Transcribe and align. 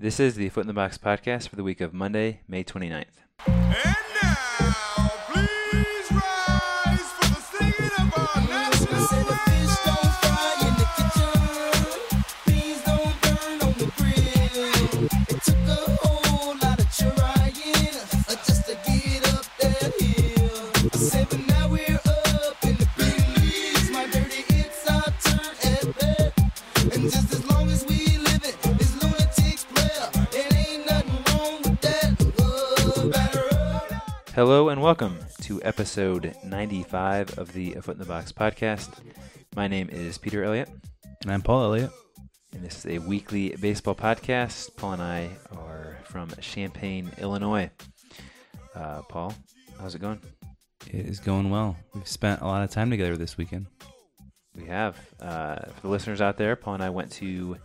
This 0.00 0.20
is 0.20 0.36
the 0.36 0.48
Foot 0.50 0.60
in 0.60 0.68
the 0.68 0.74
Box 0.74 0.96
podcast 0.96 1.48
for 1.48 1.56
the 1.56 1.64
week 1.64 1.80
of 1.80 1.92
Monday, 1.92 2.42
May 2.46 2.62
29th. 2.62 3.06
And 3.48 4.07
and 34.78 34.84
welcome 34.84 35.18
to 35.40 35.60
episode 35.64 36.36
95 36.44 37.36
of 37.36 37.52
the 37.52 37.74
A 37.74 37.82
Foot 37.82 37.94
in 37.94 37.98
the 37.98 38.04
Box 38.04 38.30
podcast. 38.30 38.90
My 39.56 39.66
name 39.66 39.88
is 39.90 40.18
Peter 40.18 40.44
Elliott, 40.44 40.68
And 41.22 41.32
I'm 41.32 41.42
Paul 41.42 41.64
Elliott. 41.64 41.90
and 42.52 42.64
this 42.64 42.84
is 42.84 42.86
a 42.86 42.98
weekly 43.00 43.56
baseball 43.60 43.96
podcast. 43.96 44.76
Paul 44.76 44.92
and 44.92 45.02
I 45.02 45.30
are 45.50 45.98
from 46.04 46.30
Champaign, 46.40 47.10
Illinois. 47.18 47.68
Uh, 48.72 49.02
Paul, 49.02 49.34
how's 49.80 49.96
it 49.96 50.00
going? 50.00 50.20
It 50.86 51.06
is 51.06 51.18
going 51.18 51.50
well. 51.50 51.76
We've 51.92 52.06
spent 52.06 52.42
a 52.42 52.46
lot 52.46 52.62
of 52.62 52.70
time 52.70 52.88
together 52.88 53.16
this 53.16 53.36
weekend. 53.36 53.66
We 54.54 54.66
have. 54.66 54.96
Uh, 55.20 55.56
for 55.74 55.80
the 55.80 55.88
listeners 55.88 56.20
out 56.20 56.36
there, 56.36 56.54
Paul 56.54 56.74
and 56.74 56.84
I 56.84 56.90
went 56.90 57.10
to 57.14 57.56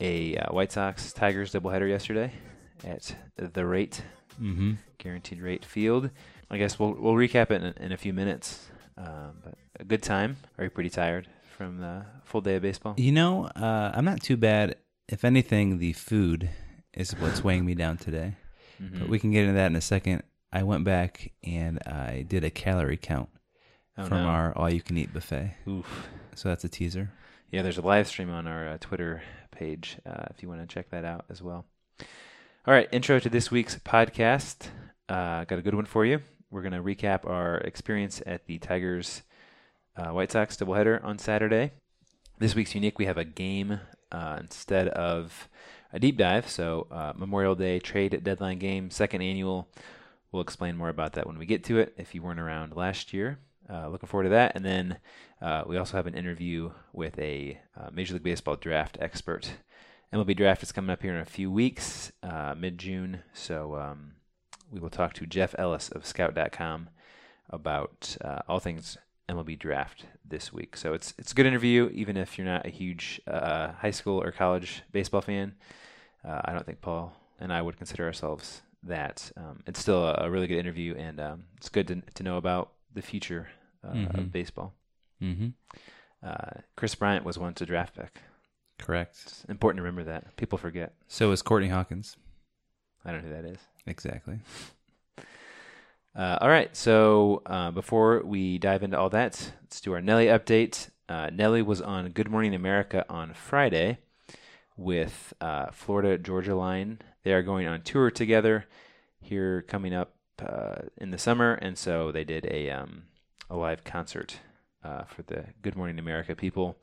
a 0.00 0.36
uh, 0.38 0.52
White 0.52 0.72
Sox 0.72 1.12
Tigers 1.12 1.52
doubleheader 1.52 1.88
yesterday 1.88 2.32
at 2.84 3.14
the 3.36 3.64
rate 3.64 4.02
Mm-hmm. 4.40 4.72
guaranteed 4.98 5.40
rate 5.40 5.64
field. 5.64 6.10
I 6.50 6.58
guess 6.58 6.78
we'll 6.78 6.94
we'll 6.94 7.14
recap 7.14 7.50
it 7.50 7.62
in, 7.62 7.84
in 7.84 7.92
a 7.92 7.96
few 7.96 8.12
minutes. 8.12 8.68
Um, 8.98 9.32
but 9.44 9.54
a 9.80 9.84
good 9.84 10.02
time. 10.02 10.36
Are 10.58 10.64
you 10.64 10.70
pretty 10.70 10.90
tired 10.90 11.28
from 11.56 11.78
the 11.78 12.04
full 12.24 12.40
day 12.40 12.56
of 12.56 12.62
baseball? 12.62 12.94
You 12.96 13.12
know, 13.12 13.44
uh, 13.46 13.92
I'm 13.94 14.04
not 14.04 14.22
too 14.22 14.36
bad. 14.36 14.76
If 15.08 15.24
anything, 15.24 15.78
the 15.78 15.92
food 15.92 16.48
is 16.94 17.12
what's 17.18 17.44
weighing 17.44 17.64
me 17.66 17.74
down 17.74 17.96
today. 17.98 18.36
Mhm. 18.82 19.00
But 19.00 19.08
we 19.08 19.18
can 19.18 19.30
get 19.32 19.42
into 19.42 19.54
that 19.54 19.66
in 19.66 19.76
a 19.76 19.80
second. 19.80 20.22
I 20.52 20.62
went 20.62 20.84
back 20.84 21.32
and 21.44 21.78
I 21.86 22.24
did 22.26 22.42
a 22.44 22.50
calorie 22.50 22.96
count 22.96 23.28
Oh, 23.98 24.04
from 24.04 24.22
no. 24.22 24.28
our 24.28 24.56
all-you-can-eat 24.56 25.12
buffet. 25.12 25.54
Oof. 25.68 26.08
So 26.34 26.48
that's 26.48 26.64
a 26.64 26.68
teaser. 26.68 27.10
Yeah, 27.50 27.62
there's 27.62 27.78
a 27.78 27.82
live 27.82 28.06
stream 28.08 28.30
on 28.30 28.46
our 28.46 28.68
uh, 28.68 28.78
Twitter 28.80 29.22
page 29.50 29.98
uh, 30.06 30.24
if 30.30 30.42
you 30.42 30.48
want 30.48 30.60
to 30.60 30.66
check 30.66 30.90
that 30.90 31.04
out 31.04 31.24
as 31.30 31.42
well. 31.42 31.64
All 32.66 32.74
right, 32.74 32.88
intro 32.90 33.20
to 33.20 33.28
this 33.28 33.48
week's 33.48 33.76
podcast. 33.76 34.70
Uh, 35.08 35.44
got 35.44 35.60
a 35.60 35.62
good 35.62 35.76
one 35.76 35.84
for 35.84 36.04
you. 36.04 36.18
We're 36.50 36.62
going 36.62 36.72
to 36.72 36.82
recap 36.82 37.24
our 37.24 37.58
experience 37.58 38.20
at 38.26 38.46
the 38.46 38.58
Tigers 38.58 39.22
uh, 39.96 40.08
White 40.08 40.32
Sox 40.32 40.56
doubleheader 40.56 41.04
on 41.04 41.16
Saturday. 41.20 41.74
This 42.40 42.56
week's 42.56 42.74
unique. 42.74 42.98
We 42.98 43.06
have 43.06 43.18
a 43.18 43.24
game 43.24 43.78
uh, 44.10 44.38
instead 44.40 44.88
of 44.88 45.48
a 45.92 46.00
deep 46.00 46.16
dive. 46.16 46.48
So, 46.48 46.88
uh, 46.90 47.12
Memorial 47.14 47.54
Day 47.54 47.78
trade 47.78 48.24
deadline 48.24 48.58
game, 48.58 48.90
second 48.90 49.22
annual. 49.22 49.68
We'll 50.32 50.42
explain 50.42 50.76
more 50.76 50.88
about 50.88 51.12
that 51.12 51.28
when 51.28 51.38
we 51.38 51.46
get 51.46 51.62
to 51.66 51.78
it 51.78 51.94
if 51.96 52.16
you 52.16 52.22
weren't 52.22 52.40
around 52.40 52.74
last 52.74 53.12
year. 53.12 53.38
Uh, 53.70 53.88
looking 53.90 54.08
forward 54.08 54.24
to 54.24 54.30
that. 54.30 54.56
And 54.56 54.64
then 54.64 54.98
uh, 55.40 55.62
we 55.68 55.76
also 55.76 55.96
have 55.98 56.08
an 56.08 56.16
interview 56.16 56.72
with 56.92 57.16
a 57.20 57.60
Major 57.92 58.14
League 58.14 58.24
Baseball 58.24 58.56
draft 58.56 58.98
expert. 59.00 59.52
MLB 60.12 60.36
draft 60.36 60.62
is 60.62 60.72
coming 60.72 60.90
up 60.90 61.02
here 61.02 61.14
in 61.14 61.20
a 61.20 61.24
few 61.26 61.50
weeks, 61.50 62.12
uh, 62.22 62.54
mid 62.56 62.78
June. 62.78 63.22
So 63.32 63.76
um, 63.76 64.12
we 64.70 64.80
will 64.80 64.90
talk 64.90 65.12
to 65.14 65.26
Jeff 65.26 65.54
Ellis 65.58 65.88
of 65.90 66.06
Scout.com 66.06 66.88
about 67.50 68.16
uh, 68.24 68.40
all 68.48 68.60
things 68.60 68.96
MLB 69.28 69.58
draft 69.58 70.04
this 70.24 70.52
week. 70.52 70.76
So 70.76 70.94
it's 70.94 71.12
it's 71.18 71.32
a 71.32 71.34
good 71.34 71.46
interview, 71.46 71.90
even 71.92 72.16
if 72.16 72.38
you're 72.38 72.46
not 72.46 72.66
a 72.66 72.70
huge 72.70 73.20
uh, 73.26 73.72
high 73.72 73.90
school 73.90 74.22
or 74.22 74.30
college 74.32 74.82
baseball 74.92 75.20
fan. 75.22 75.54
Uh, 76.26 76.40
I 76.44 76.52
don't 76.52 76.64
think 76.66 76.80
Paul 76.80 77.12
and 77.38 77.52
I 77.52 77.60
would 77.62 77.76
consider 77.76 78.04
ourselves 78.06 78.62
that. 78.82 79.30
Um, 79.36 79.62
it's 79.66 79.80
still 79.80 80.04
a, 80.06 80.14
a 80.26 80.30
really 80.30 80.46
good 80.46 80.58
interview, 80.58 80.94
and 80.96 81.20
um, 81.20 81.44
it's 81.56 81.68
good 81.68 81.88
to, 81.88 82.00
to 82.14 82.22
know 82.22 82.36
about 82.36 82.72
the 82.94 83.02
future 83.02 83.48
uh, 83.84 83.92
Mhm. 83.92 84.18
of 84.18 84.32
baseball. 84.32 84.72
Mm-hmm. 85.22 85.48
Uh, 86.26 86.60
Kris 86.76 86.94
Bryant 86.94 87.24
was 87.24 87.38
once 87.38 87.60
a 87.60 87.66
draft 87.66 87.94
pick. 87.96 88.20
Correct. 88.86 89.18
It's 89.26 89.44
important 89.48 89.78
to 89.78 89.82
remember 89.82 90.04
that. 90.04 90.36
People 90.36 90.58
forget. 90.58 90.92
So 91.08 91.32
is 91.32 91.42
Courtney 91.42 91.70
Hawkins. 91.70 92.16
I 93.04 93.10
don't 93.10 93.22
know 93.24 93.30
who 93.30 93.42
that 93.42 93.48
is. 93.48 93.58
Exactly. 93.86 94.38
Uh, 96.14 96.38
all 96.40 96.48
right. 96.48 96.74
So 96.74 97.42
uh, 97.44 97.70
before 97.70 98.22
we 98.24 98.56
dive 98.56 98.82
into 98.82 98.98
all 98.98 99.10
that, 99.10 99.52
let's 99.60 99.82
do 99.82 99.92
our 99.92 100.00
Nelly 100.00 100.28
update. 100.28 100.88
Uh, 101.10 101.28
Nelly 101.30 101.60
was 101.60 101.82
on 101.82 102.08
Good 102.08 102.30
Morning 102.30 102.54
America 102.54 103.04
on 103.10 103.34
Friday 103.34 103.98
with 104.78 105.34
uh, 105.42 105.66
Florida 105.72 106.16
Georgia 106.16 106.54
Line. 106.54 107.00
They 107.22 107.34
are 107.34 107.42
going 107.42 107.66
on 107.66 107.82
tour 107.82 108.10
together 108.10 108.64
here 109.20 109.60
coming 109.60 109.92
up 109.92 110.14
uh, 110.38 110.76
in 110.96 111.10
the 111.10 111.18
summer, 111.18 111.52
and 111.52 111.76
so 111.76 112.10
they 112.10 112.24
did 112.24 112.46
a 112.50 112.70
um, 112.70 113.02
a 113.50 113.56
live 113.56 113.84
concert 113.84 114.38
uh, 114.82 115.04
for 115.04 115.20
the 115.20 115.44
Good 115.60 115.76
Morning 115.76 115.98
America 115.98 116.34
people. 116.34 116.78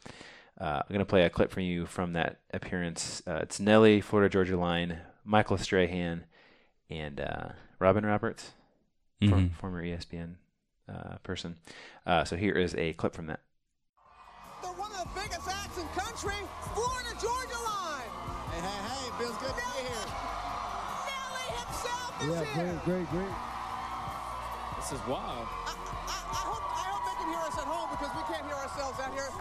Uh, 0.60 0.82
I'm 0.88 0.92
gonna 0.94 1.06
play 1.06 1.24
a 1.24 1.30
clip 1.30 1.52
for 1.52 1.62
you 1.62 1.86
from 1.86 2.14
that 2.14 2.40
appearance. 2.54 3.22
Uh, 3.28 3.40
it's 3.42 3.60
Nelly, 3.60 4.02
Florida 4.02 4.30
Georgia 4.30 4.58
Line, 4.58 5.00
Michael 5.26 5.58
Strahan, 5.58 6.26
and 6.90 7.20
uh, 7.20 7.50
Robin 7.80 8.06
Roberts 8.06 8.52
for, 9.22 9.36
Mhm. 9.38 9.54
former 9.56 9.82
ESPN 9.84 10.36
uh, 10.88 11.18
person. 11.24 11.58
Uh, 12.06 12.24
so 12.24 12.36
here 12.36 12.54
is 12.54 12.76
a 12.76 12.94
clip 12.94 13.16
from 13.16 13.26
that. 13.28 13.40
They're 14.62 14.72
one 14.74 14.92
of 14.92 15.00
the 15.00 15.10
biggest 15.20 15.48
acts 15.50 15.78
in 15.78 15.88
country, 15.98 16.38
Florida 16.76 17.10
Georgia 17.20 17.60
Line. 17.66 18.12
Hey, 18.54 18.62
hey, 18.62 18.80
hey, 18.88 19.06
feels 19.18 19.38
good 19.42 19.50
to 19.50 19.66
be 19.74 19.80
here. 19.90 20.06
Nelly 21.10 21.48
himself 21.58 22.22
is 22.22 22.30
Yeah, 22.30 22.44
here. 22.54 22.80
great, 22.86 23.08
great, 23.10 23.10
great. 23.10 23.36
This 24.78 24.92
is 24.94 25.02
wild. 25.08 25.48
I, 25.66 25.74
I, 25.74 26.18
I, 26.30 26.42
hope, 26.46 26.64
I 26.68 26.86
hope 26.94 27.04
they 27.10 27.18
can 27.24 27.30
hear 27.34 27.42
us 27.42 27.58
at 27.58 27.66
home 27.66 27.90
because 27.90 28.12
we 28.14 28.24
can't 28.30 28.46
hear 28.46 28.60
ourselves 28.60 29.00
out 29.00 29.14
here. 29.16 29.32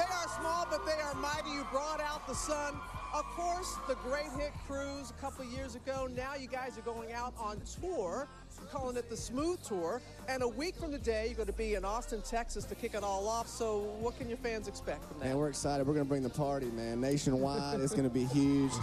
They 0.00 0.06
are 0.06 0.28
small, 0.40 0.66
but 0.70 0.86
they 0.86 0.98
are 1.02 1.14
mighty. 1.16 1.50
You 1.50 1.66
brought 1.70 2.00
out 2.00 2.26
the 2.26 2.34
sun. 2.34 2.74
Of 3.12 3.24
course, 3.36 3.76
the 3.86 3.96
great 3.96 4.30
hit 4.38 4.52
cruise 4.66 5.10
a 5.10 5.20
couple 5.20 5.44
years 5.44 5.74
ago. 5.74 6.08
Now 6.16 6.36
you 6.36 6.48
guys 6.48 6.78
are 6.78 6.82
going 6.82 7.12
out 7.12 7.34
on 7.38 7.60
tour, 7.82 8.26
calling 8.72 8.96
it 8.96 9.10
the 9.10 9.16
Smooth 9.16 9.62
Tour. 9.62 10.00
And 10.26 10.42
a 10.42 10.48
week 10.48 10.76
from 10.76 10.90
today, 10.90 11.26
you're 11.26 11.34
going 11.34 11.48
to 11.48 11.52
be 11.52 11.74
in 11.74 11.84
Austin, 11.84 12.22
Texas 12.22 12.64
to 12.64 12.74
kick 12.74 12.94
it 12.94 13.02
all 13.02 13.28
off. 13.28 13.46
So, 13.46 13.80
what 14.00 14.16
can 14.16 14.30
your 14.30 14.38
fans 14.38 14.68
expect 14.68 15.04
from 15.04 15.18
that? 15.18 15.26
Man, 15.26 15.36
we're 15.36 15.50
excited. 15.50 15.86
We're 15.86 15.92
going 15.92 16.06
to 16.06 16.08
bring 16.08 16.22
the 16.22 16.30
party, 16.30 16.70
man. 16.70 16.98
Nationwide, 17.02 17.80
it's 17.80 17.92
going 17.92 18.08
to 18.08 18.14
be 18.14 18.24
huge. 18.24 18.72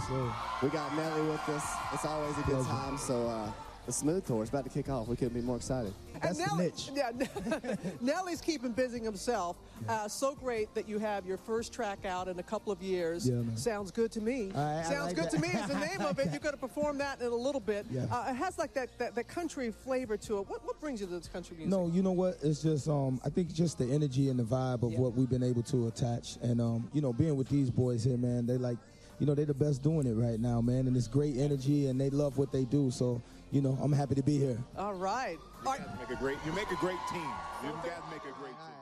We 0.62 0.68
got 0.68 0.94
Nelly 0.94 1.22
with 1.22 1.48
us. 1.48 1.64
It's 1.92 2.04
always 2.04 2.36
a 2.38 2.42
good 2.42 2.64
time. 2.66 2.96
So, 2.98 3.26
uh, 3.26 3.50
the 3.88 3.92
Smooth 3.94 4.26
Tour 4.26 4.42
is 4.42 4.50
about 4.50 4.64
to 4.64 4.70
kick 4.70 4.90
off. 4.90 5.08
We 5.08 5.16
couldn't 5.16 5.32
be 5.32 5.40
more 5.40 5.56
excited. 5.56 5.94
And 6.20 6.36
Nelly, 6.36 6.70
Yeah, 6.94 7.10
Nelly's 8.02 8.42
keeping 8.42 8.72
busy 8.72 8.98
himself. 9.00 9.56
Uh, 9.88 10.06
so 10.08 10.34
great 10.34 10.72
that 10.74 10.86
you 10.86 10.98
have 10.98 11.24
your 11.24 11.38
first 11.38 11.72
track 11.72 12.04
out 12.04 12.28
in 12.28 12.38
a 12.38 12.42
couple 12.42 12.70
of 12.70 12.82
years. 12.82 13.26
Yeah. 13.26 13.40
Sounds 13.54 13.90
good 13.90 14.12
to 14.12 14.20
me. 14.20 14.50
I- 14.54 14.80
I 14.80 14.82
Sounds 14.82 15.06
like 15.06 15.14
good 15.16 15.24
that. 15.24 15.30
to 15.30 15.38
me 15.40 15.48
is 15.48 15.66
the 15.68 15.78
name 15.78 16.02
of 16.02 16.18
it. 16.18 16.28
You're 16.30 16.38
going 16.40 16.54
to 16.54 16.60
perform 16.60 16.98
that 16.98 17.22
in 17.22 17.28
a 17.28 17.34
little 17.34 17.62
bit. 17.62 17.86
Yeah. 17.90 18.04
Uh, 18.10 18.26
it 18.28 18.34
has 18.34 18.58
like 18.58 18.74
that, 18.74 18.90
that, 18.98 19.14
that 19.14 19.26
country 19.26 19.72
flavor 19.72 20.18
to 20.18 20.38
it. 20.40 20.48
What, 20.50 20.66
what 20.66 20.78
brings 20.82 21.00
you 21.00 21.06
to 21.06 21.12
this 21.18 21.28
country 21.28 21.56
music? 21.56 21.70
No, 21.70 21.86
you 21.90 22.02
know 22.02 22.12
what? 22.12 22.36
It's 22.42 22.60
just 22.62 22.88
um, 22.88 23.18
I 23.24 23.30
think 23.30 23.54
just 23.54 23.78
the 23.78 23.86
energy 23.90 24.28
and 24.28 24.38
the 24.38 24.44
vibe 24.44 24.82
of 24.82 24.92
Yeah. 24.92 24.98
what 25.00 25.14
we've 25.14 25.30
been 25.30 25.42
able 25.42 25.62
to 25.62 25.88
attach, 25.88 26.36
and 26.42 26.60
um, 26.60 26.90
you 26.92 27.00
know, 27.00 27.14
being 27.14 27.36
with 27.36 27.48
these 27.48 27.70
boys 27.70 28.04
here, 28.04 28.18
man, 28.18 28.44
they 28.46 28.58
like, 28.58 28.76
you 29.18 29.24
know, 29.26 29.34
they're 29.34 29.46
the 29.46 29.54
best 29.54 29.82
doing 29.82 30.06
it 30.06 30.12
right 30.14 30.38
now, 30.38 30.60
man, 30.60 30.86
and 30.88 30.94
it's 30.96 31.08
great 31.08 31.38
energy, 31.38 31.86
and 31.86 31.98
they 31.98 32.10
love 32.10 32.36
what 32.36 32.52
they 32.52 32.64
do. 32.64 32.90
So, 32.90 33.20
you 33.50 33.60
know, 33.60 33.78
I'm 33.82 33.92
happy 33.92 34.14
to 34.14 34.22
be 34.22 34.38
here. 34.38 34.58
All 34.76 34.94
right. 34.94 35.38
All 35.64 35.72
right. 35.72 35.80
Make 35.98 36.10
a 36.10 36.20
great, 36.20 36.38
you 36.44 36.52
make 36.52 36.70
a 36.70 36.76
great 36.76 36.98
team. 37.10 37.30
You 37.62 37.70
guys 37.82 38.00
make 38.10 38.22
a 38.22 38.38
great 38.40 38.56
team. 38.58 38.76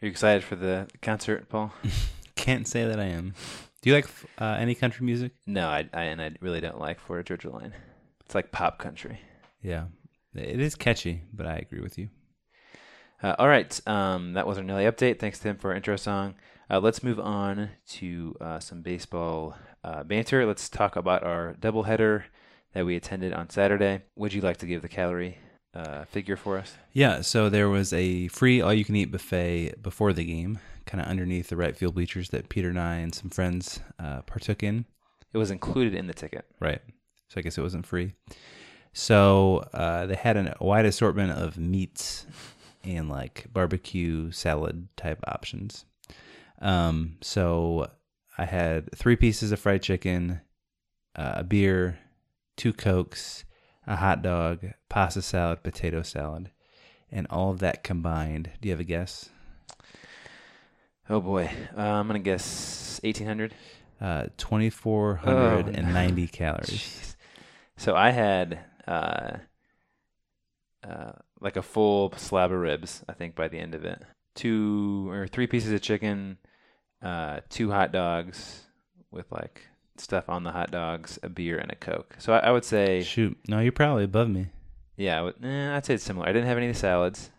Are 0.00 0.06
you 0.06 0.08
excited 0.08 0.44
for 0.44 0.56
the 0.56 0.88
concert, 1.00 1.48
Paul? 1.48 1.72
Can't 2.36 2.66
say 2.66 2.84
that 2.84 2.98
I 2.98 3.04
am. 3.04 3.34
Do 3.80 3.90
you 3.90 3.96
like 3.96 4.08
uh, 4.38 4.56
any 4.58 4.74
country 4.74 5.04
music? 5.04 5.32
no, 5.46 5.68
I, 5.68 5.88
I 5.92 6.04
and 6.04 6.22
I 6.22 6.32
really 6.40 6.60
don't 6.60 6.78
like 6.78 7.00
Florida 7.00 7.26
Georgia 7.26 7.50
Line. 7.50 7.74
It's 8.24 8.34
like 8.34 8.52
pop 8.52 8.78
country. 8.78 9.20
Yeah. 9.62 9.86
It 10.34 10.60
is 10.60 10.74
catchy, 10.74 11.22
but 11.32 11.46
I 11.46 11.56
agree 11.56 11.80
with 11.80 11.98
you. 11.98 12.08
Uh, 13.22 13.36
all 13.38 13.48
right, 13.48 13.80
um, 13.86 14.32
that 14.32 14.46
was 14.46 14.58
our 14.58 14.64
Nelly 14.64 14.84
update. 14.84 15.20
Thanks 15.20 15.38
to 15.40 15.48
him 15.48 15.56
for 15.56 15.70
our 15.70 15.76
intro 15.76 15.96
song. 15.96 16.34
Uh, 16.70 16.80
let's 16.80 17.02
move 17.02 17.20
on 17.20 17.70
to 17.86 18.34
uh, 18.40 18.58
some 18.58 18.82
baseball 18.82 19.56
uh, 19.84 20.02
banter. 20.04 20.46
Let's 20.46 20.68
talk 20.68 20.96
about 20.96 21.22
our 21.22 21.54
doubleheader 21.60 22.24
that 22.72 22.86
we 22.86 22.96
attended 22.96 23.32
on 23.32 23.50
Saturday. 23.50 24.02
Would 24.16 24.32
you 24.32 24.40
like 24.40 24.58
to 24.58 24.66
give 24.66 24.82
the 24.82 24.88
calorie 24.88 25.38
uh, 25.74 26.04
figure 26.04 26.36
for 26.36 26.58
us? 26.58 26.74
Yeah, 26.92 27.20
so 27.20 27.48
there 27.48 27.68
was 27.68 27.92
a 27.92 28.28
free 28.28 28.60
all 28.60 28.72
you 28.72 28.84
can 28.84 28.96
eat 28.96 29.10
buffet 29.10 29.82
before 29.82 30.12
the 30.12 30.24
game, 30.24 30.58
kind 30.86 31.00
of 31.00 31.08
underneath 31.08 31.48
the 31.48 31.56
right 31.56 31.76
field 31.76 31.94
bleachers 31.94 32.30
that 32.30 32.48
Peter 32.48 32.68
and 32.68 32.80
I 32.80 32.96
and 32.96 33.14
some 33.14 33.30
friends 33.30 33.80
uh, 33.98 34.22
partook 34.22 34.62
in. 34.62 34.86
It 35.32 35.38
was 35.38 35.50
included 35.50 35.94
in 35.94 36.06
the 36.06 36.14
ticket. 36.14 36.44
Right. 36.60 36.82
So 37.28 37.38
I 37.38 37.42
guess 37.42 37.56
it 37.56 37.62
wasn't 37.62 37.86
free. 37.86 38.12
So 38.92 39.64
uh, 39.72 40.06
they 40.06 40.14
had 40.14 40.36
a 40.36 40.56
wide 40.60 40.84
assortment 40.84 41.32
of 41.32 41.56
meats 41.56 42.26
and 42.84 43.08
like 43.08 43.46
barbecue 43.50 44.30
salad 44.32 44.88
type 44.96 45.20
options. 45.26 45.86
Um, 46.60 47.16
so 47.22 47.90
I 48.36 48.44
had 48.44 48.94
three 48.94 49.16
pieces 49.16 49.52
of 49.52 49.60
fried 49.60 49.82
chicken, 49.82 50.40
uh, 51.16 51.32
a 51.36 51.44
beer, 51.44 51.98
two 52.56 52.72
cokes, 52.72 53.44
a 53.86 53.96
hot 53.96 54.22
dog, 54.22 54.72
pasta 54.88 55.22
salad, 55.22 55.62
potato 55.62 56.02
salad, 56.02 56.50
and 57.10 57.26
all 57.30 57.50
of 57.50 57.58
that 57.60 57.82
combined. 57.82 58.50
Do 58.60 58.68
you 58.68 58.72
have 58.72 58.80
a 58.80 58.84
guess? 58.84 59.30
Oh 61.10 61.20
boy, 61.20 61.50
uh, 61.76 61.80
I'm 61.80 62.06
gonna 62.06 62.18
guess 62.18 63.00
1800. 63.02 63.54
Uh, 64.00 64.26
2,490 64.36 66.26
calories. 66.28 67.16
So 67.78 67.96
I 67.96 68.10
had 68.10 68.60
uh, 68.86 69.38
uh, 70.88 71.12
like 71.40 71.56
a 71.56 71.62
full 71.62 72.12
slab 72.16 72.52
of 72.52 72.58
ribs. 72.58 73.02
I 73.08 73.12
think 73.12 73.34
by 73.34 73.48
the 73.48 73.58
end 73.58 73.74
of 73.74 73.84
it, 73.84 74.00
two 74.36 75.08
or 75.10 75.26
three 75.26 75.48
pieces 75.48 75.72
of 75.72 75.80
chicken, 75.80 76.38
uh, 77.02 77.40
two 77.48 77.72
hot 77.72 77.90
dogs 77.90 78.60
with 79.10 79.32
like 79.32 79.62
stuff 79.96 80.28
on 80.28 80.44
the 80.44 80.52
hot 80.52 80.70
dogs, 80.70 81.18
a 81.22 81.28
beer, 81.28 81.58
and 81.58 81.70
a 81.70 81.74
coke. 81.76 82.16
So 82.18 82.32
I, 82.32 82.38
I 82.38 82.50
would 82.50 82.64
say, 82.64 83.02
Shoot, 83.02 83.36
no, 83.48 83.58
you're 83.60 83.72
probably 83.72 84.04
above 84.04 84.28
me. 84.28 84.46
yeah, 84.96 85.18
I 85.18 85.22
would, 85.22 85.34
eh, 85.44 85.76
I'd 85.76 85.84
say 85.86 85.94
it's 85.94 86.04
similar. 86.04 86.28
I 86.28 86.32
didn't 86.32 86.48
have 86.48 86.58
any 86.58 86.72
salads. 86.72 87.30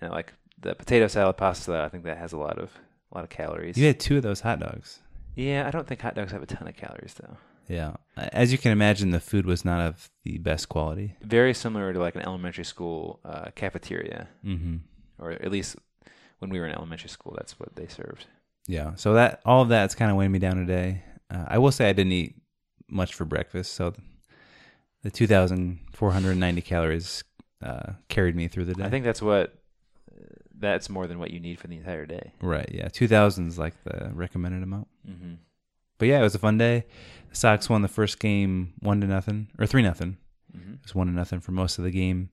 You 0.00 0.08
know, 0.08 0.14
like 0.14 0.32
the 0.60 0.74
potato 0.74 1.06
salad, 1.08 1.36
pasta 1.36 1.64
salad. 1.64 1.80
I 1.82 1.88
think 1.88 2.04
that 2.04 2.18
has 2.18 2.32
a 2.32 2.38
lot 2.38 2.58
of 2.58 2.70
a 3.12 3.18
lot 3.18 3.24
of 3.24 3.30
calories. 3.30 3.76
You 3.78 3.86
had 3.86 4.00
two 4.00 4.16
of 4.18 4.22
those 4.22 4.40
hot 4.40 4.60
dogs. 4.60 5.00
Yeah, 5.34 5.66
I 5.66 5.70
don't 5.70 5.86
think 5.86 6.00
hot 6.00 6.14
dogs 6.14 6.32
have 6.32 6.42
a 6.42 6.46
ton 6.46 6.66
of 6.68 6.76
calories 6.76 7.14
though. 7.14 7.36
Yeah. 7.68 7.96
As 8.16 8.52
you 8.52 8.58
can 8.58 8.70
imagine, 8.72 9.10
the 9.10 9.20
food 9.20 9.44
was 9.44 9.64
not 9.64 9.80
of 9.80 10.08
the 10.22 10.38
best 10.38 10.68
quality. 10.68 11.16
Very 11.22 11.52
similar 11.52 11.92
to 11.92 11.98
like 11.98 12.14
an 12.14 12.22
elementary 12.22 12.64
school 12.64 13.18
uh, 13.24 13.50
cafeteria, 13.56 14.28
Mm-hmm. 14.44 14.76
or 15.18 15.32
at 15.32 15.50
least 15.50 15.76
when 16.38 16.50
we 16.50 16.60
were 16.60 16.66
in 16.66 16.72
elementary 16.74 17.08
school, 17.08 17.34
that's 17.36 17.58
what 17.58 17.74
they 17.76 17.86
served. 17.88 18.26
Yeah. 18.68 18.94
So 18.96 19.14
that 19.14 19.40
all 19.44 19.62
of 19.62 19.68
that's 19.68 19.94
kind 19.94 20.10
of 20.10 20.16
weighing 20.16 20.32
me 20.32 20.38
down 20.38 20.56
today. 20.56 21.02
Uh, 21.30 21.44
I 21.48 21.58
will 21.58 21.72
say 21.72 21.88
I 21.88 21.92
didn't 21.92 22.12
eat 22.12 22.36
much 22.88 23.14
for 23.14 23.24
breakfast, 23.24 23.72
so 23.72 23.92
the 25.02 25.10
2,490 25.10 26.62
calories 26.62 27.24
uh, 27.62 27.92
carried 28.08 28.36
me 28.36 28.48
through 28.48 28.66
the 28.66 28.74
day. 28.74 28.84
I 28.84 28.90
think 28.90 29.04
that's 29.04 29.22
what 29.22 29.54
that's 30.58 30.88
more 30.88 31.06
than 31.06 31.18
what 31.18 31.30
you 31.30 31.40
need 31.40 31.58
for 31.58 31.66
the 31.66 31.76
entire 31.76 32.06
day. 32.06 32.32
right. 32.40 32.68
Yeah, 32.72 32.88
2,000 32.88 33.48
is 33.48 33.58
like 33.58 33.74
the 33.84 34.10
recommended 34.14 34.62
amount. 34.62 34.88
Mm-hmm. 35.08 35.34
But 35.98 36.08
yeah, 36.08 36.20
it 36.20 36.22
was 36.22 36.34
a 36.34 36.38
fun 36.38 36.58
day. 36.58 36.86
The 37.30 37.36
Sox 37.36 37.68
won 37.68 37.82
the 37.82 37.88
first 37.88 38.18
game 38.18 38.74
one 38.80 39.00
to 39.00 39.06
nothing 39.06 39.48
or 39.58 39.66
three 39.66 39.82
nothing. 39.82 40.18
Mm-hmm. 40.56 40.74
It 40.74 40.82
was 40.82 40.94
one 40.94 41.06
to 41.06 41.12
nothing 41.12 41.40
for 41.40 41.52
most 41.52 41.78
of 41.78 41.84
the 41.84 41.90
game, 41.90 42.30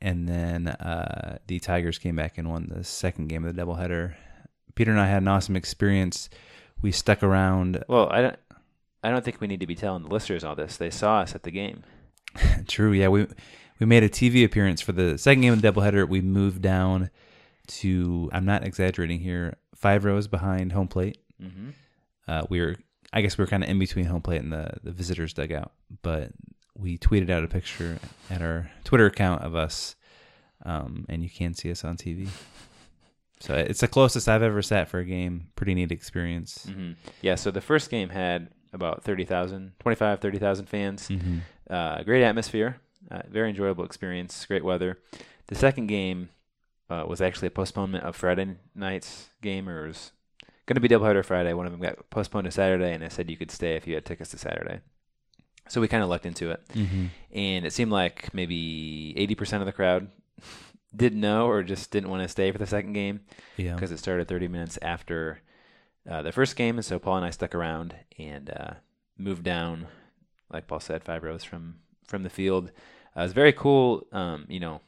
and 0.00 0.28
then 0.28 0.68
uh, 0.68 1.38
the 1.46 1.58
Tigers 1.60 1.98
came 1.98 2.16
back 2.16 2.38
and 2.38 2.48
won 2.48 2.68
the 2.74 2.84
second 2.84 3.28
game 3.28 3.44
of 3.44 3.54
the 3.54 3.60
doubleheader. 3.60 4.14
Peter 4.74 4.90
and 4.90 5.00
I 5.00 5.06
had 5.06 5.22
an 5.22 5.28
awesome 5.28 5.56
experience. 5.56 6.28
We 6.82 6.92
stuck 6.92 7.22
around. 7.22 7.84
Well, 7.88 8.08
I 8.10 8.22
don't. 8.22 8.36
I 9.02 9.10
don't 9.10 9.22
think 9.24 9.40
we 9.40 9.46
need 9.46 9.60
to 9.60 9.66
be 9.66 9.74
telling 9.74 10.02
the 10.02 10.08
listeners 10.08 10.44
all 10.44 10.54
this. 10.54 10.78
They 10.78 10.88
saw 10.88 11.20
us 11.20 11.34
at 11.34 11.42
the 11.42 11.50
game. 11.50 11.82
True, 12.68 12.92
yeah. 12.92 13.08
We 13.08 13.26
we 13.78 13.86
made 13.86 14.02
a 14.02 14.08
TV 14.08 14.44
appearance 14.44 14.80
for 14.80 14.92
the 14.92 15.18
second 15.18 15.42
game 15.42 15.52
of 15.52 15.60
the 15.60 15.70
doubleheader. 15.70 16.08
We 16.08 16.20
moved 16.20 16.62
down 16.62 17.10
to 17.66 18.30
I'm 18.32 18.44
not 18.44 18.64
exaggerating 18.64 19.20
here, 19.20 19.56
five 19.74 20.04
rows 20.04 20.26
behind 20.26 20.72
home 20.72 20.88
plate. 20.88 21.18
Mm-hmm. 21.42 21.70
Uh, 22.26 22.44
we 22.48 22.60
were, 22.60 22.76
I 23.12 23.20
guess, 23.20 23.36
we 23.36 23.42
were 23.42 23.48
kind 23.48 23.62
of 23.62 23.68
in 23.68 23.78
between 23.78 24.06
home 24.06 24.22
plate 24.22 24.40
and 24.40 24.52
the 24.52 24.78
the 24.82 24.92
visitors 24.92 25.34
dugout. 25.34 25.72
But 26.02 26.32
we 26.76 26.98
tweeted 26.98 27.30
out 27.30 27.44
a 27.44 27.48
picture 27.48 27.98
at 28.30 28.42
our 28.42 28.70
Twitter 28.84 29.06
account 29.06 29.42
of 29.42 29.54
us, 29.54 29.96
um, 30.64 31.06
and 31.08 31.22
you 31.22 31.30
can 31.30 31.54
see 31.54 31.70
us 31.70 31.84
on 31.84 31.96
TV. 31.96 32.28
So 33.44 33.54
it's 33.54 33.80
the 33.80 33.88
closest 33.88 34.28
I've 34.28 34.42
ever 34.42 34.62
sat 34.62 34.88
for 34.88 35.00
a 35.00 35.04
game. 35.04 35.48
Pretty 35.54 35.74
neat 35.74 35.92
experience. 35.92 36.66
Mm-hmm. 36.68 36.92
Yeah. 37.20 37.34
So 37.34 37.50
the 37.50 37.60
first 37.60 37.90
game 37.90 38.08
had 38.08 38.48
about 38.72 39.02
30,000, 39.04 39.72
25, 39.78 40.20
30,000 40.20 40.66
fans. 40.66 41.08
Mm-hmm. 41.08 41.38
Uh, 41.68 42.02
great 42.04 42.24
atmosphere. 42.24 42.80
Uh, 43.10 43.20
very 43.28 43.50
enjoyable 43.50 43.84
experience. 43.84 44.46
Great 44.46 44.64
weather. 44.64 44.98
The 45.48 45.54
second 45.54 45.88
game 45.88 46.30
uh, 46.88 47.04
was 47.06 47.20
actually 47.20 47.48
a 47.48 47.50
postponement 47.50 48.04
of 48.04 48.16
Friday 48.16 48.56
night's 48.74 49.28
game, 49.42 49.68
or 49.68 49.84
it 49.84 49.88
was 49.88 50.12
going 50.64 50.76
to 50.76 50.80
be 50.80 50.88
doubleheader 50.88 51.22
Friday. 51.24 51.52
One 51.52 51.66
of 51.66 51.72
them 51.72 51.82
got 51.82 52.08
postponed 52.08 52.46
to 52.46 52.50
Saturday, 52.50 52.94
and 52.94 53.02
they 53.02 53.10
said 53.10 53.28
you 53.30 53.36
could 53.36 53.50
stay 53.50 53.74
if 53.76 53.86
you 53.86 53.94
had 53.94 54.06
tickets 54.06 54.30
to 54.30 54.38
Saturday. 54.38 54.80
So 55.68 55.80
we 55.82 55.88
kind 55.88 56.02
of 56.02 56.08
lucked 56.08 56.26
into 56.26 56.50
it, 56.50 56.62
Mm-hmm. 56.74 57.06
and 57.32 57.66
it 57.66 57.72
seemed 57.74 57.90
like 57.92 58.32
maybe 58.34 59.14
80% 59.18 59.60
of 59.60 59.66
the 59.66 59.72
crowd 59.72 60.08
didn't 60.96 61.20
know 61.20 61.46
or 61.46 61.62
just 61.62 61.90
didn't 61.90 62.10
want 62.10 62.22
to 62.22 62.28
stay 62.28 62.50
for 62.52 62.58
the 62.58 62.66
second 62.66 62.92
game 62.92 63.20
Yeah. 63.56 63.74
because 63.74 63.90
it 63.90 63.98
started 63.98 64.28
30 64.28 64.48
minutes 64.48 64.78
after 64.82 65.40
uh, 66.08 66.22
the 66.22 66.32
first 66.32 66.54
game, 66.56 66.76
and 66.76 66.84
so 66.84 66.98
Paul 66.98 67.16
and 67.16 67.24
I 67.26 67.30
stuck 67.30 67.54
around 67.54 67.94
and 68.18 68.50
uh, 68.50 68.74
moved 69.18 69.42
down, 69.42 69.86
like 70.52 70.66
Paul 70.68 70.80
said, 70.80 71.02
five 71.02 71.22
rows 71.22 71.44
from 71.44 71.76
from 72.06 72.22
the 72.22 72.30
field. 72.30 72.70
Uh, 73.16 73.20
it 73.20 73.22
was 73.24 73.32
very 73.32 73.52
cool. 73.52 74.06
Um, 74.12 74.44
you 74.48 74.60
know, 74.60 74.80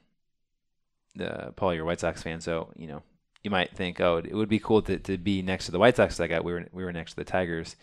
Paul, 1.57 1.73
you're 1.75 1.85
a 1.85 1.87
White 1.87 2.01
Sox 2.01 2.23
fan, 2.23 2.41
so 2.41 2.71
you 2.77 2.87
know 2.87 3.03
you 3.43 3.51
might 3.51 3.75
think, 3.75 4.01
oh, 4.01 4.19
it 4.19 4.35
would 4.35 4.49
be 4.49 4.59
cool 4.59 4.83
to, 4.83 4.99
to 4.99 5.17
be 5.17 5.41
next 5.41 5.67
to 5.67 5.73
the 5.73 5.79
White 5.79 5.97
Sox. 5.97 6.19
I, 6.21 6.27
we 6.41 6.53
were 6.53 6.67
we 6.73 6.85
were 6.85 6.93
next 6.93 7.13
to 7.13 7.17
the 7.17 7.25
Tigers, 7.25 7.77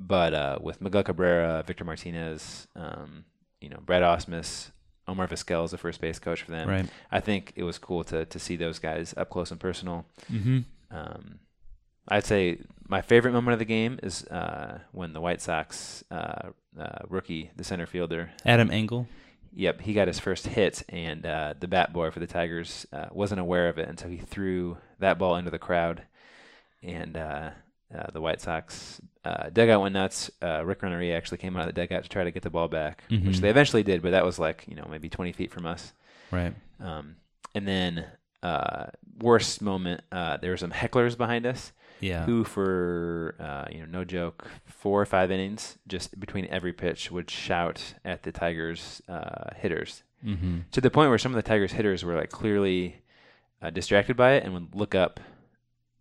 but 0.00 0.34
uh, 0.34 0.58
with 0.60 0.80
Miguel 0.80 1.04
Cabrera, 1.04 1.62
Victor 1.66 1.84
Martinez, 1.84 2.66
um, 2.74 3.24
you 3.60 3.68
know, 3.68 3.78
Brad 3.84 4.02
Ausmus. 4.02 4.70
Omar 5.08 5.26
Vizquel 5.26 5.64
is 5.64 5.72
the 5.72 5.78
first 5.78 6.00
base 6.00 6.18
coach 6.18 6.42
for 6.42 6.50
them. 6.50 6.68
Right. 6.68 6.86
I 7.10 7.20
think 7.20 7.52
it 7.56 7.64
was 7.64 7.78
cool 7.78 8.04
to 8.04 8.24
to 8.24 8.38
see 8.38 8.56
those 8.56 8.78
guys 8.78 9.14
up 9.16 9.30
close 9.30 9.50
and 9.50 9.60
personal. 9.60 10.06
Mm-hmm. 10.30 10.60
Um, 10.90 11.38
I'd 12.08 12.24
say 12.24 12.58
my 12.88 13.00
favorite 13.00 13.32
moment 13.32 13.52
of 13.52 13.58
the 13.58 13.64
game 13.64 13.98
is 14.02 14.24
uh, 14.26 14.80
when 14.92 15.12
the 15.12 15.20
White 15.20 15.40
Sox 15.40 16.04
uh, 16.10 16.50
uh, 16.78 16.98
rookie, 17.08 17.50
the 17.56 17.64
center 17.64 17.86
fielder, 17.86 18.30
Adam 18.44 18.70
Engel. 18.70 19.06
yep, 19.54 19.80
he 19.80 19.94
got 19.94 20.08
his 20.08 20.18
first 20.18 20.46
hit, 20.46 20.82
and 20.88 21.24
uh, 21.24 21.54
the 21.58 21.68
bat 21.68 21.92
boy 21.92 22.10
for 22.10 22.20
the 22.20 22.26
Tigers 22.26 22.86
uh, 22.92 23.06
wasn't 23.12 23.40
aware 23.40 23.68
of 23.68 23.78
it 23.78 23.88
until 23.88 24.10
he 24.10 24.18
threw 24.18 24.76
that 24.98 25.18
ball 25.18 25.36
into 25.36 25.50
the 25.50 25.58
crowd, 25.58 26.02
and 26.82 27.16
uh, 27.16 27.50
uh, 27.96 28.10
the 28.12 28.20
White 28.20 28.40
Sox 28.40 29.00
uh, 29.24 29.50
dugout 29.50 29.80
went 29.82 29.92
nuts. 29.94 30.30
Uh, 30.42 30.64
Rick 30.64 30.82
Renteria 30.82 31.16
actually 31.16 31.38
came 31.38 31.56
out 31.56 31.68
of 31.68 31.74
the 31.74 31.80
dugout 31.80 32.02
to 32.02 32.08
try 32.08 32.24
to 32.24 32.30
get 32.30 32.42
the 32.42 32.50
ball 32.50 32.68
back, 32.68 33.04
which 33.08 33.20
Mhm. 33.20 33.40
they 33.40 33.50
eventually 33.50 33.82
did, 33.82 34.02
but 34.02 34.10
that 34.10 34.24
was 34.24 34.38
like 34.38 34.64
you 34.68 34.74
know 34.74 34.86
maybe 34.90 35.08
20 35.08 35.32
feet 35.32 35.50
from 35.50 35.66
us. 35.66 35.92
Right. 36.30 36.54
Um, 36.80 37.16
and 37.54 37.66
then 37.68 38.06
uh, 38.42 38.86
worst 39.20 39.62
moment, 39.62 40.00
uh, 40.10 40.36
there 40.38 40.50
were 40.50 40.56
some 40.56 40.72
hecklers 40.72 41.16
behind 41.16 41.46
us 41.46 41.72
Yeah. 42.00 42.24
who, 42.24 42.42
for 42.42 43.36
uh, 43.38 43.66
you 43.70 43.78
know, 43.78 43.86
no 43.86 44.04
joke, 44.04 44.50
four 44.66 45.00
or 45.00 45.06
five 45.06 45.30
innings, 45.30 45.78
just 45.86 46.18
between 46.18 46.46
every 46.46 46.72
pitch, 46.72 47.12
would 47.12 47.30
shout 47.30 47.94
at 48.04 48.24
the 48.24 48.32
Tigers 48.32 49.00
uh, 49.08 49.50
hitters 49.56 50.02
Mm-hmm. 50.26 50.60
to 50.72 50.80
the 50.80 50.90
point 50.90 51.10
where 51.10 51.18
some 51.18 51.30
of 51.32 51.36
the 51.36 51.48
Tigers 51.48 51.72
hitters 51.72 52.04
were 52.04 52.16
like 52.16 52.30
clearly 52.30 53.02
uh, 53.60 53.70
distracted 53.70 54.16
by 54.16 54.32
it 54.32 54.42
and 54.44 54.52
would 54.54 54.74
look 54.74 54.94
up 54.96 55.20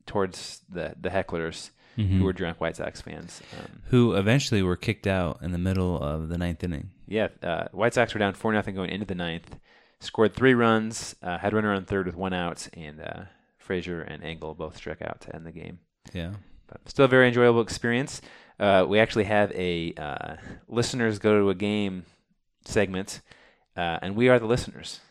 towards 0.06 0.62
the 0.70 0.96
the 1.00 1.10
hecklers 1.10 1.70
Mm-hmm. 1.98 2.20
who 2.20 2.24
were 2.24 2.34
drunk 2.34 2.62
White 2.62 2.78
Sox 2.78 3.02
fans. 3.02 3.42
Um, 3.60 3.82
Who 3.90 4.14
eventually 4.14 4.62
were 4.64 4.78
kicked 4.78 5.08
out 5.08 5.40
in 5.42 5.52
the 5.52 5.58
middle 5.58 6.00
of 6.02 6.30
the 6.30 6.38
ninth 6.38 6.64
inning. 6.64 6.92
yeah, 7.08 7.28
uh, 7.44 7.66
White 7.74 7.94
Sox 7.94 8.14
were 8.14 8.20
down 8.20 8.34
four 8.34 8.54
nothing 8.54 8.76
going 8.76 8.90
into 8.92 9.06
the 9.06 9.16
ninth. 9.16 9.58
Scored 10.00 10.34
three 10.34 10.54
runs, 10.54 11.16
uh, 11.22 11.38
had 11.38 11.54
runner 11.54 11.74
on 11.74 11.84
third 11.86 12.06
with 12.06 12.16
one 12.16 12.34
out, 12.34 12.68
and 12.74 13.02
uh, 13.02 13.24
Frazier 13.58 14.02
and 14.02 14.24
Engel 14.24 14.54
both 14.56 14.78
struck 14.78 15.02
out 15.02 15.20
to 15.22 15.36
end 15.36 15.46
the 15.46 15.52
game. 15.52 15.80
Yeah. 16.14 16.32
but 16.68 16.80
still 16.90 17.06
a 17.06 17.08
very 17.10 17.28
enjoyable 17.28 17.62
experience. 17.62 18.22
Uh, 18.60 18.86
we 18.88 19.00
actually 19.00 19.26
have 19.26 19.52
a 19.52 19.94
uh, 19.96 20.36
listeners 20.70 21.20
go 21.20 21.40
to 21.40 21.50
a 21.50 21.56
game 21.56 22.06
segment, 22.66 23.20
uh, 23.76 24.00
and 24.02 24.16
we 24.16 24.30
are 24.30 24.40
the 24.40 24.46
listeners. 24.46 25.02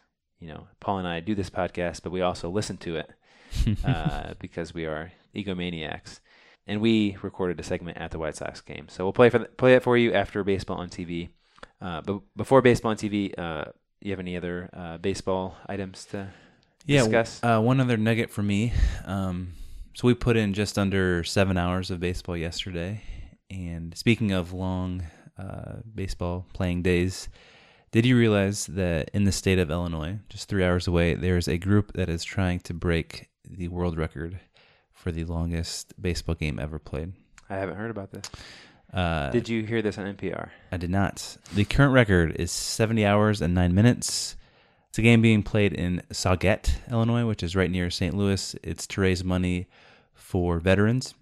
You 0.41 0.49
know, 0.49 0.67
Paul 0.81 0.99
and 0.99 1.07
I 1.07 1.21
do 1.21 1.35
this 1.35 1.51
podcast, 1.51 2.03
but 2.03 2.11
we 2.11 2.23
also 2.23 2.49
listen 2.49 2.79
to 2.79 2.97
it 2.97 3.11
uh, 3.85 4.35
because 4.39 4.73
we 4.73 4.87
are 4.87 5.13
egomaniacs. 5.37 6.21
And 6.67 6.81
we 6.81 7.17
recorded 7.23 7.59
a 7.59 7.63
segment 7.63 7.99
at 7.99 8.11
the 8.11 8.19
White 8.19 8.37
Sox 8.37 8.61
game, 8.61 8.89
so 8.89 9.05
we'll 9.05 9.13
play 9.13 9.31
for 9.31 9.39
th- 9.39 9.57
play 9.57 9.75
it 9.75 9.83
for 9.83 9.97
you 9.97 10.13
after 10.13 10.45
baseball 10.45 10.79
on 10.79 10.89
TV. 10.89 11.31
Uh, 11.81 12.01
but 12.03 12.21
before 12.37 12.63
baseball 12.63 12.91
on 12.91 12.97
TV, 12.97 13.37
uh, 13.39 13.65
you 14.01 14.11
have 14.13 14.21
any 14.21 14.37
other 14.37 14.71
uh, 14.73 14.99
baseball 14.99 15.57
items 15.67 16.05
to 16.07 16.29
yeah. 16.87 17.01
discuss? 17.01 17.41
Uh, 17.43 17.61
one 17.61 17.81
other 17.81 17.97
nugget 17.97 18.31
for 18.31 18.43
me. 18.43 18.73
Um, 19.05 19.55
so 19.95 20.07
we 20.07 20.15
put 20.15 20.37
in 20.37 20.55
just 20.55 20.79
under 20.79 21.25
seven 21.25 21.57
hours 21.57 21.91
of 21.91 22.01
baseball 22.01 22.37
yesterday. 22.37 23.03
And 23.51 23.97
speaking 23.97 24.33
of 24.33 24.53
long 24.53 25.03
uh, 25.39 25.77
baseball 25.95 26.47
playing 26.53 26.83
days, 26.83 27.29
did 27.91 28.07
you 28.07 28.17
realize 28.17 28.67
that 28.67 29.11
in 29.13 29.25
the 29.25 29.33
state 29.33 29.59
of 29.59 29.71
Illinois, 29.71 30.19
just 30.29 30.49
three 30.49 30.65
hours 30.65 30.87
away, 30.87 31.15
there's 31.15 31.49
a 31.49 31.59
group 31.59 31.93
that 31.95 32.09
is 32.09 32.23
trying 32.23 32.61
to 32.61 32.75
break 32.75 33.29
the 33.49 33.69
world 33.69 33.99
record 33.99 34.39
for 35.01 35.11
the 35.11 35.25
longest 35.25 36.01
baseball 36.01 36.35
game 36.35 36.59
ever 36.59 36.79
played? 36.79 37.13
I 37.49 37.57
haven't 37.57 37.77
heard 37.77 37.91
about 37.91 38.13
this. 38.13 38.31
Uh, 38.93 39.31
Did 39.31 39.49
you 39.49 39.65
hear 39.65 39.83
this 39.83 39.99
on 39.99 40.15
NPR? 40.15 40.51
I 40.71 40.77
did 40.77 40.91
not. 40.91 41.37
The 41.55 41.65
current 41.65 41.93
record 41.93 42.37
is 42.37 42.51
70 42.51 43.07
hours 43.07 43.41
and 43.41 43.55
9 43.55 43.75
minutes. 43.75 44.37
It's 44.89 44.99
a 44.99 45.03
game 45.03 45.23
being 45.23 45.43
played 45.43 45.73
in 45.73 46.03
Sauget, 46.13 46.73
Illinois, 46.91 47.25
which 47.25 47.43
is 47.43 47.55
right 47.55 47.71
near 47.71 47.91
St. 47.91 48.15
Louis. 48.15 48.57
It's 48.63 48.87
to 48.89 49.01
raise 49.01 49.23
money 49.23 49.69
for 50.13 50.59
veterans. 50.59 51.15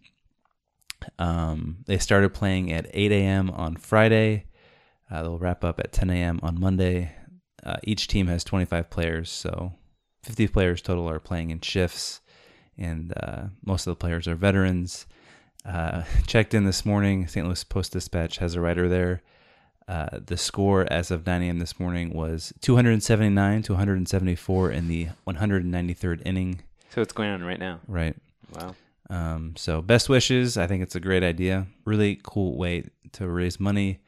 Um, 1.19 1.79
they 1.87 1.99
started 1.99 2.35
playing 2.35 2.73
at 2.73 2.87
8 2.93 3.13
a.m. 3.13 3.51
on 3.51 3.77
Friday. 3.77 4.47
Uh, 5.11 5.23
they'll 5.23 5.39
wrap 5.39 5.65
up 5.65 5.79
at 5.79 5.93
10 5.93 6.11
a.m. 6.11 6.41
on 6.43 6.59
Monday. 6.59 7.13
Uh, 7.63 7.77
each 7.85 8.09
team 8.09 8.27
has 8.27 8.43
25 8.45 8.89
players, 8.91 9.31
so 9.31 9.73
50 10.23 10.49
players 10.49 10.83
total 10.83 11.09
are 11.09 11.21
playing 11.21 11.51
in 11.51 11.61
shifts, 11.61 12.21
and 12.79 13.13
uh, 13.17 13.45
most 13.65 13.87
of 13.87 13.93
the 13.93 13.97
players 13.97 14.29
are 14.29 14.37
veterans. 14.37 15.07
Uh, 15.65 16.05
checked 16.27 16.55
in 16.55 16.65
this 16.65 16.87
morning. 16.87 17.27
St. 17.27 17.45
Louis 17.47 17.65
Post 17.65 17.93
Dispatch 17.93 18.39
has 18.39 18.55
a 18.55 18.61
writer 18.61 18.89
there. 18.89 19.23
Uh, 19.87 20.21
the 20.27 20.37
score 20.37 20.87
as 20.91 21.11
of 21.11 21.27
9 21.27 21.43
a.m. 21.43 21.59
this 21.59 21.81
morning 21.81 22.13
was 22.13 22.53
279 22.61 23.63
to 23.63 23.73
174 23.73 24.71
in 24.71 24.87
the 24.89 25.09
193rd 25.27 26.23
inning. 26.27 26.61
So 26.91 27.01
it's 27.01 27.13
going 27.13 27.31
on 27.31 27.43
right 27.43 27.59
now. 27.59 27.81
Right. 27.89 28.15
Wow. 28.55 28.75
Um, 29.09 29.55
so 29.57 29.81
best 29.81 30.11
wishes. 30.11 30.59
I 30.59 30.67
think 30.67 30.83
it's 30.83 30.95
a 30.95 31.01
great 31.01 31.23
idea. 31.23 31.67
Really 31.87 32.21
cool 32.23 32.59
way 32.59 32.85
to 33.13 33.27
raise 33.27 33.59
money. 33.59 34.01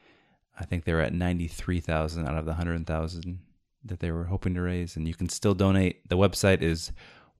I 0.59 0.65
think 0.65 0.83
they're 0.83 1.01
at 1.01 1.13
93,000 1.13 2.27
out 2.27 2.37
of 2.37 2.45
the 2.45 2.51
100,000 2.51 3.39
that 3.85 3.99
they 3.99 4.11
were 4.11 4.25
hoping 4.25 4.53
to 4.53 4.61
raise. 4.61 4.95
And 4.95 5.07
you 5.07 5.15
can 5.15 5.29
still 5.29 5.55
donate. 5.55 6.07
The 6.09 6.17
website 6.17 6.61
is 6.61 6.91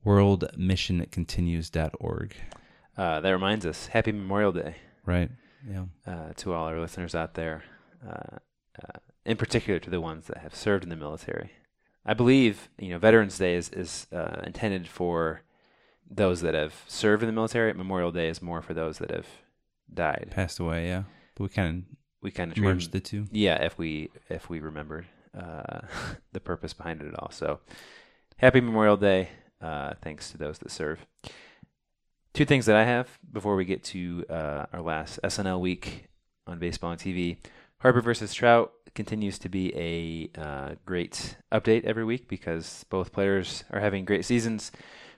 worldmissioncontinues.org. 0.05 2.35
Uh, 2.97 3.19
that 3.21 3.29
reminds 3.31 3.65
us, 3.65 3.87
Happy 3.87 4.11
Memorial 4.11 4.51
Day 4.51 4.75
Right. 5.05 5.31
Yeah. 5.67 5.85
uh, 6.05 6.33
to 6.37 6.53
all 6.53 6.65
our 6.67 6.79
listeners 6.79 7.15
out 7.15 7.33
there, 7.35 7.63
uh, 8.07 8.37
uh, 8.83 8.99
in 9.25 9.37
particular 9.37 9.79
to 9.79 9.89
the 9.89 10.01
ones 10.01 10.27
that 10.27 10.37
have 10.39 10.53
served 10.55 10.83
in 10.83 10.89
the 10.89 10.95
military. 10.95 11.51
I 12.05 12.13
believe 12.15 12.69
you 12.79 12.89
know 12.89 12.97
Veterans 12.97 13.37
Day 13.37 13.53
is 13.55 13.69
is 13.69 14.07
uh, 14.11 14.41
intended 14.43 14.87
for 14.87 15.41
those 16.09 16.41
that 16.41 16.55
have 16.55 16.73
served 16.87 17.21
in 17.21 17.27
the 17.27 17.33
military. 17.33 17.71
Memorial 17.73 18.11
Day 18.11 18.27
is 18.27 18.41
more 18.41 18.61
for 18.63 18.73
those 18.73 18.97
that 18.97 19.11
have 19.11 19.27
died. 19.93 20.29
Passed 20.31 20.59
away. 20.59 20.87
Yeah. 20.87 21.03
But 21.35 21.43
we 21.43 21.49
kind 21.49 21.85
We 22.21 22.31
kind 22.31 22.51
of 22.51 22.57
of 22.57 22.63
merged 22.63 22.91
the 22.91 22.99
two. 23.01 23.27
Yeah, 23.31 23.63
if 23.63 23.77
we 23.77 24.09
if 24.29 24.49
we 24.49 24.59
remembered 24.59 25.05
uh, 25.37 25.81
the 26.33 26.39
purpose 26.39 26.73
behind 26.73 27.01
it 27.03 27.13
all. 27.19 27.29
So, 27.31 27.59
happy 28.37 28.61
Memorial 28.61 28.97
Day! 28.97 29.29
Uh, 29.61 29.93
thanks 30.01 30.31
to 30.31 30.37
those 30.37 30.57
that 30.59 30.71
serve. 30.71 31.05
Two 32.33 32.45
things 32.45 32.65
that 32.65 32.75
I 32.75 32.85
have 32.85 33.19
before 33.31 33.55
we 33.55 33.65
get 33.65 33.83
to 33.85 34.25
uh, 34.29 34.65
our 34.73 34.81
last 34.81 35.19
SNL 35.23 35.59
week 35.59 36.07
on 36.47 36.59
baseball 36.59 36.91
and 36.91 36.99
TV. 36.99 37.37
Harper 37.79 38.01
versus 38.01 38.33
Trout 38.33 38.71
continues 38.95 39.39
to 39.39 39.49
be 39.49 39.73
a 39.75 40.39
uh, 40.39 40.75
great 40.85 41.37
update 41.51 41.83
every 41.83 42.05
week 42.05 42.27
because 42.27 42.85
both 42.89 43.11
players 43.11 43.63
are 43.71 43.79
having 43.79 44.05
great 44.05 44.25
seasons. 44.25 44.71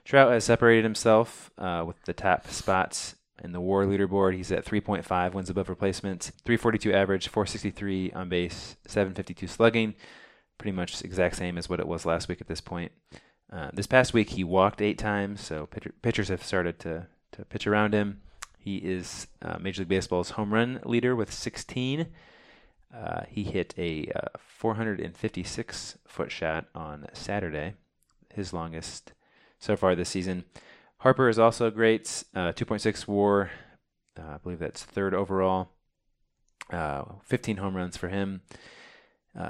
Trout 0.04 0.32
has 0.32 0.44
separated 0.44 0.84
himself 0.84 1.50
uh, 1.58 1.84
with 1.86 2.02
the 2.04 2.12
top 2.12 2.48
spots 2.48 3.16
in 3.42 3.52
the 3.52 3.60
WAR 3.60 3.84
leaderboard. 3.84 4.34
He's 4.34 4.52
at 4.52 4.64
3.5 4.64 5.34
wins 5.34 5.50
above 5.50 5.68
replacement, 5.68 6.32
342 6.44 6.92
average, 6.92 7.28
463 7.28 8.12
on 8.12 8.28
base, 8.28 8.76
752 8.86 9.46
slugging. 9.46 9.94
Pretty 10.58 10.72
much 10.72 11.02
exact 11.02 11.36
same 11.36 11.58
as 11.58 11.68
what 11.68 11.80
it 11.80 11.88
was 11.88 12.06
last 12.06 12.28
week 12.28 12.40
at 12.40 12.48
this 12.48 12.60
point. 12.60 12.92
Uh, 13.52 13.70
this 13.72 13.86
past 13.86 14.12
week, 14.12 14.30
he 14.30 14.44
walked 14.44 14.80
eight 14.80 14.98
times, 14.98 15.40
so 15.40 15.66
pitcher, 15.66 15.92
pitchers 16.02 16.28
have 16.28 16.42
started 16.42 16.78
to, 16.80 17.06
to 17.32 17.44
pitch 17.44 17.66
around 17.66 17.92
him. 17.92 18.20
He 18.58 18.78
is 18.78 19.26
uh, 19.42 19.58
Major 19.60 19.82
League 19.82 19.88
Baseball's 19.88 20.30
home 20.30 20.52
run 20.52 20.80
leader 20.84 21.14
with 21.14 21.32
16. 21.32 22.06
Uh, 22.94 23.22
he 23.28 23.44
hit 23.44 23.74
a 23.76 24.10
uh, 24.14 24.28
456 24.38 25.98
foot 26.06 26.32
shot 26.32 26.66
on 26.74 27.06
Saturday, 27.12 27.74
his 28.32 28.52
longest 28.52 29.12
so 29.58 29.76
far 29.76 29.94
this 29.94 30.08
season. 30.08 30.44
Harper 30.98 31.28
is 31.28 31.38
also 31.38 31.70
great, 31.70 32.24
uh, 32.34 32.52
2.6 32.52 33.06
WAR. 33.06 33.50
I 34.16 34.38
believe 34.38 34.60
that's 34.60 34.82
third 34.82 35.12
overall. 35.12 35.70
Uh, 36.70 37.02
15 37.24 37.58
home 37.58 37.76
runs 37.76 37.96
for 37.96 38.08
him. 38.08 38.42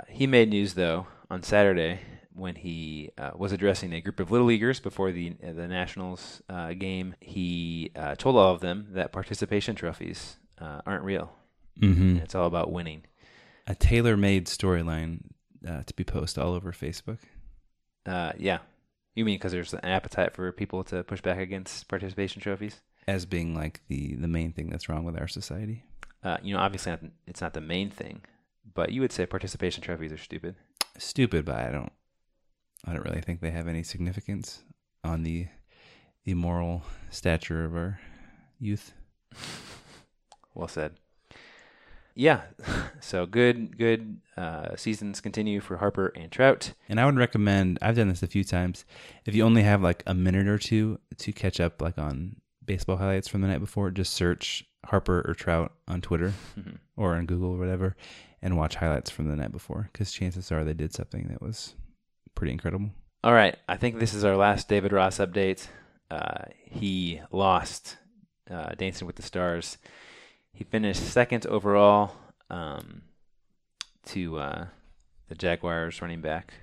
He 0.08 0.26
made 0.26 0.48
news 0.48 0.74
though 0.74 1.06
on 1.30 1.42
Saturday 1.42 2.00
when 2.34 2.56
he 2.56 3.10
uh, 3.16 3.30
was 3.34 3.52
addressing 3.52 3.92
a 3.92 4.00
group 4.00 4.20
of 4.20 4.30
little 4.30 4.46
leaguers 4.46 4.80
before 4.80 5.12
the 5.12 5.34
uh, 5.42 5.52
the 5.52 5.68
Nationals 5.68 6.42
uh, 6.48 6.72
game. 6.74 7.14
He 7.20 7.90
uh, 7.96 8.14
told 8.16 8.36
all 8.36 8.54
of 8.54 8.60
them 8.60 8.88
that 8.90 9.12
participation 9.12 9.74
trophies 9.74 10.36
uh, 10.60 10.80
aren't 10.86 11.04
real. 11.04 11.32
Mm-hmm. 11.80 12.18
It's 12.18 12.34
all 12.34 12.46
about 12.46 12.70
winning. 12.70 13.02
A 13.66 13.74
tailor-made 13.74 14.46
storyline 14.46 15.20
uh, 15.66 15.82
to 15.84 15.94
be 15.94 16.04
posted 16.04 16.42
all 16.42 16.52
over 16.52 16.72
Facebook. 16.72 17.18
Uh, 18.04 18.32
yeah, 18.38 18.58
you 19.14 19.24
mean 19.24 19.36
because 19.36 19.52
there's 19.52 19.72
an 19.72 19.80
appetite 19.84 20.34
for 20.34 20.52
people 20.52 20.84
to 20.84 21.02
push 21.02 21.22
back 21.22 21.38
against 21.38 21.88
participation 21.88 22.42
trophies? 22.42 22.80
as 23.06 23.26
being 23.26 23.54
like 23.54 23.80
the 23.88 24.14
the 24.14 24.28
main 24.28 24.52
thing 24.52 24.70
that's 24.70 24.88
wrong 24.88 25.04
with 25.04 25.18
our 25.18 25.28
society. 25.28 25.84
Uh, 26.22 26.38
you 26.42 26.54
know, 26.54 26.60
obviously 26.60 26.92
not, 26.92 27.00
it's 27.26 27.40
not 27.40 27.52
the 27.52 27.60
main 27.60 27.90
thing, 27.90 28.22
but 28.74 28.92
you 28.92 29.00
would 29.00 29.12
say 29.12 29.26
participation 29.26 29.82
trophies 29.82 30.12
are 30.12 30.18
stupid. 30.18 30.54
Stupid, 30.96 31.44
but 31.44 31.56
I 31.56 31.70
don't 31.70 31.92
I 32.86 32.92
don't 32.92 33.04
really 33.04 33.20
think 33.20 33.40
they 33.40 33.50
have 33.50 33.68
any 33.68 33.82
significance 33.82 34.62
on 35.02 35.22
the 35.22 35.46
the 36.24 36.34
moral 36.34 36.82
stature 37.10 37.64
of 37.64 37.74
our 37.74 38.00
youth. 38.58 38.92
Well 40.54 40.68
said. 40.68 40.92
Yeah, 42.14 42.42
so 43.00 43.26
good, 43.26 43.76
good 43.76 44.18
uh, 44.36 44.76
seasons 44.76 45.20
continue 45.20 45.60
for 45.60 45.78
Harper 45.78 46.12
and 46.14 46.30
Trout. 46.30 46.72
And 46.88 47.00
I 47.00 47.06
would 47.06 47.16
recommend 47.16 47.76
I've 47.82 47.96
done 47.96 48.08
this 48.08 48.22
a 48.22 48.28
few 48.28 48.44
times. 48.44 48.84
If 49.26 49.34
you 49.34 49.42
only 49.42 49.64
have 49.64 49.82
like 49.82 50.04
a 50.06 50.14
minute 50.14 50.46
or 50.46 50.58
two 50.58 51.00
to 51.18 51.32
catch 51.32 51.58
up 51.58 51.82
like 51.82 51.98
on 51.98 52.36
baseball 52.64 52.98
highlights 52.98 53.26
from 53.26 53.40
the 53.40 53.48
night 53.48 53.58
before, 53.58 53.90
just 53.90 54.12
search 54.12 54.64
Harper 54.84 55.24
or 55.28 55.34
Trout 55.34 55.72
on 55.88 56.00
Twitter 56.00 56.32
Mhm. 56.56 56.78
or 56.96 57.16
on 57.16 57.26
Google 57.26 57.50
or 57.54 57.58
whatever 57.58 57.96
and 58.40 58.56
watch 58.56 58.76
highlights 58.76 59.10
from 59.10 59.26
the 59.28 59.34
night 59.34 59.50
before 59.50 59.90
cuz 59.92 60.12
chances 60.12 60.52
are 60.52 60.62
they 60.62 60.74
did 60.74 60.92
something 60.94 61.26
that 61.28 61.42
was 61.42 61.74
pretty 62.34 62.52
incredible. 62.52 62.90
All 63.22 63.32
right, 63.32 63.56
I 63.68 63.76
think 63.76 63.98
this 63.98 64.12
is 64.14 64.24
our 64.24 64.36
last 64.36 64.68
David 64.68 64.92
Ross 64.92 65.18
update. 65.18 65.68
Uh, 66.10 66.44
he 66.64 67.20
lost 67.30 67.96
uh, 68.50 68.70
Dancing 68.76 69.06
with 69.06 69.16
the 69.16 69.22
Stars. 69.22 69.78
He 70.52 70.64
finished 70.64 71.02
second 71.02 71.46
overall 71.46 72.12
um, 72.50 73.02
to 74.06 74.38
uh, 74.38 74.66
the 75.28 75.34
Jaguars 75.34 76.00
running 76.02 76.20
back, 76.20 76.54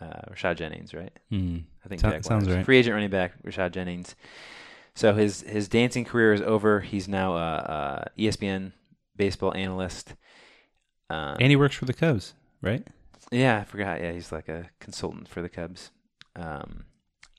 uh, 0.00 0.30
Rashad 0.32 0.56
Jennings, 0.56 0.92
right? 0.94 1.12
Mm. 1.32 1.64
I 1.84 1.88
think 1.88 2.00
So- 2.00 2.08
Jaguars. 2.08 2.26
sounds 2.26 2.48
right. 2.50 2.64
Free 2.64 2.78
agent 2.78 2.94
running 2.94 3.10
back 3.10 3.42
Rashad 3.42 3.72
Jennings. 3.72 4.14
So 4.96 5.12
his 5.14 5.40
his 5.42 5.66
dancing 5.68 6.04
career 6.04 6.32
is 6.34 6.40
over. 6.40 6.80
He's 6.80 7.08
now 7.08 7.36
a, 7.36 8.06
a 8.16 8.20
ESPN 8.20 8.72
baseball 9.16 9.52
analyst. 9.54 10.14
Um, 11.10 11.36
And 11.40 11.50
he 11.50 11.56
works 11.56 11.74
for 11.74 11.84
the 11.84 11.92
Cubs, 11.92 12.34
right? 12.62 12.86
Yeah, 13.34 13.58
I 13.58 13.64
forgot. 13.64 14.00
Yeah, 14.00 14.12
he's 14.12 14.32
like 14.32 14.48
a 14.48 14.70
consultant 14.80 15.28
for 15.28 15.42
the 15.42 15.48
Cubs. 15.48 15.90
Um, 16.36 16.84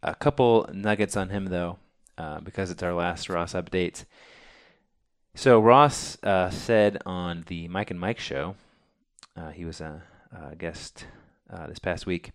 a 0.04 0.14
couple 0.14 0.70
nuggets 0.74 1.16
on 1.18 1.30
him 1.30 1.46
though, 1.46 1.80
uh, 2.18 2.40
because 2.42 2.70
it's 2.70 2.84
our 2.84 2.94
last 2.94 3.30
Ross 3.30 3.54
update. 3.54 4.06
So 5.36 5.60
Ross 5.60 6.18
uh, 6.24 6.50
said 6.50 7.02
on 7.06 7.44
the 7.48 7.68
Mike 7.68 7.92
and 7.92 8.00
Mike 8.00 8.20
show, 8.20 8.56
uh, 9.36 9.50
he 9.50 9.66
was 9.66 9.82
a, 9.82 10.04
a 10.32 10.56
guest 10.56 11.06
uh, 11.50 11.68
this 11.68 11.80
past 11.80 12.06
week. 12.06 12.32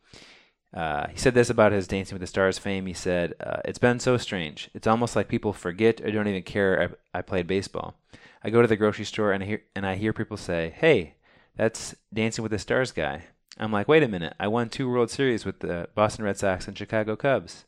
Uh, 0.72 1.08
he 1.08 1.16
said 1.16 1.34
this 1.34 1.50
about 1.50 1.72
his 1.72 1.88
Dancing 1.88 2.14
with 2.14 2.20
the 2.20 2.26
Stars 2.26 2.58
fame. 2.58 2.86
He 2.86 2.92
said, 2.92 3.34
uh, 3.40 3.60
"It's 3.64 3.78
been 3.78 3.98
so 3.98 4.16
strange. 4.16 4.70
It's 4.74 4.86
almost 4.86 5.16
like 5.16 5.28
people 5.28 5.52
forget 5.52 6.00
or 6.00 6.10
don't 6.10 6.28
even 6.28 6.42
care 6.42 6.96
I, 7.14 7.18
I 7.18 7.22
played 7.22 7.46
baseball. 7.46 7.94
I 8.42 8.50
go 8.50 8.62
to 8.62 8.68
the 8.68 8.76
grocery 8.76 9.04
store 9.04 9.32
and 9.32 9.42
I 9.42 9.46
hear 9.46 9.62
and 9.74 9.84
I 9.84 9.96
hear 9.96 10.12
people 10.12 10.36
say, 10.36 10.72
"Hey, 10.76 11.14
that's 11.56 11.94
Dancing 12.12 12.42
with 12.42 12.52
the 12.52 12.58
Stars 12.58 12.92
guy." 12.92 13.24
I'm 13.60 13.72
like, 13.72 13.88
"Wait 13.88 14.02
a 14.02 14.08
minute! 14.08 14.34
I 14.40 14.48
won 14.48 14.68
two 14.68 14.90
World 14.90 15.10
Series 15.10 15.44
with 15.44 15.60
the 15.60 15.88
Boston 15.94 16.24
Red 16.24 16.38
Sox 16.38 16.66
and 16.66 16.76
Chicago 16.76 17.16
Cubs." 17.16 17.64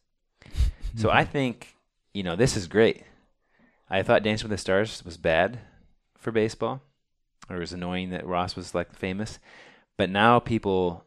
so 0.97 1.11
I 1.11 1.25
think 1.37 1.77
you 2.15 2.23
know 2.23 2.37
this 2.37 2.57
is 2.57 2.67
great. 2.67 3.05
I 3.89 4.03
thought 4.03 4.23
Dancing 4.23 4.49
with 4.49 4.59
the 4.59 4.61
Stars 4.61 5.05
was 5.05 5.17
bad 5.17 5.61
for 6.17 6.33
baseball, 6.33 6.81
or 7.51 7.57
it 7.57 7.61
was 7.61 7.73
annoying 7.73 8.11
that 8.11 8.27
Ross 8.27 8.57
was 8.57 8.75
like 8.75 8.97
famous, 8.97 9.39
but 9.99 10.09
now 10.09 10.39
people 10.39 11.05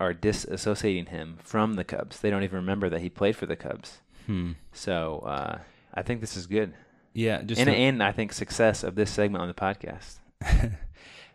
are 0.00 0.12
disassociating 0.12 1.08
him 1.08 1.38
from 1.42 1.74
the 1.74 1.84
Cubs. 1.84 2.20
They 2.20 2.30
don't 2.30 2.42
even 2.42 2.56
remember 2.56 2.90
that 2.90 3.00
he 3.00 3.08
played 3.08 3.36
for 3.36 3.46
the 3.46 3.56
Cubs. 3.56 4.00
Hmm. 4.26 4.52
So 4.72 5.20
uh, 5.20 5.58
I 5.94 6.02
think 6.02 6.20
this 6.20 6.36
is 6.36 6.46
good, 6.46 6.74
Yeah, 7.12 7.42
just 7.42 7.60
and 7.60 7.68
to, 7.68 7.74
and 7.74 8.02
I 8.02 8.10
think 8.10 8.32
success 8.32 8.82
of 8.82 8.96
this 8.96 9.10
segment 9.10 9.42
on 9.42 9.48
the 9.48 9.54
podcast. 9.54 10.16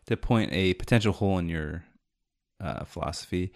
to 0.06 0.18
point 0.18 0.52
a 0.52 0.74
potential 0.74 1.14
hole 1.14 1.38
in 1.38 1.48
your 1.50 1.84
uh, 2.60 2.86
philosophy. 2.86 3.52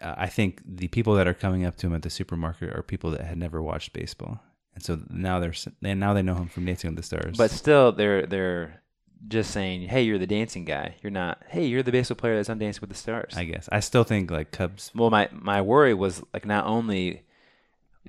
Uh, 0.00 0.14
I 0.16 0.26
think 0.26 0.60
the 0.64 0.88
people 0.88 1.14
that 1.14 1.28
are 1.28 1.34
coming 1.34 1.64
up 1.64 1.76
to 1.76 1.86
him 1.86 1.94
at 1.94 2.02
the 2.02 2.10
supermarket 2.10 2.74
are 2.76 2.82
people 2.82 3.10
that 3.10 3.22
had 3.22 3.38
never 3.38 3.62
watched 3.62 3.92
baseball, 3.92 4.40
and 4.74 4.82
so 4.82 5.00
now 5.10 5.38
they're 5.38 5.54
now 5.80 6.12
they 6.12 6.22
know 6.22 6.34
him 6.34 6.48
from 6.48 6.64
Dancing 6.64 6.90
with 6.90 6.96
the 6.96 7.02
Stars. 7.02 7.36
But 7.36 7.50
still, 7.50 7.92
they're 7.92 8.26
they're 8.26 8.82
just 9.28 9.50
saying, 9.52 9.82
"Hey, 9.88 10.02
you're 10.02 10.18
the 10.18 10.26
dancing 10.26 10.64
guy." 10.64 10.96
You're 11.02 11.10
not. 11.10 11.42
Hey, 11.48 11.66
you're 11.66 11.82
the 11.82 11.92
baseball 11.92 12.16
player 12.16 12.36
that's 12.36 12.50
on 12.50 12.58
Dancing 12.58 12.80
with 12.80 12.90
the 12.90 12.96
Stars. 12.96 13.34
I 13.36 13.44
guess 13.44 13.68
I 13.70 13.80
still 13.80 14.04
think 14.04 14.30
like 14.30 14.50
Cubs. 14.50 14.90
Well, 14.94 15.10
my 15.10 15.28
my 15.32 15.60
worry 15.60 15.94
was 15.94 16.22
like 16.32 16.46
not 16.46 16.66
only 16.66 17.22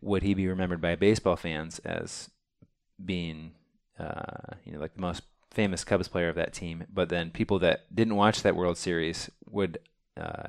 would 0.01 0.23
he 0.23 0.33
be 0.33 0.47
remembered 0.47 0.81
by 0.81 0.95
baseball 0.95 1.35
fans 1.35 1.79
as 1.79 2.29
being, 3.03 3.51
uh, 3.99 4.55
you 4.65 4.73
know, 4.73 4.79
like 4.79 4.95
the 4.95 5.01
most 5.01 5.23
famous 5.51 5.83
Cubs 5.83 6.07
player 6.07 6.29
of 6.29 6.35
that 6.35 6.53
team, 6.53 6.85
but 6.91 7.09
then 7.09 7.29
people 7.29 7.59
that 7.59 7.93
didn't 7.93 8.15
watch 8.15 8.41
that 8.41 8.55
World 8.55 8.77
Series 8.77 9.29
would 9.45 9.77
uh, 10.17 10.47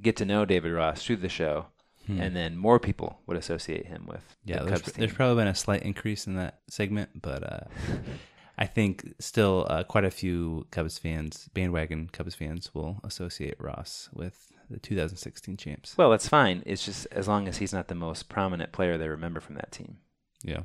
get 0.00 0.16
to 0.16 0.24
know 0.24 0.44
David 0.44 0.72
Ross 0.72 1.02
through 1.02 1.16
the 1.16 1.28
show, 1.28 1.66
and 2.08 2.34
then 2.36 2.56
more 2.56 2.78
people 2.80 3.20
would 3.26 3.36
associate 3.36 3.86
him 3.86 4.06
with 4.06 4.22
Hmm. 4.44 4.50
Yeah, 4.50 4.58
the 4.60 4.64
there's, 4.66 4.82
Cubs 4.82 4.92
there's 4.94 5.12
probably 5.12 5.36
been 5.42 5.48
a 5.48 5.54
slight 5.54 5.82
increase 5.82 6.26
in 6.26 6.34
that 6.34 6.60
segment, 6.68 7.22
but 7.22 7.42
uh, 7.42 7.64
I 8.58 8.66
think 8.66 9.14
still 9.18 9.66
uh, 9.68 9.84
quite 9.84 10.04
a 10.04 10.10
few 10.10 10.66
Cubs 10.70 10.98
fans, 10.98 11.48
bandwagon 11.54 12.08
Cubs 12.12 12.34
fans, 12.34 12.74
will 12.74 13.00
associate 13.04 13.54
Ross 13.58 14.08
with 14.12 14.52
the 14.68 14.78
2016 14.78 15.56
champs. 15.56 15.96
well, 15.96 16.10
that's 16.10 16.28
fine. 16.28 16.62
It's 16.66 16.84
just 16.84 17.06
as 17.12 17.28
long 17.28 17.46
as 17.48 17.58
he's 17.58 17.72
not 17.72 17.88
the 17.88 17.94
most 17.94 18.28
prominent 18.28 18.72
player 18.72 18.98
they 18.98 19.08
remember 19.08 19.40
from 19.40 19.54
that 19.56 19.70
team. 19.72 19.98
Yeah. 20.42 20.62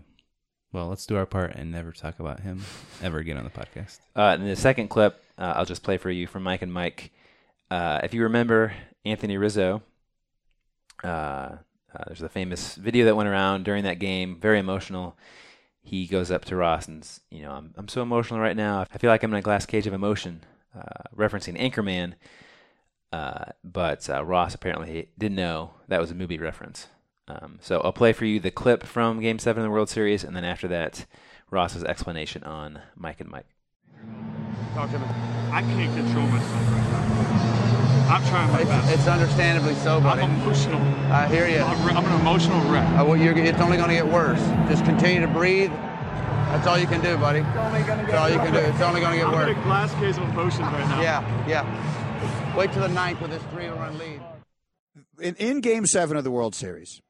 Well, 0.73 0.87
let's 0.87 1.05
do 1.05 1.15
our 1.15 1.25
part 1.25 1.55
and 1.55 1.71
never 1.71 1.91
talk 1.91 2.19
about 2.19 2.41
him 2.41 2.61
ever 3.01 3.19
again 3.19 3.37
on 3.37 3.43
the 3.45 3.49
podcast. 3.49 3.99
Uh, 4.15 4.35
and 4.37 4.47
the 4.47 4.55
second 4.55 4.89
clip, 4.89 5.23
uh, 5.37 5.53
I'll 5.55 5.65
just 5.65 5.83
play 5.83 5.97
for 5.97 6.09
you 6.11 6.27
from 6.27 6.43
Mike 6.43 6.61
and 6.61 6.73
Mike. 6.73 7.11
Uh, 7.69 7.99
if 8.03 8.13
you 8.13 8.23
remember 8.23 8.73
Anthony 9.05 9.37
Rizzo, 9.37 9.81
uh, 11.03 11.07
uh, 11.07 12.03
there's 12.07 12.21
a 12.21 12.29
famous 12.29 12.75
video 12.75 13.05
that 13.05 13.15
went 13.15 13.29
around 13.29 13.63
during 13.63 13.83
that 13.83 13.99
game, 13.99 14.39
very 14.39 14.59
emotional. 14.59 15.17
He 15.81 16.05
goes 16.05 16.31
up 16.31 16.45
to 16.45 16.55
Ross 16.55 16.87
and, 16.87 17.07
you 17.29 17.41
know, 17.41 17.51
I'm, 17.51 17.73
I'm 17.77 17.87
so 17.87 18.01
emotional 18.01 18.39
right 18.39 18.57
now. 18.57 18.85
I 18.93 18.97
feel 18.97 19.09
like 19.09 19.23
I'm 19.23 19.31
in 19.33 19.39
a 19.39 19.41
glass 19.41 19.65
cage 19.65 19.87
of 19.87 19.93
emotion, 19.93 20.41
uh, 20.77 21.03
referencing 21.15 21.59
Anchorman. 21.59 22.13
Uh, 23.13 23.45
but 23.63 24.07
Ross 24.25 24.53
apparently 24.53 25.09
didn't 25.17 25.37
know 25.37 25.71
that 25.87 26.01
was 26.01 26.11
a 26.11 26.15
movie 26.15 26.37
reference. 26.37 26.87
Um, 27.27 27.59
so 27.61 27.81
I'll 27.81 27.93
play 27.93 28.13
for 28.13 28.25
you 28.25 28.39
the 28.39 28.51
clip 28.51 28.83
from 28.83 29.19
Game 29.19 29.39
7 29.39 29.61
of 29.61 29.65
the 29.65 29.71
World 29.71 29.89
Series, 29.89 30.23
and 30.23 30.35
then 30.35 30.45
after 30.45 30.67
that, 30.69 31.05
Ross's 31.49 31.83
explanation 31.83 32.43
on 32.43 32.81
Mike 32.95 33.19
and 33.19 33.29
Mike. 33.29 33.47
Talk 34.73 34.91
to 34.91 34.99
me. 34.99 35.36
I 35.51 35.61
can't 35.61 35.93
control 35.95 36.27
myself 36.27 36.71
right 36.71 36.91
now. 36.91 38.13
I'm 38.15 38.23
trying 38.27 38.51
my 38.51 38.61
It's, 38.61 38.69
best. 38.69 38.93
it's 38.93 39.07
understandably 39.07 39.75
so, 39.75 39.99
buddy. 39.99 40.21
I'm 40.21 40.35
emotional. 40.41 40.81
I 41.11 41.27
hear 41.27 41.47
you. 41.47 41.59
I'm, 41.59 41.97
I'm 41.97 42.05
an 42.05 42.21
emotional 42.21 42.59
wreck. 42.71 42.87
Uh, 42.97 43.03
well, 43.05 43.17
you're, 43.17 43.37
it's 43.37 43.59
only 43.59 43.75
going 43.77 43.89
to 43.89 43.95
get 43.95 44.07
worse. 44.07 44.39
Just 44.69 44.85
continue 44.85 45.19
to 45.21 45.27
breathe. 45.27 45.71
That's 45.71 46.65
all 46.67 46.77
you 46.77 46.87
can 46.87 47.01
do, 47.01 47.17
buddy. 47.17 47.39
It's 47.39 47.57
only 47.57 47.83
going 47.83 47.99
to 47.99 48.05
get 48.05 48.11
That's 48.11 48.17
all 48.17 48.29
you 48.29 48.37
can 48.39 48.53
do. 48.53 48.59
It's 48.59 48.81
only 48.81 49.01
going 49.01 49.11
to 49.13 49.17
get 49.17 49.27
I'm 49.27 49.33
worse. 49.33 49.49
in 49.51 49.57
a 49.57 49.63
glass 49.63 49.93
case 49.95 50.17
of 50.17 50.23
emotions 50.23 50.67
right 50.69 50.87
now. 50.87 51.01
Yeah, 51.01 51.47
yeah. 51.47 52.55
Wait 52.55 52.71
till 52.71 52.81
the 52.81 52.87
ninth 52.87 53.19
with 53.21 53.31
this 53.31 53.43
three-run 53.51 53.97
lead. 53.97 54.21
in, 55.21 55.35
in 55.35 55.59
game 55.59 55.85
seven 55.85 56.15
of 56.15 56.23
the 56.23 56.31
World 56.31 56.55
Series, 56.55 57.01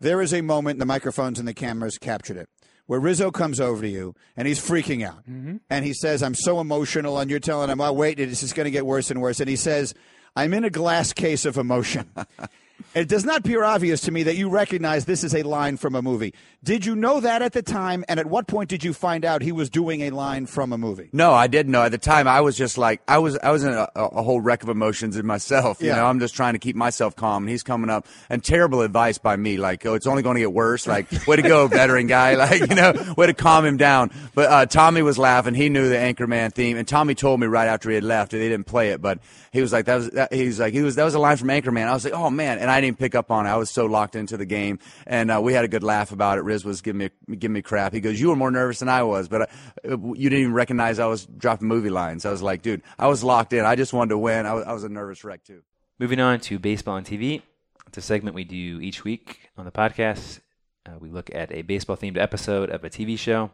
there 0.00 0.20
is 0.20 0.34
a 0.34 0.42
moment, 0.42 0.78
the 0.78 0.84
microphones 0.86 1.38
and 1.38 1.48
the 1.48 1.54
cameras 1.54 1.96
captured 1.98 2.36
it, 2.36 2.48
where 2.86 3.00
Rizzo 3.00 3.30
comes 3.30 3.60
over 3.60 3.82
to 3.82 3.88
you 3.88 4.14
and 4.36 4.46
he's 4.46 4.60
freaking 4.60 5.06
out. 5.06 5.26
Mm-hmm. 5.28 5.56
And 5.68 5.84
he 5.84 5.92
says, 5.92 6.22
I'm 6.22 6.34
so 6.34 6.60
emotional. 6.60 7.18
And 7.18 7.30
you're 7.30 7.40
telling 7.40 7.70
him, 7.70 7.80
oh, 7.80 7.92
wait, 7.92 8.18
it's 8.18 8.42
is 8.42 8.52
going 8.52 8.64
to 8.64 8.70
get 8.70 8.86
worse 8.86 9.10
and 9.10 9.20
worse. 9.20 9.40
And 9.40 9.48
he 9.48 9.56
says, 9.56 9.94
I'm 10.34 10.54
in 10.54 10.64
a 10.64 10.70
glass 10.70 11.12
case 11.12 11.44
of 11.44 11.56
emotion. 11.56 12.10
it 12.94 13.08
does 13.08 13.24
not 13.24 13.40
appear 13.40 13.62
obvious 13.62 14.00
to 14.02 14.10
me 14.10 14.22
that 14.24 14.36
you 14.36 14.48
recognize 14.48 15.04
this 15.04 15.22
is 15.24 15.34
a 15.34 15.42
line 15.42 15.76
from 15.76 15.94
a 15.94 16.02
movie. 16.02 16.34
Did 16.64 16.84
you 16.86 16.96
know 16.96 17.20
that 17.20 17.42
at 17.42 17.52
the 17.52 17.62
time? 17.62 18.04
And 18.08 18.18
at 18.18 18.26
what 18.26 18.46
point 18.46 18.68
did 18.70 18.82
you 18.82 18.92
find 18.92 19.24
out 19.24 19.40
he 19.42 19.52
was 19.52 19.70
doing 19.70 20.02
a 20.02 20.10
line 20.10 20.46
from 20.46 20.72
a 20.72 20.78
movie? 20.78 21.08
No, 21.12 21.32
I 21.32 21.46
didn't 21.46 21.72
know. 21.72 21.82
At 21.82 21.92
the 21.92 21.98
time, 21.98 22.26
I 22.26 22.40
was 22.40 22.56
just 22.56 22.76
like, 22.78 23.00
I 23.06 23.18
was, 23.18 23.38
I 23.38 23.50
was 23.50 23.64
in 23.64 23.72
a, 23.72 23.88
a 23.94 24.22
whole 24.22 24.40
wreck 24.40 24.62
of 24.62 24.68
emotions 24.68 25.16
in 25.16 25.26
myself. 25.26 25.80
You 25.80 25.88
Yeah. 25.88 25.96
know, 25.96 26.06
I'm 26.06 26.18
just 26.20 26.34
trying 26.34 26.54
to 26.54 26.58
keep 26.58 26.74
myself 26.74 27.14
calm. 27.14 27.44
And 27.44 27.50
he's 27.50 27.62
coming 27.62 27.90
up 27.90 28.06
and 28.30 28.42
terrible 28.42 28.80
advice 28.80 29.18
by 29.18 29.36
me, 29.36 29.58
like, 29.58 29.84
oh, 29.86 29.94
it's 29.94 30.06
only 30.06 30.22
going 30.22 30.34
to 30.36 30.40
get 30.40 30.52
worse. 30.52 30.86
Like, 30.86 31.06
way 31.26 31.36
to 31.36 31.42
go, 31.42 31.66
veteran 31.68 32.06
guy. 32.06 32.34
Like, 32.34 32.60
you 32.68 32.74
know, 32.76 33.14
way 33.16 33.26
to 33.26 33.34
calm 33.34 33.64
him 33.64 33.76
down. 33.76 34.10
But 34.34 34.50
uh, 34.50 34.66
Tommy 34.66 35.02
was 35.02 35.18
laughing. 35.18 35.54
He 35.54 35.68
knew 35.68 35.88
the 35.88 35.96
Anchorman 35.96 36.52
theme, 36.52 36.76
and 36.76 36.86
Tommy 36.88 37.14
told 37.14 37.38
me 37.40 37.46
right 37.46 37.66
after 37.68 37.88
he 37.90 37.94
had 37.94 38.04
left. 38.04 38.32
They 38.32 38.38
didn't 38.48 38.66
play 38.66 38.90
it, 38.90 39.00
but 39.00 39.20
he 39.52 39.60
was 39.60 39.72
like, 39.72 39.84
that 39.86 39.96
was, 39.96 40.10
that, 40.10 40.32
he 40.32 40.46
was 40.46 40.58
like, 40.58 40.72
he 40.74 40.82
was, 40.82 40.96
that 40.96 41.04
was 41.04 41.14
a 41.14 41.18
line 41.18 41.36
from 41.36 41.48
Anchorman. 41.48 41.86
I 41.86 41.94
was 41.94 42.04
like, 42.04 42.12
oh 42.14 42.28
man, 42.30 42.58
and 42.66 42.72
I 42.72 42.80
didn't 42.80 42.98
pick 42.98 43.14
up 43.14 43.30
on 43.30 43.46
it. 43.46 43.50
I 43.50 43.56
was 43.58 43.70
so 43.70 43.86
locked 43.86 44.16
into 44.16 44.36
the 44.36 44.44
game, 44.44 44.80
and 45.06 45.30
uh, 45.30 45.40
we 45.40 45.52
had 45.52 45.64
a 45.64 45.68
good 45.68 45.84
laugh 45.84 46.10
about 46.10 46.36
it. 46.36 46.40
Riz 46.40 46.64
was 46.64 46.80
giving 46.80 46.98
me 46.98 47.36
giving 47.38 47.52
me 47.52 47.62
crap. 47.62 47.92
He 47.92 48.00
goes, 48.00 48.20
"You 48.20 48.30
were 48.30 48.36
more 48.36 48.50
nervous 48.50 48.80
than 48.80 48.88
I 48.88 49.04
was, 49.04 49.28
but 49.28 49.42
uh, 49.42 49.46
you 49.84 50.28
didn't 50.28 50.40
even 50.40 50.52
recognize 50.52 50.98
I 50.98 51.06
was 51.06 51.26
dropping 51.26 51.68
movie 51.68 51.90
lines." 51.90 52.26
I 52.26 52.32
was 52.32 52.42
like, 52.42 52.62
"Dude, 52.62 52.82
I 52.98 53.06
was 53.06 53.22
locked 53.22 53.52
in. 53.52 53.64
I 53.64 53.76
just 53.76 53.92
wanted 53.92 54.10
to 54.10 54.18
win. 54.18 54.46
I 54.46 54.54
was, 54.54 54.64
I 54.64 54.72
was 54.72 54.82
a 54.82 54.88
nervous 54.88 55.22
wreck 55.22 55.44
too." 55.44 55.62
Moving 56.00 56.18
on 56.18 56.40
to 56.40 56.58
baseball 56.58 56.96
on 56.96 57.04
TV. 57.04 57.42
It's 57.86 57.98
a 57.98 58.02
segment 58.02 58.34
we 58.34 58.42
do 58.42 58.80
each 58.80 59.04
week 59.04 59.50
on 59.56 59.64
the 59.64 59.70
podcast. 59.70 60.40
Uh, 60.84 60.98
we 60.98 61.08
look 61.08 61.32
at 61.32 61.52
a 61.52 61.62
baseball 61.62 61.96
themed 61.96 62.18
episode 62.18 62.68
of 62.68 62.82
a 62.82 62.90
TV 62.90 63.16
show. 63.16 63.52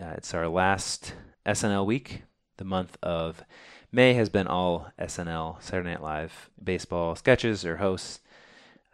Uh, 0.00 0.14
it's 0.16 0.32
our 0.32 0.48
last 0.48 1.12
SNL 1.44 1.84
week. 1.84 2.22
The 2.56 2.64
month 2.64 2.96
of 3.02 3.44
May 3.92 4.14
has 4.14 4.28
been 4.28 4.46
all 4.46 4.92
SNL, 5.00 5.60
Saturday 5.60 5.90
Night 5.90 6.02
Live 6.02 6.50
baseball 6.62 7.16
sketches 7.16 7.64
or 7.64 7.78
hosts. 7.78 8.20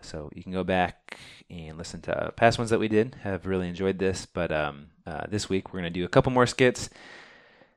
So 0.01 0.31
you 0.35 0.43
can 0.43 0.53
go 0.53 0.65
back 0.65 1.19
and 1.51 1.77
listen 1.77 2.01
to 2.03 2.33
past 2.37 2.59
ones 2.59 2.71
that 2.71 2.81
we 2.81 2.89
did. 2.89 3.17
Have 3.23 3.47
really 3.47 3.69
enjoyed 3.69 3.99
this, 3.99 4.25
but 4.25 4.51
um, 4.51 4.87
uh, 5.07 5.25
this 5.29 5.49
week 5.49 5.73
we're 5.73 5.81
going 5.81 5.93
to 5.93 5.99
do 5.99 6.05
a 6.05 6.09
couple 6.09 6.33
more 6.33 6.47
skits. 6.47 6.89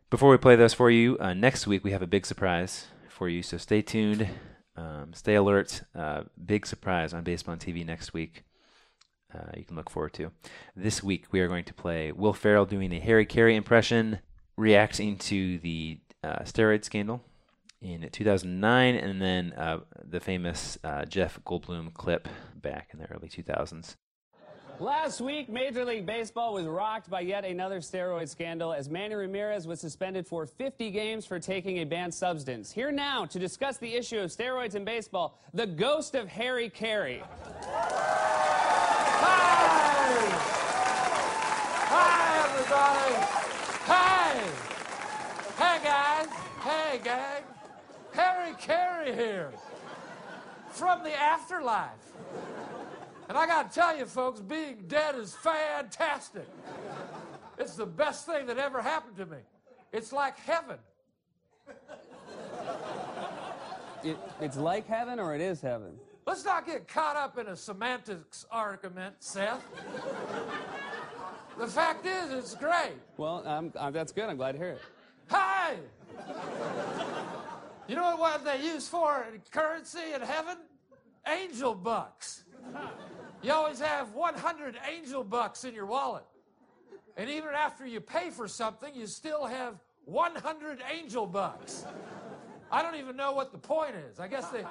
Before 0.09 0.29
we 0.29 0.37
play 0.37 0.55
those 0.55 0.73
for 0.73 0.89
you, 0.89 1.17
uh, 1.19 1.33
next 1.33 1.67
week 1.67 1.83
we 1.83 1.91
have 1.91 2.01
a 2.01 2.07
big 2.07 2.25
surprise 2.25 2.87
for 3.09 3.27
you. 3.27 3.43
So 3.43 3.57
stay 3.57 3.81
tuned, 3.81 4.29
um, 4.77 5.13
stay 5.13 5.35
alert. 5.35 5.81
Uh, 5.93 6.23
big 6.43 6.65
surprise 6.65 7.13
on 7.13 7.23
Baseball 7.23 7.53
on 7.53 7.59
TV 7.59 7.85
next 7.85 8.13
week. 8.13 8.43
Uh, 9.33 9.51
you 9.57 9.65
can 9.65 9.75
look 9.75 9.89
forward 9.89 10.13
to. 10.13 10.31
This 10.75 11.03
week 11.03 11.25
we 11.31 11.41
are 11.41 11.49
going 11.49 11.65
to 11.65 11.73
play 11.73 12.13
Will 12.13 12.33
Ferrell 12.33 12.65
doing 12.65 12.93
a 12.93 12.99
Harry 12.99 13.25
Caray 13.25 13.55
impression, 13.55 14.19
reacting 14.55 15.17
to 15.17 15.59
the 15.59 15.99
uh, 16.23 16.39
steroid 16.39 16.83
scandal 16.83 17.21
in 17.81 18.07
2009, 18.09 18.95
and 18.95 19.21
then 19.21 19.53
uh, 19.53 19.79
the 20.03 20.19
famous 20.19 20.77
uh, 20.83 21.05
Jeff 21.05 21.39
Goldblum 21.45 21.93
clip 21.93 22.27
back 22.55 22.89
in 22.93 22.99
the 22.99 23.05
early 23.05 23.29
2000s. 23.29 23.95
Last 24.81 25.19
week, 25.19 25.49
Major 25.49 25.83
League 25.83 26.05
Baseball 26.05 26.53
was 26.53 26.65
rocked 26.65 27.09
by 27.09 27.19
yet 27.19 27.43
another 27.43 27.79
steroid 27.81 28.29
scandal 28.29 28.71
as 28.71 28.89
Manny 28.89 29.13
Ramirez 29.13 29.67
was 29.67 29.81
suspended 29.81 30.25
for 30.25 30.45
50 30.45 30.89
games 30.91 31.25
for 31.25 31.37
taking 31.37 31.79
a 31.79 31.83
banned 31.83 32.13
substance. 32.13 32.71
Here 32.71 32.89
now 32.89 33.25
to 33.25 33.37
discuss 33.39 33.77
the 33.77 33.93
issue 33.93 34.19
of 34.19 34.29
steroids 34.29 34.75
in 34.75 34.85
baseball, 34.85 35.37
the 35.53 35.67
ghost 35.67 36.15
of 36.15 36.29
Harry 36.29 36.69
Caray. 36.69 37.21
Hi! 39.21 39.49
Hi, 41.91 42.45
everybody! 42.45 43.15
Hey! 43.85 44.78
Hey, 45.59 45.79
guys! 45.83 46.27
Hey, 46.63 47.01
gang! 47.03 47.43
Harry 48.13 48.53
Caray 48.61 49.13
here 49.13 49.51
from 50.69 51.03
the 51.03 51.13
afterlife. 51.13 52.13
And 53.27 53.37
I 53.37 53.45
got 53.45 53.69
to 53.69 53.77
tell 53.77 53.97
you, 53.97 54.05
folks, 54.05 54.39
being 54.39 54.85
dead 54.87 55.15
is 55.15 55.35
fantastic. 55.35 56.47
It's 57.57 57.75
the 57.75 57.85
best 57.85 58.25
thing 58.25 58.45
that 58.45 58.57
ever 58.57 58.81
happened 58.81 59.17
to 59.17 59.25
me. 59.25 59.39
It's 59.91 60.13
like 60.13 60.39
heaven. 60.39 60.77
It, 64.01 64.17
it's 64.39 64.55
like 64.55 64.87
heaven 64.87 65.19
or 65.19 65.35
it 65.35 65.41
is 65.41 65.59
heaven? 65.59 65.91
Let's 66.25 66.45
not 66.45 66.65
get 66.65 66.87
caught 66.87 67.17
up 67.17 67.37
in 67.37 67.47
a 67.47 67.55
semantics 67.57 68.45
argument, 68.49 69.15
Seth. 69.19 69.61
The 71.57 71.67
fact 71.67 72.05
is, 72.05 72.31
it's 72.31 72.55
great. 72.55 72.95
Well, 73.17 73.45
um, 73.45 73.73
that's 73.91 74.13
good. 74.13 74.29
I'm 74.29 74.37
glad 74.37 74.53
to 74.53 74.57
hear 74.57 74.69
it. 74.69 74.81
Hey! 75.29 75.77
You 77.87 77.95
know 77.95 78.15
what 78.17 78.45
they 78.45 78.61
use 78.61 78.87
for 78.87 79.25
currency 79.51 80.13
in 80.13 80.21
heaven? 80.21 80.57
Angel 81.27 81.73
bucks. 81.73 82.43
You 83.41 83.53
always 83.53 83.79
have 83.79 84.13
100 84.13 84.75
angel 84.89 85.23
bucks 85.23 85.63
in 85.63 85.73
your 85.73 85.85
wallet. 85.85 86.23
And 87.17 87.29
even 87.29 87.49
after 87.49 87.85
you 87.85 87.99
pay 87.99 88.29
for 88.29 88.47
something, 88.47 88.93
you 88.93 89.07
still 89.07 89.45
have 89.45 89.75
100 90.05 90.79
angel 90.91 91.25
bucks. 91.25 91.85
I 92.71 92.81
don't 92.81 92.95
even 92.95 93.15
know 93.15 93.31
what 93.31 93.51
the 93.51 93.57
point 93.57 93.95
is. 93.95 94.19
I 94.19 94.27
guess 94.27 94.47
they, 94.49 94.65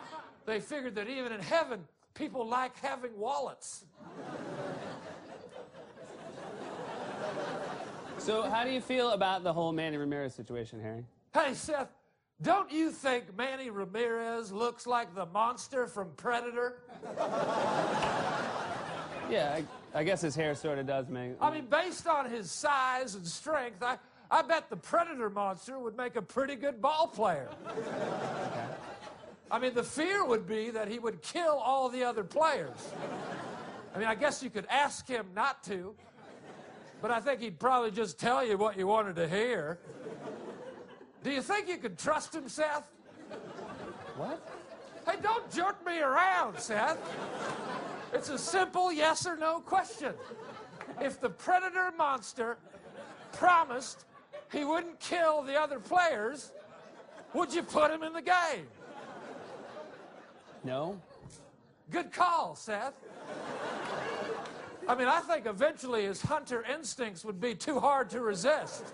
they 0.47 0.61
figured 0.61 0.95
that 0.97 1.09
even 1.09 1.33
in 1.33 1.41
heaven, 1.41 1.85
people 2.15 2.47
like 2.47 2.79
having 2.79 3.19
wallets. 3.19 3.85
So, 8.29 8.43
how 8.43 8.63
do 8.63 8.71
you 8.71 8.83
feel 8.83 9.13
about 9.13 9.43
the 9.43 9.55
whole 9.55 9.73
Manny 9.73 9.97
Ramirez 9.97 10.35
situation, 10.35 10.83
Harry? 10.83 11.03
Hey, 11.33 11.55
Seth, 11.55 11.89
don't 12.43 12.71
you 12.71 12.91
think 12.91 13.35
Manny 13.35 13.71
Ramirez 13.71 14.53
looks 14.53 14.87
like 14.87 15.15
the 15.15 15.25
monster 15.25 15.87
from 15.87 16.11
Predator? 16.15 16.83
Yeah, 19.31 19.59
I, 19.95 19.99
I 19.99 20.05
guess 20.05 20.23
his 20.23 20.35
hair 20.35 20.55
sort 20.55 20.79
of 20.79 20.87
does 20.87 21.09
make. 21.11 21.33
I 21.39 21.51
mean, 21.51 21.67
based 21.67 22.07
on 22.07 22.31
his 22.31 22.51
size 22.51 23.15
and 23.15 23.27
strength, 23.27 23.83
I, 23.83 23.99
I 24.31 24.41
bet 24.41 24.71
the 24.71 24.77
predator 24.77 25.29
monster 25.29 25.79
would 25.79 25.99
make 25.99 26.17
a 26.17 26.23
pretty 26.23 26.55
good 26.55 26.81
ball 26.81 27.09
player. 27.09 27.51
I 29.51 29.59
mean, 29.59 29.75
the 29.75 29.83
fear 29.83 30.25
would 30.25 30.47
be 30.47 30.71
that 30.71 30.89
he 30.89 30.99
would 30.99 31.21
kill 31.21 31.59
all 31.59 31.91
the 31.91 32.05
other 32.05 32.25
players. 32.25 32.91
I 33.95 33.99
mean, 33.99 34.09
I 34.09 34.15
guess 34.15 34.43
you 34.43 34.49
could 34.49 34.67
ask 34.71 35.07
him 35.07 35.27
not 35.35 35.63
to, 35.65 35.95
but 37.01 37.11
I 37.11 37.21
think 37.21 37.41
he'd 37.41 37.59
probably 37.59 37.91
just 37.91 38.19
tell 38.19 38.45
you 38.45 38.59
what 38.59 38.77
you 38.77 38.87
wanted 38.87 39.17
to 39.17 39.29
hear. 39.29 39.79
Do 41.23 41.31
you 41.31 41.43
think 41.43 41.69
you 41.69 41.77
could 41.79 41.99
trust 41.99 42.35
him, 42.35 42.49
Seth? 42.49 42.89
What? 44.17 44.41
Hey, 45.07 45.17
don't 45.23 45.51
jerk 45.53 45.85
me 45.87 46.01
around, 46.01 46.59
Seth. 46.59 46.99
It's 48.13 48.31
a 48.31 48.39
simple 48.39 48.93
yes 48.93 49.27
or 49.27 49.37
no 49.37 49.61
question. 49.61 50.13
If 51.01 51.21
the 51.21 51.31
predator 51.31 51.93
monster 51.97 52.59
promised 53.33 54.05
he 54.51 54.65
wouldn't 54.65 54.99
kill 54.99 55.43
the 55.43 55.55
other 55.55 55.79
players, 55.79 56.53
would 57.35 57.53
you 57.53 57.63
put 57.63 57.91
him 57.91 58.03
in 58.03 58.13
the 58.13 58.23
game? 58.23 58.67
No. 60.65 61.01
Good 61.91 62.13
call, 62.13 62.55
Seth. 62.55 62.95
I 64.89 64.95
mean, 64.95 65.07
I 65.07 65.21
think 65.21 65.45
eventually 65.45 66.05
his 66.05 66.23
hunter 66.23 66.65
instincts 66.65 67.23
would 67.23 67.39
be 67.39 67.55
too 67.55 67.79
hard 67.79 68.09
to 68.11 68.21
resist. 68.23 68.85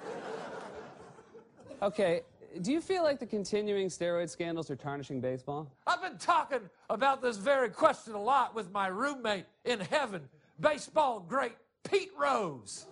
Okay, 1.81 2.23
do 2.63 2.73
you 2.73 2.81
feel 2.81 3.05
like 3.05 3.21
the 3.21 3.27
continuing 3.27 3.87
steroid 3.87 4.29
scandals 4.29 4.71
are 4.71 4.77
tarnishing 4.77 5.21
baseball? 5.21 5.71
I've 5.87 6.03
been 6.03 6.19
talking 6.19 6.61
about 6.91 7.23
this 7.23 7.37
very 7.37 7.69
question 7.69 8.15
a 8.15 8.23
lot 8.23 8.57
with 8.57 8.73
my 8.73 8.89
roommate 8.89 9.47
in 9.65 9.79
heaven, 9.79 10.29
baseball 10.59 11.21
great 11.21 11.55
Pete 11.85 12.11
Rose. 12.19 12.87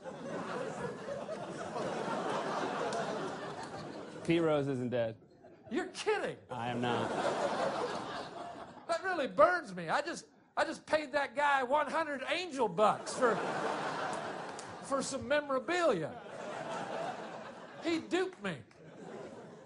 Pete 4.24 4.42
Rose 4.42 4.68
isn't 4.68 4.90
dead. 4.90 5.16
You're 5.72 5.86
kidding. 5.86 6.36
I 6.50 6.68
am 6.68 6.80
not. 6.80 7.10
That 8.86 9.02
really 9.02 9.26
burns 9.26 9.74
me. 9.74 9.88
I 9.88 10.02
just 10.02 10.26
I 10.56 10.64
just 10.64 10.84
paid 10.84 11.12
that 11.12 11.34
guy 11.34 11.62
100 11.62 12.22
angel 12.34 12.68
bucks 12.68 13.14
for 13.14 13.38
for 14.82 15.02
some 15.02 15.26
memorabilia. 15.26 16.10
He 17.82 17.98
duped 17.98 18.42
me. 18.44 18.54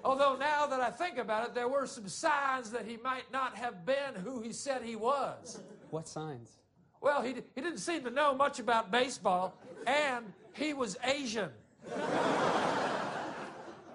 Although 0.05 0.37
now 0.37 0.67
that 0.67 0.81
I 0.81 0.91
think 0.91 1.19
about 1.19 1.49
it, 1.49 1.55
there 1.55 1.67
were 1.67 1.87
some 1.87 2.07
signs 2.07 2.71
that 2.71 2.87
he 2.87 2.97
might 2.99 3.33
not 3.33 3.57
have 3.57 3.85
been 3.85 4.15
who 4.23 4.41
he 4.41 4.53
said 4.53 4.83
he 4.83 4.95
was. 4.95 5.61
What 5.91 6.07
signs? 6.07 6.59
Well, 7.01 7.23
he, 7.23 7.35
he 7.57 7.61
didn't 7.61 7.79
seem 7.79 8.05
to 8.05 8.11
know 8.11 8.35
much 8.35 8.61
about 8.61 8.93
baseball, 8.93 9.59
and 9.85 10.33
he 10.53 10.75
was 10.75 10.97
Asian. 11.03 11.51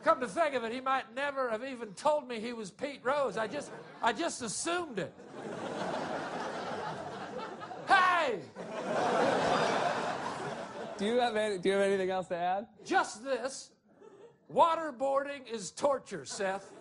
Come 0.03 0.19
to 0.19 0.27
think 0.27 0.55
of 0.55 0.65
it, 0.65 0.73
he 0.73 0.81
might 0.81 1.15
never 1.15 1.49
have 1.49 1.63
even 1.63 1.93
told 1.93 2.27
me 2.27 2.41
he 2.41 2.51
was 2.53 2.71
Pete 2.71 2.99
Rose. 3.03 3.37
I 3.37 3.47
just, 3.47 3.71
I 4.01 4.11
just 4.11 4.41
assumed 4.41 4.99
it. 4.99 5.13
Hey! 8.31 8.39
Do 10.97 11.05
you 11.05 11.19
have 11.19 11.35
any, 11.35 11.57
do 11.57 11.69
you 11.69 11.75
have 11.75 11.83
anything 11.83 12.09
else 12.11 12.27
to 12.27 12.35
add? 12.35 12.67
Just 12.85 13.23
this. 13.23 13.71
Waterboarding 14.53 15.51
is 15.51 15.71
torture, 15.71 16.25
Seth. 16.25 16.71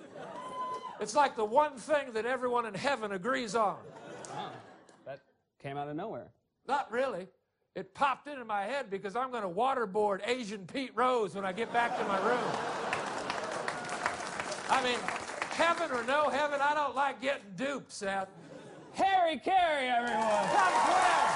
It's 1.00 1.14
like 1.14 1.36
the 1.36 1.44
one 1.44 1.76
thing 1.76 2.12
that 2.12 2.26
everyone 2.26 2.66
in 2.66 2.74
heaven 2.74 3.12
agrees 3.12 3.54
on. 3.54 3.78
That 5.06 5.20
came 5.62 5.78
out 5.78 5.88
of 5.88 5.96
nowhere. 5.96 6.28
Not 6.68 6.92
really. 6.92 7.28
It 7.74 7.94
popped 7.94 8.28
into 8.28 8.44
my 8.44 8.64
head 8.64 8.90
because 8.90 9.16
I'm 9.16 9.30
going 9.30 9.42
to 9.42 9.48
waterboard 9.48 10.20
Asian 10.26 10.66
Pete 10.66 10.92
Rose 10.94 11.34
when 11.34 11.46
I 11.46 11.52
get 11.52 11.72
back 11.72 11.96
to 11.96 12.04
my 12.04 12.18
room. 12.18 12.44
I 14.68 14.84
mean, 14.84 14.98
heaven 15.52 15.90
or 15.96 16.04
no 16.04 16.28
heaven, 16.28 16.60
I 16.60 16.74
don't 16.74 16.94
like 16.94 17.22
getting 17.22 17.54
duped, 17.56 17.90
Seth. 17.90 18.28
Harry 18.94 19.38
Caray, 19.38 19.88
everyone. 19.88 20.20
Come 20.20 20.88
well. 20.88 21.30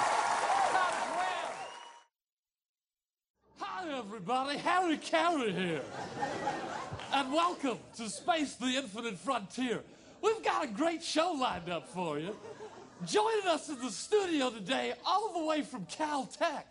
Come 0.73 1.17
well. 1.17 1.53
Hi, 3.87 3.99
everybody. 3.99 4.57
Harry 4.59 4.97
Caray 4.97 5.53
here. 5.53 5.83
And 7.13 7.31
welcome 7.31 7.79
to 7.97 8.09
Space 8.09 8.55
the 8.55 8.67
Infinite 8.67 9.19
Frontier. 9.19 9.83
We've 10.23 10.43
got 10.43 10.65
a 10.65 10.69
great 10.69 11.03
show 11.03 11.33
lined 11.33 11.69
up 11.69 11.87
for 11.89 12.19
you. 12.19 12.35
Joining 13.05 13.47
us 13.47 13.69
in 13.69 13.79
the 13.79 13.91
studio 13.91 14.49
today, 14.49 14.95
all 15.05 15.35
the 15.35 15.45
way 15.45 15.61
from 15.61 15.85
Caltech, 15.85 16.65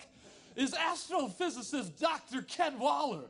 is 0.56 0.73
astrophysicist 0.73 1.99
Dr. 1.99 2.41
Ken 2.41 2.80
Waller. 2.80 3.26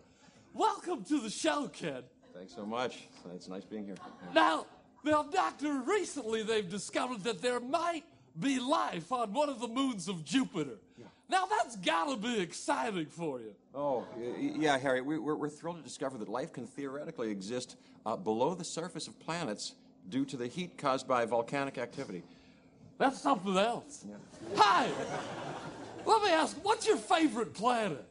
Welcome 0.54 1.04
to 1.06 1.20
the 1.20 1.30
show, 1.30 1.68
Ken. 1.68 2.04
Thanks 2.34 2.56
so 2.56 2.66
much. 2.66 3.10
It's 3.36 3.50
nice 3.50 3.66
being 3.66 3.86
here. 3.86 3.96
Now, 4.34 4.66
now, 5.04 5.24
Doctor, 5.24 5.82
recently 5.86 6.42
they've 6.44 6.70
discovered 6.70 7.26
that 7.26 7.42
there 7.42 7.60
might 7.60 8.06
be 8.40 8.60
life 8.62 9.12
on 9.12 9.34
one 9.34 9.50
of 9.50 9.60
the 9.60 9.68
moons 9.68 10.08
of 10.08 10.24
Jupiter. 10.24 10.78
Now, 11.30 11.46
that's 11.46 11.76
gotta 11.78 12.18
be 12.18 12.40
exciting 12.40 13.08
for 13.08 13.40
you. 13.40 13.54
Oh, 13.74 14.06
yeah, 14.40 14.78
Harry, 14.78 15.02
we, 15.02 15.18
we're, 15.18 15.36
we're 15.36 15.50
thrilled 15.50 15.78
to 15.78 15.84
discover 15.84 16.18
that 16.18 16.30
life 16.30 16.54
can 16.54 16.68
theoretically 16.68 17.32
exist 17.32 17.76
uh, 18.06 18.16
below 18.16 18.54
the 18.54 18.64
surface 18.64 19.08
of 19.08 19.20
planets 19.20 19.74
due 20.10 20.26
to 20.26 20.38
the 20.38 20.48
heat 20.48 20.78
caused 20.78 21.08
by 21.08 21.26
volcanic 21.26 21.78
activity. 21.78 22.24
That's 22.98 23.20
something 23.20 23.58
else. 23.58 24.06
Hi! 24.56 24.90
Let 26.06 26.22
me 26.22 26.30
ask, 26.30 26.58
what's 26.64 26.86
your 26.86 26.98
favorite 26.98 27.54
planet? 27.54 28.06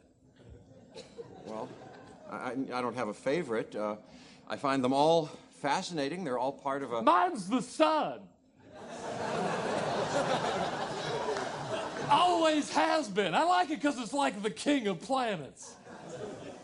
Well, 1.46 1.68
I, 2.30 2.36
I 2.36 2.50
I 2.74 2.82
don't 2.82 2.96
have 2.96 3.08
a 3.08 3.14
favorite. 3.14 3.74
Uh, 3.76 3.96
I 4.48 4.56
find 4.56 4.82
them 4.82 4.92
all 4.92 5.30
fascinating. 5.60 6.24
They're 6.24 6.38
all 6.38 6.52
part 6.52 6.82
of 6.82 6.92
a. 6.92 7.02
Mine's 7.02 7.48
the 7.48 7.60
sun. 7.60 8.20
Always 12.12 12.70
has 12.70 13.08
been. 13.08 13.34
I 13.34 13.44
like 13.44 13.70
it 13.70 13.80
because 13.80 13.98
it's 13.98 14.12
like 14.12 14.42
the 14.42 14.50
king 14.50 14.86
of 14.86 15.00
planets. 15.00 15.74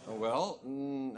Well, 0.07 0.61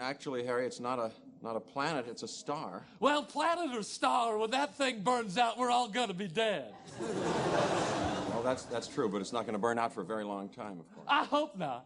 actually, 0.01 0.45
Harry, 0.45 0.67
it's 0.67 0.81
not 0.81 0.99
a 0.99 1.11
not 1.43 1.57
a 1.57 1.61
planet. 1.61 2.07
It's 2.09 2.23
a 2.23 2.29
star. 2.29 2.83
Well, 3.01 3.23
planet 3.23 3.75
or 3.75 3.83
star, 3.83 4.37
when 4.39 4.51
that 4.51 4.75
thing 4.75 5.03
burns 5.03 5.39
out, 5.39 5.59
we're 5.59 5.71
all 5.71 5.89
gonna 5.89 6.15
be 6.15 6.29
dead. 6.29 6.73
Well, 7.01 8.43
that's 8.43 8.63
that's 8.65 8.87
true, 8.87 9.09
but 9.09 9.21
it's 9.21 9.33
not 9.33 9.43
going 9.43 9.53
to 9.53 9.59
burn 9.59 9.79
out 9.79 9.93
for 9.93 10.01
a 10.01 10.05
very 10.05 10.25
long 10.25 10.49
time, 10.49 10.81
of 10.81 10.95
course. 10.95 11.07
I 11.07 11.25
hope 11.25 11.59
not. 11.59 11.85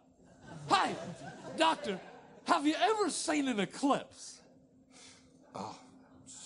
Hi, 0.69 0.95
Doctor, 1.57 1.99
have 2.47 2.65
you 2.65 2.77
ever 2.81 3.11
seen 3.11 3.49
an 3.49 3.59
eclipse? 3.59 4.41
Oh, 5.55 5.77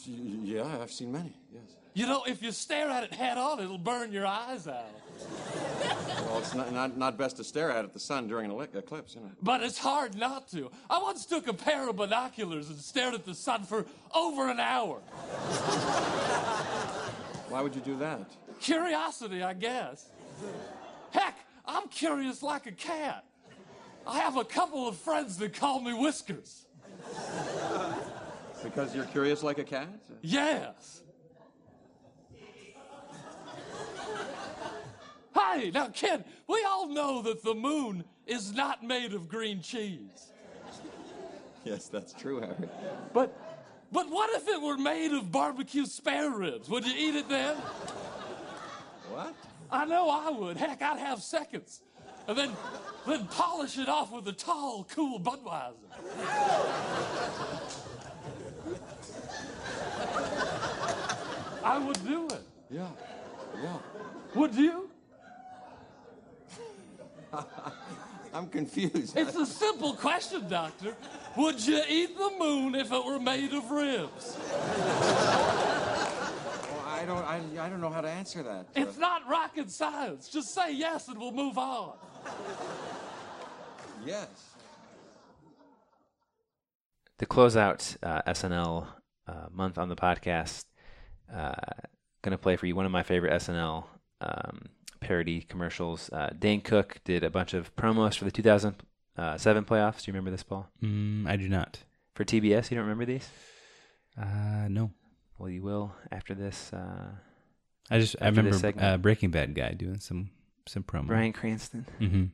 yeah, 0.06 0.78
I've 0.80 0.92
seen 0.92 1.12
many. 1.12 1.36
Yes. 1.52 1.77
You 1.98 2.06
know, 2.06 2.22
if 2.28 2.44
you 2.44 2.52
stare 2.52 2.88
at 2.90 3.02
it 3.02 3.12
head 3.12 3.38
on, 3.38 3.58
it'll 3.58 3.76
burn 3.76 4.12
your 4.12 4.24
eyes 4.24 4.68
out. 4.68 4.86
Well, 6.20 6.38
it's 6.38 6.54
not, 6.54 6.72
not, 6.72 6.96
not 6.96 7.18
best 7.18 7.38
to 7.38 7.44
stare 7.44 7.72
at 7.72 7.84
it, 7.84 7.92
the 7.92 7.98
sun 7.98 8.28
during 8.28 8.48
an 8.48 8.68
eclipse, 8.72 9.16
you 9.16 9.20
know. 9.20 9.32
But 9.42 9.64
it's 9.64 9.78
hard 9.78 10.16
not 10.16 10.46
to. 10.52 10.70
I 10.88 11.02
once 11.02 11.26
took 11.26 11.48
a 11.48 11.52
pair 11.52 11.88
of 11.88 11.96
binoculars 11.96 12.70
and 12.70 12.78
stared 12.78 13.14
at 13.14 13.26
the 13.26 13.34
sun 13.34 13.64
for 13.64 13.84
over 14.14 14.48
an 14.48 14.60
hour. 14.60 15.00
Why 17.48 17.62
would 17.62 17.74
you 17.74 17.80
do 17.80 17.96
that? 17.96 18.30
Curiosity, 18.60 19.42
I 19.42 19.54
guess. 19.54 20.08
Heck, 21.10 21.36
I'm 21.66 21.88
curious 21.88 22.44
like 22.44 22.68
a 22.68 22.72
cat. 22.72 23.24
I 24.06 24.20
have 24.20 24.36
a 24.36 24.44
couple 24.44 24.86
of 24.86 24.96
friends 24.96 25.36
that 25.38 25.52
call 25.52 25.80
me 25.80 25.94
Whiskers. 25.94 26.64
Because 28.62 28.94
you're 28.94 29.06
curious 29.06 29.42
like 29.42 29.58
a 29.58 29.64
cat? 29.64 29.88
Yes. 30.22 31.02
Hi, 35.40 35.70
now, 35.72 35.86
Ken, 35.86 36.24
we 36.48 36.64
all 36.68 36.88
know 36.88 37.22
that 37.22 37.44
the 37.44 37.54
moon 37.54 38.02
is 38.26 38.52
not 38.52 38.82
made 38.82 39.14
of 39.14 39.28
green 39.28 39.62
cheese. 39.62 40.32
Yes, 41.64 41.86
that's 41.86 42.12
true, 42.12 42.40
Harry. 42.40 42.68
But, 43.12 43.38
but 43.92 44.10
what 44.10 44.30
if 44.34 44.48
it 44.48 44.60
were 44.60 44.76
made 44.76 45.12
of 45.12 45.30
barbecue 45.30 45.86
spare 45.86 46.30
ribs? 46.30 46.68
Would 46.68 46.84
you 46.84 46.92
eat 46.92 47.14
it 47.14 47.28
then? 47.28 47.54
What? 49.10 49.32
I 49.70 49.84
know 49.84 50.10
I 50.10 50.30
would. 50.30 50.56
Heck, 50.56 50.82
I'd 50.82 50.98
have 50.98 51.22
seconds. 51.22 51.82
And 52.26 52.36
then, 52.36 52.50
then 53.06 53.24
polish 53.26 53.78
it 53.78 53.88
off 53.88 54.10
with 54.10 54.26
a 54.26 54.32
tall, 54.32 54.88
cool 54.92 55.20
Budweiser. 55.20 55.74
I 61.62 61.78
would 61.78 62.04
do 62.04 62.26
it. 62.26 62.42
Yeah, 62.72 62.88
yeah. 63.62 63.76
Would 64.34 64.56
you? 64.56 64.87
I'm 68.34 68.48
confused. 68.48 69.16
It's 69.16 69.36
a 69.36 69.46
simple 69.46 69.94
question, 69.94 70.48
Doctor. 70.48 70.94
Would 71.36 71.66
you 71.66 71.82
eat 71.88 72.16
the 72.16 72.30
moon 72.38 72.74
if 72.74 72.92
it 72.92 73.04
were 73.04 73.18
made 73.18 73.52
of 73.52 73.70
ribs? 73.70 74.36
Well, 76.68 76.84
I 76.86 77.04
don't, 77.06 77.24
I, 77.24 77.40
I 77.60 77.68
don't 77.68 77.80
know 77.80 77.90
how 77.90 78.00
to 78.00 78.08
answer 78.08 78.42
that. 78.42 78.66
It's 78.76 78.98
not 78.98 79.28
rocket 79.28 79.70
science. 79.70 80.28
Just 80.28 80.54
say 80.54 80.74
yes 80.74 81.08
and 81.08 81.18
we'll 81.18 81.32
move 81.32 81.56
on. 81.56 81.94
yes. 84.04 84.28
to 87.18 87.26
close 87.26 87.56
out 87.56 87.96
uh, 88.02 88.22
SNL 88.22 88.86
uh, 89.26 89.46
month 89.50 89.78
on 89.78 89.88
the 89.88 89.96
podcast, 89.96 90.64
uh, 91.34 91.54
going 92.22 92.32
to 92.32 92.38
play 92.38 92.56
for 92.56 92.66
you 92.66 92.74
one 92.74 92.86
of 92.86 92.92
my 92.92 93.02
favorite 93.02 93.32
SNL 93.32 93.84
um, 94.20 94.68
parody 95.00 95.42
commercials. 95.42 96.10
Uh, 96.12 96.30
Dane 96.38 96.60
Cook 96.60 97.00
did 97.04 97.24
a 97.24 97.30
bunch 97.30 97.54
of 97.54 97.74
promos 97.76 98.16
for 98.16 98.24
the 98.24 98.30
2007 98.30 99.64
playoffs. 99.64 100.04
Do 100.04 100.10
you 100.10 100.12
remember 100.12 100.30
this, 100.30 100.42
Paul? 100.42 100.68
Mm, 100.82 101.28
I 101.28 101.36
do 101.36 101.48
not. 101.48 101.80
For 102.14 102.24
TBS, 102.24 102.70
you 102.70 102.76
don't 102.76 102.84
remember 102.86 103.04
these? 103.04 103.28
Uh, 104.20 104.68
no. 104.68 104.90
Well, 105.38 105.50
you 105.50 105.62
will 105.62 105.94
after 106.10 106.34
this. 106.34 106.72
Uh, 106.72 107.10
I 107.90 108.00
just 108.00 108.16
I 108.20 108.26
remember 108.28 108.74
uh, 108.78 108.96
Breaking 108.96 109.30
Bad 109.30 109.54
guy 109.54 109.72
doing 109.72 110.00
some 110.00 110.30
some 110.66 110.82
promo. 110.82 111.06
Bryan 111.06 111.32
Cranston. 111.32 111.86
hmm 111.98 112.24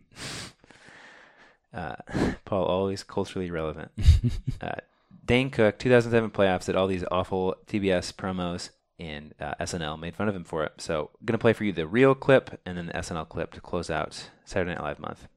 uh, 1.75 1.97
Paul, 2.45 2.65
always 2.65 3.03
culturally 3.03 3.51
relevant. 3.51 3.91
uh, 4.61 4.77
Dane 5.25 5.51
Cook, 5.51 5.79
2007 5.79 6.31
playoffs, 6.31 6.67
did 6.67 6.77
all 6.77 6.87
these 6.87 7.05
awful 7.11 7.57
TBS 7.67 8.13
promos, 8.13 8.71
and 8.99 9.35
uh, 9.41 9.55
SNL 9.61 9.99
made 9.99 10.15
fun 10.15 10.29
of 10.29 10.37
him 10.37 10.45
for 10.45 10.65
it. 10.65 10.73
So, 10.79 11.11
I'm 11.21 11.27
going 11.27 11.35
to 11.35 11.39
play 11.39 11.53
for 11.53 11.65
you 11.65 11.73
the 11.73 11.87
real 11.87 12.15
clip 12.15 12.61
and 12.65 12.79
then 12.79 12.87
the 12.87 12.93
SNL 12.95 13.29
clip 13.29 13.53
to 13.55 13.61
close 13.61 13.91
out 13.91 14.31
Saturday 14.45 14.73
Night 14.75 14.83
Live 14.83 14.99
month. 14.99 15.29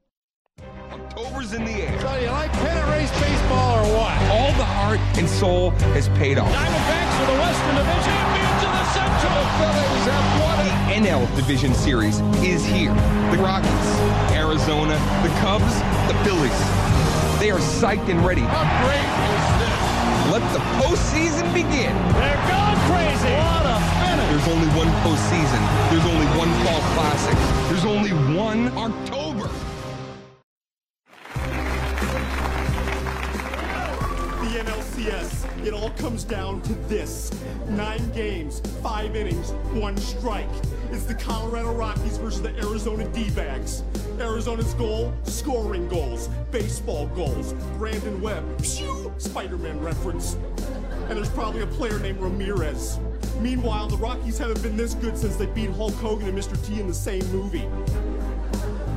October's 0.92 1.54
in 1.54 1.66
the 1.66 1.72
air. 1.72 2.00
So 2.02 2.16
you 2.18 2.30
like 2.30 2.52
pennant 2.54 2.88
race 2.90 3.12
baseball 3.20 3.80
or 3.80 3.98
what? 3.98 4.14
All 4.32 4.52
the 4.58 4.66
heart 4.66 5.00
and 5.18 5.28
soul 5.28 5.72
has 5.94 6.10
paid 6.10 6.38
off. 6.38 6.50
Diamondbacks 6.50 7.16
are 7.22 7.28
the 7.34 7.40
Western 7.40 7.76
Division 7.76 8.04
champions 8.06 8.62
of 8.66 8.72
the 8.74 8.86
Central. 8.94 9.34
The 9.38 9.50
Phillies 9.58 10.06
have 10.10 10.28
won 10.42 10.58
it. 10.66 11.04
The 11.04 11.10
NL 11.10 11.36
Division 11.36 11.74
Series 11.74 12.20
is 12.44 12.66
here. 12.66 12.94
The 13.32 13.38
Rockies, 13.38 13.88
Arizona, 14.34 14.98
the 15.24 15.30
Cubs, 15.42 15.74
the 16.08 16.18
Phillies. 16.24 16.60
They 17.40 17.52
are 17.52 17.60
psyched 17.60 18.10
and 18.10 18.26
ready. 18.26 18.42
How 18.42 18.66
great 18.86 18.98
is 18.98 19.52
this? 19.52 19.57
Let 20.32 20.44
the 20.52 20.60
postseason 20.84 21.54
begin. 21.54 21.96
They're 22.20 22.44
going 22.52 22.80
crazy. 22.92 23.32
What 23.32 23.66
a 23.66 23.80
finish. 24.04 24.28
There's 24.28 24.48
only 24.54 24.68
one 24.76 24.92
postseason. 25.02 25.62
There's 25.90 26.06
only 26.06 26.28
one 26.38 26.52
fall 26.66 26.82
classic. 26.96 27.38
There's 27.70 27.86
only 27.86 28.12
one 28.38 28.68
October. 28.78 29.27
The 34.98 35.64
it 35.64 35.74
all 35.76 35.92
comes 35.92 36.24
down 36.24 36.60
to 36.64 36.74
this. 36.90 37.32
Nine 37.70 38.12
games, 38.14 38.62
five 38.82 39.16
innings, 39.16 39.52
one 39.74 39.96
strike. 39.96 40.50
It's 40.92 41.04
the 41.04 41.14
Colorado 41.14 41.72
Rockies 41.72 42.18
versus 42.18 42.42
the 42.42 42.50
Arizona 42.58 43.08
D-backs. 43.10 43.84
Arizona's 44.20 44.74
goal, 44.74 45.14
scoring 45.24 45.88
goals, 45.88 46.30
baseball 46.50 47.06
goals. 47.10 47.54
Brandon 47.78 48.20
Webb, 48.22 48.44
phew, 48.60 49.14
Spider-Man 49.20 49.80
reference. 49.82 50.36
And 51.10 51.18
there's 51.18 51.30
probably 51.30 51.62
a 51.62 51.68
player 51.68 52.00
named 52.00 52.20
Ramirez. 52.20 52.98
Meanwhile, 53.40 53.90
the 53.90 53.98
Rockies 53.98 54.40
haven't 54.40 54.64
been 54.64 54.76
this 54.76 54.96
good 54.96 55.16
since 55.16 55.36
they 55.36 55.46
beat 55.46 55.70
Hulk 55.70 55.94
Hogan 55.94 56.30
and 56.30 56.36
Mr. 56.36 56.60
T 56.66 56.80
in 56.80 56.88
the 56.88 56.94
same 56.94 57.24
movie. 57.32 57.70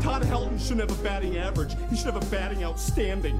Todd 0.00 0.22
Helton 0.22 0.58
shouldn't 0.58 0.88
have 0.88 0.98
a 0.98 1.04
batting 1.04 1.36
average. 1.36 1.74
He 1.90 1.96
should 1.96 2.06
have 2.06 2.16
a 2.16 2.26
batting 2.30 2.64
outstanding. 2.64 3.38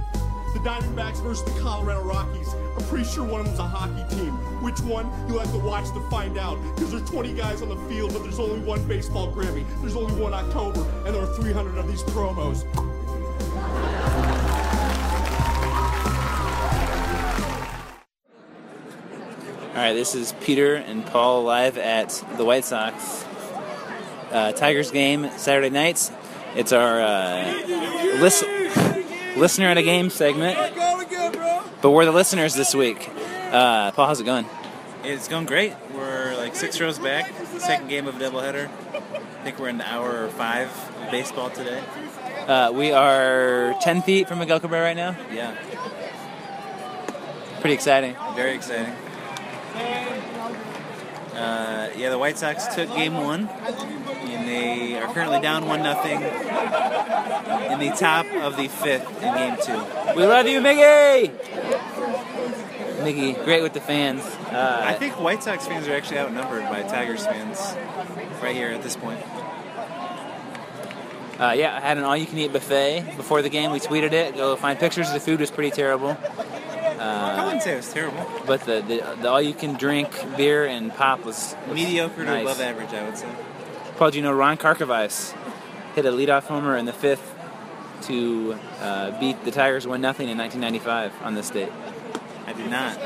The 0.53 0.59
Diamondbacks 0.59 1.23
versus 1.23 1.45
the 1.45 1.61
Colorado 1.61 2.03
Rockies. 2.03 2.55
I'm 2.77 2.85
pretty 2.89 3.05
sure 3.05 3.25
one 3.25 3.41
of 3.41 3.47
them's 3.47 3.59
a 3.61 3.67
hockey 3.67 4.05
team. 4.17 4.33
Which 4.63 4.81
one? 4.81 5.07
You'll 5.29 5.39
have 5.39 5.53
to 5.53 5.59
watch 5.59 5.93
to 5.95 6.01
find 6.11 6.37
out. 6.39 6.59
Because 6.75 6.91
there's 6.91 7.09
20 7.09 7.35
guys 7.35 7.63
on 7.63 7.69
the 7.69 7.77
field, 7.89 8.13
but 8.13 8.23
there's 8.23 8.39
only 8.41 8.59
one 8.61 8.83
baseball 8.89 9.33
Grammy. 9.33 9.65
There's 9.81 9.97
only 9.97 10.21
one 10.21 10.35
October, 10.35 10.81
and 11.07 11.15
there 11.15 11.23
are 11.23 11.35
300 11.37 11.79
of 11.79 11.87
these 11.89 12.03
promos. 12.03 12.65
All 19.71 19.77
right, 19.77 19.93
this 19.95 20.15
is 20.15 20.35
Peter 20.41 20.75
and 20.75 21.07
Paul 21.07 21.45
live 21.45 21.79
at 21.79 22.25
the 22.37 22.45
White 22.45 22.65
Sox 22.65 23.25
uh, 24.33 24.53
Tigers 24.53 24.91
game 24.91 25.31
Saturday 25.39 25.71
nights. 25.71 26.11
It's 26.57 26.73
our 26.73 27.01
uh, 27.01 27.53
lis- 28.21 28.45
listener 29.41 29.67
at 29.67 29.79
a 29.79 29.83
game 29.83 30.11
segment, 30.11 30.57
but 31.83 31.91
we're 31.91 32.05
the 32.05 32.13
listeners 32.13 32.55
this 32.55 32.75
week. 32.75 33.09
Uh, 33.51 33.91
Paul, 33.93 34.07
how's 34.07 34.21
it 34.21 34.25
going? 34.25 34.47
It's 35.03 35.29
going 35.29 35.47
great. 35.47 35.73
We're 35.95 36.37
like 36.37 36.55
six 36.55 36.79
rows 36.81 36.99
back. 36.99 37.33
Second 37.59 37.89
game 37.89 38.07
of 38.07 38.17
a 38.17 38.19
doubleheader. 38.19 38.69
I 38.95 39.43
think 39.45 39.59
we're 39.59 39.69
in 39.71 39.81
hour 39.81 40.29
five 40.29 40.69
of 41.03 41.11
baseball 41.11 41.49
today. 41.51 41.83
Uh, 42.47 42.71
we 42.73 42.93
are 42.93 43.75
10 43.81 44.03
feet 44.03 44.29
from 44.29 44.39
Miguel 44.41 44.61
Cabrera 44.61 44.85
right 44.85 44.97
now. 44.97 45.17
Yeah, 45.33 45.57
Pretty 47.61 47.75
exciting. 47.75 48.15
very 48.35 48.55
exciting. 48.55 48.95
Uh, 51.35 51.89
yeah, 51.97 52.11
the 52.11 52.19
White 52.19 52.39
Sox 52.39 52.67
took 52.75 52.89
game 52.95 53.15
one, 53.15 53.49
and 53.49 54.49
they 54.49 54.99
are 54.99 55.13
currently 55.13 55.41
down 55.41 55.67
one 55.67 55.83
nothing 55.83 56.21
in 56.21 57.79
the 57.79 57.95
top 57.97 58.27
of 58.35 58.57
the 58.57 58.69
fifth 58.69 59.23
in 59.23 59.35
game 59.35 59.57
two. 59.65 59.83
We 60.17 60.27
love 60.27 60.47
you, 60.47 60.61
Miggy! 60.61 61.31
Miggy, 63.01 63.45
great 63.45 63.63
with 63.63 63.73
the 63.73 63.81
fans. 63.81 64.23
Uh, 64.23 64.83
I 64.85 64.95
think 64.95 65.19
White 65.19 65.43
Sox 65.43 65.67
fans 65.67 65.89
are 65.89 65.95
actually 65.95 66.19
outnumbered 66.19 66.65
by 66.65 66.83
Tigers 66.83 67.25
fans 67.25 67.59
right 68.43 68.55
here 68.55 68.69
at 68.69 68.83
this 68.83 68.97
point. 68.97 69.21
Uh, 71.41 71.53
yeah, 71.53 71.75
I 71.75 71.81
had 71.81 71.97
an 71.97 72.05
all-you-can-eat 72.05 72.53
buffet 72.53 73.17
before 73.17 73.41
the 73.41 73.49
game. 73.49 73.71
We 73.71 73.81
tweeted 73.81 74.13
it. 74.13 74.35
Go 74.35 74.55
find 74.57 74.79
pictures. 74.79 75.11
The 75.11 75.21
food 75.21 75.41
was 75.41 75.51
pretty 75.51 75.71
terrible. 75.71 76.19
I 77.01 77.39
Uh, 77.41 77.45
wouldn't 77.45 77.63
say 77.63 77.73
it 77.73 77.77
was 77.77 77.93
terrible. 77.93 78.27
but 78.47 78.61
the, 78.63 78.83
the, 78.83 79.17
the 79.23 79.29
all-you-can-drink 79.31 80.37
beer 80.37 80.67
and 80.67 80.93
pop 80.95 81.25
was, 81.25 81.57
was 81.67 81.75
Mediocre 81.75 82.25
to 82.25 82.41
above 82.43 82.61
average, 82.61 82.93
I 82.93 83.05
would 83.05 83.17
say. 83.17 83.29
Paul, 83.97 84.11
do 84.11 84.19
you 84.19 84.23
know 84.23 84.33
Ron 84.33 84.57
Karkovice 84.59 85.35
hit 85.95 86.05
a 86.05 86.11
leadoff 86.11 86.45
homer 86.45 86.77
in 86.77 86.85
the 86.85 86.93
fifth 86.93 87.35
to 88.03 88.59
uh, 88.81 89.19
beat 89.19 89.43
the 89.45 89.51
Tigers 89.51 89.87
one 89.87 90.01
nothing 90.01 90.29
in 90.29 90.37
1995 90.39 91.13
on 91.27 91.35
this 91.35 91.49
date? 91.51 91.73
I 92.47 92.53
did 92.53 92.71
not. 92.71 92.99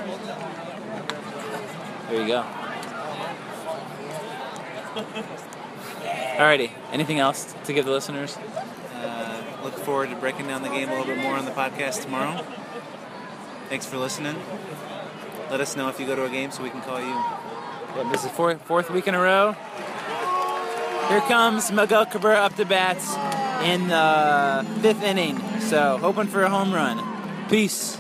There 2.11 2.21
you 2.21 2.27
go. 2.29 2.45
Alrighty. 6.37 6.71
Anything 6.93 7.19
else 7.19 7.55
to 7.65 7.73
give 7.73 7.85
the 7.85 7.91
listeners? 7.93 8.37
Uh, 8.95 9.43
look 9.63 9.75
forward 9.79 10.11
to 10.11 10.17
breaking 10.17 10.47
down 10.49 10.63
the 10.63 10.69
game 10.69 10.89
a 10.89 10.93
little 10.93 11.07
bit 11.07 11.19
more 11.19 11.35
on 11.37 11.45
the 11.45 11.51
podcast 11.53 12.03
tomorrow. 12.03 12.45
Thanks 13.69 13.87
for 13.87 13.97
listening. 13.97 14.37
Let 15.51 15.61
us 15.61 15.77
know 15.77 15.89
if 15.89 15.99
you 15.99 16.07
go 16.07 16.15
to 16.17 16.25
a 16.25 16.31
game 16.31 16.51
so 16.51 16.63
we 16.63 16.71
can 16.71 16.83
call 16.83 17.01
you. 17.01 17.15
Yep, 17.97 18.13
this 18.13 18.25
is 18.25 18.31
fourth, 18.33 18.61
fourth 18.63 18.91
week 18.91 19.07
in 19.07 19.15
a 19.15 19.21
row. 19.21 19.53
Here 21.09 21.21
comes 21.23 21.71
Miguel 21.71 22.07
Cabrera 22.07 22.39
up 22.39 22.57
to 22.57 22.65
bats 22.65 23.15
in 23.65 23.89
the 23.89 24.67
fifth 24.81 25.03
inning. 25.03 25.39
So 25.61 25.99
hoping 25.99 26.27
for 26.27 26.43
a 26.43 26.51
home 26.51 26.73
run. 26.73 27.03
Peace. 27.49 27.97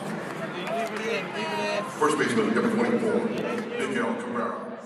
First 1.98 2.18
baseman, 2.18 2.54
number 2.54 2.70
24, 2.70 3.14
Miguel 3.24 4.14
Cabrera. 4.14 4.78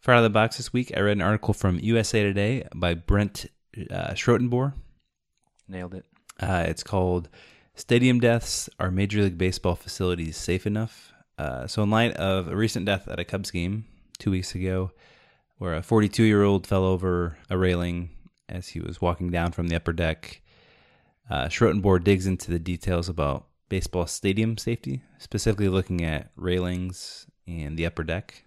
For 0.00 0.12
out 0.12 0.18
of 0.18 0.24
the 0.24 0.30
box 0.30 0.56
this 0.56 0.72
week, 0.72 0.92
I 0.96 1.00
read 1.00 1.16
an 1.16 1.22
article 1.22 1.54
from 1.54 1.78
USA 1.80 2.22
Today 2.22 2.66
by 2.74 2.94
Brent 2.94 3.46
uh, 3.90 4.10
Schrotenboer. 4.12 4.74
Nailed 5.68 5.94
it. 5.94 6.04
Uh, 6.38 6.64
it's 6.66 6.82
called 6.82 7.28
"Stadium 7.80 8.20
Deaths: 8.20 8.68
Are 8.78 8.90
Major 8.90 9.22
League 9.22 9.38
Baseball 9.38 9.74
Facilities 9.74 10.36
Safe 10.36 10.66
Enough?" 10.66 11.14
Uh, 11.38 11.66
so, 11.66 11.82
in 11.82 11.88
light 11.88 12.12
of 12.12 12.46
a 12.46 12.54
recent 12.54 12.84
death 12.84 13.08
at 13.08 13.18
a 13.18 13.24
Cubs 13.24 13.50
game 13.50 13.86
two 14.18 14.30
weeks 14.30 14.54
ago, 14.54 14.90
where 15.56 15.74
a 15.74 15.80
42-year-old 15.80 16.66
fell 16.66 16.84
over 16.84 17.38
a 17.48 17.56
railing 17.56 18.10
as 18.50 18.68
he 18.68 18.80
was 18.80 19.00
walking 19.00 19.30
down 19.30 19.52
from 19.52 19.68
the 19.68 19.76
upper 19.76 19.94
deck, 19.94 20.42
uh, 21.30 21.46
Schrotenboer 21.46 22.04
digs 22.04 22.26
into 22.26 22.50
the 22.50 22.58
details 22.58 23.08
about 23.08 23.46
baseball 23.70 24.06
stadium 24.06 24.58
safety, 24.58 25.02
specifically 25.16 25.70
looking 25.70 26.04
at 26.04 26.30
railings 26.36 27.26
and 27.46 27.78
the 27.78 27.86
upper 27.86 28.04
deck. 28.04 28.44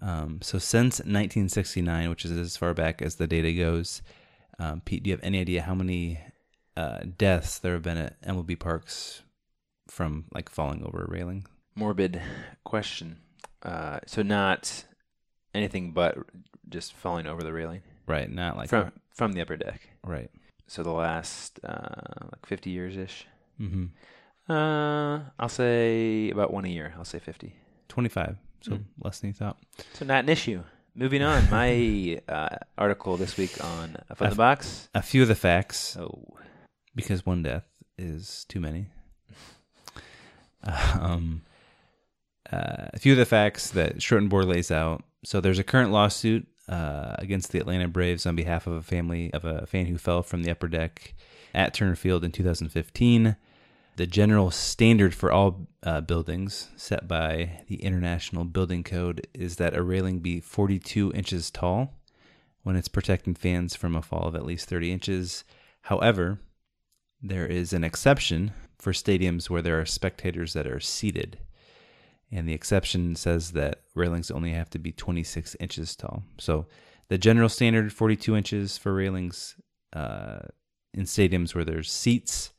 Um, 0.00 0.38
so 0.42 0.60
since 0.60 1.00
1969, 1.00 2.08
which 2.08 2.24
is 2.24 2.30
as 2.30 2.56
far 2.56 2.72
back 2.72 3.02
as 3.02 3.16
the 3.16 3.26
data 3.26 3.52
goes, 3.52 4.00
um, 4.60 4.80
Pete, 4.84 5.02
do 5.02 5.10
you 5.10 5.16
have 5.16 5.24
any 5.24 5.40
idea 5.40 5.62
how 5.62 5.74
many 5.74 6.20
uh, 6.78 7.00
deaths 7.16 7.58
there 7.58 7.72
have 7.74 7.82
been 7.82 7.96
at 7.98 8.20
MLB 8.22 8.58
parks 8.58 9.22
from 9.88 10.24
like 10.32 10.48
falling 10.48 10.82
over 10.84 11.04
a 11.04 11.10
railing? 11.10 11.46
Morbid 11.74 12.20
question. 12.64 13.18
Uh, 13.62 13.98
so 14.06 14.22
not 14.22 14.84
anything 15.54 15.92
but 15.92 16.16
just 16.68 16.92
falling 16.92 17.26
over 17.26 17.42
the 17.42 17.52
railing. 17.52 17.82
Right, 18.06 18.30
not 18.30 18.56
like 18.56 18.68
from 18.68 18.92
from 19.14 19.32
the 19.32 19.40
upper 19.40 19.56
deck. 19.56 19.80
Right. 20.04 20.30
So 20.66 20.82
the 20.82 20.92
last 20.92 21.58
uh, 21.64 22.26
like 22.32 22.46
fifty 22.46 22.70
years 22.70 22.96
ish. 22.96 23.26
Mhm. 23.60 23.90
Uh, 24.48 25.20
I'll 25.38 25.48
say 25.48 26.30
about 26.30 26.52
one 26.52 26.64
a 26.64 26.68
year. 26.68 26.94
I'll 26.96 27.04
say 27.04 27.18
fifty. 27.18 27.54
25, 27.88 28.36
so 28.60 28.72
Mm. 28.72 28.84
less 29.02 29.18
than 29.20 29.28
you 29.28 29.34
thought. 29.34 29.56
So 29.94 30.04
not 30.04 30.24
an 30.24 30.28
issue. 30.28 30.62
Moving 30.94 31.22
on, 31.22 31.48
my 31.50 32.20
uh, 32.28 32.56
article 32.76 33.16
this 33.16 33.36
week 33.36 33.52
on 33.64 33.96
Up 34.10 34.20
on 34.20 34.26
A 34.26 34.30
the 34.30 34.36
Box. 34.36 34.88
A 34.94 35.02
few 35.02 35.22
of 35.22 35.28
the 35.28 35.34
facts. 35.34 35.96
Oh. 35.96 36.36
Because 36.98 37.24
one 37.24 37.42
death 37.42 37.64
is 37.96 38.44
too 38.48 38.60
many. 38.60 38.88
Um, 41.00 41.42
uh, 42.52 42.88
a 42.92 42.98
few 42.98 43.12
of 43.12 43.18
the 43.18 43.24
facts 43.24 43.70
that 43.70 43.98
Schrotenboer 43.98 44.44
lays 44.44 44.70
out. 44.70 45.04
So 45.24 45.40
there's 45.40 45.60
a 45.60 45.64
current 45.64 45.92
lawsuit 45.92 46.48
uh, 46.68 47.14
against 47.18 47.52
the 47.52 47.58
Atlanta 47.58 47.88
Braves 47.88 48.26
on 48.26 48.36
behalf 48.36 48.66
of 48.66 48.72
a 48.74 48.82
family 48.82 49.32
of 49.32 49.44
a 49.44 49.66
fan 49.66 49.86
who 49.86 49.98
fell 49.98 50.22
from 50.22 50.42
the 50.42 50.50
upper 50.50 50.68
deck 50.68 51.14
at 51.54 51.74
Turner 51.74 51.96
Field 51.96 52.24
in 52.24 52.32
2015. 52.32 53.36
The 53.96 54.06
general 54.06 54.50
standard 54.50 55.14
for 55.14 55.32
all 55.32 55.66
uh, 55.82 56.00
buildings 56.02 56.68
set 56.76 57.08
by 57.08 57.62
the 57.66 57.82
International 57.82 58.44
Building 58.44 58.84
Code 58.84 59.26
is 59.34 59.56
that 59.56 59.76
a 59.76 59.82
railing 59.82 60.20
be 60.20 60.40
42 60.40 61.12
inches 61.12 61.50
tall 61.50 61.94
when 62.62 62.76
it's 62.76 62.88
protecting 62.88 63.34
fans 63.34 63.74
from 63.74 63.96
a 63.96 64.02
fall 64.02 64.28
of 64.28 64.34
at 64.34 64.44
least 64.44 64.68
30 64.68 64.92
inches. 64.92 65.44
However, 65.82 66.38
there 67.22 67.46
is 67.46 67.72
an 67.72 67.84
exception 67.84 68.52
for 68.78 68.92
stadiums 68.92 69.50
where 69.50 69.62
there 69.62 69.80
are 69.80 69.86
spectators 69.86 70.52
that 70.52 70.66
are 70.66 70.80
seated. 70.80 71.38
And 72.30 72.48
the 72.48 72.54
exception 72.54 73.16
says 73.16 73.52
that 73.52 73.82
railings 73.94 74.30
only 74.30 74.52
have 74.52 74.70
to 74.70 74.78
be 74.78 74.92
26 74.92 75.56
inches 75.60 75.96
tall. 75.96 76.22
So 76.38 76.66
the 77.08 77.18
general 77.18 77.48
standard 77.48 77.92
42 77.92 78.36
inches 78.36 78.78
for 78.78 78.94
railings 78.94 79.56
uh, 79.94 80.40
in 80.94 81.04
stadiums 81.04 81.54
where 81.54 81.64
there's 81.64 81.90
seats. 81.90 82.52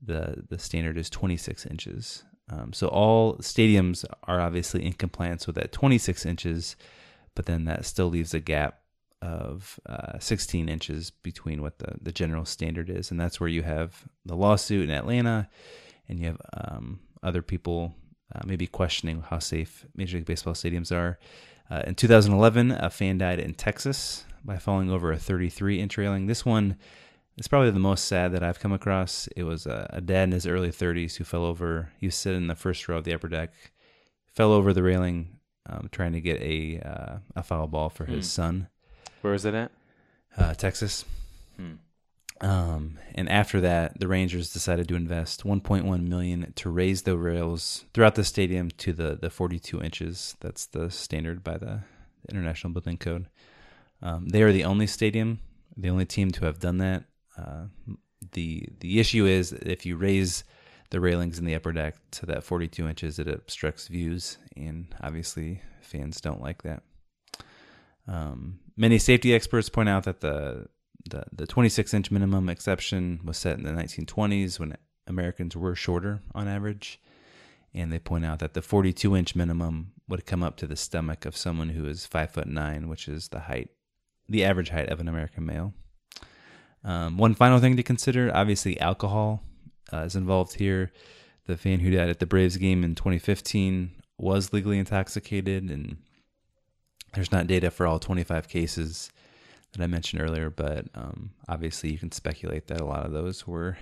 The 0.00 0.44
the 0.48 0.58
standard 0.58 0.96
is 0.96 1.10
26 1.10 1.66
inches. 1.66 2.22
Um, 2.50 2.72
so 2.72 2.86
all 2.86 3.36
stadiums 3.38 4.04
are 4.22 4.40
obviously 4.40 4.86
in 4.86 4.92
compliance 4.92 5.46
with 5.46 5.56
that 5.56 5.72
26 5.72 6.24
inches, 6.24 6.76
but 7.34 7.46
then 7.46 7.64
that 7.64 7.84
still 7.84 8.08
leaves 8.08 8.32
a 8.32 8.40
gap 8.40 8.80
of 9.22 9.80
uh, 9.86 10.18
16 10.18 10.68
inches 10.68 11.10
between 11.10 11.60
what 11.62 11.78
the, 11.78 11.94
the 12.00 12.12
general 12.12 12.44
standard 12.44 12.88
is. 12.90 13.10
And 13.10 13.18
that's 13.20 13.40
where 13.40 13.48
you 13.48 13.62
have 13.62 14.04
the 14.24 14.36
lawsuit 14.36 14.84
in 14.88 14.94
Atlanta, 14.94 15.48
and 16.08 16.18
you 16.20 16.26
have 16.26 16.40
um, 16.54 17.00
other 17.22 17.42
people 17.42 17.94
uh, 18.34 18.40
maybe 18.46 18.66
questioning 18.66 19.22
how 19.22 19.38
safe 19.38 19.86
Major 19.96 20.18
League 20.18 20.26
Baseball 20.26 20.54
stadiums 20.54 20.92
are. 20.94 21.18
Uh, 21.70 21.82
in 21.86 21.94
2011, 21.94 22.70
a 22.72 22.88
fan 22.90 23.18
died 23.18 23.38
in 23.40 23.54
Texas 23.54 24.24
by 24.44 24.56
falling 24.56 24.90
over 24.90 25.12
a 25.12 25.18
33 25.18 25.80
inch 25.80 25.98
railing. 25.98 26.26
This 26.26 26.46
one 26.46 26.76
is 27.36 27.48
probably 27.48 27.70
the 27.70 27.78
most 27.78 28.04
sad 28.06 28.32
that 28.32 28.42
I've 28.42 28.60
come 28.60 28.72
across. 28.72 29.28
It 29.36 29.42
was 29.44 29.66
a, 29.66 29.88
a 29.92 30.00
dad 30.00 30.24
in 30.24 30.32
his 30.32 30.46
early 30.46 30.70
30s 30.70 31.16
who 31.16 31.24
fell 31.24 31.44
over. 31.44 31.90
He 31.98 32.06
was 32.06 32.14
sitting 32.14 32.42
in 32.42 32.46
the 32.46 32.54
first 32.54 32.88
row 32.88 32.98
of 32.98 33.04
the 33.04 33.14
upper 33.14 33.28
deck, 33.28 33.52
fell 34.34 34.52
over 34.52 34.72
the 34.72 34.82
railing, 34.82 35.38
um, 35.68 35.88
trying 35.92 36.12
to 36.12 36.20
get 36.20 36.40
a 36.40 36.80
uh, 36.80 37.16
a 37.36 37.42
foul 37.42 37.66
ball 37.66 37.90
for 37.90 38.06
his 38.06 38.24
Hmm. 38.26 38.42
son. 38.42 38.68
Where 39.20 39.32
was 39.32 39.44
it 39.44 39.54
at? 39.54 39.70
Uh, 40.36 40.54
Texas. 40.54 41.04
Hmm. 41.56 41.74
Um, 42.40 42.98
and 43.14 43.28
after 43.28 43.60
that, 43.60 43.98
the 43.98 44.06
Rangers 44.06 44.52
decided 44.52 44.88
to 44.88 44.94
invest 44.94 45.42
1.1 45.42 46.06
million 46.06 46.52
to 46.54 46.70
raise 46.70 47.02
the 47.02 47.16
rails 47.16 47.84
throughout 47.92 48.14
the 48.14 48.22
stadium 48.22 48.70
to 48.78 48.92
the, 48.92 49.18
the 49.20 49.30
42 49.30 49.82
inches. 49.82 50.36
That's 50.40 50.66
the 50.66 50.90
standard 50.90 51.42
by 51.42 51.58
the 51.58 51.80
International 52.28 52.72
Building 52.72 52.96
Code. 52.96 53.26
Um, 54.02 54.28
they 54.28 54.42
are 54.42 54.52
the 54.52 54.64
only 54.64 54.86
stadium, 54.86 55.40
the 55.76 55.90
only 55.90 56.04
team 56.04 56.30
to 56.32 56.44
have 56.44 56.60
done 56.60 56.78
that. 56.78 57.04
Uh, 57.36 57.66
the 58.32 58.68
the 58.80 58.98
issue 58.98 59.26
is 59.26 59.52
if 59.52 59.86
you 59.86 59.96
raise 59.96 60.44
the 60.90 61.00
railings 61.00 61.38
in 61.38 61.44
the 61.44 61.54
upper 61.54 61.72
deck 61.72 61.96
to 62.12 62.26
that 62.26 62.44
42 62.44 62.88
inches, 62.88 63.18
it 63.18 63.28
obstructs 63.28 63.88
views, 63.88 64.38
and 64.56 64.94
obviously 65.02 65.62
fans 65.80 66.20
don't 66.20 66.40
like 66.40 66.62
that. 66.62 66.82
Um, 68.06 68.60
many 68.78 68.98
safety 68.98 69.34
experts 69.34 69.68
point 69.68 69.88
out 69.88 70.04
that 70.04 70.20
the 70.20 70.68
the, 71.08 71.24
the 71.32 71.46
26 71.46 71.94
inch 71.94 72.10
minimum 72.10 72.48
exception 72.48 73.20
was 73.24 73.38
set 73.38 73.56
in 73.56 73.64
the 73.64 73.70
1920s 73.70 74.58
when 74.58 74.76
Americans 75.06 75.56
were 75.56 75.74
shorter 75.74 76.20
on 76.34 76.48
average, 76.48 77.00
and 77.72 77.92
they 77.92 77.98
point 77.98 78.26
out 78.26 78.40
that 78.40 78.54
the 78.54 78.62
42 78.62 79.16
inch 79.16 79.34
minimum 79.34 79.92
would 80.08 80.26
come 80.26 80.42
up 80.42 80.56
to 80.56 80.66
the 80.66 80.76
stomach 80.76 81.24
of 81.24 81.36
someone 81.36 81.70
who 81.70 81.86
is 81.86 82.06
five 82.06 82.30
foot 82.30 82.46
nine, 82.46 82.88
which 82.88 83.08
is 83.08 83.28
the 83.28 83.40
height, 83.40 83.70
the 84.28 84.44
average 84.44 84.70
height 84.70 84.88
of 84.88 85.00
an 85.00 85.08
American 85.08 85.46
male. 85.46 85.72
Um, 86.84 87.18
one 87.18 87.34
final 87.34 87.58
thing 87.58 87.76
to 87.76 87.82
consider 87.82 88.30
obviously, 88.34 88.80
alcohol 88.80 89.42
uh, 89.92 89.98
is 89.98 90.16
involved 90.16 90.54
here. 90.54 90.92
The 91.46 91.56
fan 91.56 91.80
who 91.80 91.90
died 91.90 92.10
at 92.10 92.18
the 92.18 92.26
Braves 92.26 92.58
game 92.58 92.84
in 92.84 92.94
2015 92.94 93.90
was 94.18 94.52
legally 94.52 94.78
intoxicated, 94.78 95.70
and 95.70 95.96
there's 97.14 97.32
not 97.32 97.46
data 97.46 97.70
for 97.70 97.86
all 97.86 97.98
25 97.98 98.48
cases 98.48 99.10
that 99.72 99.82
I 99.82 99.86
mentioned 99.86 100.22
earlier, 100.22 100.50
but 100.50 100.86
um, 100.94 101.30
obviously 101.48 101.90
you 101.90 101.98
can 101.98 102.12
speculate 102.12 102.66
that 102.68 102.80
a 102.80 102.84
lot 102.84 103.04
of 103.04 103.12
those 103.12 103.46
were 103.46 103.76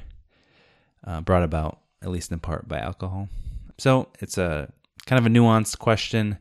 uh, 1.04 1.20
brought 1.20 1.42
about, 1.42 1.80
at 2.02 2.10
least 2.10 2.32
in 2.32 2.40
part, 2.40 2.68
by 2.68 2.78
alcohol. 2.78 3.28
So 3.78 4.08
it's 4.20 4.38
a 4.38 4.72
kind 5.06 5.18
of 5.18 5.26
a 5.26 5.34
nuanced 5.34 5.78
question 5.78 6.38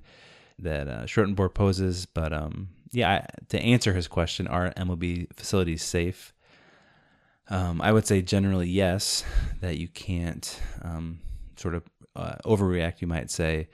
that 0.59 0.87
uh, 0.87 1.03
Schrotenboer 1.03 1.53
poses, 1.53 2.05
but 2.05 2.31
um, 2.33 2.69
yeah, 2.91 3.25
to 3.49 3.59
answer 3.59 3.93
his 3.93 4.07
question, 4.07 4.47
are 4.47 4.71
MLB 4.73 5.27
facilities 5.35 5.83
safe? 5.83 6.33
Um, 7.49 7.81
I 7.81 7.91
would 7.91 8.07
say 8.07 8.21
generally 8.21 8.69
yes, 8.69 9.23
that 9.61 9.77
you 9.77 9.87
can't 9.87 10.59
um, 10.81 11.19
sort 11.57 11.75
of 11.75 11.83
uh, 12.15 12.35
overreact, 12.45 13.01
you 13.01 13.07
might 13.07 13.29
say, 13.29 13.67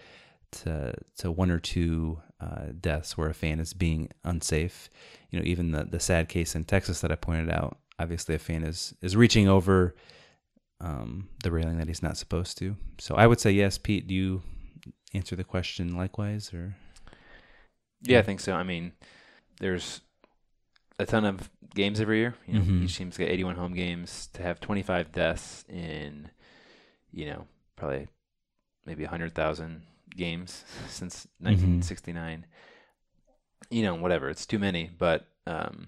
to 0.52 0.94
to 1.18 1.32
one 1.32 1.52
or 1.52 1.60
two 1.60 2.20
uh, 2.42 2.72
deaths 2.80 3.18
where 3.18 3.30
a 3.30 3.34
fan 3.34 3.60
is 3.60 3.74
being 3.74 4.10
unsafe. 4.24 4.90
You 5.30 5.40
know, 5.40 5.46
even 5.46 5.72
the 5.72 5.84
the 5.86 6.00
sad 6.00 6.28
case 6.28 6.56
in 6.56 6.64
Texas 6.66 7.02
that 7.02 7.12
I 7.12 7.16
pointed 7.16 7.50
out. 7.52 7.78
Obviously, 8.00 8.34
a 8.36 8.40
fan 8.40 8.64
is 8.64 8.94
is 9.02 9.16
reaching 9.16 9.48
over 9.48 9.96
um, 10.80 11.30
the 11.44 11.52
railing 11.52 11.78
that 11.78 11.88
he's 11.88 12.02
not 12.02 12.18
supposed 12.18 12.58
to. 12.58 12.76
So 13.00 13.16
I 13.16 13.28
would 13.28 13.40
say 13.40 13.52
yes. 13.52 13.78
Pete, 13.78 14.08
do 14.08 14.16
you 14.16 14.42
answer 15.14 15.36
the 15.36 15.44
question 15.44 15.96
likewise, 15.96 16.52
or 16.54 16.76
Yeah, 18.02 18.20
I 18.20 18.24
think 18.24 18.40
so. 18.40 18.54
I 18.54 18.64
mean, 18.64 18.94
there's 19.60 20.02
a 20.98 21.06
ton 21.06 21.26
of 21.26 21.50
games 21.76 22.02
every 22.02 22.18
year. 22.20 22.36
You 22.48 22.56
know, 22.56 22.62
Mhm. 22.62 22.84
each 22.84 22.98
team's 22.98 23.18
got 23.18 23.30
81 23.30 23.56
home 23.56 23.74
games. 23.74 24.28
To 24.34 24.42
have 24.42 24.60
25 24.60 25.12
deaths 25.12 25.64
in, 25.70 26.32
you 27.12 27.28
know, 27.28 27.48
probably 27.76 28.08
maybe 28.86 29.04
100,000 29.04 29.84
games 30.16 30.64
since 30.90 31.28
1969. 31.40 32.46
You 33.70 33.84
know, 33.84 33.96
whatever. 33.96 34.30
It's 34.30 34.46
too 34.46 34.60
many, 34.60 34.90
but 34.98 35.28
um, 35.48 35.88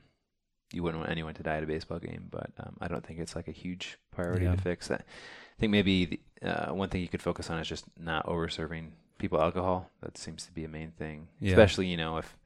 you 0.72 0.84
wouldn't 0.84 1.00
want 1.02 1.12
anyone 1.12 1.34
to 1.34 1.44
die 1.44 1.58
at 1.58 1.64
a 1.64 1.68
baseball 1.68 2.00
game. 2.00 2.28
But 2.32 2.52
um, 2.60 2.78
I 2.80 2.88
don't 2.88 3.06
think 3.06 3.20
it's 3.20 3.36
like 3.36 3.48
a 3.48 3.52
huge 3.52 3.98
priority 4.12 4.46
Yeah. 4.46 4.56
to 4.56 4.62
fix. 4.62 4.88
That. 4.88 5.02
I 5.02 5.60
think 5.60 5.72
maybe 5.72 6.06
the, 6.42 6.50
uh, 6.70 6.74
one 6.74 6.90
thing 6.90 7.02
you 7.02 7.08
could 7.10 7.22
focus 7.22 7.50
on 7.50 7.60
is 7.60 7.68
just 7.68 7.86
not 8.00 8.26
over 8.28 8.48
serving 8.48 8.94
people 9.18 9.42
alcohol. 9.42 9.90
That 10.02 10.18
seems 10.18 10.46
to 10.46 10.52
be 10.54 10.64
a 10.64 10.70
main 10.70 10.92
thing, 10.92 11.28
Yeah. 11.40 11.52
especially 11.52 11.88
you 11.88 11.98
know 11.98 12.18
if 12.18 12.38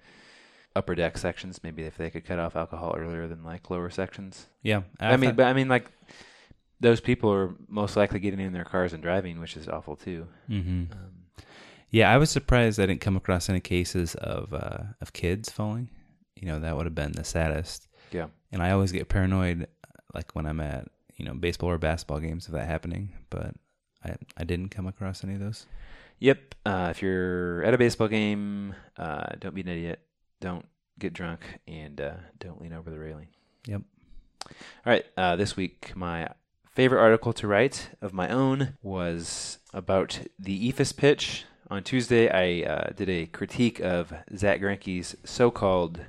upper 0.75 0.93
deck 0.93 1.17
sections 1.17 1.63
maybe 1.63 1.81
if 1.83 1.97
they 1.97 2.09
could 2.11 2.23
cut 2.23 2.37
off 2.37 2.55
alcohol 2.55 2.93
earlier 2.95 3.27
than 3.27 3.43
like 3.43 3.69
lower 3.69 3.89
sections. 3.89 4.47
Yeah, 4.61 4.81
I, 4.99 5.13
I 5.13 5.17
mean, 5.17 5.35
but 5.35 5.45
I 5.47 5.53
mean 5.53 5.67
like 5.69 5.89
those 6.79 6.99
people 6.99 7.31
are 7.31 7.55
most 7.67 7.95
likely 7.95 8.19
getting 8.19 8.39
in 8.39 8.53
their 8.53 8.65
cars 8.65 8.93
and 8.93 9.01
driving, 9.01 9.39
which 9.39 9.55
is 9.57 9.67
awful 9.67 9.95
too. 9.95 10.27
hmm 10.47 10.83
Um, 10.91 11.11
yeah, 11.89 12.11
I 12.11 12.17
was 12.17 12.29
surprised 12.29 12.79
I 12.79 12.85
didn't 12.85 13.01
come 13.01 13.15
across 13.15 13.49
any 13.49 13.59
cases 13.59 14.15
of 14.15 14.53
uh, 14.53 14.83
of 15.01 15.13
kids 15.13 15.49
falling. 15.49 15.89
You 16.35 16.47
know, 16.47 16.59
that 16.59 16.75
would 16.75 16.85
have 16.85 16.95
been 16.95 17.13
the 17.13 17.23
saddest. 17.23 17.87
Yeah. 18.11 18.27
And 18.51 18.61
I 18.61 18.71
always 18.71 18.91
get 18.91 19.09
paranoid, 19.09 19.67
like 20.13 20.35
when 20.35 20.45
I'm 20.45 20.59
at 20.59 20.87
you 21.15 21.25
know 21.25 21.33
baseball 21.33 21.69
or 21.69 21.77
basketball 21.77 22.19
games 22.19 22.47
of 22.47 22.53
that 22.53 22.67
happening. 22.67 23.13
But 23.29 23.53
I 24.03 24.15
I 24.35 24.43
didn't 24.43 24.69
come 24.69 24.87
across 24.87 25.23
any 25.23 25.33
of 25.33 25.39
those. 25.39 25.65
Yep. 26.19 26.55
Uh, 26.65 26.87
if 26.91 27.01
you're 27.01 27.63
at 27.63 27.73
a 27.73 27.77
baseball 27.77 28.07
game, 28.07 28.73
uh, 28.97 29.27
don't 29.39 29.53
be 29.53 29.61
an 29.61 29.67
idiot. 29.67 29.99
Don't 30.41 30.65
get 30.99 31.13
drunk, 31.13 31.41
and 31.67 32.01
uh, 32.01 32.15
don't 32.39 32.61
lean 32.61 32.73
over 32.73 32.89
the 32.89 32.99
railing. 32.99 33.27
Yep. 33.65 33.81
All 34.45 34.53
right. 34.91 35.05
Uh, 35.15 35.35
this 35.35 35.55
week, 35.55 35.95
my 35.95 36.29
favorite 36.73 37.01
article 37.01 37.33
to 37.33 37.47
write 37.47 37.89
of 38.01 38.13
my 38.13 38.29
own 38.29 38.77
was 38.81 39.59
about 39.73 40.19
the 40.39 40.71
eephus 40.71 40.95
pitch. 40.95 41.45
On 41.69 41.83
Tuesday, 41.83 42.29
I 42.29 42.69
uh, 42.69 42.89
did 42.95 43.09
a 43.09 43.25
critique 43.25 43.79
of 43.81 44.13
Zack 44.35 44.61
Greinke's 44.61 45.17
so-called 45.25 45.99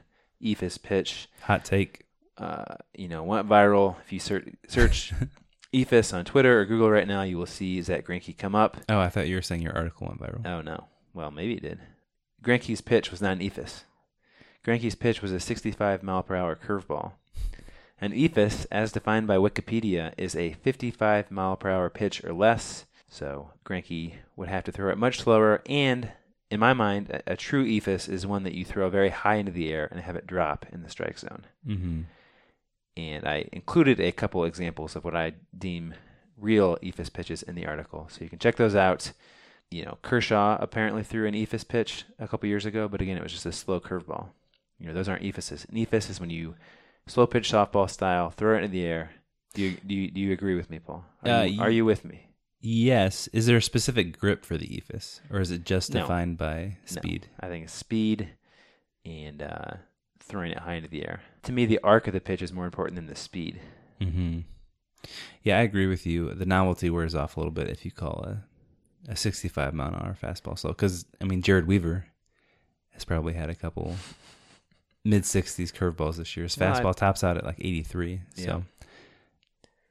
eephus 0.43 0.81
pitch. 0.81 1.29
Hot 1.43 1.65
take. 1.65 2.05
Uh, 2.37 2.77
you 2.95 3.09
know, 3.09 3.25
went 3.25 3.49
viral. 3.49 3.97
If 4.05 4.13
you 4.13 4.21
search, 4.21 4.49
search 4.69 5.13
eephus 5.75 6.15
on 6.15 6.25
Twitter 6.25 6.61
or 6.61 6.65
Google 6.65 6.91
right 6.91 7.09
now, 7.09 7.23
you 7.23 7.37
will 7.39 7.47
see 7.47 7.83
Zack 7.83 8.07
Greinke 8.07 8.39
come 8.39 8.55
up. 8.55 8.77
Oh, 8.89 9.01
I 9.01 9.09
thought 9.09 9.27
you 9.27 9.35
were 9.35 9.43
saying 9.43 9.63
your 9.63 9.77
article 9.77 10.07
went 10.07 10.21
viral. 10.21 10.47
Oh 10.47 10.61
no. 10.61 10.85
Well, 11.13 11.33
maybe 11.33 11.55
it 11.55 11.63
did. 11.63 11.81
Greinke's 12.43 12.81
pitch 12.81 13.11
was 13.11 13.21
not 13.21 13.33
an 13.33 13.41
eephus. 13.41 13.83
Greinke's 14.65 14.95
pitch 14.95 15.23
was 15.23 15.33
a 15.33 15.41
65 15.41 16.05
mile 16.05 16.23
per 16.23 16.37
hour 16.37 16.55
curveball. 16.55 17.13
An 18.01 18.13
eephus, 18.13 18.65
as 18.71 18.93
defined 18.93 19.27
by 19.27 19.37
Wikipedia, 19.37 20.13
is 20.17 20.37
a 20.37 20.53
55 20.53 21.33
mile 21.33 21.57
per 21.57 21.71
hour 21.71 21.91
pitch 21.91 22.23
or 22.23 22.33
less. 22.33 22.85
So 23.09 23.51
Greinke 23.65 24.15
would 24.37 24.49
have 24.49 24.65
to 24.65 24.73
throw 24.73 24.91
it 24.91 24.99
much 24.99 25.21
slower. 25.21 25.63
And 25.67 26.13
in 26.51 26.61
my 26.61 26.73
mind, 26.75 27.11
a, 27.11 27.33
a 27.33 27.37
true 27.37 27.65
eephus 27.67 28.09
is 28.09 28.27
one 28.27 28.43
that 28.45 28.55
you 28.55 28.65
throw 28.65 28.89
very 28.91 29.09
high 29.11 29.37
into 29.37 29.53
the 29.53 29.73
air 29.73 29.89
and 29.91 30.01
have 30.01 30.17
it 30.17 30.27
drop 30.27 30.67
in 30.73 30.83
the 30.83 30.91
strike 30.91 31.19
zone. 31.19 31.45
Mhm. 31.67 32.05
And 32.97 33.27
I 33.29 33.47
included 33.53 34.01
a 34.01 34.13
couple 34.13 34.45
examples 34.45 34.97
of 34.97 35.05
what 35.05 35.15
I 35.17 35.35
deem 35.57 35.95
real 36.37 36.77
eephus 36.83 37.13
pitches 37.13 37.43
in 37.43 37.55
the 37.55 37.67
article. 37.67 38.09
So 38.11 38.23
you 38.25 38.31
can 38.31 38.39
check 38.39 38.57
those 38.57 38.75
out. 38.75 39.13
You 39.71 39.85
know, 39.85 39.99
Kershaw 40.03 40.57
apparently 40.61 41.03
threw 41.03 41.27
an 41.27 41.35
eephus 41.35 41.67
pitch 41.67 42.05
a 42.19 42.27
couple 42.27 42.49
years 42.49 42.65
ago, 42.67 42.89
but 42.89 43.01
again, 43.03 43.17
it 43.17 43.23
was 43.23 43.33
just 43.33 43.47
a 43.47 43.53
slow 43.53 43.81
curveball. 43.81 44.29
You 44.79 44.87
know, 44.87 44.95
those 44.95 45.09
aren't 45.09 45.23
eephuses. 45.23 45.69
An 45.69 45.77
eephus 45.77 46.09
is 46.11 46.21
when 46.21 46.31
you 46.31 46.55
slow 47.07 47.27
pitch 47.27 47.51
softball 47.53 47.89
style, 47.91 48.31
throw 48.31 48.57
it 48.57 48.65
in 48.65 48.71
the 48.71 48.85
air. 48.85 49.11
Do 49.55 49.63
you 49.63 49.77
do 49.87 49.95
you, 49.95 50.11
do 50.11 50.21
you 50.21 50.33
agree 50.33 50.55
with 50.55 50.71
me, 50.71 50.79
Paul? 50.79 51.05
Are, 51.25 51.31
Uh, 51.31 51.43
you, 51.43 51.61
are 51.63 51.71
you 51.71 51.85
with 51.85 52.05
me? 52.05 52.28
Yes. 52.61 53.29
Is 53.29 53.47
there 53.47 53.57
a 53.57 53.63
specific 53.63 54.19
grip 54.19 54.45
for 54.45 54.57
the 54.57 54.67
eephus, 54.67 55.21
or 55.31 55.41
is 55.41 55.51
it 55.51 55.65
just 55.65 55.93
No. 55.95 56.01
defined 56.01 56.39
by 56.39 56.63
No. 56.65 57.01
speed? 57.01 57.29
I 57.41 57.49
think 57.49 57.65
it's 57.65 57.73
speed 57.73 58.31
and 59.05 59.43
uh, 59.43 59.75
throwing 60.19 60.51
it 60.53 60.59
high 60.59 60.75
into 60.75 60.89
the 60.89 61.03
air. 61.07 61.21
To 61.45 61.53
me, 61.53 61.67
the 61.67 61.79
arc 61.85 62.07
of 62.09 62.13
the 62.15 62.21
pitch 62.21 62.43
is 62.43 62.53
more 62.53 62.65
important 62.67 62.97
than 62.97 63.07
the 63.07 63.15
speed. 63.15 63.61
hmm 64.01 64.41
Yeah, 65.43 65.59
I 65.59 65.63
agree 65.63 65.87
with 65.87 66.05
you. 66.07 66.35
The 66.35 66.47
novelty 66.47 66.91
wears 66.91 67.15
off 67.15 67.37
a 67.37 67.41
little 67.41 67.53
bit 67.53 67.69
if 67.69 67.85
you 67.85 67.91
call 67.91 68.25
a 68.25 68.45
a 69.09 69.15
65 69.17 69.73
mile 69.73 69.89
an 69.89 69.95
hour 69.95 70.17
fastball 70.21 70.59
slow. 70.59 70.73
Because 70.73 71.07
I 71.21 71.25
mean, 71.25 71.41
Jared 71.41 71.67
Weaver 71.69 72.07
has 72.91 73.05
probably 73.05 73.33
had 73.35 73.49
a 73.49 73.55
couple 73.55 73.95
mid 75.05 75.23
60s 75.23 75.73
curveballs 75.73 76.17
this 76.17 76.37
year. 76.37 76.45
His 76.45 76.59
Well, 76.59 76.75
I- 76.75 76.81
fastball 76.83 76.95
tops 76.97 77.23
out 77.25 77.37
at 77.39 77.45
like 77.45 77.57
83. 77.61 78.21
Yeah. 78.35 78.45
So 78.45 78.65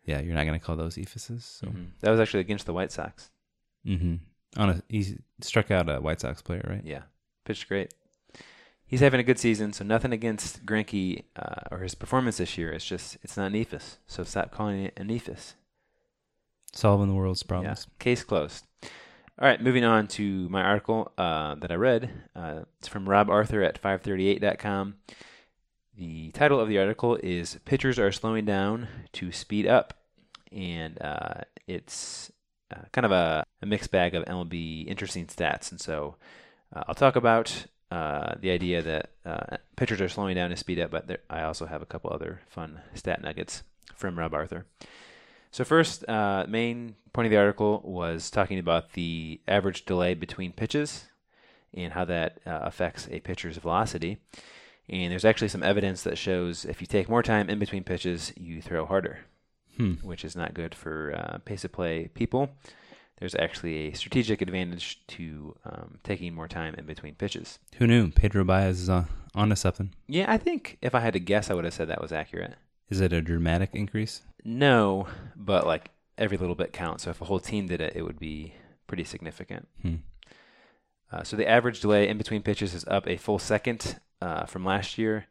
yeah, 0.08 0.20
you're 0.22 0.34
not 0.34 0.45
going 0.47 0.60
to 0.60 0.66
call 0.66 0.76
those 0.76 0.95
eephuses. 0.95 1.43
So. 1.43 1.68
Mhm. 1.68 1.89
That 1.99 2.10
was 2.10 2.20
actually 2.20 2.39
against 2.39 2.66
the 2.66 2.74
White 2.74 2.91
Sox. 2.91 3.30
Mm-hmm. 3.86 4.16
On 4.60 4.70
a 4.72 4.82
he 4.89 5.18
struck 5.41 5.70
out 5.70 5.88
a 5.89 5.99
White 6.01 6.20
Sox 6.22 6.41
player, 6.41 6.66
right? 6.68 6.82
Yeah, 6.84 7.03
pitched 7.45 7.68
great. 7.68 7.93
He's 8.86 9.01
having 9.01 9.20
a 9.20 9.24
good 9.24 9.38
season, 9.38 9.74
so 9.74 9.84
nothing 9.84 10.14
against 10.14 10.66
Greinke 10.66 11.26
uh, 11.36 11.62
or 11.72 11.80
his 11.80 11.93
performance 11.93 12.38
this 12.38 12.58
year. 12.58 12.72
It's 12.72 12.86
just 12.86 13.18
it's 13.22 13.36
not 13.38 13.47
an 13.47 13.53
eephus, 13.53 13.97
so 14.08 14.24
stop 14.24 14.49
calling 14.51 14.86
it 14.86 14.93
an 14.97 15.10
eephus. 15.10 15.53
Solving 16.74 17.08
the 17.10 17.14
world's 17.14 17.43
Yeah, 17.43 17.47
problems. 17.47 17.88
case 17.99 18.24
closed. 18.24 18.66
All 19.39 19.47
right, 19.47 19.62
moving 19.62 19.84
on 19.84 20.08
to 20.10 20.47
my 20.49 20.62
article 20.64 21.12
uh, 21.18 21.55
that 21.55 21.72
I 21.72 21.76
read. 21.76 22.10
Uh, 22.36 22.62
it's 22.80 22.88
from 22.88 23.08
Rob 23.08 23.30
Arthur 23.30 23.62
at 23.62 23.80
538.com. 23.82 24.95
The 25.97 26.29
title 26.29 26.59
of 26.59 26.69
the 26.69 26.77
article 26.77 27.17
is 27.23 27.57
Pitchers 27.65 27.97
Are 27.97 28.11
Slowing 28.11 28.45
Down 28.45 28.87
to 29.13 29.31
Speed 29.31 29.65
Up. 29.65 29.95
And 30.51 31.01
uh, 31.01 31.41
it's 31.65 32.31
uh, 32.71 32.81
kind 32.91 33.03
of 33.03 33.11
a, 33.11 33.43
a 33.63 33.65
mixed 33.65 33.89
bag 33.89 34.13
of 34.13 34.23
MLB 34.25 34.85
interesting 34.85 35.25
stats. 35.25 35.71
And 35.71 35.81
so 35.81 36.15
uh, 36.71 36.83
I'll 36.87 36.93
talk 36.93 37.15
about 37.15 37.65
uh, 37.89 38.35
the 38.39 38.51
idea 38.51 38.83
that 38.83 39.09
uh, 39.25 39.57
pitchers 39.75 39.99
are 39.99 40.07
slowing 40.07 40.35
down 40.35 40.51
to 40.51 40.55
speed 40.55 40.79
up, 40.79 40.91
but 40.91 41.07
there, 41.07 41.17
I 41.31 41.41
also 41.41 41.65
have 41.65 41.81
a 41.81 41.87
couple 41.87 42.11
other 42.13 42.41
fun 42.47 42.81
stat 42.93 43.23
nuggets 43.23 43.63
from 43.95 44.19
Rob 44.19 44.35
Arthur. 44.35 44.67
So 45.49 45.63
first, 45.63 46.07
uh, 46.07 46.45
main 46.47 46.93
point 47.11 47.25
of 47.25 47.31
the 47.31 47.37
article 47.37 47.81
was 47.83 48.29
talking 48.29 48.59
about 48.59 48.93
the 48.93 49.41
average 49.47 49.83
delay 49.85 50.13
between 50.13 50.51
pitches 50.51 51.05
and 51.73 51.93
how 51.93 52.05
that 52.05 52.37
uh, 52.45 52.59
affects 52.61 53.07
a 53.09 53.19
pitcher's 53.19 53.57
velocity. 53.57 54.19
And 54.89 55.11
there's 55.11 55.25
actually 55.25 55.49
some 55.49 55.63
evidence 55.63 56.03
that 56.03 56.17
shows 56.17 56.63
if 56.65 56.79
you 56.81 56.88
take 56.88 57.09
more 57.09 57.23
time 57.23 57.49
in 57.49 57.59
between 57.59 57.83
pitches, 57.83 58.31
you 58.38 58.61
throw 58.61 58.85
harder, 58.85 59.19
Hmm. 59.77 59.93
which 59.95 60.23
is 60.25 60.35
not 60.35 60.53
good 60.53 60.73
for 60.73 61.13
uh, 61.15 61.38
pace 61.39 61.63
of 61.65 61.71
play 61.71 62.07
people. 62.13 62.49
There's 63.19 63.35
actually 63.35 63.88
a 63.89 63.93
strategic 63.95 64.41
advantage 64.41 65.05
to 65.07 65.55
um, 65.65 65.97
taking 66.03 66.33
more 66.33 66.47
time 66.47 66.75
in 66.75 66.85
between 66.85 67.15
pitches. 67.15 67.59
Who 67.77 67.88
knew? 67.88 68.11
Pedro 68.11 68.43
Baez 68.43 68.79
is 68.81 68.89
on 68.89 69.07
onto 69.35 69.55
something. 69.55 69.93
Yeah, 70.07 70.25
I 70.31 70.38
think 70.38 70.77
if 70.81 70.95
I 70.95 70.99
had 71.01 71.13
to 71.13 71.19
guess, 71.19 71.49
I 71.49 71.53
would 71.53 71.65
have 71.65 71.73
said 71.73 71.89
that 71.89 72.01
was 72.01 72.11
accurate. 72.11 72.55
Is 72.89 73.01
it 73.01 73.11
a 73.13 73.21
dramatic 73.21 73.71
increase? 73.73 74.21
No, 74.45 75.07
but 75.35 75.67
like 75.67 75.89
every 76.17 76.38
little 76.38 76.55
bit 76.55 76.73
counts. 76.73 77.03
So 77.03 77.09
if 77.11 77.21
a 77.21 77.25
whole 77.25 77.39
team 77.39 77.67
did 77.67 77.81
it, 77.81 77.93
it 77.95 78.03
would 78.03 78.19
be 78.19 78.53
pretty 78.88 79.03
significant. 79.03 79.67
Hmm. 79.81 79.95
Uh, 81.12 81.24
so 81.24 81.38
the 81.38 81.47
average 81.47 81.80
delay 81.80 82.08
in 82.08 82.18
between 82.18 82.41
pitches 82.41 82.74
is 82.74 82.86
up 82.88 83.08
a 83.08 83.18
full 83.18 83.39
second 83.39 83.99
uh, 84.22 84.45
from 84.45 84.66
last 84.66 84.97
year. 84.97 85.28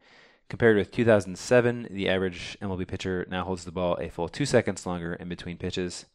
Compared 0.49 0.77
with 0.77 0.93
2007, 0.93 1.89
the 1.91 2.09
average 2.09 2.57
MLB 2.63 2.87
pitcher 2.87 3.27
now 3.29 3.45
holds 3.45 3.65
the 3.65 3.73
ball 3.73 3.99
a 4.01 4.09
full 4.09 4.29
two 4.29 4.47
seconds 4.47 4.87
longer 4.87 5.15
in 5.15 5.29
between 5.29 5.57
pitches, 5.57 6.07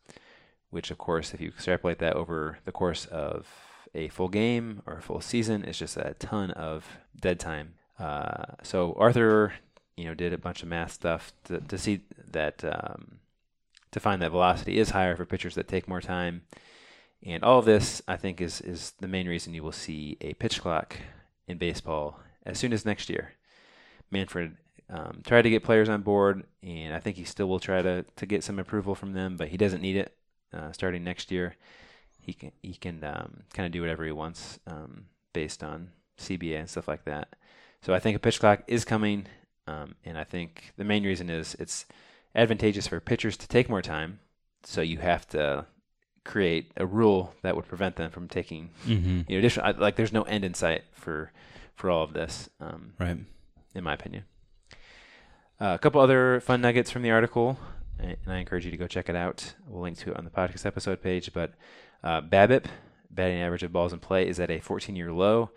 which, 0.70 0.89
of 0.89 0.97
course, 0.97 1.34
if 1.34 1.41
you 1.41 1.49
extrapolate 1.49 1.99
that 1.99 2.16
over 2.16 2.57
the 2.64 2.72
course 2.72 3.05
of 3.07 3.45
a 3.93 4.07
full 4.07 4.30
game 4.30 4.82
or 4.86 4.93
a 4.93 5.01
full 5.01 5.20
season, 5.20 5.66
is 5.66 5.78
just 5.78 5.97
a 5.97 6.16
ton 6.18 6.51
of 6.51 6.86
dead 7.20 7.41
time. 7.41 7.74
Uh, 7.99 8.55
so 8.64 8.95
Arthur, 8.97 9.53
you 9.97 10.05
know, 10.05 10.14
did 10.14 10.32
a 10.32 10.38
bunch 10.38 10.64
of 10.64 10.70
math 10.70 10.93
stuff 10.93 11.34
to, 11.43 11.59
to 11.59 11.78
see 11.78 12.01
that 12.32 12.64
um, 12.64 13.20
to 13.91 13.99
find 13.99 14.22
that 14.22 14.32
velocity 14.32 14.80
is 14.80 14.91
higher 14.91 15.18
for 15.18 15.26
pitchers 15.26 15.55
that 15.55 15.68
take 15.68 15.89
more 15.89 16.01
time. 16.01 16.43
And 17.24 17.43
all 17.43 17.59
of 17.59 17.65
this, 17.65 18.01
I 18.07 18.17
think, 18.17 18.41
is 18.41 18.61
is 18.61 18.93
the 18.99 19.07
main 19.07 19.28
reason 19.28 19.53
you 19.53 19.63
will 19.63 19.72
see 19.72 20.17
a 20.22 20.34
pitch 20.34 20.61
clock 20.61 20.97
in 21.47 21.57
baseball 21.57 22.19
as 22.45 22.57
soon 22.57 22.74
as 22.74 22.86
next 22.86 23.09
year. 23.09 23.34
Manfred 24.09 24.57
um, 24.89 25.22
tried 25.26 25.43
to 25.43 25.49
get 25.49 25.63
players 25.63 25.88
on 25.88 26.01
board, 26.01 26.43
and 26.63 26.93
I 26.93 26.99
think 26.99 27.15
he 27.15 27.24
still 27.24 27.47
will 27.47 27.59
try 27.59 27.82
to, 27.82 28.03
to 28.15 28.26
get 28.26 28.43
some 28.43 28.59
approval 28.59 28.95
from 28.95 29.13
them, 29.13 29.38
but 29.38 29.47
he 29.47 29.57
doesn't 29.57 29.82
need 29.82 29.95
it 29.95 30.15
uh, 30.53 30.72
starting 30.72 31.03
next 31.03 31.32
year. 31.32 31.55
He 32.19 32.34
can 32.34 32.51
he 32.61 32.74
can 32.74 33.03
um, 33.03 33.43
kind 33.53 33.65
of 33.65 33.72
do 33.72 33.82
whatever 33.82 34.05
he 34.05 34.11
wants 34.11 34.59
um, 34.67 35.05
based 35.34 35.63
on 35.63 35.89
CBA 36.19 36.59
and 36.59 36.69
stuff 36.69 36.88
like 36.88 37.05
that. 37.05 37.30
So 37.82 37.93
I 37.93 37.99
think 37.99 38.15
a 38.15 38.19
pitch 38.19 38.39
clock 38.39 38.63
is 38.67 38.86
coming, 38.86 39.28
um, 39.65 39.95
and 40.05 40.17
I 40.17 40.24
think 40.24 40.74
the 40.78 40.84
main 40.84 41.03
reason 41.03 41.30
is 41.30 41.55
it's 41.59 41.86
advantageous 42.36 42.88
for 42.88 42.99
pitchers 42.99 43.38
to 43.38 43.47
take 43.47 43.69
more 43.69 43.82
time. 43.82 44.19
So 44.63 44.82
you 44.82 44.99
have 44.99 45.28
to 45.30 45.65
create 46.24 46.72
a 46.78 46.86
rule 46.86 47.34
that 47.41 47.55
would 47.55 47.65
prevent 47.67 47.95
them 47.95 48.11
from 48.11 48.28
taking 48.28 48.69
Mhm. 48.86 49.28
you 49.28 49.36
know 49.36 49.39
additional 49.39 49.65
I- 49.65 49.72
like 49.72 49.95
there's 49.95 50.13
no 50.13 50.22
end 50.24 50.43
in 50.45 50.53
sight 50.53 50.84
for 50.93 51.32
for 51.76 51.89
all 51.89 52.03
of 52.03 52.13
this 52.13 52.49
um, 52.59 52.93
Right. 52.99 53.17
in 53.74 53.84
my 53.84 53.93
opinion. 53.93 54.26
Uh, 55.59 55.74
a 55.76 55.80
couple 55.80 56.01
other 56.01 56.39
fun 56.39 56.61
nuggets 56.61 56.89
from 56.91 57.01
the 57.01 57.11
article 57.11 57.57
and 57.99 58.17
I 58.28 58.38
encourage 58.38 58.65
you 58.65 58.72
to 58.72 58.78
go 58.78 58.88
check 58.88 59.09
it 59.09 59.15
out. 59.15 59.53
We'll 59.67 59.82
link 59.84 59.97
to 59.99 60.11
it 60.11 60.17
on 60.17 60.24
the 60.26 60.32
podcast 60.32 60.65
episode 60.65 61.01
page 61.01 61.32
but 61.34 61.53
uh, 62.03 62.22
BABIP 62.22 62.65
batting 63.09 63.39
average 63.41 63.63
of 63.63 63.72
balls 63.74 63.93
in 63.93 63.99
play 63.99 64.28
is 64.28 64.39
at 64.39 64.49
a 64.51 64.59
14 64.59 64.95
year 64.95 65.11
low. 65.11 65.49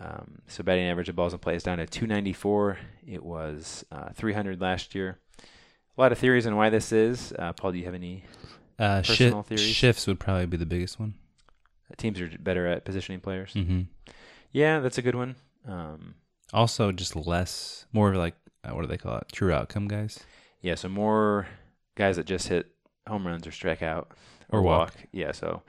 Um, 0.00 0.42
so 0.46 0.62
batting 0.62 0.84
average 0.86 1.08
of 1.08 1.16
balls 1.16 1.32
in 1.32 1.38
play 1.40 1.56
is 1.56 1.62
down 1.62 1.78
to 1.78 1.86
294 1.86 2.78
it 3.06 3.22
was 3.24 3.84
uh, 3.90 4.10
300 4.14 4.60
last 4.60 4.94
year. 4.94 5.18
A 5.96 6.00
lot 6.00 6.12
of 6.12 6.18
theories 6.18 6.46
on 6.46 6.54
why 6.56 6.70
this 6.70 6.92
is. 6.92 7.32
Uh, 7.38 7.52
Paul 7.52 7.72
do 7.72 7.78
you 7.78 7.84
have 7.86 7.94
any 7.94 8.24
Uh, 8.78 9.02
personal 9.02 9.42
shi- 9.42 9.48
theories 9.56 9.74
shifts 9.74 10.06
would 10.06 10.20
probably 10.20 10.46
be 10.46 10.56
the 10.56 10.66
biggest 10.66 10.98
one. 11.00 11.14
teams 11.96 12.20
are 12.20 12.28
better 12.38 12.66
at 12.66 12.84
positioning 12.84 13.20
players. 13.20 13.54
Mhm. 13.54 13.86
Yeah, 14.52 14.78
that's 14.80 14.98
a 14.98 15.02
good 15.02 15.14
one. 15.14 15.36
Um, 15.66 16.14
Also, 16.52 16.92
just 16.92 17.16
less, 17.16 17.86
more 17.92 18.14
like 18.14 18.34
uh, 18.64 18.70
what 18.74 18.82
do 18.82 18.86
they 18.88 18.98
call 18.98 19.16
it? 19.18 19.26
True 19.32 19.52
outcome 19.52 19.88
guys. 19.88 20.18
yeah, 20.60 20.74
so 20.74 20.88
more 20.88 21.46
guys 21.94 22.16
that 22.16 22.26
just 22.26 22.48
hit 22.48 22.66
home 23.08 23.26
runs 23.26 23.46
or 23.46 23.50
strike 23.52 23.82
out 23.82 24.12
Or 24.50 24.60
walk. 24.62 24.94
Yeah, 25.12 25.32
so 25.32 25.62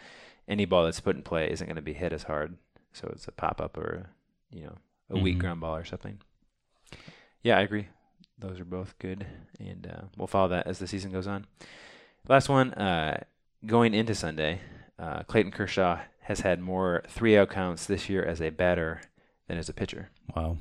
any 0.48 0.66
ball 0.66 0.84
that's 0.86 1.00
put 1.00 1.16
in 1.16 1.22
play 1.24 1.50
isn't 1.52 1.66
going 1.68 1.76
to 1.78 1.82
be 1.82 1.94
hit 1.94 2.12
as 2.14 2.24
hard. 2.24 2.58
So 2.94 3.08
it's 3.14 3.28
a 3.28 3.32
pop 3.32 3.60
up 3.62 3.78
or 3.78 4.10
you 4.52 4.64
know 4.64 4.76
a 5.10 5.18
weak 5.20 5.38
Mhm. 5.38 5.40
ground 5.40 5.62
ball 5.62 5.76
or 5.76 5.86
something. 5.86 6.20
Yeah, 7.44 7.58
I 7.58 7.62
agree. 7.62 7.88
Those 8.38 8.60
are 8.60 8.66
both 8.66 8.98
good, 9.00 9.26
and 9.60 9.86
uh, 9.88 10.02
we'll 10.18 10.28
follow 10.28 10.48
that 10.50 10.68
as 10.68 10.80
the 10.80 10.88
season 10.88 11.12
goes 11.12 11.28
on. 11.28 11.46
Last 12.30 12.48
one, 12.48 12.74
uh, 12.76 13.24
going 13.66 13.96
into 13.96 14.14
Sunday, 14.14 14.62
uh, 15.00 15.24
Clayton 15.24 15.52
Kershaw 15.52 16.00
has 16.22 16.42
had 16.42 16.62
more 16.62 17.04
three 17.10 17.36
out 17.36 17.50
counts 17.50 17.88
this 17.88 18.08
year 18.08 18.24
as 18.24 18.40
a 18.40 18.52
batter 18.52 19.02
than 19.48 19.58
as 19.58 19.68
a 19.68 19.74
pitcher. 19.74 20.12
Wow. 20.36 20.58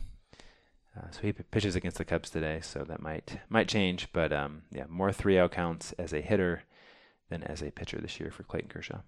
Uh, 0.97 1.11
so 1.11 1.21
he 1.21 1.33
p- 1.33 1.43
pitches 1.51 1.77
against 1.77 1.99
the 1.99 2.07
Cubs 2.07 2.31
today, 2.31 2.61
so 2.63 2.85
that 2.89 3.03
might 3.03 3.41
might 3.51 3.69
change. 3.69 4.09
But 4.15 4.33
um, 4.33 4.63
yeah, 4.73 4.85
more 4.89 5.13
three 5.13 5.39
out 5.39 5.53
counts 5.53 5.93
as 5.99 6.15
a 6.15 6.23
hitter 6.23 6.63
than 7.29 7.43
as 7.43 7.61
a 7.63 7.71
pitcher 7.71 7.99
this 8.01 8.19
year 8.19 8.31
for 8.31 8.45
Clayton 8.45 8.71
Kershaw. 8.71 9.01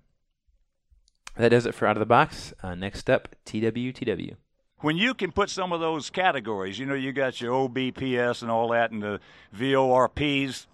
That 1.38 1.48
does 1.48 1.64
it 1.64 1.74
for 1.74 1.86
out 1.86 1.96
of 1.96 2.00
the 2.00 2.06
box. 2.06 2.52
Uh, 2.62 2.74
next 2.74 3.08
up, 3.08 3.34
TWTW. 3.46 4.36
when 4.80 4.98
you 4.98 5.14
can 5.14 5.32
put 5.32 5.48
some 5.48 5.72
of 5.72 5.80
those 5.80 6.10
categories, 6.10 6.78
you 6.78 6.84
know, 6.84 6.94
you 6.94 7.12
got 7.12 7.40
your 7.40 7.52
OBPS 7.54 8.42
and 8.42 8.50
all 8.50 8.68
that, 8.68 8.90
and 8.90 9.02
the 9.02 9.18
VORPs, 9.56 10.66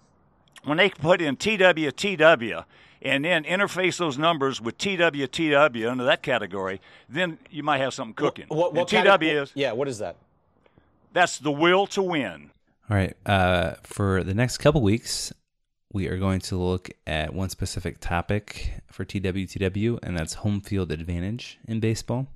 when 0.63 0.77
they 0.77 0.89
put 0.89 1.21
in 1.21 1.37
TWTW 1.37 2.63
and 3.01 3.23
then 3.25 3.43
interface 3.43 3.97
those 3.97 4.17
numbers 4.17 4.59
with 4.59 4.77
TWTW 4.77 5.89
under 5.89 6.03
that 6.05 6.21
category, 6.23 6.81
then 7.07 7.37
you 7.49 7.63
might 7.63 7.77
have 7.79 7.93
something 7.93 8.13
cooking. 8.15 8.45
What, 8.49 8.73
what 8.73 8.91
and 8.91 9.05
cate- 9.05 9.19
TW 9.19 9.41
is 9.43 9.51
Yeah, 9.55 9.71
what 9.73 9.87
is 9.87 9.99
that? 9.99 10.15
that's 11.13 11.39
the 11.39 11.51
will 11.51 11.87
to 11.87 12.01
win. 12.03 12.51
All 12.89 12.95
right. 12.97 13.15
Uh, 13.25 13.73
for 13.83 14.23
the 14.23 14.33
next 14.33 14.57
couple 14.59 14.81
weeks, 14.81 15.33
we 15.91 16.07
are 16.07 16.17
going 16.17 16.39
to 16.41 16.57
look 16.57 16.89
at 17.07 17.33
one 17.33 17.49
specific 17.49 17.99
topic 17.99 18.71
for 18.91 19.03
TWTW, 19.03 19.99
and 20.03 20.17
that's 20.17 20.35
home 20.35 20.61
field 20.61 20.91
advantage 20.91 21.57
in 21.67 21.79
baseball. 21.79 22.27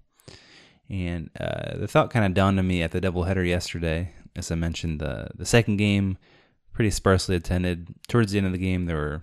And 0.90 1.30
uh, 1.40 1.78
the 1.78 1.88
thought 1.88 2.10
kind 2.12 2.26
of 2.26 2.34
dawned 2.34 2.60
on 2.60 2.68
me 2.68 2.82
at 2.82 2.92
the 2.92 3.00
doubleheader 3.00 3.48
yesterday. 3.48 4.14
As 4.36 4.52
I 4.52 4.56
mentioned, 4.56 5.00
the 5.00 5.30
the 5.36 5.46
second 5.46 5.78
game 5.78 6.18
pretty 6.74 6.92
sparsely 6.92 7.36
attended. 7.36 7.88
Towards 8.08 8.32
the 8.32 8.38
end 8.38 8.48
of 8.48 8.54
the 8.54 8.58
game, 8.60 8.86
there 8.86 8.98
were 8.98 9.22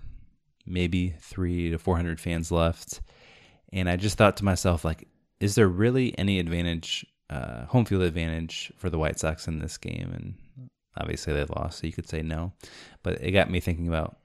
maybe 0.67 1.15
three 1.21 1.71
to 1.71 1.79
400 1.79 2.21
fans 2.21 2.51
left. 2.53 3.01
And 3.73 3.89
I 3.89 3.97
just 3.97 4.17
thought 4.19 4.37
to 4.39 4.45
myself, 4.45 4.85
like, 4.85 5.09
is 5.41 5.55
there 5.55 5.69
really 5.69 6.17
any 6.19 6.39
advantage, 6.39 7.07
uh, 7.31 7.67
home 7.67 7.85
field 7.85 8.03
advantage 8.03 8.73
for 8.77 8.91
the 8.91 8.99
White 8.99 9.19
Sox 9.19 9.47
in 9.47 9.59
this 9.59 9.77
game? 9.79 10.11
And 10.15 10.69
obviously 10.97 11.33
they 11.35 11.45
lost, 11.45 11.79
so 11.81 11.87
you 11.87 11.93
could 11.93 12.09
say 12.09 12.23
no. 12.23 12.53
But 13.03 13.23
it 13.23 13.33
got 13.33 13.51
me 13.51 13.61
thinking 13.61 13.89
about 13.89 14.17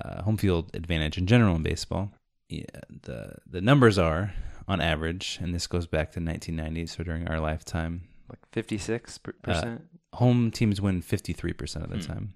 uh, 0.00 0.22
home 0.22 0.36
field 0.36 0.70
advantage 0.74 1.18
in 1.18 1.26
general 1.26 1.56
in 1.56 1.62
baseball. 1.62 2.10
Yeah, 2.48 2.64
the 3.02 3.34
the 3.50 3.60
numbers 3.60 3.98
are 3.98 4.32
on 4.68 4.80
average, 4.80 5.38
and 5.42 5.52
this 5.54 5.66
goes 5.66 5.86
back 5.86 6.12
to 6.12 6.20
1990, 6.20 6.86
so 6.86 7.02
during 7.02 7.26
our 7.28 7.40
lifetime, 7.40 8.02
like 8.28 8.38
56 8.52 9.18
percent. 9.18 9.82
Uh, 10.12 10.16
home 10.18 10.50
teams 10.52 10.80
win 10.80 11.02
53 11.02 11.52
percent 11.54 11.84
of 11.84 11.90
the 11.90 11.96
Hmm. 11.96 12.02
time. 12.12 12.34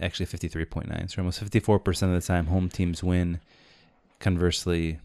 Actually, 0.00 0.26
53.9. 0.26 1.10
So 1.10 1.20
almost 1.20 1.40
54 1.40 1.78
percent 1.80 2.14
of 2.14 2.20
the 2.20 2.26
time, 2.26 2.46
home 2.46 2.68
teams 2.68 3.02
win. 3.02 3.40
Conversely, 4.18 4.98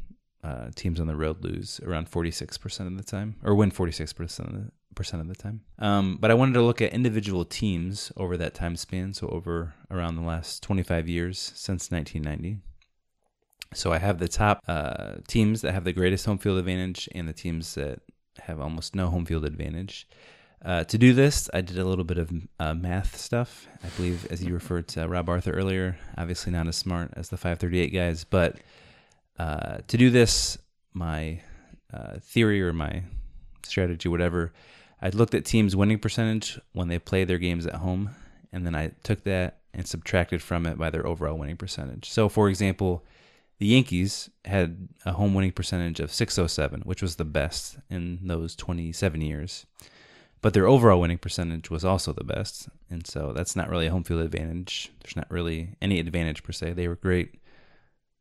uh, 0.44 0.70
teams 0.76 1.00
on 1.00 1.08
the 1.08 1.16
road 1.16 1.44
lose 1.44 1.80
around 1.86 2.10
46 2.10 2.58
percent 2.58 2.88
of 2.88 2.98
the 2.98 3.04
time, 3.04 3.36
or 3.44 3.56
win 3.56 3.72
46 3.72 4.14
percent 4.14 4.50
of 4.50 4.56
the 4.56 4.72
percent 4.96 5.22
of 5.22 5.28
the 5.28 5.36
time. 5.36 5.62
Um, 5.78 6.18
but 6.20 6.32
I 6.32 6.34
wanted 6.34 6.54
to 6.54 6.62
look 6.62 6.82
at 6.82 6.94
individual 6.94 7.46
teams 7.46 8.12
over 8.18 8.38
that 8.38 8.54
time 8.54 8.76
span, 8.76 9.14
so 9.14 9.28
over 9.28 9.74
around 9.92 10.16
the 10.16 10.22
last 10.22 10.64
25 10.64 11.08
years 11.08 11.38
since 11.38 11.92
1990. 11.92 12.62
So 13.74 13.92
I 13.92 13.98
have 14.00 14.20
the 14.20 14.30
top 14.30 14.62
uh, 14.68 15.16
teams 15.28 15.62
that 15.62 15.74
have 15.74 15.84
the 15.84 15.94
greatest 15.94 16.26
home 16.26 16.38
field 16.38 16.58
advantage 16.58 17.10
and 17.14 17.28
the 17.28 17.34
teams 17.34 17.76
that 17.76 18.00
have 18.40 18.60
almost 18.60 18.96
no 18.96 19.10
home 19.10 19.26
field 19.26 19.46
advantage. 19.46 20.08
Uh, 20.66 20.84
to 20.86 20.98
do 20.98 21.14
this, 21.14 21.48
I 21.54 21.62
did 21.62 21.78
a 21.78 21.86
little 21.86 22.04
bit 22.04 22.18
of 22.18 22.32
uh, 22.60 22.74
math 22.74 23.18
stuff. 23.18 23.68
I 23.84 23.88
believe, 23.90 24.26
as 24.32 24.44
you 24.44 24.52
referred 24.52 24.88
to 24.90 25.08
Rob 25.08 25.30
Arthur 25.30 25.52
earlier, 25.52 25.96
obviously 26.18 26.52
not 26.52 26.68
as 26.68 26.76
smart 26.76 27.12
as 27.16 27.30
the 27.30 27.38
538 27.38 27.90
guys, 27.94 28.24
but 28.24 28.58
uh, 29.38 29.78
to 29.88 29.96
do 29.98 30.10
this, 30.10 30.58
my 30.92 31.40
uh, 31.94 32.18
theory 32.20 32.64
or 32.64 32.74
my 32.74 33.04
strategy, 33.64 34.10
whatever, 34.10 34.54
I 35.00 35.10
looked 35.10 35.36
at 35.36 35.46
teams' 35.46 35.76
winning 35.76 36.00
percentage 36.00 36.60
when 36.74 36.88
they 36.88 36.98
play 36.98 37.26
their 37.26 37.38
games 37.38 37.68
at 37.68 37.76
home, 37.76 38.10
and 38.52 38.66
then 38.66 38.74
I 38.74 38.94
took 39.04 39.24
that 39.26 39.60
and 39.72 39.88
subtracted 39.88 40.42
from 40.42 40.66
it 40.66 40.80
by 40.80 40.90
their 40.90 41.06
overall 41.06 41.38
winning 41.38 41.58
percentage. 41.58 42.10
So, 42.10 42.28
for 42.28 42.50
example, 42.50 43.06
the 43.60 43.68
Yankees 43.68 44.32
had 44.46 44.88
a 45.06 45.12
home 45.12 45.36
winning 45.36 45.52
percentage 45.52 46.00
of 46.00 46.12
607, 46.12 46.82
which 46.82 47.04
was 47.04 47.18
the 47.18 47.26
best 47.26 47.78
in 47.88 48.20
those 48.24 48.56
27 48.56 49.22
years. 49.22 49.68
But 50.42 50.54
their 50.54 50.68
overall 50.68 51.02
winning 51.02 51.18
percentage 51.18 51.72
was 51.72 51.84
also 51.84 52.14
the 52.14 52.24
best. 52.24 52.70
And 52.90 53.06
so 53.08 53.34
that's 53.34 53.56
not 53.56 53.70
really 53.70 53.88
a 53.88 53.92
home 53.92 54.04
field 54.04 54.22
advantage. 54.22 54.92
There's 55.02 55.16
not 55.16 55.30
really 55.30 55.76
any 55.82 56.00
advantage 56.00 56.44
per 56.44 56.52
se. 56.52 56.74
They 56.74 56.88
were 56.88 56.96
great 56.96 57.40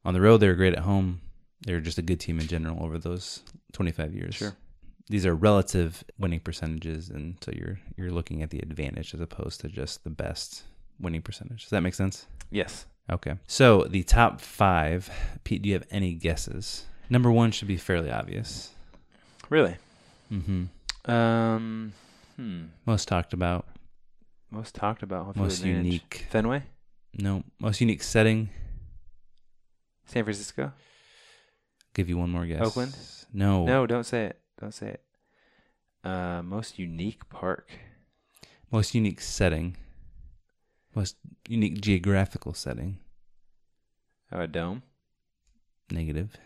on 0.05 0.15
the 0.15 0.21
road, 0.21 0.39
they 0.39 0.49
were 0.49 0.55
great 0.55 0.75
at 0.75 0.81
home. 0.81 1.21
They 1.67 1.73
were 1.73 1.81
just 1.81 1.99
a 1.99 2.03
good 2.03 2.21
team 2.21 2.39
in 2.39 2.47
general 2.47 2.83
over 2.83 2.99
those 2.99 3.43
25 3.73 4.15
years. 4.15 4.35
Sure. 4.35 4.55
These 5.09 5.27
are 5.27 5.35
relative 5.35 6.03
winning 6.19 6.41
percentages, 6.41 7.11
and 7.11 7.37
so 7.43 7.53
you're 7.55 7.79
you're 7.97 8.11
looking 8.11 8.43
at 8.43 8.51
the 8.51 8.59
advantage 8.61 9.15
as 9.15 9.21
opposed 9.21 9.61
to 9.61 9.69
just 9.69 10.03
the 10.05 10.11
best 10.11 10.63
winning 10.99 11.23
percentage. 11.23 11.63
Does 11.63 11.71
that 11.71 11.83
make 11.83 11.95
sense? 11.95 12.27
Yes. 12.51 12.87
Okay. 13.11 13.35
So 13.47 13.85
the 13.85 14.03
top 14.03 14.41
five, 14.41 15.11
Pete, 15.45 15.63
do 15.63 15.69
you 15.69 15.75
have 15.75 15.87
any 15.91 16.15
guesses? 16.15 16.87
Number 17.11 17.31
one 17.31 17.51
should 17.51 17.69
be 17.69 17.77
fairly 17.77 18.11
obvious. 18.11 18.71
Really? 19.51 19.77
Mm-hmm. 20.33 21.11
Um, 21.11 21.93
hmm. 22.37 22.65
Most 22.87 23.09
talked 23.09 23.33
about. 23.33 23.67
Most 24.51 24.75
talked 24.75 25.03
about. 25.03 25.37
Most 25.37 25.65
unique. 25.65 26.27
Fenway. 26.31 26.63
No. 27.13 27.43
Most 27.59 27.81
unique 27.81 28.03
setting. 28.03 28.51
San 30.07 30.25
Francisco. 30.25 30.73
Give 31.95 32.09
you 32.09 32.19
one 32.19 32.31
more 32.31 32.47
guess. 32.47 32.61
Oakland. 32.61 32.97
No. 33.33 33.65
No, 33.65 33.87
don't 33.87 34.05
say 34.05 34.27
it. 34.27 34.41
Don't 34.61 34.75
say 34.75 34.89
it. 34.89 35.01
Uh, 36.05 36.43
most 36.43 36.79
unique 36.79 37.29
park. 37.29 37.71
Most 38.71 38.95
unique 38.95 39.21
setting. 39.21 39.77
Most 40.95 41.17
unique 41.49 41.81
geographical 41.81 42.55
setting. 42.55 42.99
Oh, 44.31 44.41
a 44.41 44.47
dome. 44.47 44.83
Negative. 45.91 46.37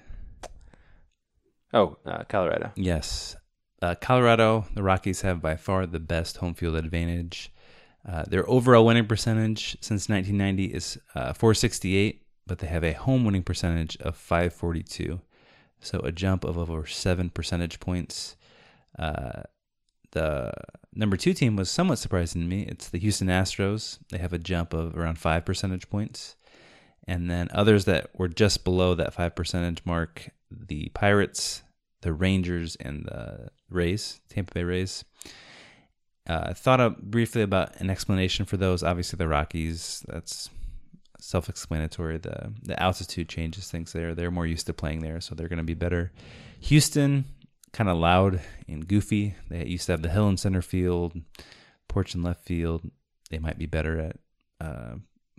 Oh, 1.72 1.97
uh, 2.07 2.24
Colorado. 2.28 2.72
Yes. 2.76 3.36
Uh, 3.81 3.95
Colorado, 3.95 4.66
the 4.74 4.83
Rockies 4.83 5.20
have 5.20 5.41
by 5.41 5.57
far 5.57 5.87
the 5.87 6.01
best 6.01 6.39
home 6.39 6.55
field 6.55 6.76
advantage. 6.76 7.53
Uh, 8.07 8.24
their 8.24 8.49
overall 8.49 8.87
winning 8.87 9.07
percentage 9.07 9.76
since 9.81 10.09
1990 10.09 10.74
is 10.74 10.99
uh, 11.14 11.33
468, 11.33 12.22
but 12.47 12.59
they 12.59 12.66
have 12.66 12.85
a 12.85 12.93
home 12.93 13.24
winning 13.24 13.43
percentage 13.43 13.97
of 13.99 14.16
542. 14.16 15.20
So 15.81 16.01
a 16.01 16.11
jump 16.11 16.45
of 16.45 16.59
over 16.59 16.87
seven 16.87 17.31
percentage 17.31 17.79
points. 17.79 18.37
Uh, 18.99 19.43
the 20.11 20.53
number 20.93 21.16
two 21.16 21.35
team 21.35 21.55
was 21.55 21.70
somewhat 21.70 21.99
surprising 21.99 22.43
to 22.43 22.49
me. 22.49 22.62
It's 22.62 22.89
the 22.89 22.99
Houston 22.99 23.29
Astros. 23.29 23.99
They 24.11 24.18
have 24.18 24.33
a 24.33 24.39
jump 24.39 24.72
of 24.72 24.97
around 24.97 25.18
five 25.18 25.45
percentage 25.45 25.89
points. 25.89 26.35
And 27.07 27.31
then 27.31 27.49
others 27.53 27.85
that 27.85 28.11
were 28.18 28.29
just 28.29 28.64
below 28.64 28.95
that 28.95 29.14
five 29.14 29.37
percentage 29.37 29.85
mark 29.85 30.31
the 30.51 30.91
Pirates, 30.95 31.62
the 32.01 32.12
Rangers, 32.12 32.76
and 32.76 33.05
the 33.05 33.51
Rays, 33.71 34.21
Tampa 34.29 34.55
Bay 34.55 34.64
Rays. 34.64 35.05
Uh, 36.27 36.53
thought 36.53 36.81
uh, 36.81 36.91
briefly 36.91 37.43
about 37.43 37.81
an 37.81 37.89
explanation 37.89 38.45
for 38.45 38.57
those. 38.57 38.83
Obviously, 38.83 39.16
the 39.16 39.29
Rockies, 39.29 40.05
that's 40.09 40.51
self 41.19 41.49
explanatory. 41.49 42.19
The, 42.19 42.53
the 42.62 42.81
altitude 42.83 43.29
changes 43.29 43.71
things 43.71 43.93
there. 43.93 44.14
They're 44.14 44.31
more 44.31 44.47
used 44.47 44.66
to 44.66 44.75
playing 44.75 45.01
there, 45.01 45.21
so 45.21 45.35
they're 45.35 45.49
going 45.49 45.59
to 45.59 45.62
be 45.64 45.75
better. 45.75 46.12
Houston, 46.61 47.25
kind 47.73 47.89
of 47.89 47.97
loud 47.97 48.41
and 48.66 48.87
goofy. 48.87 49.35
They 49.49 49.64
used 49.66 49.87
to 49.87 49.93
have 49.93 50.03
the 50.03 50.11
hill 50.11 50.29
in 50.29 50.37
center 50.37 50.62
field, 50.62 51.21
porch 51.89 52.14
in 52.14 52.23
left 52.23 52.45
field. 52.45 52.91
They 53.31 53.39
might 53.39 53.59
be 53.59 53.66
better 53.66 53.99
at 53.99 54.16
uh, 54.61 54.95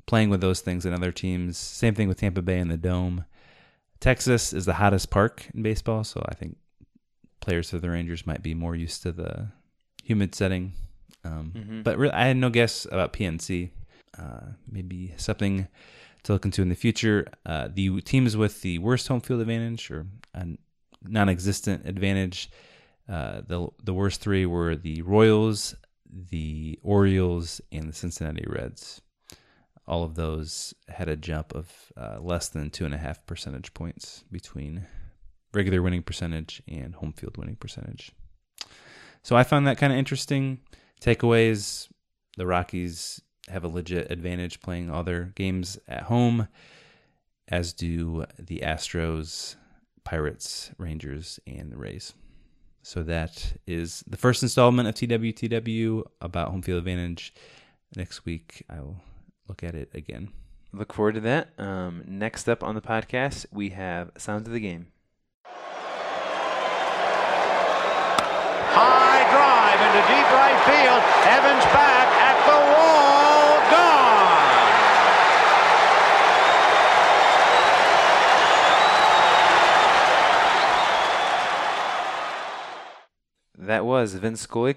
playing 0.05 0.29
with 0.29 0.41
those 0.41 0.61
things 0.61 0.83
than 0.83 0.93
other 0.93 1.11
teams. 1.11 1.57
Same 1.57 1.95
thing 1.95 2.07
with 2.07 2.19
Tampa 2.19 2.41
Bay 2.41 2.59
and 2.59 2.71
the 2.71 2.77
Dome. 2.77 3.25
Texas 3.99 4.53
is 4.53 4.65
the 4.65 4.73
hottest 4.73 5.09
park 5.09 5.47
in 5.53 5.61
baseball, 5.61 6.03
so 6.03 6.25
I 6.27 6.33
think 6.33 6.57
players 7.39 7.69
for 7.69 7.79
the 7.79 7.89
Rangers 7.89 8.25
might 8.27 8.43
be 8.43 8.53
more 8.53 8.75
used 8.75 9.01
to 9.03 9.11
the 9.11 9.47
humid 10.03 10.35
setting. 10.35 10.73
Um, 11.23 11.51
Mhm. 11.55 11.83
But 11.83 11.97
re- 11.97 12.09
I 12.11 12.25
had 12.27 12.37
no 12.37 12.49
guess 12.49 12.85
about 12.85 13.13
PNC. 13.13 13.71
Uh, 14.17 14.53
maybe 14.69 15.13
something 15.17 15.67
to 16.23 16.33
look 16.33 16.45
into 16.45 16.61
in 16.61 16.69
the 16.69 16.75
future. 16.75 17.27
Uh, 17.45 17.69
the 17.73 18.01
teams 18.01 18.35
with 18.35 18.61
the 18.61 18.77
worst 18.79 19.07
home 19.07 19.21
field 19.21 19.39
advantage 19.41 19.89
or 19.91 20.07
a 20.33 20.45
non-existent 21.03 21.85
advantage, 21.87 22.49
uh, 23.07 23.41
the 23.47 23.67
the 23.83 23.93
worst 23.93 24.19
three 24.21 24.45
were 24.45 24.75
the 24.75 25.01
Royals, 25.03 25.75
the 26.11 26.79
Orioles, 26.83 27.61
and 27.71 27.87
the 27.89 27.93
Cincinnati 27.93 28.45
Reds. 28.47 29.01
All 29.87 30.03
of 30.03 30.15
those 30.15 30.73
had 30.87 31.07
a 31.09 31.15
jump 31.15 31.53
of 31.55 31.91
uh, 31.97 32.19
less 32.21 32.49
than 32.49 32.69
two 32.69 32.85
and 32.85 32.93
a 32.93 32.97
half 32.97 33.25
percentage 33.25 33.73
points 33.73 34.23
between 34.31 34.85
regular 35.53 35.81
winning 35.81 36.03
percentage 36.03 36.61
and 36.67 36.95
home 36.95 37.13
field 37.13 37.37
winning 37.37 37.55
percentage. 37.55 38.11
So 39.23 39.35
I 39.35 39.43
found 39.43 39.67
that 39.67 39.77
kind 39.77 39.91
of 39.91 39.99
interesting. 39.99 40.59
Takeaways: 41.01 41.89
the 42.37 42.45
Rockies 42.45 43.21
have 43.49 43.63
a 43.63 43.67
legit 43.67 44.11
advantage 44.11 44.61
playing 44.61 44.89
all 44.89 45.03
their 45.03 45.25
games 45.35 45.79
at 45.87 46.03
home, 46.03 46.47
as 47.47 47.73
do 47.73 48.25
the 48.37 48.59
Astros, 48.59 49.55
Pirates, 50.03 50.71
Rangers, 50.77 51.39
and 51.47 51.71
the 51.71 51.77
Rays. 51.77 52.13
So 52.81 53.03
that 53.03 53.53
is 53.67 54.03
the 54.07 54.17
first 54.17 54.41
installment 54.41 54.87
of 54.87 54.95
TWTW 54.95 56.03
about 56.21 56.49
home 56.49 56.61
field 56.61 56.77
advantage. 56.79 57.33
Next 57.95 58.25
week, 58.25 58.63
I 58.69 58.79
will 58.79 59.01
look 59.47 59.63
at 59.63 59.75
it 59.75 59.89
again. 59.93 60.29
Look 60.71 60.93
forward 60.93 61.15
to 61.15 61.21
that. 61.21 61.49
Um, 61.57 62.03
next 62.07 62.47
up 62.47 62.63
on 62.63 62.75
the 62.75 62.81
podcast, 62.81 63.47
we 63.51 63.69
have 63.69 64.11
Sounds 64.17 64.47
of 64.47 64.53
the 64.53 64.59
Game. 64.59 64.87
High 68.71 69.31
drive 69.31 69.78
into 69.89 70.01
deep 70.01 70.31
right 70.31 70.59
field. 70.69 71.01
Evans 71.25 71.65
back 71.73 72.07
at 72.21 72.37
the 72.45 72.59
wall. 72.73 73.57
Gone. 83.57 83.65
That 83.67 83.83
was 83.83 84.13
Vince 84.13 84.41
Scully 84.41 84.75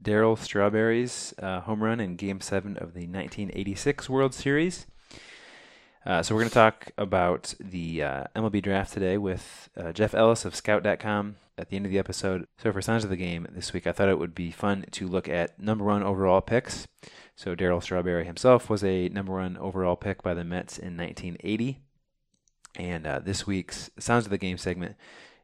Darryl 0.00 0.38
Strawberry's 0.38 1.34
uh, 1.42 1.60
home 1.62 1.82
run 1.82 1.98
in 1.98 2.14
Game 2.14 2.40
7 2.40 2.76
of 2.76 2.94
the 2.94 3.08
1986 3.08 4.08
World 4.08 4.34
Series. 4.34 4.86
Uh, 6.04 6.22
so 6.22 6.34
we're 6.34 6.40
going 6.40 6.48
to 6.48 6.54
talk 6.54 6.92
about 6.96 7.54
the 7.60 8.02
uh, 8.02 8.24
MLB 8.34 8.62
draft 8.62 8.92
today 8.92 9.18
with 9.18 9.68
uh, 9.76 9.92
Jeff 9.92 10.14
Ellis 10.14 10.46
of 10.46 10.56
Scout.com 10.56 11.36
at 11.58 11.68
the 11.68 11.76
end 11.76 11.84
of 11.84 11.92
the 11.92 11.98
episode. 11.98 12.46
So 12.56 12.72
for 12.72 12.80
Signs 12.80 13.04
of 13.04 13.10
the 13.10 13.16
Game 13.16 13.46
this 13.50 13.74
week, 13.74 13.86
I 13.86 13.92
thought 13.92 14.08
it 14.08 14.18
would 14.18 14.34
be 14.34 14.50
fun 14.50 14.86
to 14.92 15.06
look 15.06 15.28
at 15.28 15.60
number 15.60 15.84
one 15.84 16.02
overall 16.02 16.40
picks. 16.40 16.88
So 17.36 17.54
Darryl 17.54 17.82
Strawberry 17.82 18.24
himself 18.24 18.70
was 18.70 18.82
a 18.82 19.10
number 19.10 19.32
one 19.34 19.58
overall 19.58 19.96
pick 19.96 20.22
by 20.22 20.32
the 20.32 20.44
Mets 20.44 20.78
in 20.78 20.96
1980. 20.96 21.78
And 22.76 23.06
uh, 23.06 23.18
this 23.18 23.46
week's 23.46 23.90
Sounds 23.98 24.24
of 24.24 24.30
the 24.30 24.38
Game 24.38 24.56
segment 24.56 24.96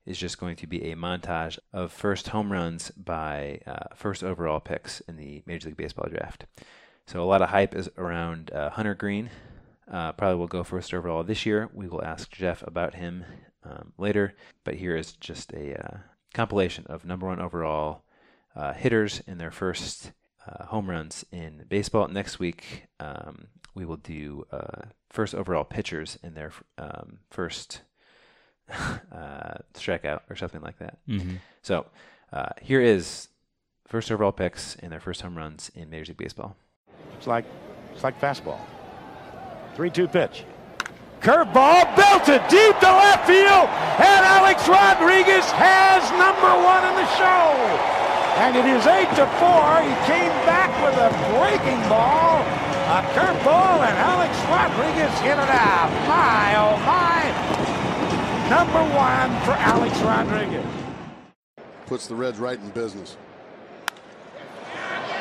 is 0.06 0.16
just 0.16 0.38
going 0.38 0.56
to 0.56 0.66
be 0.66 0.90
a 0.90 0.96
montage 0.96 1.58
of 1.72 1.92
first 1.92 2.28
home 2.28 2.50
runs 2.50 2.90
by 2.92 3.60
uh, 3.66 3.94
first 3.94 4.24
overall 4.24 4.60
picks 4.60 5.00
in 5.00 5.16
the 5.16 5.42
Major 5.44 5.68
League 5.68 5.76
Baseball 5.76 6.08
draft. 6.08 6.46
So 7.06 7.22
a 7.22 7.24
lot 7.24 7.42
of 7.42 7.50
hype 7.50 7.74
is 7.74 7.90
around 7.98 8.52
uh, 8.52 8.70
Hunter 8.70 8.94
Greene. 8.94 9.30
Uh, 9.90 10.12
probably 10.12 10.36
will 10.36 10.46
go 10.48 10.64
first 10.64 10.92
overall 10.92 11.22
this 11.22 11.46
year. 11.46 11.70
We 11.72 11.86
will 11.88 12.02
ask 12.02 12.30
Jeff 12.30 12.62
about 12.66 12.94
him 12.94 13.24
um, 13.62 13.92
later. 13.98 14.34
But 14.64 14.74
here 14.74 14.96
is 14.96 15.12
just 15.12 15.52
a 15.52 15.80
uh, 15.80 15.98
compilation 16.34 16.86
of 16.88 17.04
number 17.04 17.26
one 17.26 17.40
overall 17.40 18.02
uh, 18.54 18.72
hitters 18.72 19.22
in 19.26 19.38
their 19.38 19.50
first 19.50 20.12
uh, 20.46 20.64
home 20.66 20.90
runs 20.90 21.24
in 21.30 21.64
baseball. 21.68 22.08
Next 22.08 22.38
week, 22.38 22.86
um, 22.98 23.48
we 23.74 23.84
will 23.84 23.96
do 23.96 24.46
uh, 24.50 24.86
first 25.10 25.34
overall 25.34 25.64
pitchers 25.64 26.18
in 26.22 26.34
their 26.34 26.52
um, 26.78 27.18
first 27.30 27.82
uh, 28.70 29.58
strikeout 29.74 30.20
or 30.28 30.36
something 30.36 30.62
like 30.62 30.78
that. 30.78 30.98
Mhm. 31.08 31.38
So 31.62 31.86
uh, 32.32 32.50
here 32.60 32.80
is 32.80 33.28
first 33.86 34.10
overall 34.10 34.32
picks 34.32 34.74
in 34.76 34.90
their 34.90 35.00
first 35.00 35.20
home 35.20 35.36
runs 35.36 35.70
in 35.74 35.90
Major 35.90 36.10
League 36.10 36.18
Baseball. 36.18 36.56
It's 37.16 37.26
like 37.26 37.44
it's 37.94 38.02
like 38.02 38.20
fastball. 38.20 38.58
Three-two 39.76 40.08
pitch. 40.08 40.44
Curveball 41.20 41.84
belted 42.00 42.40
deep 42.48 42.72
to 42.80 42.88
left 42.88 43.28
field, 43.28 43.68
and 44.00 44.22
Alex 44.24 44.64
Rodriguez 44.64 45.44
has 45.52 46.00
number 46.16 46.48
one 46.64 46.80
in 46.88 46.96
the 46.96 47.04
show. 47.20 47.52
And 48.40 48.56
it 48.56 48.64
is 48.64 48.86
eight 48.88 49.12
to 49.20 49.28
four. 49.36 49.68
He 49.84 49.92
came 50.08 50.32
back 50.48 50.72
with 50.80 50.96
a 50.96 51.12
breaking 51.36 51.76
ball, 51.92 52.40
a 52.88 53.04
curveball, 53.12 53.84
and 53.84 53.96
Alex 54.00 54.32
Rodriguez 54.48 55.12
hit 55.20 55.36
it 55.36 55.52
out. 55.52 55.92
My 56.08 56.56
oh 56.56 56.80
my! 56.88 57.28
Number 58.48 58.80
one 58.96 59.28
for 59.44 59.52
Alex 59.60 60.00
Rodriguez. 60.00 60.64
Puts 61.84 62.06
the 62.06 62.14
Reds 62.14 62.38
right 62.38 62.58
in 62.58 62.70
business. 62.70 63.18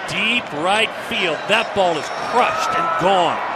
Deep 0.07 0.49
right 0.63 0.91
field. 1.09 1.35
That 1.49 1.69
ball 1.75 1.97
is 1.97 2.07
crushed 2.31 2.69
and 2.69 3.01
gone. 3.01 3.54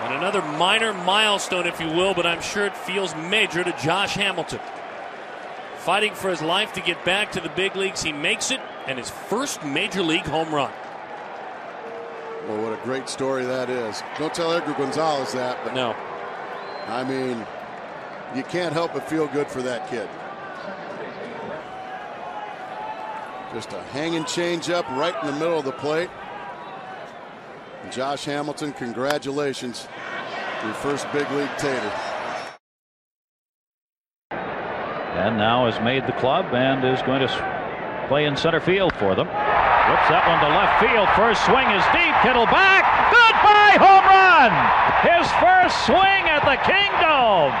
And 0.00 0.14
another 0.14 0.42
minor 0.42 0.92
milestone, 0.92 1.66
if 1.66 1.80
you 1.80 1.88
will, 1.88 2.14
but 2.14 2.24
I'm 2.24 2.40
sure 2.40 2.64
it 2.66 2.76
feels 2.76 3.14
major 3.16 3.64
to 3.64 3.72
Josh 3.82 4.14
Hamilton. 4.14 4.60
Fighting 5.78 6.14
for 6.14 6.30
his 6.30 6.40
life 6.40 6.72
to 6.74 6.80
get 6.80 7.04
back 7.04 7.32
to 7.32 7.40
the 7.40 7.48
big 7.48 7.74
leagues. 7.74 8.02
He 8.02 8.12
makes 8.12 8.50
it, 8.50 8.60
and 8.86 8.98
his 8.98 9.10
first 9.10 9.64
major 9.64 10.02
league 10.02 10.26
home 10.26 10.54
run. 10.54 10.70
Well, 12.46 12.62
what 12.62 12.72
a 12.72 12.82
great 12.84 13.08
story 13.08 13.44
that 13.44 13.68
is. 13.68 14.02
Don't 14.18 14.32
tell 14.32 14.52
Edgar 14.52 14.74
Gonzalez 14.74 15.32
that, 15.32 15.58
but 15.64 15.74
no. 15.74 15.94
I 16.86 17.04
mean, 17.04 17.44
you 18.34 18.42
can't 18.44 18.72
help 18.72 18.94
but 18.94 19.08
feel 19.08 19.26
good 19.26 19.48
for 19.48 19.62
that 19.62 19.88
kid. 19.90 20.08
Just 23.52 23.72
a 23.72 23.82
hanging 23.92 24.24
change 24.26 24.70
up 24.70 24.88
right 24.90 25.14
in 25.22 25.26
the 25.26 25.38
middle 25.38 25.58
of 25.58 25.64
the 25.64 25.72
plate. 25.72 26.10
And 27.88 27.96
Josh 27.96 28.26
Hamilton, 28.26 28.74
congratulations. 28.74 29.88
Your 30.62 30.74
first 30.74 31.10
big 31.10 31.24
league 31.30 31.48
tater. 31.56 31.90
And 34.30 35.38
now 35.38 35.64
has 35.64 35.82
made 35.82 36.06
the 36.06 36.12
club 36.20 36.52
and 36.52 36.84
is 36.84 37.00
going 37.08 37.26
to 37.26 38.04
play 38.08 38.26
in 38.26 38.36
center 38.36 38.60
field 38.60 38.92
for 38.96 39.14
them. 39.14 39.26
Whips 39.26 40.08
that 40.12 40.20
one 40.28 40.36
to 40.44 40.52
left 40.52 40.84
field. 40.84 41.08
First 41.16 41.40
swing 41.46 41.64
is 41.72 41.82
deep. 41.96 42.12
Kittle 42.20 42.44
back. 42.52 42.84
Goodbye, 43.08 43.80
home 43.80 44.04
run. 44.04 44.52
His 45.08 45.24
first 45.40 45.86
swing 45.86 46.28
at 46.28 46.44
the 46.44 46.60
Kingdome. 46.68 47.56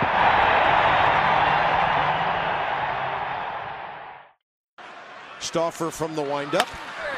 Stauffer 5.40 5.90
from 5.90 6.14
the 6.14 6.22
windup. 6.22 6.68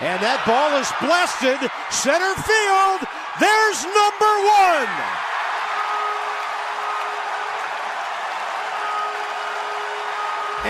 And 0.00 0.16
that 0.24 0.40
ball 0.48 0.80
is 0.80 0.88
blasted 0.96 1.60
center 1.92 2.32
field. 2.40 3.00
There's 3.36 3.80
number 3.84 4.32
one. 4.48 4.88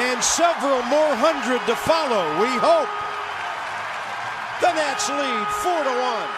And 0.03 0.19
several 0.19 0.83
more 0.91 1.15
hundred 1.15 1.63
to 1.71 1.79
follow, 1.79 2.27
we 2.43 2.51
hope. 2.59 2.91
The 4.59 4.75
Nats 4.75 5.07
lead 5.15 5.47
four 5.63 5.79
to 5.79 5.95
one. 5.95 6.31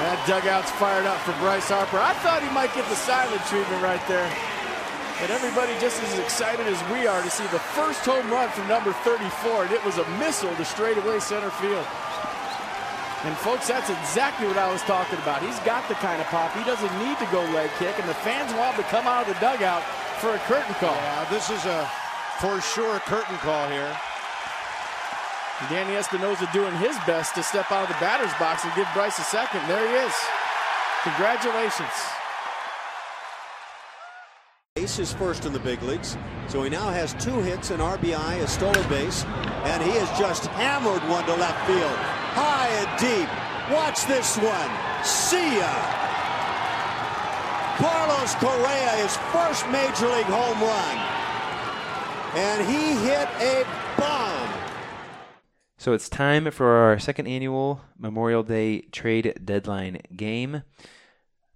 That 0.00 0.16
dugout's 0.26 0.70
fired 0.72 1.04
up 1.04 1.20
for 1.20 1.32
Bryce 1.44 1.68
Harper. 1.68 1.98
I 1.98 2.14
thought 2.24 2.42
he 2.42 2.48
might 2.56 2.72
get 2.72 2.88
the 2.88 2.96
silent 2.96 3.44
treatment 3.52 3.82
right 3.82 4.00
there. 4.08 4.55
But 5.20 5.30
everybody 5.30 5.72
just 5.80 6.02
as 6.02 6.18
excited 6.18 6.66
as 6.66 6.76
we 6.92 7.06
are 7.06 7.22
to 7.22 7.30
see 7.30 7.46
the 7.48 7.58
first 7.72 8.04
home 8.04 8.28
run 8.30 8.50
from 8.50 8.68
number 8.68 8.92
34, 9.00 9.64
and 9.64 9.72
it 9.72 9.82
was 9.84 9.96
a 9.96 10.06
missile 10.20 10.54
to 10.56 10.64
straightaway 10.64 11.20
center 11.20 11.50
field. 11.56 11.86
And 13.24 13.34
folks, 13.38 13.66
that's 13.66 13.88
exactly 13.88 14.46
what 14.46 14.58
I 14.58 14.70
was 14.70 14.82
talking 14.82 15.18
about. 15.18 15.42
He's 15.42 15.58
got 15.60 15.88
the 15.88 15.94
kind 16.04 16.20
of 16.20 16.28
pop. 16.28 16.52
He 16.52 16.62
doesn't 16.64 16.92
need 17.00 17.16
to 17.18 17.26
go 17.32 17.40
leg 17.56 17.70
kick, 17.78 17.98
and 17.98 18.08
the 18.08 18.20
fans 18.20 18.52
want 18.54 18.76
him 18.76 18.84
to 18.84 18.90
come 18.90 19.06
out 19.06 19.26
of 19.26 19.32
the 19.32 19.40
dugout 19.40 19.82
for 20.20 20.36
a 20.36 20.38
curtain 20.44 20.74
call. 20.76 20.94
Yeah, 20.94 21.24
this 21.30 21.48
is 21.48 21.64
a 21.64 21.88
for 22.38 22.60
sure 22.60 23.00
curtain 23.08 23.36
call 23.38 23.68
here. 23.68 23.96
Danny 25.70 25.96
Espinosa 25.96 26.46
doing 26.52 26.76
his 26.76 26.94
best 27.08 27.34
to 27.34 27.42
step 27.42 27.72
out 27.72 27.88
of 27.88 27.88
the 27.88 28.00
batter's 28.04 28.32
box 28.38 28.64
and 28.64 28.74
give 28.76 28.86
Bryce 28.92 29.18
a 29.18 29.24
second. 29.24 29.64
There 29.66 29.80
he 29.80 29.94
is. 30.04 30.14
Congratulations. 31.02 32.15
Ace 34.78 34.98
is 34.98 35.12
first 35.14 35.46
in 35.46 35.54
the 35.54 35.58
big 35.60 35.82
leagues, 35.82 36.18
so 36.48 36.62
he 36.62 36.68
now 36.68 36.90
has 36.90 37.14
two 37.14 37.40
hits, 37.40 37.70
an 37.70 37.80
RBI, 37.80 38.42
a 38.42 38.46
stolen 38.46 38.86
base, 38.90 39.24
and 39.64 39.82
he 39.82 39.92
has 39.92 40.18
just 40.18 40.48
hammered 40.48 41.00
one 41.08 41.24
to 41.24 41.34
left 41.34 41.66
field, 41.66 41.96
high 42.36 42.68
and 42.68 43.00
deep. 43.00 43.28
Watch 43.74 44.04
this 44.04 44.36
one. 44.36 44.70
See 45.02 45.56
ya. 45.56 45.72
Carlos 47.80 48.34
Correa, 48.34 48.90
his 49.00 49.16
first 49.32 49.66
major 49.72 50.12
league 50.14 50.26
home 50.28 50.60
run, 50.60 50.96
and 52.36 52.68
he 52.68 52.96
hit 53.08 53.28
a 53.40 53.64
bomb. 53.96 54.50
So 55.78 55.94
it's 55.94 56.10
time 56.10 56.50
for 56.50 56.68
our 56.68 56.98
second 56.98 57.28
annual 57.28 57.80
Memorial 57.98 58.42
Day 58.42 58.82
trade 58.92 59.40
deadline 59.42 60.02
game. 60.14 60.64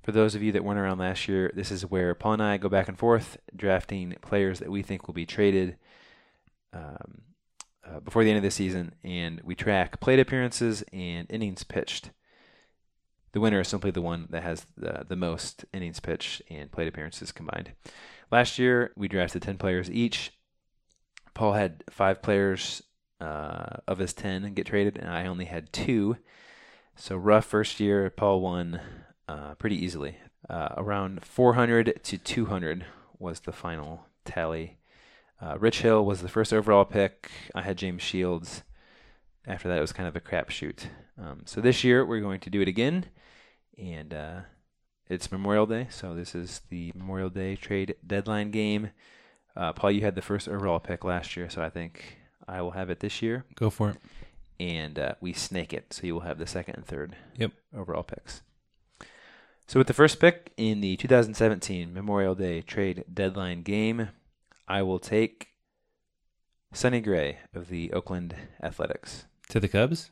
For 0.02 0.12
those 0.12 0.34
of 0.34 0.42
you 0.42 0.52
that 0.52 0.64
weren't 0.64 0.78
around 0.78 0.98
last 0.98 1.28
year, 1.28 1.52
this 1.54 1.70
is 1.70 1.84
where 1.84 2.14
Paul 2.14 2.34
and 2.34 2.42
I 2.42 2.56
go 2.56 2.68
back 2.68 2.88
and 2.88 2.98
forth 2.98 3.36
drafting 3.54 4.16
players 4.22 4.58
that 4.58 4.70
we 4.70 4.82
think 4.82 5.06
will 5.06 5.14
be 5.14 5.26
traded 5.26 5.76
um, 6.72 7.22
uh, 7.86 8.00
before 8.00 8.24
the 8.24 8.30
end 8.30 8.38
of 8.38 8.42
the 8.42 8.50
season, 8.50 8.94
and 9.04 9.40
we 9.44 9.54
track 9.54 10.00
plate 10.00 10.18
appearances 10.18 10.82
and 10.92 11.26
innings 11.30 11.64
pitched. 11.64 12.10
The 13.32 13.40
winner 13.40 13.60
is 13.60 13.68
simply 13.68 13.90
the 13.90 14.02
one 14.02 14.26
that 14.30 14.42
has 14.42 14.66
the, 14.76 15.04
the 15.06 15.16
most 15.16 15.64
innings 15.72 16.00
pitched 16.00 16.42
and 16.48 16.72
plate 16.72 16.88
appearances 16.88 17.30
combined. 17.30 17.72
Last 18.30 18.58
year, 18.58 18.92
we 18.96 19.06
drafted 19.06 19.42
10 19.42 19.58
players 19.58 19.90
each. 19.90 20.32
Paul 21.34 21.52
had 21.52 21.84
five 21.90 22.22
players 22.22 22.82
uh, 23.20 23.76
of 23.86 23.98
his 23.98 24.12
10 24.14 24.54
get 24.54 24.66
traded, 24.66 24.96
and 24.96 25.10
I 25.10 25.26
only 25.26 25.44
had 25.44 25.72
two. 25.72 26.16
So, 26.96 27.16
rough 27.16 27.44
first 27.44 27.80
year, 27.80 28.10
Paul 28.10 28.40
won 28.40 28.80
uh, 29.30 29.54
pretty 29.54 29.76
easily. 29.76 30.16
Uh, 30.48 30.68
around 30.76 31.24
400 31.24 32.00
to 32.02 32.18
200 32.18 32.84
was 33.18 33.40
the 33.40 33.52
final 33.52 34.06
tally. 34.24 34.78
Uh, 35.40 35.56
Rich 35.58 35.82
Hill 35.82 36.04
was 36.04 36.20
the 36.22 36.28
first 36.28 36.52
overall 36.52 36.84
pick. 36.84 37.30
I 37.54 37.62
had 37.62 37.78
James 37.78 38.02
Shields. 38.02 38.62
After 39.46 39.68
that, 39.68 39.78
it 39.78 39.80
was 39.80 39.92
kind 39.92 40.08
of 40.08 40.16
a 40.16 40.20
crapshoot. 40.20 40.86
Um, 41.18 41.42
so 41.44 41.60
this 41.60 41.82
year, 41.84 42.04
we're 42.04 42.20
going 42.20 42.40
to 42.40 42.50
do 42.50 42.60
it 42.60 42.68
again, 42.68 43.06
and 43.78 44.12
uh, 44.12 44.40
it's 45.08 45.30
Memorial 45.32 45.66
Day, 45.66 45.86
so 45.90 46.14
this 46.14 46.34
is 46.34 46.62
the 46.68 46.92
Memorial 46.94 47.30
Day 47.30 47.56
trade 47.56 47.94
deadline 48.06 48.50
game. 48.50 48.90
Uh, 49.56 49.72
Paul, 49.72 49.90
you 49.92 50.00
had 50.02 50.14
the 50.14 50.22
first 50.22 50.48
overall 50.48 50.78
pick 50.78 51.04
last 51.04 51.36
year, 51.36 51.48
so 51.50 51.62
I 51.62 51.70
think 51.70 52.18
I 52.48 52.60
will 52.62 52.70
have 52.72 52.90
it 52.90 53.00
this 53.00 53.20
year. 53.22 53.44
Go 53.54 53.70
for 53.70 53.90
it. 53.90 53.96
And 54.58 54.98
uh, 54.98 55.14
we 55.20 55.32
snake 55.32 55.72
it, 55.72 55.92
so 55.92 56.06
you 56.06 56.14
will 56.14 56.20
have 56.22 56.38
the 56.38 56.46
second 56.46 56.76
and 56.76 56.84
third 56.86 57.16
Yep. 57.36 57.52
overall 57.74 58.02
picks. 58.02 58.42
So 59.70 59.78
with 59.78 59.86
the 59.86 59.94
first 59.94 60.18
pick 60.18 60.52
in 60.56 60.80
the 60.80 60.96
2017 60.96 61.94
Memorial 61.94 62.34
Day 62.34 62.60
trade 62.60 63.04
deadline 63.14 63.62
game, 63.62 64.08
I 64.66 64.82
will 64.82 64.98
take 64.98 65.50
Sonny 66.72 67.00
Gray 67.00 67.38
of 67.54 67.68
the 67.68 67.92
Oakland 67.92 68.34
Athletics. 68.60 69.26
To 69.50 69.60
the 69.60 69.68
Cubs? 69.68 70.10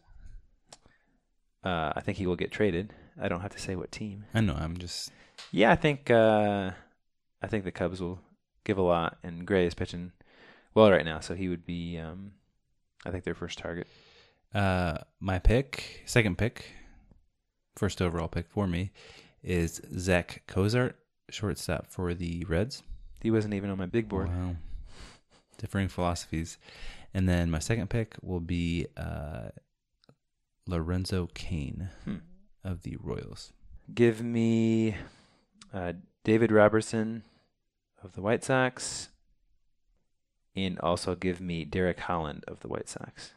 Uh, 1.64 1.92
I 1.96 2.00
think 2.02 2.18
he 2.18 2.26
will 2.28 2.36
get 2.36 2.52
traded. 2.52 2.94
I 3.20 3.26
don't 3.26 3.40
have 3.40 3.50
to 3.50 3.58
say 3.58 3.74
what 3.74 3.90
team. 3.90 4.26
I 4.32 4.42
know. 4.42 4.54
I'm 4.54 4.76
just. 4.76 5.10
Yeah, 5.50 5.72
I 5.72 5.74
think 5.74 6.08
uh, 6.08 6.70
I 7.42 7.46
think 7.48 7.64
the 7.64 7.72
Cubs 7.72 8.00
will 8.00 8.20
give 8.62 8.78
a 8.78 8.82
lot, 8.82 9.18
and 9.24 9.44
Gray 9.44 9.66
is 9.66 9.74
pitching 9.74 10.12
well 10.72 10.88
right 10.88 11.04
now, 11.04 11.18
so 11.18 11.34
he 11.34 11.48
would 11.48 11.66
be, 11.66 11.98
um, 11.98 12.30
I 13.04 13.10
think, 13.10 13.24
their 13.24 13.34
first 13.34 13.58
target. 13.58 13.88
Uh, 14.54 14.98
my 15.18 15.40
pick, 15.40 16.04
second 16.06 16.38
pick, 16.38 16.64
first 17.74 18.00
overall 18.00 18.28
pick 18.28 18.48
for 18.48 18.68
me, 18.68 18.92
is 19.42 19.80
Zack 19.98 20.42
Cozart, 20.46 20.96
shortstop 21.30 21.86
for 21.86 22.14
the 22.14 22.44
Reds. 22.44 22.82
He 23.20 23.30
wasn't 23.30 23.54
even 23.54 23.70
on 23.70 23.78
my 23.78 23.86
big 23.86 24.08
board. 24.08 24.28
Wow. 24.28 24.56
Differing 25.58 25.88
philosophies. 25.88 26.58
And 27.14 27.28
then 27.28 27.50
my 27.50 27.58
second 27.58 27.90
pick 27.90 28.16
will 28.22 28.40
be 28.40 28.86
uh, 28.96 29.48
Lorenzo 30.66 31.28
Cain 31.34 31.88
Hmm. 32.04 32.16
of 32.62 32.82
the 32.82 32.96
Royals. 33.00 33.52
Give 33.94 34.22
me 34.22 34.94
uh, 35.72 35.94
David 36.24 36.52
Robertson 36.52 37.22
of 38.04 38.12
the 38.12 38.20
White 38.22 38.44
Sox, 38.44 39.08
and 40.54 40.78
also 40.80 41.14
give 41.14 41.40
me 41.40 41.64
Derek 41.64 42.00
Holland 42.00 42.44
of 42.46 42.60
the 42.60 42.68
White 42.68 42.88
Sox. 42.88 43.32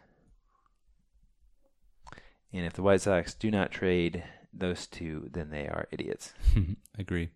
And 2.53 2.65
if 2.65 2.73
the 2.73 2.81
White 2.83 3.01
Sox 3.01 3.33
do 3.33 3.49
not 3.49 3.71
trade 3.71 4.23
those 4.53 4.87
two, 4.87 5.29
then 5.31 5.49
they 5.49 5.67
are 5.67 5.87
idiots. 5.91 6.33
Agree. 6.99 7.29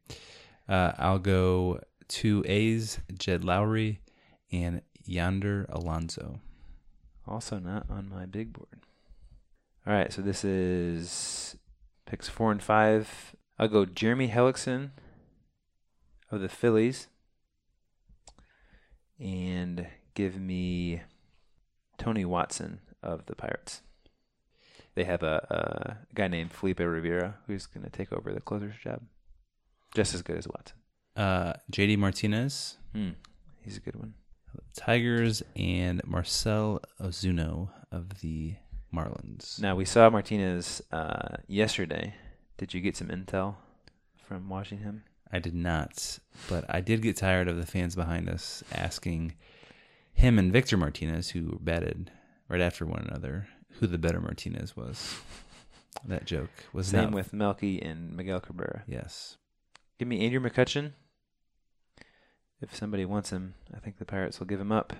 Uh, 0.68 0.92
I'll 0.98 1.20
go 1.20 1.80
two 2.08 2.44
A's, 2.48 3.00
Jed 3.18 3.44
Lowrie 3.44 4.00
and 4.52 4.82
Yonder 5.04 5.66
Alonso. 5.70 6.40
Also 7.28 7.58
not 7.60 7.90
on 7.90 8.10
my 8.10 8.26
big 8.26 8.54
board. 8.54 8.82
All 9.88 9.94
right, 9.94 10.12
so 10.12 10.22
this 10.22 10.44
is 10.44 11.56
picks 12.06 12.28
four 12.28 12.52
and 12.52 12.62
five. 12.62 13.36
I'll 13.58 13.68
go 13.68 13.86
Jeremy 13.86 14.30
Hellickson 14.30 14.92
of 16.32 16.42
the 16.42 16.50
Phillies, 16.50 17.08
and 19.20 19.88
give 20.14 20.40
me 20.40 21.02
Tony 21.98 22.26
Watson 22.26 22.80
of 23.02 23.26
the 23.28 23.36
Pirates. 23.36 23.82
They 24.96 25.04
have 25.04 25.24
a, 25.24 25.98
a 26.10 26.16
guy 26.16 26.28
named 26.28 26.54
Felipe 26.54 26.80
Rivero 26.80 27.34
who's 27.48 27.66
going 27.66 27.84
to 27.84 27.90
take 27.90 28.12
over 28.14 28.34
the 28.34 28.42
closer's 28.42 28.76
job, 28.82 29.02
just 29.94 30.14
as 30.14 30.22
good 30.22 30.38
as 30.38 30.48
Watson. 30.48 30.78
Uh, 31.16 31.54
JD 31.72 31.98
Martinez. 31.98 32.78
Hmm, 32.94 33.12
he's 33.62 33.78
a 33.78 33.82
good 33.82 33.96
one. 33.96 34.14
Tigers 34.74 35.44
and 35.56 36.02
Marcell 36.06 36.82
Ozuna 37.02 37.70
of 37.92 38.22
the 38.22 38.56
Marlins. 38.94 39.60
Now 39.60 39.76
we 39.76 39.86
saw 39.86 40.10
Martinez 40.10 40.82
uh, 40.92 41.38
yesterday. 41.48 42.14
Did 42.58 42.74
you 42.74 42.80
get 42.80 42.96
some 42.96 43.08
intel 43.08 43.56
from 44.18 44.48
watching 44.50 44.80
him? 44.80 45.04
I 45.32 45.40
did 45.40 45.56
not, 45.56 46.20
but 46.50 46.66
I 46.70 46.80
did 46.80 47.02
get 47.02 47.18
tired 47.18 47.50
of 47.50 47.58
the 47.58 47.66
fans 47.66 47.96
behind 47.96 48.30
us 48.30 48.64
asking 48.72 49.34
him 50.14 50.40
and 50.40 50.54
Victor 50.54 50.78
Martinez, 50.78 51.32
who 51.32 51.60
batted 51.62 52.12
right 52.48 52.62
after 52.62 52.86
one 52.86 53.06
another, 53.10 53.48
who 53.80 53.88
the 53.88 53.98
better 53.98 54.20
Martinez 54.20 54.76
was. 54.76 55.20
That 56.08 56.26
joke 56.26 56.50
was 56.74 56.88
Same 56.88 57.04
not 57.04 57.14
with 57.14 57.34
Melky 57.34 57.82
and 57.82 58.16
Miguel 58.16 58.40
Cabrera. 58.42 58.84
Yes. 58.86 59.38
Give 59.98 60.08
me 60.08 60.24
Andrew 60.26 60.42
McCutchen. 60.42 60.92
If 62.62 62.76
somebody 62.76 63.06
wants 63.06 63.32
him, 63.32 63.54
I 63.74 63.80
think 63.80 63.98
the 63.98 64.06
Pirates 64.06 64.40
will 64.40 64.46
give 64.46 64.60
him 64.60 64.74
up. 64.74 64.94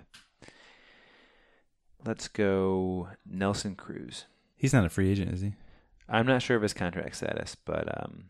Let's 2.06 2.28
go 2.28 3.10
Nelson 3.26 3.76
Cruz. 3.76 4.26
He's 4.56 4.74
not 4.74 4.86
a 4.86 4.90
free 4.90 5.12
agent, 5.12 5.34
is 5.34 5.42
he? 5.42 5.54
I'm 6.08 6.28
not 6.28 6.42
sure 6.42 6.56
of 6.56 6.64
his 6.64 6.74
contract 6.74 7.16
status, 7.16 7.56
but 7.56 7.88
um, 8.02 8.26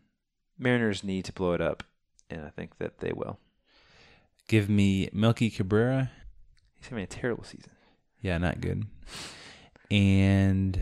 Mariners 0.58 1.04
need 1.04 1.24
to 1.26 1.32
blow 1.32 1.52
it 1.52 1.60
up, 1.60 1.84
and 2.30 2.44
I 2.44 2.48
think 2.50 2.78
that 2.78 2.98
they 2.98 3.12
will. 3.12 3.38
Give 4.48 4.68
me 4.68 5.08
Melky 5.12 5.50
Cabrera. 5.50 6.10
He's 6.74 6.88
having 6.88 7.04
a 7.04 7.08
terrible 7.08 7.44
season. 7.44 7.72
Yeah, 8.22 8.38
not 8.38 8.60
good. 8.60 8.86
And 9.90 10.80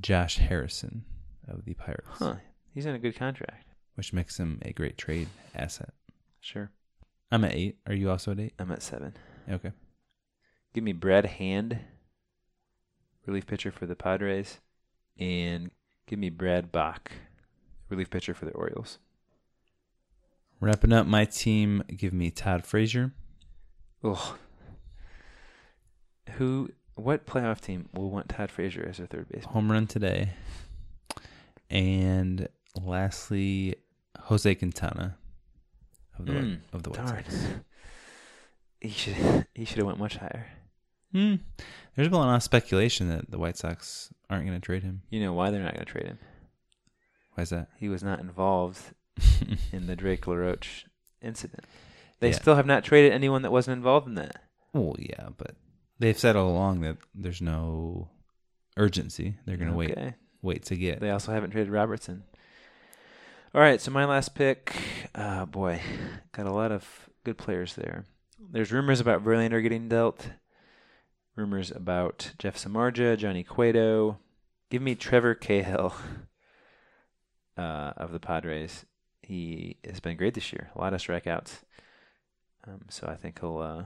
Josh 0.00 0.36
Harrison 0.38 1.04
of 1.48 1.64
the 1.64 1.74
Pirates. 1.74 2.06
Huh. 2.10 2.36
He's 2.74 2.86
in 2.86 2.94
a 2.94 2.98
good 2.98 3.16
contract. 3.16 3.66
Which 3.94 4.12
makes 4.12 4.38
him 4.38 4.58
a 4.62 4.72
great 4.72 4.96
trade 4.96 5.28
asset. 5.54 5.90
Sure. 6.40 6.70
I'm 7.30 7.44
at 7.44 7.54
eight. 7.54 7.78
Are 7.86 7.94
you 7.94 8.10
also 8.10 8.32
at 8.32 8.40
eight? 8.40 8.54
I'm 8.58 8.72
at 8.72 8.82
seven. 8.82 9.14
Okay. 9.50 9.72
Give 10.74 10.84
me 10.84 10.92
Brad 10.92 11.26
Hand, 11.26 11.78
relief 13.26 13.46
pitcher 13.46 13.70
for 13.70 13.86
the 13.86 13.94
Padres, 13.94 14.60
and 15.18 15.70
give 16.06 16.18
me 16.18 16.30
Brad 16.30 16.72
Brach, 16.72 17.10
relief 17.90 18.08
pitcher 18.08 18.32
for 18.32 18.46
the 18.46 18.52
Orioles. 18.52 18.98
Wrapping 20.60 20.92
up 20.92 21.06
my 21.06 21.24
team, 21.24 21.82
give 21.94 22.12
me 22.12 22.30
Todd 22.30 22.64
Frazier. 22.64 23.12
Ugh. 24.02 24.38
Who? 26.36 26.70
What 26.94 27.26
playoff 27.26 27.60
team 27.60 27.88
will 27.94 28.10
want 28.10 28.28
Todd 28.28 28.50
Frazier 28.50 28.86
as 28.88 28.98
their 28.98 29.06
third 29.06 29.28
baseman? 29.28 29.52
Home 29.54 29.72
run 29.72 29.86
today. 29.86 30.30
And 31.70 32.48
lastly, 32.80 33.76
Jose 34.24 34.54
Quintana 34.54 35.16
of 36.18 36.26
the 36.26 36.32
Mm, 36.32 36.60
of 36.72 36.82
the 36.82 36.90
White 36.90 37.06
darn. 37.06 37.24
Sox. 37.24 37.46
He 38.80 38.88
should 38.90 39.46
he 39.54 39.64
should 39.64 39.78
have 39.78 39.86
went 39.86 40.00
much 40.00 40.16
higher. 40.16 40.48
Hmm. 41.12 41.36
There's 41.94 42.08
been 42.08 42.14
a 42.16 42.18
lot 42.18 42.34
of 42.34 42.42
speculation 42.42 43.08
that 43.10 43.30
the 43.30 43.38
White 43.38 43.56
Sox 43.56 44.12
aren't 44.28 44.44
going 44.44 44.58
to 44.60 44.64
trade 44.64 44.82
him. 44.82 45.02
You 45.08 45.20
know 45.20 45.32
why 45.32 45.50
they're 45.50 45.62
not 45.62 45.74
going 45.74 45.86
to 45.86 45.92
trade 45.92 46.06
him? 46.06 46.18
Why 47.34 47.42
is 47.44 47.50
that? 47.50 47.68
He 47.78 47.88
was 47.88 48.02
not 48.02 48.18
involved 48.18 48.80
in 49.72 49.86
the 49.86 49.94
Drake 49.94 50.26
LaRoche 50.26 50.84
incident. 51.22 51.62
They 52.18 52.30
Yeah. 52.30 52.34
still 52.40 52.56
have 52.56 52.66
not 52.66 52.82
traded 52.82 53.12
anyone 53.12 53.42
that 53.42 53.52
wasn't 53.52 53.76
involved 53.76 54.08
in 54.08 54.14
that. 54.16 54.42
Well, 54.72 54.96
yeah, 54.98 55.28
but 55.36 55.54
they've 56.02 56.18
said 56.18 56.36
all 56.36 56.50
along 56.50 56.80
that 56.80 56.96
there's 57.14 57.40
no 57.40 58.08
urgency. 58.76 59.36
They're 59.46 59.56
going 59.56 59.70
to 59.70 59.76
wait 59.76 59.92
Okay. 59.92 60.14
wait 60.42 60.64
to 60.64 60.76
get. 60.76 61.00
They 61.00 61.10
also 61.10 61.32
haven't 61.32 61.50
traded 61.52 61.72
Robertson. 61.72 62.24
All 63.54 63.60
right, 63.60 63.80
so 63.80 63.90
my 63.90 64.04
last 64.06 64.34
pick, 64.34 64.74
uh, 65.14 65.44
boy, 65.44 65.80
got 66.32 66.46
a 66.46 66.52
lot 66.52 66.72
of 66.72 67.08
good 67.24 67.36
players 67.38 67.74
there. 67.74 68.04
There's 68.50 68.72
rumors 68.72 68.98
about 69.00 69.22
Verlander 69.24 69.62
getting 69.62 69.88
dealt. 69.88 70.30
Rumors 71.36 71.70
about 71.70 72.32
Jeff 72.38 72.56
Samardzija, 72.56 73.16
Johnny 73.18 73.44
Cueto. 73.44 74.18
Give 74.70 74.82
me 74.82 74.94
Trevor 74.94 75.34
Cahill 75.34 75.94
uh, 77.56 77.92
of 77.96 78.12
the 78.12 78.18
Padres. 78.20 78.84
He 79.22 79.76
has 79.84 80.00
been 80.00 80.16
great 80.16 80.34
this 80.34 80.52
year. 80.52 80.70
A 80.74 80.80
lot 80.80 80.94
of 80.94 81.00
strikeouts. 81.00 81.60
Um, 82.66 82.82
so 82.88 83.06
I 83.06 83.14
think 83.16 83.38
he'll 83.40 83.58
uh, 83.58 83.84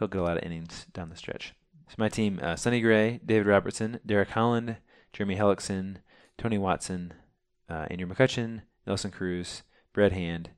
he'll 0.00 0.08
get 0.08 0.20
a 0.20 0.24
lot 0.24 0.38
of 0.38 0.42
innings 0.42 0.86
down 0.92 1.10
the 1.10 1.16
stretch. 1.16 1.54
So 1.88 1.94
my 1.98 2.08
team: 2.08 2.40
uh, 2.42 2.56
Sonny 2.56 2.80
Gray, 2.80 3.20
David 3.24 3.46
Robertson, 3.46 4.00
Derek 4.04 4.30
Holland, 4.30 4.78
Jeremy 5.12 5.36
Hellickson, 5.36 5.98
Tony 6.36 6.58
Watson, 6.58 7.14
uh, 7.68 7.86
Andrew 7.90 8.08
McCutchen, 8.08 8.62
Nelson 8.86 9.12
Cruz, 9.12 9.62
Brad 9.92 10.12
Hand, 10.12 10.50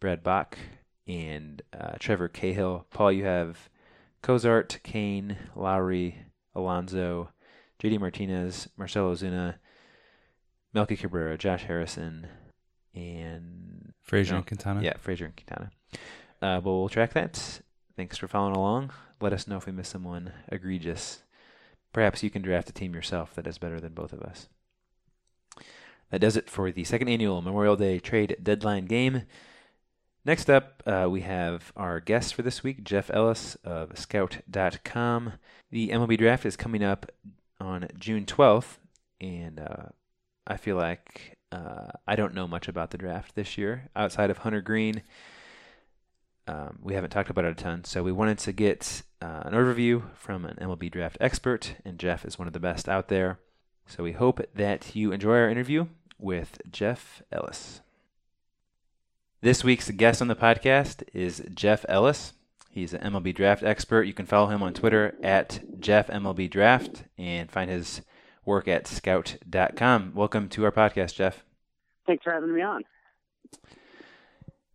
Brad 0.00 0.22
Brach, 0.22 0.58
and 1.06 1.62
uh, 1.72 1.92
Trevor 1.98 2.28
Cahill. 2.28 2.86
Paul, 2.90 3.12
you 3.12 3.24
have 3.24 3.70
Cozart, 4.22 4.80
Cain, 4.82 5.36
Lowrie, 5.54 6.16
Alonso, 6.54 7.30
JD 7.82 8.00
Martinez, 8.00 8.68
Marcell 8.76 9.12
Ozuna, 9.12 9.54
Melky 10.74 10.96
Cabrera, 10.96 11.38
Josh 11.38 11.64
Harrison, 11.64 12.26
and 12.94 13.92
Frazier 14.02 14.36
and 14.36 14.46
Quintana? 14.46 14.82
Yeah, 14.82 14.96
Frazier 14.98 15.26
and 15.26 15.36
Quintana. 15.36 15.70
Uh, 16.42 16.60
but 16.60 16.70
we'll 16.70 16.88
track 16.88 17.12
that. 17.12 17.60
Thanks 18.00 18.16
for 18.16 18.28
following 18.28 18.56
along. 18.56 18.92
Let 19.20 19.34
us 19.34 19.46
know 19.46 19.58
if 19.58 19.66
we 19.66 19.72
missed 19.72 19.92
someone 19.92 20.32
egregious. 20.48 21.22
Perhaps 21.92 22.22
you 22.22 22.30
can 22.30 22.40
draft 22.40 22.70
a 22.70 22.72
team 22.72 22.94
yourself 22.94 23.34
that 23.34 23.46
is 23.46 23.58
better 23.58 23.78
than 23.78 23.92
both 23.92 24.14
of 24.14 24.22
us. 24.22 24.48
That 26.08 26.22
does 26.22 26.34
it 26.34 26.48
for 26.48 26.72
the 26.72 26.84
second 26.84 27.08
annual 27.08 27.42
Memorial 27.42 27.76
Day 27.76 27.98
trade 27.98 28.38
deadline 28.42 28.86
game. 28.86 29.24
Next 30.24 30.48
up, 30.48 30.82
uh, 30.86 31.08
we 31.10 31.20
have 31.20 31.74
our 31.76 32.00
guest 32.00 32.34
for 32.34 32.40
this 32.40 32.62
week, 32.62 32.84
Jeff 32.84 33.10
Ellis 33.12 33.56
of 33.64 33.98
Scout.com. 33.98 35.34
The 35.70 35.90
MLB 35.90 36.16
draft 36.16 36.46
is 36.46 36.56
coming 36.56 36.82
up 36.82 37.04
on 37.60 37.86
June 37.98 38.24
12th, 38.24 38.78
and 39.20 39.60
uh, 39.60 39.90
I 40.46 40.56
feel 40.56 40.76
like 40.76 41.36
uh, 41.52 41.88
I 42.08 42.16
don't 42.16 42.32
know 42.32 42.48
much 42.48 42.66
about 42.66 42.92
the 42.92 42.98
draft 42.98 43.34
this 43.34 43.58
year 43.58 43.90
outside 43.94 44.30
of 44.30 44.38
Hunter 44.38 44.62
Greene. 44.62 45.02
Um, 46.50 46.80
we 46.82 46.94
haven't 46.94 47.10
talked 47.10 47.30
about 47.30 47.44
it 47.44 47.52
a 47.52 47.54
ton, 47.54 47.84
so 47.84 48.02
we 48.02 48.10
wanted 48.10 48.38
to 48.38 48.50
get 48.52 49.02
uh, 49.22 49.42
an 49.44 49.52
overview 49.52 50.02
from 50.16 50.44
an 50.44 50.56
MLB 50.60 50.90
draft 50.90 51.16
expert, 51.20 51.76
and 51.84 51.96
Jeff 51.96 52.24
is 52.24 52.40
one 52.40 52.48
of 52.48 52.52
the 52.52 52.58
best 52.58 52.88
out 52.88 53.06
there. 53.06 53.38
So 53.86 54.02
we 54.02 54.12
hope 54.12 54.40
that 54.56 54.96
you 54.96 55.12
enjoy 55.12 55.36
our 55.36 55.48
interview 55.48 55.86
with 56.18 56.60
Jeff 56.72 57.22
Ellis. 57.30 57.82
This 59.40 59.62
week's 59.62 59.92
guest 59.92 60.20
on 60.20 60.26
the 60.26 60.34
podcast 60.34 61.04
is 61.14 61.40
Jeff 61.54 61.86
Ellis. 61.88 62.32
He's 62.68 62.94
an 62.94 63.12
MLB 63.12 63.32
draft 63.32 63.62
expert. 63.62 64.02
You 64.02 64.12
can 64.12 64.26
follow 64.26 64.48
him 64.48 64.60
on 64.60 64.74
Twitter 64.74 65.14
at 65.22 65.60
Jeff 65.78 66.08
MLB 66.08 66.50
Draft 66.50 67.04
and 67.16 67.48
find 67.48 67.70
his 67.70 68.02
work 68.44 68.66
at 68.66 68.88
scout.com. 68.88 70.14
Welcome 70.16 70.48
to 70.48 70.64
our 70.64 70.72
podcast, 70.72 71.14
Jeff. 71.14 71.44
Thanks 72.08 72.24
for 72.24 72.32
having 72.32 72.52
me 72.52 72.62
on. 72.62 72.82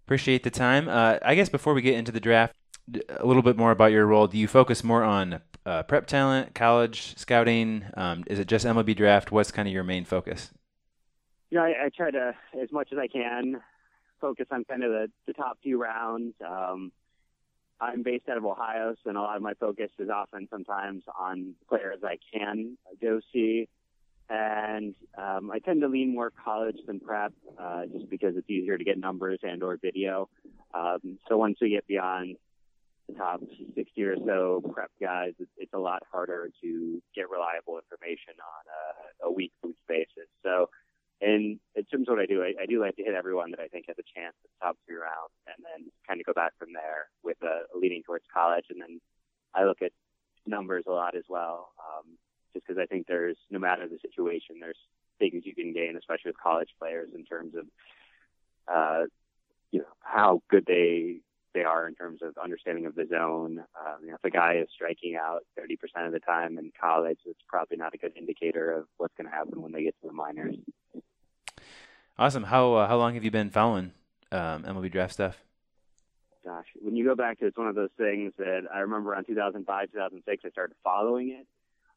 Appreciate 0.05 0.43
the 0.43 0.51
time. 0.51 0.87
Uh, 0.87 1.17
I 1.23 1.33
guess 1.33 1.49
before 1.49 1.73
we 1.73 1.81
get 1.81 1.95
into 1.95 2.11
the 2.11 2.19
draft, 2.19 2.55
a 3.09 3.25
little 3.25 3.41
bit 3.41 3.57
more 3.57 3.71
about 3.71 3.91
your 3.91 4.05
role. 4.05 4.27
Do 4.27 4.37
you 4.37 4.47
focus 4.47 4.83
more 4.83 5.03
on 5.03 5.41
uh, 5.65 5.81
prep 5.81 6.05
talent, 6.05 6.53
college 6.53 7.17
scouting? 7.17 7.85
Um, 7.95 8.23
is 8.27 8.37
it 8.37 8.47
just 8.47 8.67
MLB 8.67 8.95
draft? 8.95 9.31
What's 9.31 9.51
kind 9.51 9.67
of 9.67 9.73
your 9.73 9.83
main 9.83 10.05
focus? 10.05 10.51
You 11.49 11.57
know, 11.57 11.63
I, 11.63 11.85
I 11.85 11.89
try 11.95 12.11
to, 12.11 12.35
as 12.61 12.71
much 12.71 12.89
as 12.91 12.99
I 12.99 13.07
can, 13.07 13.61
focus 14.21 14.45
on 14.51 14.63
kind 14.65 14.83
of 14.83 14.91
the, 14.91 15.11
the 15.25 15.33
top 15.33 15.57
few 15.63 15.81
rounds. 15.81 16.35
Um, 16.47 16.91
I'm 17.81 18.03
based 18.03 18.29
out 18.29 18.37
of 18.37 18.45
Ohio, 18.45 18.95
so 19.03 19.09
a 19.09 19.13
lot 19.13 19.35
of 19.35 19.41
my 19.41 19.53
focus 19.55 19.89
is 19.99 20.09
often 20.09 20.47
sometimes 20.51 21.03
on 21.19 21.55
players 21.67 21.99
I 22.03 22.17
can 22.31 22.77
go 23.01 23.19
see. 23.33 23.67
And 24.29 24.95
um, 25.17 25.51
I 25.51 25.59
tend 25.59 25.81
to 25.81 25.87
lean 25.87 26.13
more 26.13 26.31
college 26.43 26.77
than 26.87 26.99
prep, 26.99 27.33
uh, 27.59 27.83
just 27.85 28.09
because 28.09 28.35
it's 28.35 28.49
easier 28.49 28.77
to 28.77 28.83
get 28.83 28.97
numbers 28.97 29.39
and 29.43 29.61
or 29.61 29.77
video. 29.77 30.29
Um, 30.73 31.19
so 31.29 31.37
once 31.37 31.57
we 31.61 31.69
get 31.69 31.85
beyond 31.87 32.37
the 33.07 33.13
top 33.13 33.41
60 33.75 34.03
or 34.03 34.15
so 34.25 34.63
prep 34.73 34.89
guys, 34.99 35.33
it's, 35.39 35.51
it's 35.57 35.73
a 35.73 35.79
lot 35.79 36.01
harder 36.11 36.49
to 36.63 37.01
get 37.15 37.29
reliable 37.29 37.77
information 37.77 38.33
on 38.41 39.27
a, 39.27 39.29
a 39.29 39.31
week-to-week 39.31 39.77
basis. 39.87 40.29
So 40.43 40.69
in, 41.21 41.59
in 41.75 41.83
terms 41.85 42.09
of 42.09 42.17
what 42.17 42.23
I 42.23 42.25
do, 42.25 42.41
I, 42.41 42.63
I 42.63 42.65
do 42.65 42.81
like 42.81 42.95
to 42.97 43.03
hit 43.03 43.13
everyone 43.13 43.51
that 43.51 43.59
I 43.59 43.67
think 43.67 43.85
has 43.87 43.95
a 43.99 44.19
chance 44.19 44.35
at 44.43 44.49
the 44.49 44.65
top 44.65 44.77
three 44.85 44.97
rounds 44.97 45.33
and 45.47 45.63
then 45.63 45.91
kind 46.07 46.19
of 46.19 46.25
go 46.25 46.33
back 46.33 46.53
from 46.57 46.73
there 46.73 47.07
with 47.23 47.37
a, 47.43 47.69
a 47.73 47.77
leaning 47.77 48.03
towards 48.03 48.25
college. 48.33 48.65
And 48.69 48.81
then 48.81 48.99
I 49.53 49.63
look 49.65 49.81
at 49.81 49.91
numbers 50.45 50.85
a 50.87 50.91
lot 50.91 51.15
as 51.15 51.23
well, 51.29 51.71
um, 51.79 52.17
just 52.55 52.65
because 52.65 52.81
I 52.81 52.87
think 52.87 53.05
there's, 53.07 53.37
no 53.51 53.59
matter 53.59 53.87
the 53.87 53.99
situation, 54.01 54.55
there's 54.59 54.79
things 55.19 55.43
you 55.45 55.53
can 55.53 55.73
gain, 55.73 55.95
especially 55.97 56.29
with 56.29 56.39
college 56.41 56.69
players 56.79 57.09
in 57.13 57.25
terms 57.25 57.53
of, 57.55 57.65
uh, 58.73 59.03
you 59.71 59.79
know, 59.79 59.85
how 59.99 60.41
good 60.49 60.65
they 60.65 61.17
they 61.53 61.63
are 61.63 61.87
in 61.87 61.95
terms 61.95 62.19
of 62.21 62.37
understanding 62.37 62.85
of 62.85 62.95
the 62.95 63.07
zone. 63.09 63.63
Um, 63.79 63.95
you 64.01 64.07
know, 64.09 64.15
if 64.15 64.23
a 64.25 64.29
guy 64.29 64.55
is 64.55 64.67
striking 64.75 65.15
out 65.15 65.45
30% 65.57 66.05
of 66.05 66.11
the 66.11 66.19
time 66.19 66.57
in 66.57 66.71
college, 66.79 67.19
it's 67.25 67.39
probably 67.47 67.77
not 67.77 67.93
a 67.93 67.97
good 67.97 68.11
indicator 68.17 68.71
of 68.73 68.87
what's 68.97 69.13
going 69.15 69.29
to 69.29 69.33
happen 69.33 69.61
when 69.61 69.71
they 69.71 69.83
get 69.83 69.95
to 70.01 70.07
the 70.07 70.13
minors. 70.13 70.55
Awesome. 72.17 72.43
How 72.43 72.73
uh, 72.73 72.87
how 72.87 72.97
long 72.97 73.13
have 73.15 73.23
you 73.23 73.31
been 73.31 73.49
following 73.49 73.91
um, 74.31 74.63
MLB 74.63 74.91
draft 74.91 75.13
stuff? 75.13 75.37
Gosh, 76.45 76.67
when 76.79 76.95
you 76.95 77.05
go 77.05 77.15
back 77.15 77.39
to 77.39 77.47
it's 77.47 77.57
one 77.57 77.67
of 77.67 77.75
those 77.75 77.89
things 77.97 78.33
that 78.37 78.63
I 78.73 78.79
remember 78.79 79.11
around 79.13 79.25
2005, 79.25 79.91
2006, 79.91 80.43
I 80.45 80.49
started 80.49 80.75
following 80.83 81.29
it. 81.29 81.47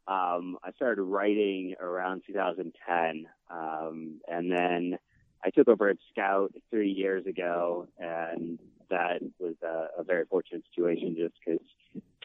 Um, 0.08 0.56
I 0.64 0.72
started 0.72 1.02
writing 1.02 1.74
around 1.80 2.22
2010, 2.26 3.26
um, 3.50 4.20
and 4.26 4.50
then 4.50 4.98
I 5.44 5.50
took 5.50 5.68
over 5.68 5.88
at 5.90 5.98
Scout 6.10 6.52
three 6.70 6.90
years 6.90 7.26
ago, 7.26 7.88
and 7.98 8.58
that 8.90 9.20
was 9.38 9.54
a, 9.62 10.00
a 10.00 10.04
very 10.04 10.24
fortunate 10.24 10.64
situation 10.74 11.14
just 11.16 11.34
because 11.44 11.60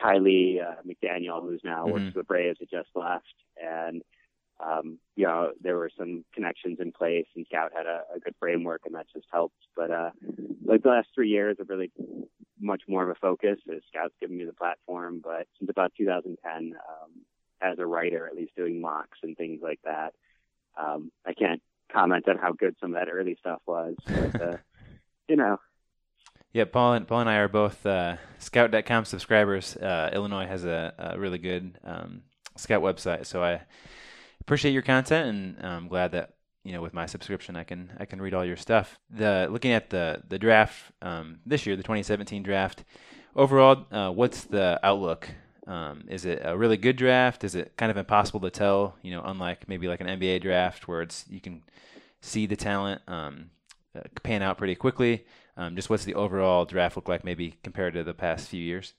Kiley 0.02 0.62
uh, 0.62 0.82
McDaniel, 0.88 1.42
who's 1.42 1.62
now 1.64 1.88
Mhm. 1.88 1.92
works 1.92 2.12
for 2.14 2.20
the 2.20 2.24
Braves, 2.24 2.60
had 2.60 2.70
just 2.70 2.90
left, 2.96 3.36
and 3.62 4.02
um, 4.60 5.00
you 5.16 5.26
know 5.26 5.52
there 5.62 5.76
were 5.78 5.92
some 5.98 6.24
connections 6.34 6.80
in 6.80 6.92
place, 6.94 7.28
and 7.36 7.46
Scout 7.48 7.72
had 7.76 7.86
a, 7.86 8.04
a 8.16 8.20
good 8.20 8.36
framework, 8.40 8.82
and 8.86 8.96
that 8.96 9.08
just 9.14 9.28
helped. 9.32 9.58
But 9.76 9.92
uh, 9.92 10.12
like 10.64 10.84
the 10.84 10.90
last 10.90 11.10
three 11.14 11.30
years, 11.30 11.58
have 11.60 11.70
really 11.70 11.92
much 12.60 12.84
more 12.88 13.04
of 13.04 13.10
a 13.10 13.16
focus. 13.20 13.60
As 13.70 13.82
Scout's 13.90 14.16
given 14.22 14.38
me 14.38 14.46
the 14.46 14.54
platform, 14.54 15.20
but 15.24 15.48
since 15.60 15.70
about 15.70 15.92
2010, 15.98 16.76
um, 16.76 17.12
as 17.64 17.80
a 17.80 17.86
writer, 17.86 18.28
at 18.28 18.36
least 18.36 18.56
doing 18.56 18.82
mocks 18.82 19.20
and 19.24 19.38
things 19.38 19.62
like 19.64 19.80
that, 19.84 20.14
um, 20.78 21.12
I 21.26 21.34
can't 21.34 21.62
comment 21.92 22.28
on 22.28 22.38
how 22.38 22.52
good 22.52 22.76
some 22.82 22.96
of 22.96 23.00
that 23.00 23.12
early 23.12 23.38
stuff 23.40 23.62
was, 23.66 23.96
but 24.06 24.42
uh, 24.42 24.58
you 25.28 25.36
know. 25.36 25.60
Yeah, 26.52 26.66
Paul 26.66 26.94
and 26.94 27.08
Paul 27.08 27.22
and 27.22 27.30
I 27.30 27.38
are 27.38 27.48
both 27.48 27.84
uh, 27.86 28.18
Scout.com 28.38 29.06
subscribers. 29.06 29.76
Uh, 29.76 30.12
Illinois 30.14 30.46
has 30.46 30.66
a, 30.66 30.94
a 30.98 31.20
really 31.20 31.40
good 31.40 31.80
um, 31.84 32.22
Scout 32.58 32.84
website, 32.84 33.26
so 33.26 33.44
I 33.44 33.62
appreciate 34.42 34.72
your 34.72 34.84
content, 34.84 35.30
and 35.30 35.66
I'm 35.66 35.88
glad 35.88 36.12
that 36.12 36.34
you 36.64 36.74
know 36.74 36.82
with 36.82 36.94
my 36.94 37.08
subscription 37.08 37.56
I 37.56 37.64
can 37.64 37.92
I 38.00 38.06
can 38.06 38.22
read 38.22 38.34
all 38.34 38.46
your 38.46 38.58
stuff. 38.58 39.00
The 39.10 39.48
looking 39.50 39.72
at 39.72 39.90
the 39.90 40.22
the 40.28 40.38
draft 40.38 40.92
um, 41.02 41.40
this 41.46 41.66
year, 41.66 41.76
the 41.76 41.84
2017 41.84 42.44
draft. 42.44 42.84
Overall, 43.36 43.88
uh, 43.92 44.12
what's 44.12 44.44
the 44.44 44.80
outlook? 44.84 45.28
Um, 45.66 46.04
is 46.10 46.26
it 46.26 46.42
a 46.44 46.58
really 46.58 46.78
good 46.78 46.98
draft? 46.98 47.44
Is 47.44 47.56
it 47.56 47.76
kind 47.78 47.90
of 47.90 47.98
impossible 47.98 48.42
to 48.42 48.50
tell? 48.50 48.96
You 49.02 49.12
know, 49.12 49.22
unlike 49.24 49.68
maybe 49.70 49.88
like 49.88 50.02
an 50.02 50.08
NBA 50.08 50.42
draft 50.42 50.88
where 50.88 51.02
it's 51.02 51.26
you 51.30 51.40
can 51.40 51.64
see 52.22 52.46
the 52.46 52.56
talent 52.56 53.02
um, 53.08 53.50
uh, 53.96 54.02
pan 54.24 54.42
out 54.42 54.58
pretty 54.58 54.76
quickly. 54.76 55.26
Um, 55.56 55.76
just 55.76 55.90
what's 55.90 56.06
the 56.06 56.16
overall 56.16 56.66
draft 56.66 56.96
look 56.96 57.08
like, 57.08 57.24
maybe 57.24 57.56
compared 57.64 57.94
to 57.94 58.04
the 58.04 58.14
past 58.14 58.50
few 58.50 58.62
years? 58.62 58.94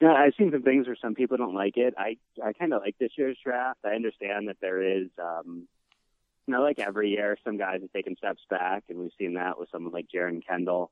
Yeah, 0.00 0.12
I've 0.12 0.34
seen 0.36 0.50
some 0.50 0.62
things 0.62 0.86
where 0.86 0.96
some 1.00 1.14
people 1.14 1.36
don't 1.36 1.54
like 1.54 1.76
it. 1.76 1.94
I 1.96 2.18
I 2.44 2.52
kind 2.52 2.72
of 2.72 2.82
like 2.82 2.96
this 2.98 3.12
year's 3.16 3.38
draft. 3.42 3.80
I 3.84 3.94
understand 3.94 4.48
that 4.48 4.58
there 4.60 4.82
is, 4.82 5.08
um, 5.18 5.66
you 6.46 6.54
know, 6.54 6.62
like 6.62 6.78
every 6.78 7.10
year, 7.10 7.36
some 7.44 7.58
guys 7.58 7.80
have 7.80 7.92
taken 7.92 8.16
steps 8.16 8.42
back, 8.48 8.84
and 8.88 8.98
we've 8.98 9.10
seen 9.18 9.34
that 9.34 9.58
with 9.58 9.68
someone 9.70 9.92
like 9.92 10.06
Jeren 10.14 10.44
Kendall 10.46 10.90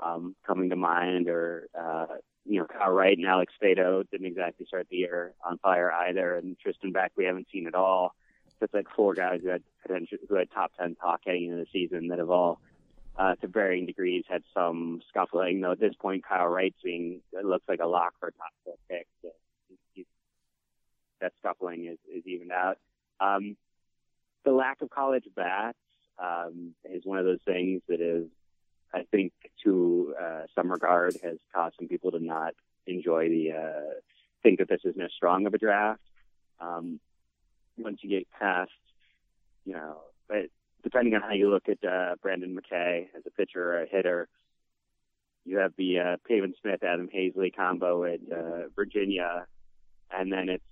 um, 0.00 0.34
coming 0.46 0.70
to 0.70 0.76
mind, 0.76 1.28
or 1.28 1.68
uh, 1.78 2.06
you 2.48 2.60
know, 2.60 2.66
Kyle 2.66 2.90
Wright 2.90 3.16
and 3.16 3.26
Alex 3.26 3.52
Faedo 3.62 4.08
didn't 4.10 4.26
exactly 4.26 4.66
start 4.66 4.86
the 4.90 4.96
year 4.96 5.32
on 5.44 5.58
fire 5.58 5.92
either, 5.92 6.36
and 6.36 6.58
Tristan 6.58 6.92
Beck 6.92 7.12
we 7.16 7.24
haven't 7.24 7.48
seen 7.52 7.66
at 7.66 7.74
all. 7.74 8.14
It's 8.60 8.72
like 8.72 8.86
four 8.96 9.14
guys 9.14 9.40
who 9.42 9.48
had 9.48 9.62
potential, 9.82 10.18
who 10.28 10.36
had 10.36 10.50
top 10.50 10.72
ten 10.78 10.94
talk 10.94 11.20
heading 11.26 11.44
into 11.44 11.56
the 11.56 11.66
season 11.72 12.08
that 12.08 12.18
have 12.18 12.30
all 12.30 12.60
uh, 13.18 13.34
to 13.36 13.48
varying 13.48 13.84
degrees 13.84 14.24
had 14.28 14.42
some 14.54 15.02
scuffling. 15.08 15.60
Though 15.60 15.72
at 15.72 15.80
this 15.80 15.94
point, 15.94 16.24
Kyle 16.24 16.46
Wright's 16.46 16.80
being 16.82 17.20
it 17.32 17.44
looks 17.44 17.64
like 17.68 17.80
a 17.80 17.86
lock 17.86 18.14
for 18.18 18.28
a 18.28 18.32
top 18.32 18.52
four 18.64 18.74
pick. 18.88 19.06
So 19.22 19.28
he's, 19.92 20.06
that 21.20 21.32
scuffling 21.38 21.86
is, 21.86 21.98
is 22.14 22.26
evened 22.26 22.52
out. 22.52 22.78
Um, 23.20 23.56
the 24.44 24.52
lack 24.52 24.80
of 24.80 24.90
college 24.90 25.24
bats 25.34 25.78
um, 26.18 26.74
is 26.84 27.04
one 27.04 27.18
of 27.18 27.24
those 27.24 27.40
things 27.44 27.82
that 27.88 28.00
is, 28.00 28.26
I 28.94 29.04
think, 29.10 29.32
to 29.64 30.14
uh, 30.20 30.42
some 30.54 30.70
regard, 30.70 31.16
has 31.22 31.38
caused 31.54 31.76
some 31.78 31.88
people 31.88 32.12
to 32.12 32.20
not 32.20 32.54
enjoy 32.86 33.28
the 33.28 33.52
uh, 33.52 34.00
think 34.42 34.58
that 34.58 34.68
this 34.68 34.80
isn't 34.84 35.00
as 35.00 35.10
strong 35.14 35.46
of 35.46 35.54
a 35.54 35.58
draft. 35.58 36.00
Um, 36.60 37.00
once 37.76 37.98
you 38.02 38.08
get 38.08 38.30
past, 38.30 38.70
you 39.64 39.74
know, 39.74 39.98
but 40.28 40.46
depending 40.82 41.14
on 41.14 41.22
how 41.22 41.32
you 41.32 41.50
look 41.50 41.68
at 41.68 41.84
uh, 41.84 42.14
Brendan 42.22 42.56
McKay 42.56 43.08
as 43.16 43.22
a 43.26 43.30
pitcher 43.30 43.72
or 43.72 43.82
a 43.82 43.86
hitter, 43.86 44.28
you 45.44 45.58
have 45.58 45.72
the 45.76 45.98
uh, 45.98 46.16
Pavin 46.28 46.54
Smith 46.60 46.82
Adam 46.82 47.08
Haseley 47.08 47.54
combo 47.54 48.04
at 48.04 48.20
uh, 48.32 48.68
Virginia, 48.74 49.46
and 50.10 50.32
then 50.32 50.48
it's 50.48 50.64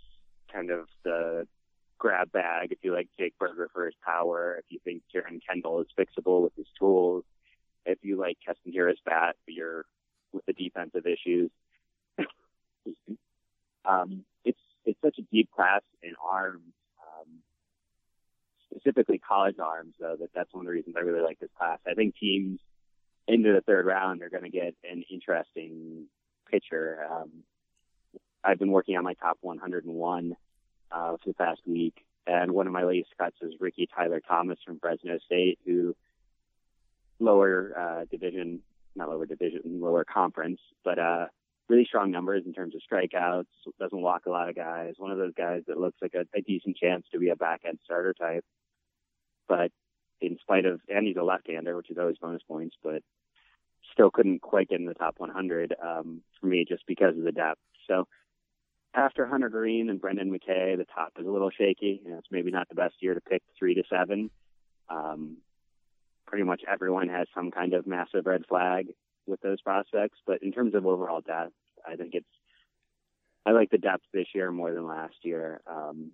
kind 0.52 0.70
of 0.70 0.86
the 1.04 1.46
grab 1.98 2.30
bag 2.32 2.72
if 2.72 2.78
you 2.82 2.92
like 2.92 3.08
Jake 3.18 3.38
Burger 3.38 3.68
for 3.72 3.86
his 3.86 3.94
power, 4.04 4.56
if 4.58 4.64
you 4.68 4.78
think 4.84 5.02
Jeren 5.14 5.40
Kendall 5.48 5.80
is 5.80 5.86
fixable 5.98 6.42
with 6.42 6.54
his 6.56 6.66
tools, 6.78 7.24
if 7.86 7.98
you 8.02 8.16
like 8.16 8.38
Keston 8.44 8.72
Hiura 8.72 8.94
bat, 9.04 9.36
but 9.46 9.54
you're 9.54 9.84
with 10.32 10.44
the 10.46 10.52
defensive 10.52 11.06
issues. 11.06 11.50
um, 13.84 14.24
it's 14.44 14.58
it's 14.84 15.00
such 15.02 15.18
a 15.18 15.22
deep 15.22 15.50
class 15.50 15.82
in 16.02 16.12
arms, 16.22 16.72
um, 17.00 17.28
specifically 18.70 19.18
college 19.18 19.58
arms, 19.58 19.94
though. 19.98 20.16
That 20.18 20.30
that's 20.34 20.52
one 20.52 20.62
of 20.62 20.66
the 20.66 20.72
reasons 20.72 20.96
I 20.96 21.00
really 21.00 21.22
like 21.22 21.38
this 21.38 21.50
class. 21.56 21.78
I 21.86 21.94
think 21.94 22.16
teams 22.16 22.60
into 23.26 23.52
the 23.52 23.62
third 23.62 23.86
round 23.86 24.22
are 24.22 24.30
going 24.30 24.42
to 24.42 24.50
get 24.50 24.74
an 24.90 25.04
interesting 25.10 26.06
pitcher. 26.50 27.06
Um, 27.10 27.30
I've 28.42 28.58
been 28.58 28.70
working 28.70 28.96
on 28.96 29.04
my 29.04 29.14
top 29.14 29.38
101 29.40 30.36
uh, 30.92 31.12
for 31.12 31.18
the 31.26 31.34
past 31.34 31.60
week, 31.66 32.04
and 32.26 32.52
one 32.52 32.66
of 32.66 32.72
my 32.72 32.84
latest 32.84 33.12
cuts 33.18 33.36
is 33.40 33.54
Ricky 33.58 33.88
Tyler 33.94 34.20
Thomas 34.20 34.58
from 34.64 34.78
Fresno 34.78 35.18
State, 35.24 35.58
who 35.64 35.96
lower 37.24 37.72
uh, 37.78 38.04
division, 38.10 38.60
not 38.94 39.08
lower 39.08 39.26
division, 39.26 39.60
lower 39.64 40.04
conference, 40.04 40.60
but 40.84 40.98
uh, 40.98 41.26
really 41.68 41.84
strong 41.84 42.10
numbers 42.10 42.42
in 42.46 42.52
terms 42.52 42.74
of 42.74 42.80
strikeouts. 42.90 43.46
Doesn't 43.78 44.00
walk 44.00 44.26
a 44.26 44.30
lot 44.30 44.48
of 44.48 44.54
guys. 44.54 44.94
One 44.98 45.10
of 45.10 45.18
those 45.18 45.34
guys 45.34 45.62
that 45.66 45.78
looks 45.78 45.98
like 46.02 46.14
a, 46.14 46.24
a 46.36 46.42
decent 46.42 46.76
chance 46.76 47.06
to 47.12 47.18
be 47.18 47.30
a 47.30 47.36
back 47.36 47.62
end 47.66 47.78
starter 47.84 48.14
type, 48.14 48.44
but 49.48 49.70
in 50.20 50.38
spite 50.40 50.64
of, 50.64 50.80
and 50.88 51.06
he's 51.06 51.16
a 51.16 51.22
left-hander, 51.22 51.76
which 51.76 51.90
is 51.90 51.98
always 51.98 52.16
bonus 52.18 52.42
points, 52.42 52.76
but 52.82 53.02
still 53.92 54.10
couldn't 54.10 54.40
quite 54.40 54.68
get 54.68 54.80
in 54.80 54.86
the 54.86 54.94
top 54.94 55.14
100 55.18 55.74
um, 55.82 56.22
for 56.40 56.46
me 56.46 56.64
just 56.68 56.84
because 56.86 57.16
of 57.16 57.24
the 57.24 57.32
depth. 57.32 57.60
So 57.88 58.06
after 58.94 59.26
Hunter 59.26 59.48
Greene 59.48 59.90
and 59.90 60.00
Brendan 60.00 60.30
McKay, 60.30 60.76
the 60.76 60.86
top 60.94 61.12
is 61.18 61.26
a 61.26 61.30
little 61.30 61.50
shaky. 61.50 62.00
You 62.04 62.12
know, 62.12 62.18
it's 62.18 62.28
maybe 62.30 62.50
not 62.50 62.68
the 62.68 62.74
best 62.74 62.94
year 63.00 63.14
to 63.14 63.20
pick 63.20 63.42
three 63.58 63.74
to 63.74 63.82
seven. 63.90 64.30
Um, 64.88 65.38
pretty 66.26 66.44
much 66.44 66.62
everyone 66.70 67.08
has 67.08 67.26
some 67.34 67.50
kind 67.50 67.74
of 67.74 67.86
massive 67.86 68.26
red 68.26 68.44
flag 68.48 68.88
with 69.26 69.40
those 69.40 69.60
prospects, 69.60 70.18
but 70.26 70.42
in 70.42 70.52
terms 70.52 70.74
of 70.74 70.86
overall 70.86 71.20
depth, 71.20 71.54
I 71.86 71.96
think 71.96 72.14
it's 72.14 72.26
I 73.46 73.52
like 73.52 73.70
the 73.70 73.78
depth 73.78 74.04
this 74.12 74.28
year 74.34 74.50
more 74.50 74.72
than 74.72 74.86
last 74.86 75.16
year. 75.22 75.60
Um, 75.66 76.12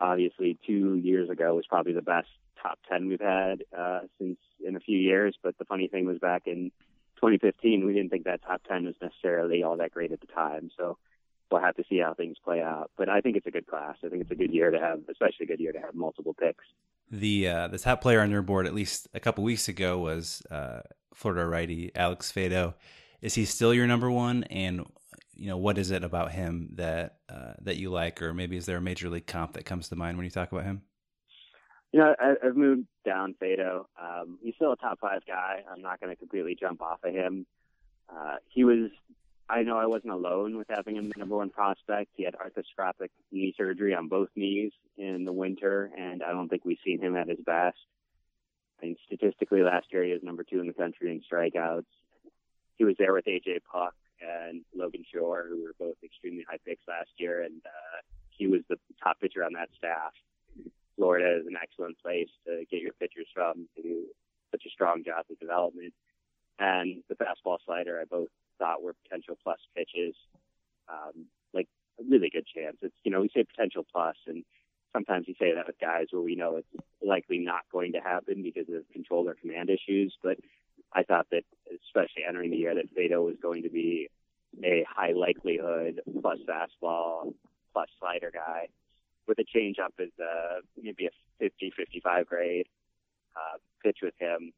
obviously, 0.00 0.58
two 0.66 0.96
years 0.96 1.30
ago 1.30 1.54
was 1.54 1.66
probably 1.66 1.94
the 1.94 2.02
best 2.02 2.28
top 2.62 2.78
ten 2.90 3.08
we've 3.08 3.20
had 3.20 3.64
uh, 3.76 4.00
since 4.18 4.38
in 4.64 4.76
a 4.76 4.80
few 4.80 4.98
years. 4.98 5.36
But 5.42 5.56
the 5.58 5.64
funny 5.64 5.88
thing 5.88 6.04
was 6.04 6.18
back 6.18 6.42
in 6.46 6.70
2015, 7.16 7.86
we 7.86 7.94
didn't 7.94 8.10
think 8.10 8.24
that 8.24 8.42
top 8.42 8.62
ten 8.68 8.84
was 8.84 8.94
necessarily 9.00 9.62
all 9.62 9.78
that 9.78 9.92
great 9.92 10.12
at 10.12 10.20
the 10.20 10.26
time. 10.26 10.70
So 10.76 10.98
we'll 11.50 11.60
have 11.60 11.76
to 11.76 11.84
see 11.88 11.98
how 11.98 12.14
things 12.14 12.36
play 12.44 12.60
out. 12.60 12.90
But 12.96 13.08
I 13.08 13.20
think 13.20 13.36
it's 13.36 13.46
a 13.46 13.50
good 13.50 13.66
class. 13.66 13.96
I 14.04 14.08
think 14.08 14.22
it's 14.22 14.30
a 14.30 14.36
good 14.36 14.52
year 14.52 14.70
to 14.70 14.78
have, 14.78 15.00
especially 15.10 15.44
a 15.44 15.46
good 15.46 15.60
year 15.60 15.72
to 15.72 15.80
have 15.80 15.94
multiple 15.94 16.34
picks. 16.34 16.64
The 17.10 17.48
uh, 17.48 17.68
the 17.68 17.78
top 17.78 18.02
player 18.02 18.20
on 18.20 18.30
your 18.30 18.42
board, 18.42 18.66
at 18.66 18.74
least 18.74 19.08
a 19.14 19.20
couple 19.20 19.42
weeks 19.44 19.68
ago, 19.68 19.98
was 19.98 20.42
uh, 20.50 20.80
Florida 21.14 21.46
righty 21.46 21.90
Alex 21.94 22.30
Faedo. 22.30 22.74
Is 23.22 23.34
he 23.34 23.44
still 23.44 23.72
your 23.72 23.86
number 23.86 24.10
one? 24.10 24.44
And 24.44 24.84
you 25.34 25.48
know, 25.48 25.56
what 25.56 25.78
is 25.78 25.90
it 25.90 26.04
about 26.04 26.32
him 26.32 26.70
that 26.74 27.18
uh, 27.28 27.54
that 27.62 27.76
you 27.76 27.90
like, 27.90 28.20
or 28.20 28.34
maybe 28.34 28.56
is 28.56 28.66
there 28.66 28.76
a 28.76 28.82
major 28.82 29.08
league 29.08 29.26
comp 29.26 29.54
that 29.54 29.64
comes 29.64 29.88
to 29.88 29.96
mind 29.96 30.18
when 30.18 30.24
you 30.24 30.30
talk 30.30 30.52
about 30.52 30.64
him? 30.64 30.82
You 31.92 32.00
know, 32.00 32.14
I, 32.18 32.34
I've 32.44 32.56
moved 32.56 32.86
down 33.06 33.34
Faedo. 33.40 33.86
Um, 34.00 34.38
he's 34.42 34.54
still 34.56 34.72
a 34.72 34.76
top 34.76 34.98
five 35.00 35.22
guy. 35.26 35.62
I'm 35.72 35.80
not 35.80 36.00
going 36.00 36.10
to 36.10 36.16
completely 36.16 36.56
jump 36.58 36.82
off 36.82 36.98
of 37.02 37.14
him. 37.14 37.46
Uh, 38.10 38.36
he 38.48 38.64
was 38.64 38.90
I 39.50 39.62
know 39.62 39.78
I 39.78 39.86
wasn't 39.86 40.12
alone 40.12 40.58
with 40.58 40.66
having 40.68 40.96
him 40.96 41.08
the 41.08 41.18
number 41.18 41.36
one 41.36 41.48
prospect. 41.48 42.10
He 42.14 42.24
had 42.24 42.34
arthroscopic 42.34 43.08
knee 43.32 43.54
surgery 43.56 43.94
on 43.94 44.08
both 44.08 44.28
knees 44.36 44.72
in 44.98 45.24
the 45.24 45.32
winter, 45.32 45.90
and 45.96 46.22
I 46.22 46.32
don't 46.32 46.48
think 46.48 46.64
we've 46.64 46.78
seen 46.84 47.00
him 47.00 47.16
at 47.16 47.28
his 47.28 47.38
best. 47.44 47.78
I 48.80 48.86
mean, 48.86 48.96
statistically, 49.06 49.62
last 49.62 49.86
year 49.90 50.04
he 50.04 50.12
was 50.12 50.22
number 50.22 50.44
two 50.44 50.60
in 50.60 50.66
the 50.66 50.74
country 50.74 51.10
in 51.10 51.22
strikeouts. 51.22 51.86
He 52.76 52.84
was 52.84 52.96
there 52.98 53.14
with 53.14 53.24
AJ 53.24 53.60
Puk 53.72 53.94
and 54.20 54.62
Logan 54.74 55.04
Shore, 55.12 55.46
who 55.48 55.62
were 55.62 55.74
both 55.78 55.96
extremely 56.04 56.44
high 56.48 56.58
picks 56.64 56.86
last 56.86 57.10
year, 57.16 57.42
and 57.42 57.60
uh, 57.64 58.00
he 58.28 58.46
was 58.46 58.60
the 58.68 58.76
top 59.02 59.18
pitcher 59.20 59.44
on 59.44 59.54
that 59.54 59.70
staff. 59.76 60.12
Florida 60.96 61.38
is 61.40 61.46
an 61.46 61.56
excellent 61.60 61.98
place 62.00 62.28
to 62.46 62.64
get 62.70 62.82
your 62.82 62.92
pitchers 62.92 63.28
from 63.32 63.66
to 63.76 63.82
do 63.82 64.04
such 64.50 64.64
a 64.66 64.70
strong 64.70 65.04
job 65.04 65.24
of 65.30 65.38
development. 65.38 65.94
And 66.58 67.02
the 67.08 67.14
fastball 67.14 67.58
slider, 67.64 68.00
I 68.00 68.04
both 68.04 68.28
thought 68.58 68.82
were 68.82 68.94
potential 69.04 69.36
plus 69.42 69.58
pitches. 69.76 70.14
Um, 70.88 71.26
like 71.52 71.68
a 72.00 72.02
really 72.08 72.30
good 72.30 72.46
chance. 72.46 72.76
It's 72.82 72.94
you 73.04 73.10
know 73.10 73.20
we 73.20 73.30
say 73.34 73.44
potential 73.44 73.84
plus, 73.90 74.16
and 74.26 74.44
sometimes 74.92 75.26
you 75.28 75.34
say 75.38 75.54
that 75.54 75.66
with 75.66 75.78
guys 75.80 76.06
where 76.10 76.22
we 76.22 76.34
know 76.34 76.56
it's 76.56 76.84
likely 77.02 77.38
not 77.38 77.62
going 77.72 77.92
to 77.92 78.00
happen 78.00 78.42
because 78.42 78.68
of 78.74 78.88
control 78.92 79.28
or 79.28 79.34
command 79.34 79.70
issues. 79.70 80.14
But 80.22 80.38
I 80.92 81.02
thought 81.02 81.26
that, 81.30 81.42
especially 81.86 82.24
entering 82.28 82.50
the 82.50 82.56
year, 82.56 82.74
that 82.74 82.94
Faedo 82.94 83.24
was 83.24 83.36
going 83.40 83.62
to 83.64 83.70
be 83.70 84.08
a 84.64 84.84
high 84.88 85.12
likelihood 85.12 86.00
plus 86.20 86.38
fastball 86.48 87.34
plus 87.72 87.88
slider 88.00 88.30
guy 88.32 88.68
with 89.26 89.38
a 89.38 89.44
changeup 89.44 89.92
as 90.00 90.08
uh, 90.18 90.60
maybe 90.82 91.06
a 91.06 91.44
50-55 91.44 92.26
grade 92.26 92.66
uh, 93.36 93.58
pitch 93.84 93.98
with 94.02 94.14
him. 94.18 94.52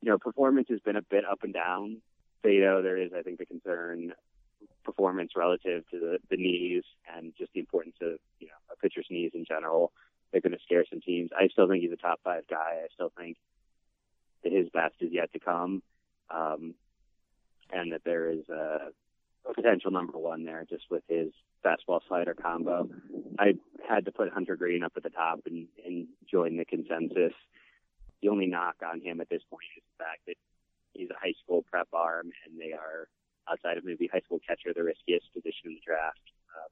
You 0.00 0.10
know, 0.10 0.18
performance 0.18 0.68
has 0.70 0.80
been 0.80 0.96
a 0.96 1.02
bit 1.02 1.24
up 1.24 1.40
and 1.42 1.52
down 1.52 2.00
Faedo, 2.44 2.82
there 2.82 2.96
is, 2.96 3.10
I 3.16 3.22
think, 3.22 3.38
the 3.38 3.46
concern 3.46 4.12
performance 4.84 5.32
relative 5.36 5.84
to 5.90 5.98
the, 5.98 6.18
the 6.30 6.36
knees 6.36 6.82
and 7.14 7.32
just 7.36 7.52
the 7.52 7.60
importance 7.60 7.96
of 8.00 8.18
you 8.40 8.46
know 8.46 8.54
a 8.72 8.76
pitcher's 8.76 9.06
knees 9.10 9.32
in 9.34 9.44
general. 9.44 9.92
They're 10.32 10.40
going 10.40 10.52
to 10.52 10.62
scare 10.64 10.84
some 10.90 11.00
teams. 11.00 11.30
I 11.36 11.48
still 11.48 11.68
think 11.68 11.82
he's 11.82 11.92
a 11.92 11.96
top 11.96 12.20
five 12.22 12.44
guy. 12.48 12.82
I 12.84 12.88
still 12.94 13.12
think 13.16 13.36
that 14.44 14.52
his 14.52 14.68
best 14.68 14.94
is 15.00 15.10
yet 15.12 15.32
to 15.32 15.38
come, 15.38 15.82
um, 16.30 16.74
and 17.70 17.92
that 17.92 18.02
there 18.04 18.30
is 18.30 18.48
a, 18.48 18.88
a 19.48 19.54
potential 19.54 19.90
number 19.90 20.18
one 20.18 20.44
there 20.44 20.64
just 20.68 20.84
with 20.90 21.02
his 21.08 21.28
fastball 21.64 22.00
slider 22.08 22.34
combo. 22.34 22.88
I 23.38 23.54
had 23.88 24.04
to 24.04 24.12
put 24.12 24.32
Hunter 24.32 24.56
Greene 24.56 24.82
up 24.82 24.92
at 24.96 25.02
the 25.02 25.10
top 25.10 25.40
and, 25.46 25.66
and 25.84 26.06
join 26.30 26.56
the 26.56 26.64
consensus. 26.64 27.32
The 28.22 28.28
only 28.28 28.46
knock 28.46 28.76
on 28.84 29.00
him 29.00 29.20
at 29.20 29.28
this 29.28 29.42
point 29.50 29.64
is 29.76 29.82
the 29.98 30.04
fact 30.04 30.20
that 30.26 30.36
he's 30.98 31.10
a 31.10 31.20
high 31.20 31.34
school 31.42 31.64
prep 31.70 31.88
arm, 31.92 32.30
and 32.44 32.60
they 32.60 32.72
are 32.72 33.08
outside 33.50 33.78
of 33.78 33.84
maybe 33.84 34.08
high 34.12 34.20
school 34.20 34.40
catcher 34.46 34.74
the 34.74 34.82
riskiest 34.82 35.32
position 35.32 35.72
in 35.72 35.74
the 35.74 35.86
draft. 35.86 36.20
Uh, 36.54 36.68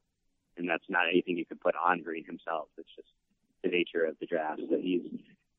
and 0.59 0.69
that's 0.69 0.85
not 0.89 1.09
anything 1.09 1.37
you 1.37 1.47
can 1.47 1.59
put 1.59 1.75
on 1.75 2.03
Greene 2.03 2.25
himself. 2.25 2.69
It's 2.77 2.89
just 2.97 3.09
the 3.63 3.71
nature 3.71 4.05
of 4.05 4.17
the 4.21 4.27
draft. 4.27 4.61
So 4.69 4.77
he's 4.79 5.03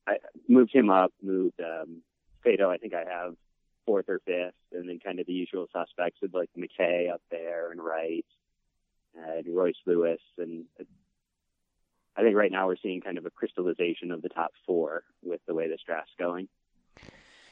I 0.08 0.18
moved 0.48 0.74
him 0.74 0.90
up, 0.90 1.12
moved 1.22 1.60
um, 1.60 2.02
Faedo. 2.46 2.70
I 2.70 2.78
think 2.78 2.94
I 2.94 3.04
have 3.10 3.36
fourth 3.86 4.06
or 4.08 4.20
fifth, 4.26 4.56
and 4.72 4.88
then 4.88 5.00
kind 5.00 5.20
of 5.20 5.26
the 5.26 5.34
usual 5.34 5.68
suspects 5.74 6.20
with 6.22 6.34
like 6.34 6.50
McKay 6.58 7.12
up 7.12 7.22
there 7.32 7.72
and 7.72 7.82
Wright 7.84 8.26
and 9.16 9.46
Royce 9.56 9.76
Lewis, 9.86 10.22
and 10.38 10.66
I 12.18 12.22
think 12.24 12.36
right 12.36 12.52
now 12.52 12.68
we're 12.68 12.78
seeing 12.82 13.02
kind 13.02 13.18
of 13.18 13.26
a 13.26 13.30
crystallization 13.30 14.12
of 14.12 14.24
the 14.24 14.30
top 14.30 14.52
four 14.66 15.04
with 15.24 15.40
the 15.48 15.54
way 15.54 15.68
this 15.68 15.82
draft's 15.86 16.14
going. 16.18 16.48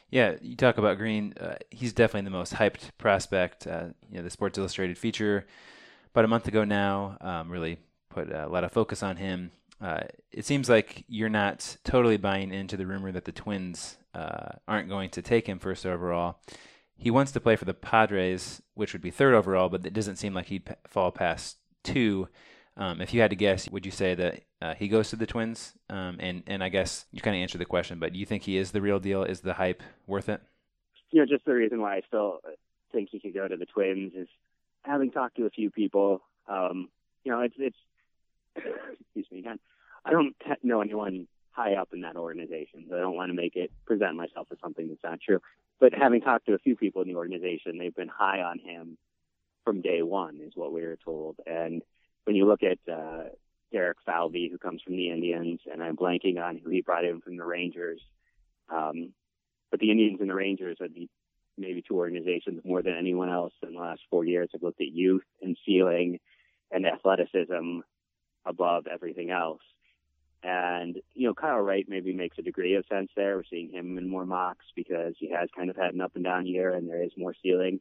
Yeah, 0.09 0.35
you 0.41 0.55
talk 0.55 0.77
about 0.77 0.97
Greene. 0.97 1.33
Uh, 1.39 1.55
he's 1.71 1.93
definitely 1.93 2.25
the 2.25 2.37
most 2.37 2.53
hyped 2.53 2.91
prospect. 2.97 3.67
Uh, 3.67 3.87
you 4.09 4.17
know, 4.17 4.23
the 4.23 4.29
Sports 4.29 4.57
Illustrated 4.57 4.97
feature 4.97 5.45
about 6.13 6.25
a 6.25 6.29
month 6.29 6.47
ago 6.47 6.63
now 6.63 7.17
um, 7.21 7.49
really 7.49 7.79
put 8.09 8.31
a 8.31 8.47
lot 8.47 8.63
of 8.63 8.71
focus 8.71 9.03
on 9.03 9.17
him. 9.17 9.51
Uh, 9.81 10.03
it 10.31 10.45
seems 10.45 10.69
like 10.69 11.03
you're 11.07 11.27
not 11.29 11.77
totally 11.83 12.17
buying 12.17 12.53
into 12.53 12.77
the 12.77 12.85
rumor 12.85 13.11
that 13.11 13.25
the 13.25 13.31
Twins 13.31 13.97
uh, 14.13 14.53
aren't 14.67 14.87
going 14.87 15.09
to 15.09 15.21
take 15.21 15.47
him 15.47 15.59
first 15.59 15.85
overall. 15.85 16.37
He 16.95 17.11
wants 17.11 17.33
to 17.33 17.41
play 17.41 17.57
for 17.57 17.65
the 17.65 17.73
Padres, 17.73 18.61
which 18.73 18.93
would 18.93 19.01
be 19.01 19.11
third 19.11 19.33
overall, 19.33 19.67
but 19.67 19.85
it 19.85 19.93
doesn't 19.93 20.15
seem 20.15 20.33
like 20.33 20.45
he'd 20.45 20.73
fall 20.87 21.11
past 21.11 21.57
two. 21.83 22.29
Um, 22.77 22.99
if 22.99 23.13
you 23.13 23.21
had 23.21 23.29
to 23.29 23.35
guess, 23.35 23.69
would 23.69 23.85
you 23.85 23.91
say 23.91 24.15
that 24.15 24.41
uh, 24.61 24.73
he 24.75 24.87
goes 24.87 25.09
to 25.09 25.15
the 25.15 25.25
Twins? 25.25 25.73
Um, 25.89 26.17
and 26.19 26.43
and 26.47 26.63
I 26.63 26.69
guess 26.69 27.05
you 27.11 27.21
kind 27.21 27.35
of 27.35 27.41
answered 27.41 27.59
the 27.59 27.65
question, 27.65 27.99
but 27.99 28.13
do 28.13 28.19
you 28.19 28.25
think 28.25 28.43
he 28.43 28.57
is 28.57 28.71
the 28.71 28.81
real 28.81 28.99
deal? 28.99 29.23
Is 29.23 29.41
the 29.41 29.53
hype 29.53 29.81
worth 30.07 30.27
it? 30.27 30.41
You 31.11 31.21
know, 31.21 31.25
just 31.25 31.45
the 31.45 31.53
reason 31.53 31.81
why 31.81 31.95
I 31.95 32.01
still 32.07 32.41
think 32.91 33.09
he 33.11 33.19
could 33.19 33.33
go 33.33 33.47
to 33.47 33.55
the 33.55 33.65
Twins 33.65 34.13
is 34.13 34.27
having 34.83 35.11
talked 35.11 35.37
to 35.37 35.45
a 35.45 35.49
few 35.49 35.69
people. 35.71 36.21
Um, 36.47 36.89
you 37.23 37.31
know, 37.31 37.41
it's 37.41 37.55
it's 37.57 37.77
excuse 38.55 39.27
me 39.31 39.39
again. 39.39 39.59
I 40.03 40.11
don't 40.11 40.35
know 40.61 40.81
anyone 40.81 41.27
high 41.51 41.75
up 41.75 41.89
in 41.93 42.01
that 42.01 42.17
organization, 42.17 42.85
so 42.89 42.95
I 42.95 42.99
don't 42.99 43.15
want 43.15 43.29
to 43.29 43.35
make 43.35 43.55
it 43.55 43.71
present 43.85 44.15
myself 44.15 44.47
as 44.51 44.57
something 44.61 44.87
that's 44.87 45.03
not 45.03 45.19
true. 45.21 45.39
But 45.79 45.93
having 45.93 46.21
talked 46.21 46.45
to 46.47 46.53
a 46.53 46.59
few 46.59 46.75
people 46.75 47.01
in 47.01 47.07
the 47.07 47.15
organization, 47.15 47.77
they've 47.77 47.95
been 47.95 48.09
high 48.09 48.41
on 48.41 48.59
him 48.59 48.97
from 49.63 49.81
day 49.81 50.01
one, 50.01 50.39
is 50.45 50.53
what 50.55 50.71
we 50.71 50.81
were 50.81 50.97
told. 51.03 51.37
And 51.47 51.81
when 52.25 52.35
you 52.35 52.45
look 52.45 52.61
at 52.63 52.79
uh, 52.91 53.29
Derek 53.71 53.97
Falvey, 54.05 54.49
who 54.51 54.57
comes 54.57 54.81
from 54.81 54.95
the 54.95 55.09
Indians, 55.09 55.59
and 55.71 55.81
I'm 55.81 55.95
blanking 55.95 56.41
on 56.41 56.57
who 56.57 56.69
he 56.69 56.81
brought 56.81 57.05
in 57.05 57.21
from 57.21 57.37
the 57.37 57.45
Rangers. 57.45 58.01
Um, 58.69 59.13
but 59.71 59.79
the 59.79 59.91
Indians 59.91 60.19
and 60.19 60.29
the 60.29 60.35
Rangers 60.35 60.77
are 60.81 60.87
the 60.87 61.07
maybe 61.57 61.81
two 61.81 61.95
organizations 61.95 62.61
more 62.65 62.81
than 62.81 62.95
anyone 62.97 63.29
else 63.29 63.53
in 63.63 63.73
the 63.73 63.79
last 63.79 64.01
four 64.09 64.25
years 64.25 64.49
have 64.51 64.63
looked 64.63 64.81
at 64.81 64.91
youth 64.91 65.23
and 65.41 65.57
ceiling 65.65 66.19
and 66.71 66.85
athleticism 66.85 67.79
above 68.45 68.87
everything 68.87 69.31
else. 69.31 69.61
And, 70.43 70.97
you 71.13 71.27
know, 71.27 71.33
Kyle 71.33 71.59
Wright 71.59 71.85
maybe 71.87 72.13
makes 72.13 72.37
a 72.37 72.43
degree 72.43 72.75
of 72.75 72.85
sense 72.87 73.09
there. 73.15 73.37
We're 73.37 73.43
seeing 73.49 73.71
him 73.71 73.97
in 73.97 74.09
more 74.09 74.25
mocks 74.25 74.65
because 74.75 75.15
he 75.17 75.31
has 75.31 75.49
kind 75.55 75.69
of 75.69 75.75
had 75.75 75.93
an 75.93 76.01
up 76.01 76.15
and 76.15 76.23
down 76.23 76.45
year 76.45 76.73
and 76.73 76.87
there 76.87 77.03
is 77.03 77.11
more 77.17 77.33
ceiling. 77.41 77.79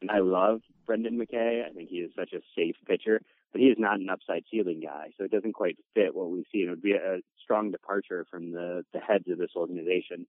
And 0.00 0.10
I 0.10 0.18
love 0.18 0.60
Brendan 0.84 1.18
McKay. 1.18 1.64
I 1.64 1.70
think 1.70 1.88
he 1.88 1.98
is 1.98 2.10
such 2.16 2.32
a 2.32 2.40
safe 2.56 2.76
pitcher 2.86 3.22
but 3.52 3.60
he 3.60 3.68
is 3.68 3.78
not 3.78 3.98
an 3.98 4.08
upside 4.08 4.44
ceiling 4.50 4.80
guy, 4.80 5.10
so 5.16 5.24
it 5.24 5.30
doesn't 5.30 5.54
quite 5.54 5.76
fit 5.94 6.14
what 6.14 6.30
we've 6.30 6.44
seen. 6.52 6.66
It 6.66 6.70
would 6.70 6.82
be 6.82 6.92
a 6.92 7.18
strong 7.42 7.70
departure 7.70 8.26
from 8.30 8.52
the 8.52 8.84
the 8.92 9.00
heads 9.00 9.28
of 9.28 9.38
this 9.38 9.56
organization. 9.56 10.26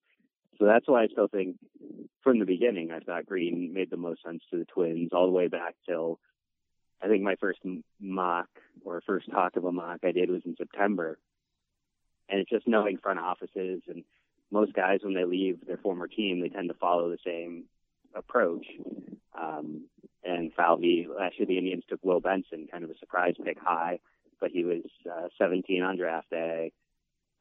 So 0.58 0.66
that's 0.66 0.88
why 0.88 1.04
I 1.04 1.08
still 1.08 1.28
think 1.28 1.58
from 2.24 2.40
the 2.40 2.46
beginning 2.46 2.92
I 2.92 3.00
thought 3.00 3.26
Greene 3.26 3.74
made 3.74 3.90
the 3.90 3.98
most 3.98 4.24
sense 4.24 4.44
to 4.52 4.58
the 4.58 4.66
Twins 4.66 5.10
all 5.12 5.26
the 5.26 5.32
way 5.32 5.48
back 5.48 5.76
till 5.88 6.20
I 7.02 7.08
think 7.08 7.24
my 7.24 7.36
first 7.36 7.60
mock 8.00 8.48
or 8.86 9.02
first 9.02 9.30
talk 9.32 9.56
of 9.56 9.66
a 9.66 9.72
mock 9.72 10.00
I 10.04 10.12
did 10.12 10.30
was 10.30 10.44
in 10.46 10.56
September. 10.56 11.18
And 12.30 12.40
it's 12.40 12.50
just 12.50 12.68
knowing 12.68 12.98
front 12.98 13.20
offices 13.20 13.82
and 13.88 14.04
most 14.52 14.74
guys 14.74 15.00
when 15.02 15.16
they 15.16 15.26
leave 15.26 15.66
their 15.66 15.78
former 15.78 16.08
team 16.08 16.42
they 16.42 16.50
tend 16.50 16.70
to 16.70 16.76
follow 16.76 17.10
the 17.10 17.18
same 17.26 17.64
approach. 18.16 18.66
Um, 19.40 19.86
and 20.24 20.52
Falvey. 20.54 21.08
Year, 21.08 21.48
the 21.48 21.58
Indians 21.58 21.84
took 21.90 22.00
Will 22.04 22.20
Benson, 22.20 22.68
kind 22.72 22.84
of 22.84 22.90
a 22.90 22.98
surprise 23.00 23.34
pick 23.44 23.58
high, 23.60 24.00
but 24.40 24.52
he 24.52 24.64
was 24.64 24.84
uh, 25.10 25.28
17 25.40 25.82
on 25.82 25.98
draft 25.98 26.30
day, 26.30 26.72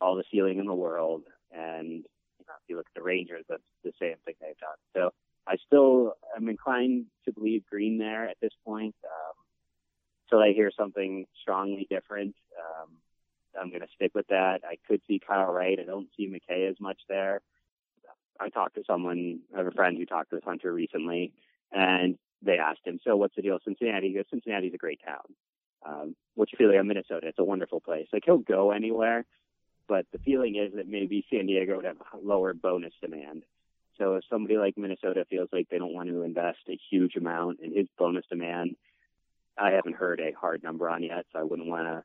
all 0.00 0.16
the 0.16 0.24
ceiling 0.30 0.58
in 0.58 0.66
the 0.66 0.74
world, 0.74 1.24
and 1.52 1.88
you 1.88 2.46
know, 2.46 2.54
if 2.62 2.68
you 2.68 2.76
look 2.76 2.86
at 2.86 2.94
the 2.94 3.02
Rangers, 3.02 3.44
that's 3.48 3.62
the 3.84 3.92
same 4.00 4.16
thing 4.24 4.34
they've 4.40 4.56
done. 4.58 4.78
So 4.94 5.10
I 5.46 5.56
still 5.66 6.14
am 6.36 6.48
inclined 6.48 7.06
to 7.26 7.32
believe 7.32 7.66
Greene 7.68 7.98
there 7.98 8.28
at 8.28 8.36
this 8.40 8.52
point. 8.64 8.94
Um, 9.04 9.36
I 10.40 10.52
hear 10.52 10.70
something 10.74 11.26
strongly 11.42 11.86
different, 11.90 12.34
um, 12.56 12.88
I'm 13.58 13.70
going 13.70 13.80
to 13.80 13.88
stick 13.94 14.12
with 14.14 14.26
that. 14.28 14.60
I 14.64 14.76
could 14.86 15.00
see 15.06 15.20
Kyle 15.24 15.52
Wright. 15.52 15.78
I 15.80 15.84
don't 15.84 16.08
see 16.16 16.28
McKay 16.28 16.70
as 16.70 16.76
much 16.80 16.98
there. 17.08 17.40
I 18.40 18.48
talked 18.48 18.74
to 18.76 18.84
someone, 18.86 19.40
I 19.54 19.58
have 19.58 19.66
a 19.66 19.72
friend 19.72 19.96
who 19.96 20.06
talked 20.06 20.32
with 20.32 20.44
Hunter 20.44 20.72
recently, 20.72 21.32
and 21.72 22.18
they 22.42 22.58
asked 22.58 22.84
him, 22.84 22.98
"So 23.04 23.16
what's 23.16 23.36
the 23.36 23.42
deal, 23.42 23.54
with 23.54 23.64
Cincinnati?" 23.64 24.08
He 24.08 24.14
goes, 24.14 24.24
"Cincinnati's 24.30 24.74
a 24.74 24.78
great 24.78 25.00
town." 25.04 25.34
Um, 25.82 26.16
what 26.34 26.50
you 26.52 26.56
feel 26.56 26.74
like 26.74 26.84
Minnesota? 26.84 27.28
It's 27.28 27.38
a 27.38 27.44
wonderful 27.44 27.80
place. 27.80 28.08
Like 28.12 28.24
he'll 28.24 28.38
go 28.38 28.70
anywhere, 28.70 29.24
but 29.88 30.06
the 30.12 30.18
feeling 30.18 30.56
is 30.56 30.72
that 30.74 30.88
maybe 30.88 31.24
San 31.30 31.46
Diego 31.46 31.76
would 31.76 31.84
have 31.84 31.98
lower 32.22 32.54
bonus 32.54 32.94
demand. 33.00 33.44
So 33.98 34.14
if 34.14 34.24
somebody 34.30 34.56
like 34.56 34.78
Minnesota 34.78 35.26
feels 35.28 35.48
like 35.52 35.68
they 35.68 35.78
don't 35.78 35.92
want 35.92 36.08
to 36.08 36.22
invest 36.22 36.60
a 36.68 36.78
huge 36.90 37.16
amount 37.16 37.60
in 37.60 37.74
his 37.74 37.86
bonus 37.98 38.24
demand, 38.30 38.76
I 39.58 39.72
haven't 39.72 39.96
heard 39.96 40.20
a 40.20 40.32
hard 40.32 40.62
number 40.62 40.88
on 40.88 41.02
yet, 41.02 41.26
so 41.32 41.38
I 41.38 41.42
wouldn't 41.42 41.68
want 41.68 41.86
to 41.86 42.04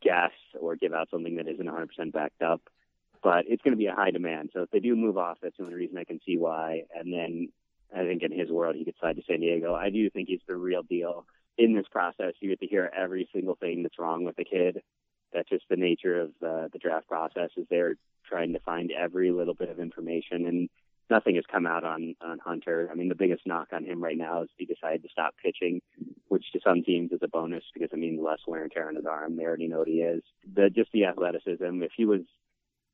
guess 0.00 0.32
or 0.58 0.76
give 0.76 0.94
out 0.94 1.10
something 1.10 1.36
that 1.36 1.48
isn't 1.48 1.66
100% 1.66 2.12
backed 2.12 2.42
up. 2.42 2.62
But 3.22 3.44
it's 3.46 3.62
going 3.62 3.72
to 3.72 3.78
be 3.78 3.86
a 3.86 3.94
high 3.94 4.10
demand. 4.10 4.50
So 4.52 4.62
if 4.62 4.70
they 4.70 4.80
do 4.80 4.96
move 4.96 5.16
off, 5.16 5.38
that's 5.40 5.56
the 5.56 5.64
only 5.64 5.76
reason 5.76 5.96
I 5.96 6.04
can 6.04 6.20
see 6.26 6.36
why. 6.36 6.82
And 6.94 7.12
then 7.12 7.48
I 7.94 8.04
think 8.04 8.22
in 8.22 8.36
his 8.36 8.50
world, 8.50 8.74
he 8.76 8.84
could 8.84 8.96
slide 8.98 9.16
to 9.16 9.22
San 9.28 9.40
Diego. 9.40 9.74
I 9.74 9.90
do 9.90 10.08
think 10.10 10.28
he's 10.28 10.40
the 10.48 10.56
real 10.56 10.82
deal. 10.82 11.26
In 11.58 11.74
this 11.74 11.86
process, 11.90 12.32
you 12.40 12.48
get 12.48 12.60
to 12.60 12.66
hear 12.66 12.90
every 12.96 13.28
single 13.32 13.54
thing 13.54 13.82
that's 13.82 13.98
wrong 13.98 14.24
with 14.24 14.36
the 14.36 14.44
kid. 14.44 14.82
That's 15.32 15.48
just 15.48 15.64
the 15.68 15.76
nature 15.76 16.22
of 16.22 16.28
uh, 16.42 16.68
the 16.72 16.78
draft 16.80 17.08
process. 17.08 17.50
Is 17.56 17.66
they're 17.70 17.94
trying 18.28 18.54
to 18.54 18.60
find 18.60 18.90
every 18.90 19.30
little 19.30 19.54
bit 19.54 19.68
of 19.68 19.78
information, 19.78 20.46
and 20.46 20.68
nothing 21.10 21.34
has 21.36 21.44
come 21.50 21.66
out 21.66 21.84
on 21.84 22.14
on 22.22 22.38
Hunter. 22.38 22.88
I 22.90 22.94
mean, 22.94 23.08
the 23.08 23.14
biggest 23.14 23.46
knock 23.46 23.68
on 23.72 23.84
him 23.84 24.02
right 24.02 24.16
now 24.16 24.42
is 24.42 24.48
he 24.56 24.64
decided 24.64 25.02
to 25.02 25.08
stop 25.10 25.34
pitching, 25.42 25.80
which 26.28 26.50
to 26.52 26.60
some 26.66 26.82
teams 26.82 27.12
is 27.12 27.20
a 27.22 27.28
bonus 27.28 27.64
because 27.74 27.90
it 27.92 27.98
means 27.98 28.20
less 28.20 28.40
wear 28.46 28.62
and 28.62 28.72
tear 28.72 28.88
on 28.88 28.96
his 28.96 29.06
arm. 29.06 29.36
They 29.36 29.44
already 29.44 29.68
know 29.68 29.78
what 29.78 29.88
he 29.88 30.00
is. 30.00 30.22
The 30.54 30.70
just 30.70 30.90
the 30.92 31.04
athleticism. 31.04 31.82
If 31.82 31.92
he 31.96 32.06
was 32.06 32.22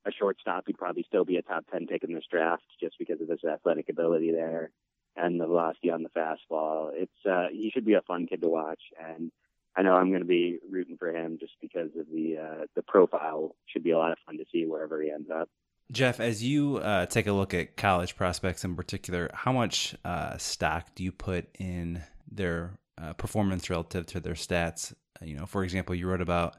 a 0.05 0.11
shortstop, 0.11 0.63
he'd 0.67 0.77
probably 0.77 1.03
still 1.07 1.25
be 1.25 1.37
a 1.37 1.41
top 1.41 1.65
ten 1.71 1.87
pick 1.87 2.03
in 2.03 2.13
this 2.13 2.23
draft 2.31 2.63
just 2.79 2.97
because 2.97 3.21
of 3.21 3.29
his 3.29 3.43
athletic 3.43 3.89
ability 3.89 4.31
there 4.31 4.71
and 5.15 5.39
the 5.39 5.47
velocity 5.47 5.89
on 5.89 6.03
the 6.03 6.09
fastball. 6.09 6.91
It's 6.93 7.25
uh, 7.29 7.47
he 7.51 7.71
should 7.73 7.85
be 7.85 7.93
a 7.93 8.01
fun 8.01 8.27
kid 8.27 8.41
to 8.41 8.47
watch, 8.47 8.81
and 8.97 9.31
I 9.75 9.81
know 9.81 9.93
I'm 9.93 10.09
going 10.09 10.21
to 10.21 10.27
be 10.27 10.59
rooting 10.69 10.97
for 10.97 11.09
him 11.13 11.37
just 11.39 11.53
because 11.61 11.89
of 11.97 12.07
the 12.13 12.37
uh, 12.37 12.65
the 12.75 12.83
profile. 12.83 13.55
Should 13.67 13.83
be 13.83 13.91
a 13.91 13.97
lot 13.97 14.11
of 14.11 14.17
fun 14.25 14.37
to 14.37 14.45
see 14.51 14.65
wherever 14.65 15.01
he 15.01 15.11
ends 15.11 15.29
up. 15.29 15.49
Jeff, 15.91 16.19
as 16.19 16.43
you 16.43 16.77
uh, 16.77 17.07
take 17.07 17.25
a 17.25 17.31
look 17.31 17.53
at 17.53 17.75
college 17.75 18.15
prospects 18.15 18.63
in 18.63 18.75
particular, 18.75 19.29
how 19.33 19.51
much 19.51 19.95
uh, 20.05 20.37
stock 20.37 20.93
do 20.93 21.03
you 21.03 21.11
put 21.11 21.47
in 21.57 22.03
their 22.31 22.77
uh, 23.01 23.13
performance 23.13 23.71
relative 23.71 24.05
to 24.05 24.19
their 24.19 24.35
stats? 24.35 24.93
You 25.21 25.35
know, 25.35 25.47
for 25.47 25.63
example, 25.63 25.95
you 25.95 26.07
wrote 26.07 26.21
about 26.21 26.57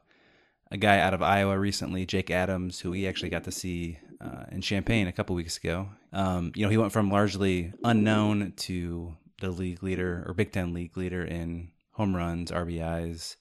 a 0.70 0.76
guy 0.76 1.00
out 1.00 1.14
of 1.14 1.22
Iowa 1.22 1.58
recently, 1.58 2.06
Jake 2.06 2.30
Adams, 2.30 2.80
who 2.80 2.90
we 2.90 3.06
actually 3.06 3.30
got 3.30 3.44
to 3.44 3.52
see 3.52 3.98
uh, 4.20 4.44
in 4.52 4.60
Champaign 4.60 5.08
a 5.08 5.12
couple 5.12 5.34
weeks 5.34 5.56
ago. 5.56 5.88
Um, 6.12 6.52
you 6.54 6.64
know, 6.64 6.70
he 6.70 6.76
went 6.76 6.92
from 6.92 7.10
largely 7.10 7.72
unknown 7.82 8.52
to 8.58 9.16
the 9.40 9.50
league 9.50 9.82
leader 9.82 10.24
or 10.26 10.34
Big 10.34 10.52
Ten 10.52 10.72
league 10.72 10.96
leader 10.96 11.24
in 11.24 11.70
home 11.92 12.14
runs, 12.14 12.50
RBIs. 12.50 13.36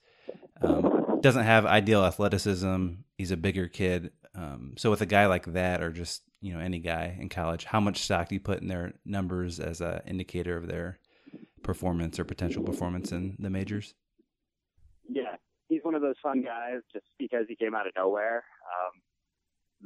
Um, 0.60 1.18
doesn't 1.20 1.44
have 1.44 1.66
ideal 1.66 2.04
athleticism. 2.04 2.88
He's 3.16 3.30
a 3.30 3.36
bigger 3.36 3.68
kid. 3.68 4.12
Um, 4.34 4.74
so 4.76 4.90
with 4.90 5.00
a 5.00 5.06
guy 5.06 5.26
like 5.26 5.52
that, 5.52 5.82
or 5.82 5.90
just 5.90 6.22
you 6.40 6.52
know 6.54 6.60
any 6.60 6.78
guy 6.78 7.16
in 7.20 7.28
college, 7.28 7.64
how 7.64 7.80
much 7.80 8.02
stock 8.02 8.28
do 8.28 8.34
you 8.34 8.40
put 8.40 8.60
in 8.60 8.68
their 8.68 8.94
numbers 9.04 9.60
as 9.60 9.80
an 9.80 10.00
indicator 10.06 10.56
of 10.56 10.66
their 10.66 10.98
performance 11.62 12.18
or 12.18 12.24
potential 12.24 12.62
performance 12.62 13.12
in 13.12 13.36
the 13.38 13.50
majors? 13.50 13.94
Yeah, 15.08 15.36
he's 15.70 15.82
one 15.82 15.94
of 15.94 16.02
those 16.02 16.16
fun 16.22 16.42
guys 16.42 16.80
just 16.92 17.06
because 17.18 17.46
he 17.48 17.56
came 17.56 17.74
out 17.74 17.86
of 17.86 17.92
nowhere. 17.96 18.44
Um, 18.66 19.00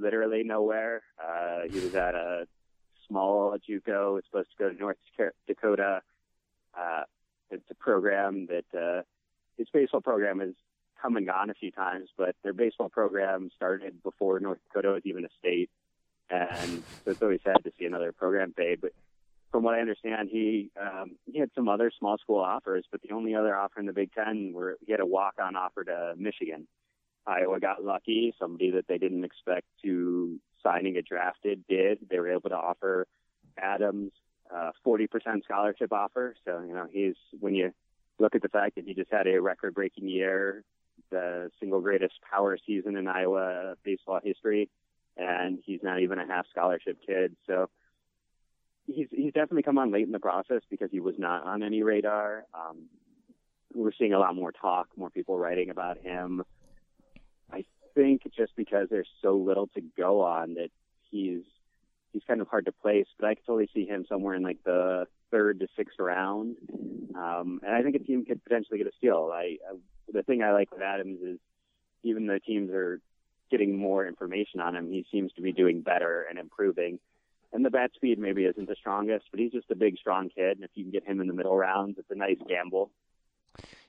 literally 0.02 0.42
nowhere. 0.42 1.02
Uh, 1.22 1.68
he 1.70 1.78
was 1.78 1.94
at 1.94 2.16
a 2.16 2.46
small 3.06 3.56
JUCO. 3.68 4.14
Was 4.14 4.24
supposed 4.28 4.48
to 4.50 4.64
go 4.64 4.70
to 4.70 4.76
North 4.76 4.96
Dakota. 5.46 6.00
Uh, 6.76 7.02
it's 7.50 7.70
a 7.70 7.74
program 7.74 8.48
that 8.48 8.78
uh, 8.78 9.02
his 9.56 9.68
baseball 9.72 10.00
program 10.00 10.40
has 10.40 10.54
come 11.00 11.16
and 11.16 11.26
gone 11.26 11.50
a 11.50 11.54
few 11.54 11.70
times, 11.70 12.08
but 12.16 12.34
their 12.42 12.54
baseball 12.54 12.88
program 12.88 13.50
started 13.54 14.02
before 14.02 14.40
North 14.40 14.58
Dakota 14.66 14.94
was 14.94 15.02
even 15.04 15.24
a 15.24 15.28
state, 15.38 15.70
and 16.30 16.82
so 17.04 17.10
it's 17.10 17.22
always 17.22 17.40
sad 17.44 17.62
to 17.62 17.72
see 17.78 17.84
another 17.84 18.10
program 18.10 18.54
fade. 18.56 18.80
But 18.80 18.92
from 19.54 19.62
what 19.62 19.76
I 19.76 19.80
understand, 19.80 20.30
he 20.32 20.72
um, 20.80 21.12
he 21.26 21.38
had 21.38 21.48
some 21.54 21.68
other 21.68 21.92
small 21.96 22.18
school 22.18 22.40
offers, 22.40 22.84
but 22.90 23.00
the 23.02 23.14
only 23.14 23.36
other 23.36 23.54
offer 23.54 23.78
in 23.78 23.86
the 23.86 23.92
Big 23.92 24.10
Ten 24.12 24.50
were 24.52 24.76
he 24.84 24.90
had 24.90 25.00
a 25.00 25.06
walk 25.06 25.34
on 25.40 25.54
offer 25.54 25.84
to 25.84 26.14
Michigan. 26.16 26.66
Iowa 27.24 27.60
got 27.60 27.84
lucky. 27.84 28.34
Somebody 28.36 28.72
that 28.72 28.88
they 28.88 28.98
didn't 28.98 29.22
expect 29.22 29.68
to 29.84 30.40
sign 30.60 30.86
and 30.86 30.94
get 30.96 31.06
drafted 31.06 31.62
did. 31.68 31.98
They 32.10 32.18
were 32.18 32.32
able 32.32 32.50
to 32.50 32.56
offer 32.56 33.06
Adams 33.56 34.10
uh, 34.52 34.72
40% 34.84 35.44
scholarship 35.44 35.92
offer. 35.92 36.34
So, 36.44 36.64
you 36.66 36.74
know, 36.74 36.88
he's, 36.90 37.14
when 37.38 37.54
you 37.54 37.72
look 38.18 38.34
at 38.34 38.42
the 38.42 38.48
fact 38.48 38.74
that 38.74 38.84
he 38.84 38.92
just 38.92 39.12
had 39.12 39.28
a 39.28 39.40
record 39.40 39.74
breaking 39.74 40.08
year, 40.08 40.64
the 41.12 41.52
single 41.60 41.80
greatest 41.80 42.14
power 42.28 42.58
season 42.66 42.96
in 42.96 43.06
Iowa 43.06 43.76
baseball 43.84 44.18
history, 44.22 44.68
and 45.16 45.60
he's 45.64 45.80
not 45.84 46.00
even 46.00 46.18
a 46.18 46.26
half 46.26 46.46
scholarship 46.50 46.98
kid. 47.06 47.36
So, 47.46 47.70
he's 48.86 49.08
he's 49.10 49.32
definitely 49.32 49.62
come 49.62 49.78
on 49.78 49.92
late 49.92 50.06
in 50.06 50.12
the 50.12 50.18
process 50.18 50.62
because 50.70 50.90
he 50.90 51.00
was 51.00 51.14
not 51.18 51.44
on 51.44 51.62
any 51.62 51.82
radar. 51.82 52.44
Um, 52.54 52.86
we're 53.74 53.92
seeing 53.98 54.12
a 54.12 54.18
lot 54.18 54.36
more 54.36 54.52
talk, 54.52 54.88
more 54.96 55.10
people 55.10 55.38
writing 55.38 55.70
about 55.70 55.98
him 55.98 56.44
I 57.52 57.64
think 57.94 58.22
just 58.36 58.54
because 58.56 58.88
there's 58.90 59.08
so 59.22 59.36
little 59.36 59.68
to 59.68 59.80
go 59.96 60.20
on 60.22 60.54
that 60.54 60.70
he's 61.10 61.42
he's 62.12 62.22
kind 62.26 62.40
of 62.40 62.48
hard 62.48 62.66
to 62.66 62.72
place. 62.72 63.06
But 63.18 63.28
I 63.28 63.34
could 63.34 63.46
totally 63.46 63.70
see 63.74 63.86
him 63.86 64.04
somewhere 64.08 64.34
in 64.34 64.42
like 64.42 64.62
the 64.64 65.06
third 65.30 65.60
to 65.60 65.68
sixth 65.76 65.98
round, 65.98 66.56
um, 67.14 67.60
and 67.62 67.74
I 67.74 67.82
think 67.82 67.96
a 67.96 68.00
team 68.00 68.24
could 68.24 68.42
potentially 68.44 68.78
get 68.78 68.86
a 68.86 68.92
steal. 68.96 69.30
I, 69.32 69.58
I 69.68 69.76
the 70.12 70.22
thing 70.22 70.42
I 70.42 70.52
like 70.52 70.70
with 70.72 70.82
Adams 70.82 71.20
is 71.22 71.38
even 72.02 72.26
though 72.26 72.38
teams 72.38 72.70
are 72.70 73.00
getting 73.50 73.76
more 73.76 74.06
information 74.06 74.60
on 74.60 74.74
him, 74.74 74.90
he 74.90 75.06
seems 75.10 75.32
to 75.32 75.42
be 75.42 75.52
doing 75.52 75.80
better 75.80 76.26
and 76.28 76.38
improving. 76.38 76.98
And 77.54 77.64
the 77.64 77.70
bat 77.70 77.92
speed 77.94 78.18
maybe 78.18 78.44
isn't 78.44 78.68
the 78.68 78.74
strongest, 78.74 79.26
but 79.30 79.38
he's 79.38 79.52
just 79.52 79.70
a 79.70 79.76
big, 79.76 79.96
strong 79.96 80.28
kid. 80.28 80.58
And 80.58 80.64
if 80.64 80.70
you 80.74 80.82
can 80.82 80.90
get 80.90 81.06
him 81.06 81.20
in 81.20 81.28
the 81.28 81.32
middle 81.32 81.56
rounds, 81.56 81.96
it's 81.98 82.10
a 82.10 82.16
nice 82.16 82.36
gamble. 82.48 82.90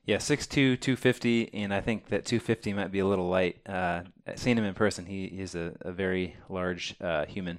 Yeah, 0.06 0.18
6'2", 0.18 0.80
250, 0.80 1.52
and 1.52 1.74
I 1.74 1.82
think 1.82 2.10
that 2.10 2.26
250 2.26 2.74
might 2.74 2.92
be 2.92 3.00
a 3.00 3.08
little 3.08 3.28
light. 3.28 3.58
Uh, 3.68 4.02
seeing 4.36 4.56
him 4.56 4.66
in 4.66 4.76
person, 4.76 5.08
he 5.08 5.26
is 5.26 5.56
a, 5.56 5.74
a 5.82 5.92
very 5.92 6.36
large 6.48 6.96
uh, 7.02 7.26
human. 7.26 7.58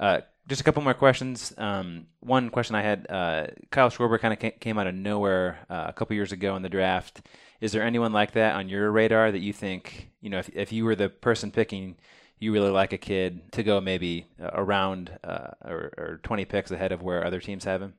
Uh, 0.00 0.22
just 0.48 0.60
a 0.60 0.64
couple 0.64 0.82
more 0.82 0.94
questions. 0.94 1.54
Um, 1.56 2.06
one 2.18 2.50
question 2.50 2.74
I 2.74 2.82
had: 2.82 3.06
uh, 3.08 3.46
Kyle 3.70 3.88
Schwarber 3.88 4.18
kind 4.18 4.34
of 4.34 4.58
came 4.58 4.78
out 4.78 4.88
of 4.88 4.96
nowhere 4.96 5.60
uh, 5.70 5.84
a 5.86 5.92
couple 5.92 6.16
years 6.16 6.32
ago 6.32 6.56
in 6.56 6.62
the 6.62 6.68
draft. 6.68 7.20
Is 7.60 7.70
there 7.70 7.84
anyone 7.84 8.12
like 8.12 8.32
that 8.32 8.56
on 8.56 8.68
your 8.68 8.90
radar 8.90 9.30
that 9.30 9.38
you 9.38 9.52
think, 9.52 10.10
you 10.20 10.28
know, 10.28 10.38
if 10.38 10.50
if 10.52 10.72
you 10.72 10.84
were 10.84 10.96
the 10.96 11.08
person 11.08 11.52
picking, 11.52 11.96
you 12.40 12.52
really 12.52 12.70
like 12.70 12.92
a 12.92 12.98
kid 12.98 13.52
to 13.52 13.62
go 13.62 13.80
maybe 13.80 14.26
uh, 14.42 14.50
around 14.54 15.16
or, 15.22 15.92
or 15.96 16.20
20 16.22 16.44
picks 16.46 16.70
ahead 16.70 16.90
of 16.90 17.02
where 17.02 17.24
other 17.24 17.40
teams 17.40 17.64
have 17.64 17.80
him? 17.80 17.94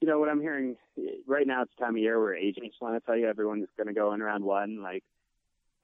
you 0.00 0.08
know 0.08 0.18
what 0.18 0.28
I'm 0.28 0.40
hearing 0.40 0.76
right 1.26 1.46
now. 1.46 1.62
It's 1.62 1.74
time 1.78 1.94
of 1.94 1.98
year 1.98 2.18
where 2.18 2.34
agents 2.34 2.76
want 2.80 2.94
to 2.94 3.06
tell 3.06 3.16
you 3.16 3.28
everyone's 3.28 3.68
going 3.76 3.86
to 3.86 3.92
go 3.92 4.12
in 4.12 4.20
round 4.22 4.44
one. 4.44 4.82
Like, 4.82 5.04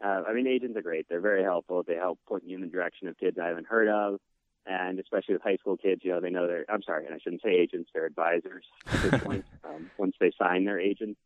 uh, 0.03 0.23
I 0.27 0.33
mean, 0.33 0.47
agents 0.47 0.77
are 0.77 0.83
great. 0.83 1.07
They're 1.09 1.21
very 1.21 1.43
helpful. 1.43 1.83
They 1.87 1.97
help 1.97 2.19
point 2.27 2.45
you 2.47 2.57
in 2.57 2.63
the 2.63 2.67
direction 2.67 3.09
of 3.09 3.19
kids 3.19 3.39
I 3.39 3.49
haven't 3.49 3.67
heard 3.67 3.89
of, 3.89 4.21
and 4.65 4.99
especially 4.99 5.35
with 5.35 5.43
high 5.43 5.57
school 5.57 5.77
kids, 5.77 6.01
you 6.03 6.13
know, 6.13 6.21
they 6.21 6.31
know 6.31 6.47
they're. 6.47 6.65
I'm 6.69 6.83
sorry, 6.83 7.05
and 7.05 7.15
I 7.15 7.19
shouldn't 7.19 7.43
say 7.43 7.51
agents. 7.51 7.91
They're 7.93 8.07
advisors 8.07 8.65
at 8.87 9.11
this 9.11 9.23
point. 9.23 9.45
Um, 9.67 9.91
once 9.99 10.15
they 10.21 10.31
sign 10.39 10.65
their 10.65 10.79
agent, 10.79 11.19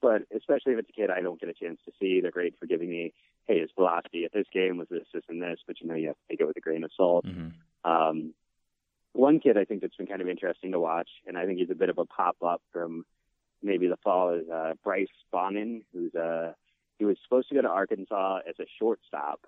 but 0.00 0.22
especially 0.34 0.72
if 0.72 0.78
it's 0.78 0.88
a 0.88 0.92
kid 0.92 1.10
I 1.10 1.20
don't 1.20 1.38
get 1.38 1.50
a 1.50 1.52
chance 1.52 1.78
to 1.84 1.92
see, 2.00 2.22
they're 2.22 2.30
great 2.30 2.58
for 2.58 2.64
giving 2.64 2.88
me, 2.88 3.12
hey, 3.46 3.60
his 3.60 3.70
velocity 3.76 4.24
at 4.24 4.32
this 4.32 4.46
game 4.52 4.78
was 4.78 4.88
this, 4.90 5.06
this, 5.12 5.24
and 5.28 5.42
this, 5.42 5.58
but 5.66 5.80
you 5.80 5.88
know, 5.88 5.94
you 5.94 6.08
have 6.08 6.16
to 6.16 6.28
take 6.28 6.40
it 6.40 6.46
with 6.46 6.56
a 6.56 6.60
grain 6.60 6.84
of 6.84 6.90
salt. 6.96 7.26
Mm-hmm. 7.26 7.90
Um, 7.90 8.34
one 9.12 9.40
kid 9.40 9.58
I 9.58 9.64
think 9.64 9.80
that's 9.80 9.96
been 9.96 10.06
kind 10.06 10.22
of 10.22 10.28
interesting 10.28 10.72
to 10.72 10.80
watch, 10.80 11.08
and 11.26 11.36
I 11.36 11.44
think 11.44 11.58
he's 11.58 11.70
a 11.70 11.74
bit 11.74 11.90
of 11.90 11.98
a 11.98 12.06
pop 12.06 12.36
up 12.42 12.62
from 12.72 13.04
maybe 13.62 13.88
the 13.88 13.98
fall 14.02 14.34
is 14.34 14.48
uh, 14.48 14.72
Bryce 14.82 15.08
Bonnin, 15.30 15.82
who's 15.92 16.14
uh, 16.14 16.52
he 16.98 17.04
was 17.04 17.16
supposed 17.24 17.48
to 17.48 17.54
go 17.54 17.62
to 17.62 17.68
Arkansas 17.68 18.40
as 18.48 18.54
a 18.60 18.66
shortstop. 18.78 19.40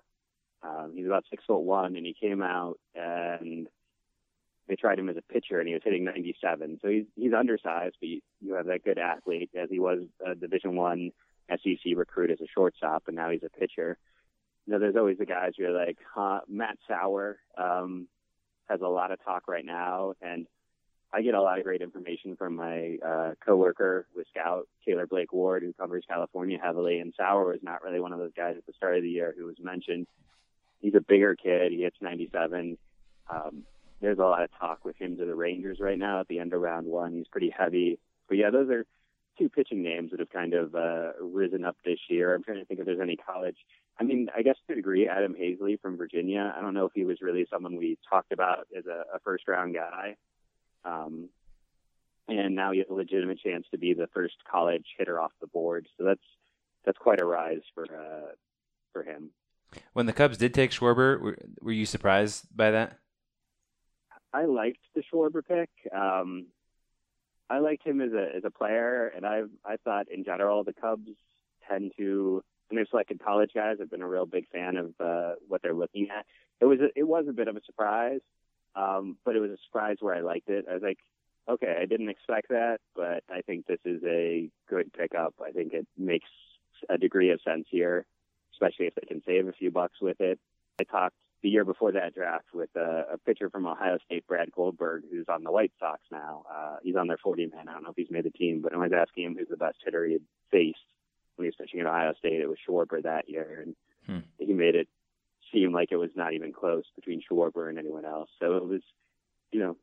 Um, 0.61 0.93
he's 0.95 1.05
about 1.05 1.25
six 1.29 1.43
foot 1.45 1.61
one, 1.61 1.95
and 1.95 2.05
he 2.05 2.15
came 2.19 2.41
out 2.41 2.79
and 2.93 3.67
they 4.67 4.75
tried 4.75 4.99
him 4.99 5.09
as 5.09 5.17
a 5.17 5.33
pitcher, 5.33 5.59
and 5.59 5.67
he 5.67 5.73
was 5.73 5.83
hitting 5.83 6.05
97. 6.05 6.79
So 6.81 6.89
he's 6.89 7.05
he's 7.15 7.33
undersized, 7.33 7.95
but 7.99 8.09
you, 8.09 8.21
you 8.41 8.53
have 8.55 8.65
that 8.67 8.83
good 8.83 8.97
athlete 8.97 9.51
as 9.55 9.69
he 9.69 9.79
was 9.79 9.99
a 10.25 10.35
Division 10.35 10.75
One 10.75 11.11
SEC 11.49 11.93
recruit 11.95 12.31
as 12.31 12.41
a 12.41 12.47
shortstop, 12.53 13.03
and 13.07 13.15
now 13.15 13.29
he's 13.29 13.43
a 13.43 13.49
pitcher. 13.49 13.97
You 14.65 14.73
know, 14.73 14.79
there's 14.79 14.95
always 14.95 15.17
the 15.17 15.25
guys 15.25 15.53
who 15.57 15.65
are 15.65 15.85
like 15.85 15.97
huh, 16.13 16.41
Matt 16.47 16.77
Sauer. 16.87 17.37
Um, 17.57 18.07
has 18.67 18.81
a 18.81 18.87
lot 18.87 19.11
of 19.11 19.23
talk 19.23 19.47
right 19.47 19.63
now, 19.63 20.13
and 20.21 20.47
I 21.13 21.21
get 21.21 21.35
a 21.35 21.41
lot 21.41 21.59
of 21.59 21.65
great 21.65 21.81
information 21.81 22.35
from 22.35 22.55
my 22.55 22.97
uh, 23.05 23.31
coworker 23.45 24.07
with 24.15 24.25
Scout, 24.29 24.67
Taylor 24.83 25.05
Blake 25.05 25.31
Ward, 25.31 25.61
who 25.61 25.71
covers 25.73 26.03
California 26.07 26.57
heavily. 26.61 26.99
And 26.99 27.13
Sauer 27.15 27.45
was 27.45 27.59
not 27.61 27.83
really 27.83 27.99
one 27.99 28.11
of 28.11 28.17
those 28.17 28.33
guys 28.35 28.55
at 28.57 28.65
the 28.65 28.73
start 28.73 28.97
of 28.97 29.03
the 29.03 29.09
year 29.09 29.35
who 29.37 29.45
was 29.45 29.57
mentioned. 29.61 30.07
He's 30.81 30.95
a 30.95 30.99
bigger 30.99 31.35
kid. 31.35 31.71
He 31.71 31.83
hits 31.83 31.95
97. 32.01 32.75
Um, 33.29 33.63
there's 34.01 34.17
a 34.17 34.23
lot 34.23 34.43
of 34.43 34.49
talk 34.59 34.83
with 34.83 34.97
him 34.97 35.15
to 35.17 35.25
the 35.25 35.35
Rangers 35.35 35.79
right 35.79 35.97
now 35.97 36.21
at 36.21 36.27
the 36.27 36.39
end 36.39 36.53
of 36.53 36.61
round 36.61 36.87
one. 36.87 37.13
He's 37.13 37.27
pretty 37.27 37.53
heavy 37.55 37.99
but 38.27 38.37
yeah, 38.37 38.49
those 38.49 38.69
are 38.69 38.85
two 39.37 39.49
pitching 39.49 39.83
names 39.83 40.11
that 40.11 40.19
have 40.19 40.29
kind 40.29 40.53
of 40.53 40.75
uh, 40.75 41.11
risen 41.21 41.65
up 41.65 41.77
this 41.85 41.99
year. 42.09 42.33
I'm 42.33 42.43
trying 42.43 42.59
to 42.59 42.65
think 42.65 42.79
if 42.79 42.85
there's 42.85 42.99
any 43.01 43.15
college. 43.15 43.57
I 43.99 44.03
mean, 44.03 44.27
I 44.35 44.41
guess 44.41 44.55
to 44.67 44.73
a 44.73 44.75
degree, 44.75 45.07
Adam 45.07 45.33
Haseley 45.33 45.79
from 45.79 45.97
Virginia. 45.97 46.53
I 46.55 46.61
don't 46.61 46.73
know 46.73 46.85
if 46.85 46.91
he 46.93 47.05
was 47.05 47.21
really 47.21 47.47
someone 47.51 47.75
we 47.77 47.97
talked 48.09 48.31
about 48.31 48.67
as 48.77 48.85
a, 48.85 49.03
a 49.15 49.19
first 49.23 49.47
round 49.47 49.75
guy. 49.75 50.15
Um, 50.83 51.29
and 52.27 52.55
now 52.55 52.71
he 52.71 52.79
has 52.79 52.87
a 52.89 52.93
legitimate 52.93 53.39
chance 53.39 53.65
to 53.71 53.77
be 53.77 53.93
the 53.93 54.07
first 54.13 54.35
college 54.49 54.85
hitter 54.97 55.19
off 55.19 55.31
the 55.41 55.47
board. 55.47 55.87
So 55.97 56.03
that's 56.03 56.23
that's 56.85 56.97
quite 56.97 57.21
a 57.21 57.25
rise 57.25 57.61
for 57.73 57.83
uh, 57.83 58.31
for 58.93 59.03
him. 59.03 59.31
When 59.93 60.05
the 60.05 60.13
Cubs 60.13 60.37
did 60.37 60.53
take 60.53 60.71
Schwarber, 60.71 61.19
were, 61.19 61.37
were 61.61 61.71
you 61.71 61.85
surprised 61.85 62.45
by 62.55 62.71
that? 62.71 62.99
I 64.33 64.45
liked 64.45 64.79
the 64.93 65.03
Schwarber 65.11 65.41
pick. 65.45 65.69
Um, 65.93 66.47
I 67.49 67.59
liked 67.59 67.85
him 67.85 68.01
as 68.01 68.11
a 68.13 68.35
as 68.35 68.43
a 68.43 68.49
player, 68.49 69.11
and 69.15 69.25
I 69.25 69.43
I 69.65 69.77
thought 69.83 70.07
in 70.11 70.23
general 70.23 70.63
the 70.63 70.73
Cubs 70.73 71.11
tend 71.69 71.91
to 71.97 72.43
when 72.69 72.77
they've 72.77 72.87
selected 72.89 73.23
college 73.23 73.51
guys. 73.53 73.77
I've 73.81 73.91
been 73.91 74.01
a 74.01 74.07
real 74.07 74.25
big 74.25 74.47
fan 74.49 74.77
of 74.77 74.93
uh, 74.99 75.33
what 75.47 75.61
they're 75.61 75.73
looking 75.73 76.09
at. 76.09 76.25
It 76.59 76.65
was 76.65 76.79
a, 76.79 76.87
it 76.95 77.03
was 77.03 77.25
a 77.29 77.33
bit 77.33 77.47
of 77.47 77.55
a 77.55 77.61
surprise, 77.65 78.21
um, 78.75 79.17
but 79.25 79.35
it 79.35 79.39
was 79.39 79.51
a 79.51 79.57
surprise 79.65 79.97
where 79.99 80.15
I 80.15 80.21
liked 80.21 80.49
it. 80.49 80.65
I 80.69 80.73
was 80.73 80.83
like, 80.83 80.99
okay, 81.47 81.75
I 81.79 81.85
didn't 81.85 82.09
expect 82.09 82.49
that, 82.49 82.79
but 82.95 83.23
I 83.29 83.41
think 83.41 83.67
this 83.67 83.79
is 83.85 84.01
a 84.03 84.49
good 84.69 84.91
pickup. 84.93 85.35
I 85.45 85.51
think 85.51 85.73
it 85.73 85.87
makes 85.97 86.29
a 86.89 86.97
degree 86.97 87.29
of 87.31 87.41
sense 87.41 87.67
here, 87.69 88.05
especially 88.53 88.87
if 88.87 88.95
they 88.95 89.05
can 89.07 89.21
save 89.25 89.47
a 89.47 89.53
few 89.53 89.69
bucks 89.69 90.01
with 90.01 90.19
it. 90.19 90.39
I 90.79 90.83
talked 90.83 91.15
the 91.45 91.51
year 91.51 91.63
before 91.63 91.91
that 91.91 92.15
draft 92.15 92.47
with 92.55 92.71
a, 92.75 93.05
a 93.13 93.17
pitcher 93.19 93.51
from 93.51 93.67
Ohio 93.67 93.99
State, 94.03 94.25
Brad 94.25 94.51
Goldberg, 94.51 95.03
who's 95.11 95.27
on 95.29 95.43
the 95.43 95.51
White 95.51 95.71
Sox 95.79 96.01
now. 96.11 96.41
Uh, 96.51 96.77
he's 96.81 96.95
on 96.95 97.05
their 97.05 97.19
40 97.19 97.51
man. 97.53 97.69
I 97.69 97.73
don't 97.73 97.83
know 97.83 97.91
if 97.91 97.95
he's 97.95 98.09
made 98.09 98.25
the 98.25 98.31
team, 98.31 98.61
but 98.63 98.73
I 98.73 98.77
was 98.77 98.91
asking 98.91 99.25
him 99.25 99.35
who's 99.37 99.47
the 99.47 99.55
best 99.55 99.77
hitter 99.85 100.03
he 100.07 100.13
had 100.13 100.23
faced 100.49 100.79
when 101.35 101.45
he 101.45 101.49
was 101.49 101.55
pitching 101.55 101.81
at 101.81 101.85
Ohio 101.85 102.15
State. 102.17 102.41
It 102.41 102.49
was 102.49 102.57
Schwarber 102.67 103.03
that 103.03 103.29
year, 103.29 103.61
and 103.63 103.75
Hmm. 104.07 104.25
he 104.39 104.53
made 104.53 104.73
it 104.73 104.87
seem 105.53 105.71
like 105.71 105.91
it 105.91 105.97
was 105.97 106.09
not 106.15 106.33
even 106.33 106.51
close 106.51 106.85
between 106.95 107.21
Schwarber 107.21 107.69
and 107.69 107.77
anyone 107.77 108.05
else. 108.05 108.31
So 108.39 108.57
it 108.57 108.65
was, 108.65 108.81
you 109.51 109.59
know, 109.59 109.77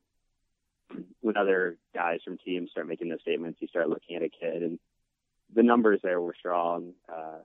when 1.20 1.36
other 1.36 1.78
guys 1.94 2.22
from 2.24 2.38
teams 2.38 2.72
start 2.72 2.88
making 2.88 3.08
those 3.08 3.20
statements, 3.20 3.62
you 3.62 3.68
start 3.68 3.88
looking 3.88 4.16
at 4.16 4.22
a 4.24 4.28
kid, 4.28 4.64
and 4.64 4.80
the 5.54 5.62
numbers 5.62 6.00
there 6.02 6.20
were 6.20 6.34
strong. 6.36 6.94
Uh, 7.08 7.38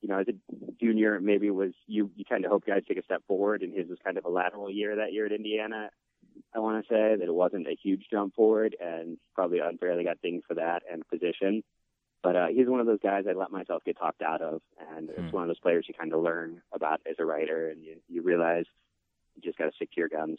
you 0.00 0.08
know, 0.08 0.18
as 0.18 0.28
a 0.28 0.32
junior, 0.80 1.20
maybe 1.20 1.50
was 1.50 1.72
you. 1.86 2.10
You 2.16 2.24
kind 2.24 2.44
of 2.44 2.50
hope 2.50 2.66
guys 2.66 2.82
take 2.86 2.98
a 2.98 3.04
step 3.04 3.22
forward, 3.26 3.62
and 3.62 3.76
his 3.76 3.88
was 3.88 3.98
kind 4.04 4.18
of 4.18 4.24
a 4.24 4.30
lateral 4.30 4.70
year 4.70 4.96
that 4.96 5.12
year 5.12 5.26
at 5.26 5.32
Indiana. 5.32 5.90
I 6.54 6.58
want 6.58 6.84
to 6.84 6.88
say 6.88 7.16
that 7.16 7.24
it 7.24 7.34
wasn't 7.34 7.66
a 7.66 7.76
huge 7.82 8.04
jump 8.10 8.34
forward, 8.34 8.76
and 8.80 9.18
probably 9.34 9.58
unfairly 9.58 10.04
got 10.04 10.20
dinged 10.22 10.44
for 10.46 10.54
that 10.54 10.82
and 10.90 11.06
position. 11.08 11.62
But 12.22 12.36
uh, 12.36 12.46
he's 12.48 12.68
one 12.68 12.80
of 12.80 12.86
those 12.86 13.00
guys 13.02 13.24
I 13.28 13.32
let 13.32 13.50
myself 13.50 13.84
get 13.84 13.98
talked 13.98 14.22
out 14.22 14.42
of, 14.42 14.60
and 14.94 15.10
it's 15.10 15.32
one 15.32 15.44
of 15.44 15.48
those 15.48 15.60
players 15.60 15.86
you 15.86 15.94
kind 15.94 16.12
of 16.12 16.22
learn 16.22 16.60
about 16.72 17.00
as 17.08 17.16
a 17.18 17.24
writer, 17.24 17.70
and 17.70 17.84
you, 17.84 17.96
you 18.08 18.22
realize 18.22 18.64
you 19.34 19.42
just 19.42 19.58
got 19.58 19.66
to 19.66 19.72
stick 19.72 19.92
to 19.92 20.00
your 20.00 20.08
guns. 20.08 20.38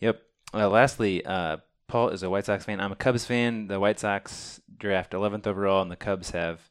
Yep. 0.00 0.22
Uh, 0.52 0.68
lastly, 0.68 1.24
uh, 1.24 1.58
Paul 1.88 2.08
is 2.08 2.22
a 2.22 2.30
White 2.30 2.46
Sox 2.46 2.64
fan. 2.64 2.80
I'm 2.80 2.92
a 2.92 2.96
Cubs 2.96 3.24
fan. 3.24 3.68
The 3.68 3.78
White 3.78 4.00
Sox 4.00 4.60
draft 4.76 5.12
11th 5.12 5.46
overall, 5.46 5.82
and 5.82 5.90
the 5.90 5.96
Cubs 5.96 6.30
have 6.30 6.68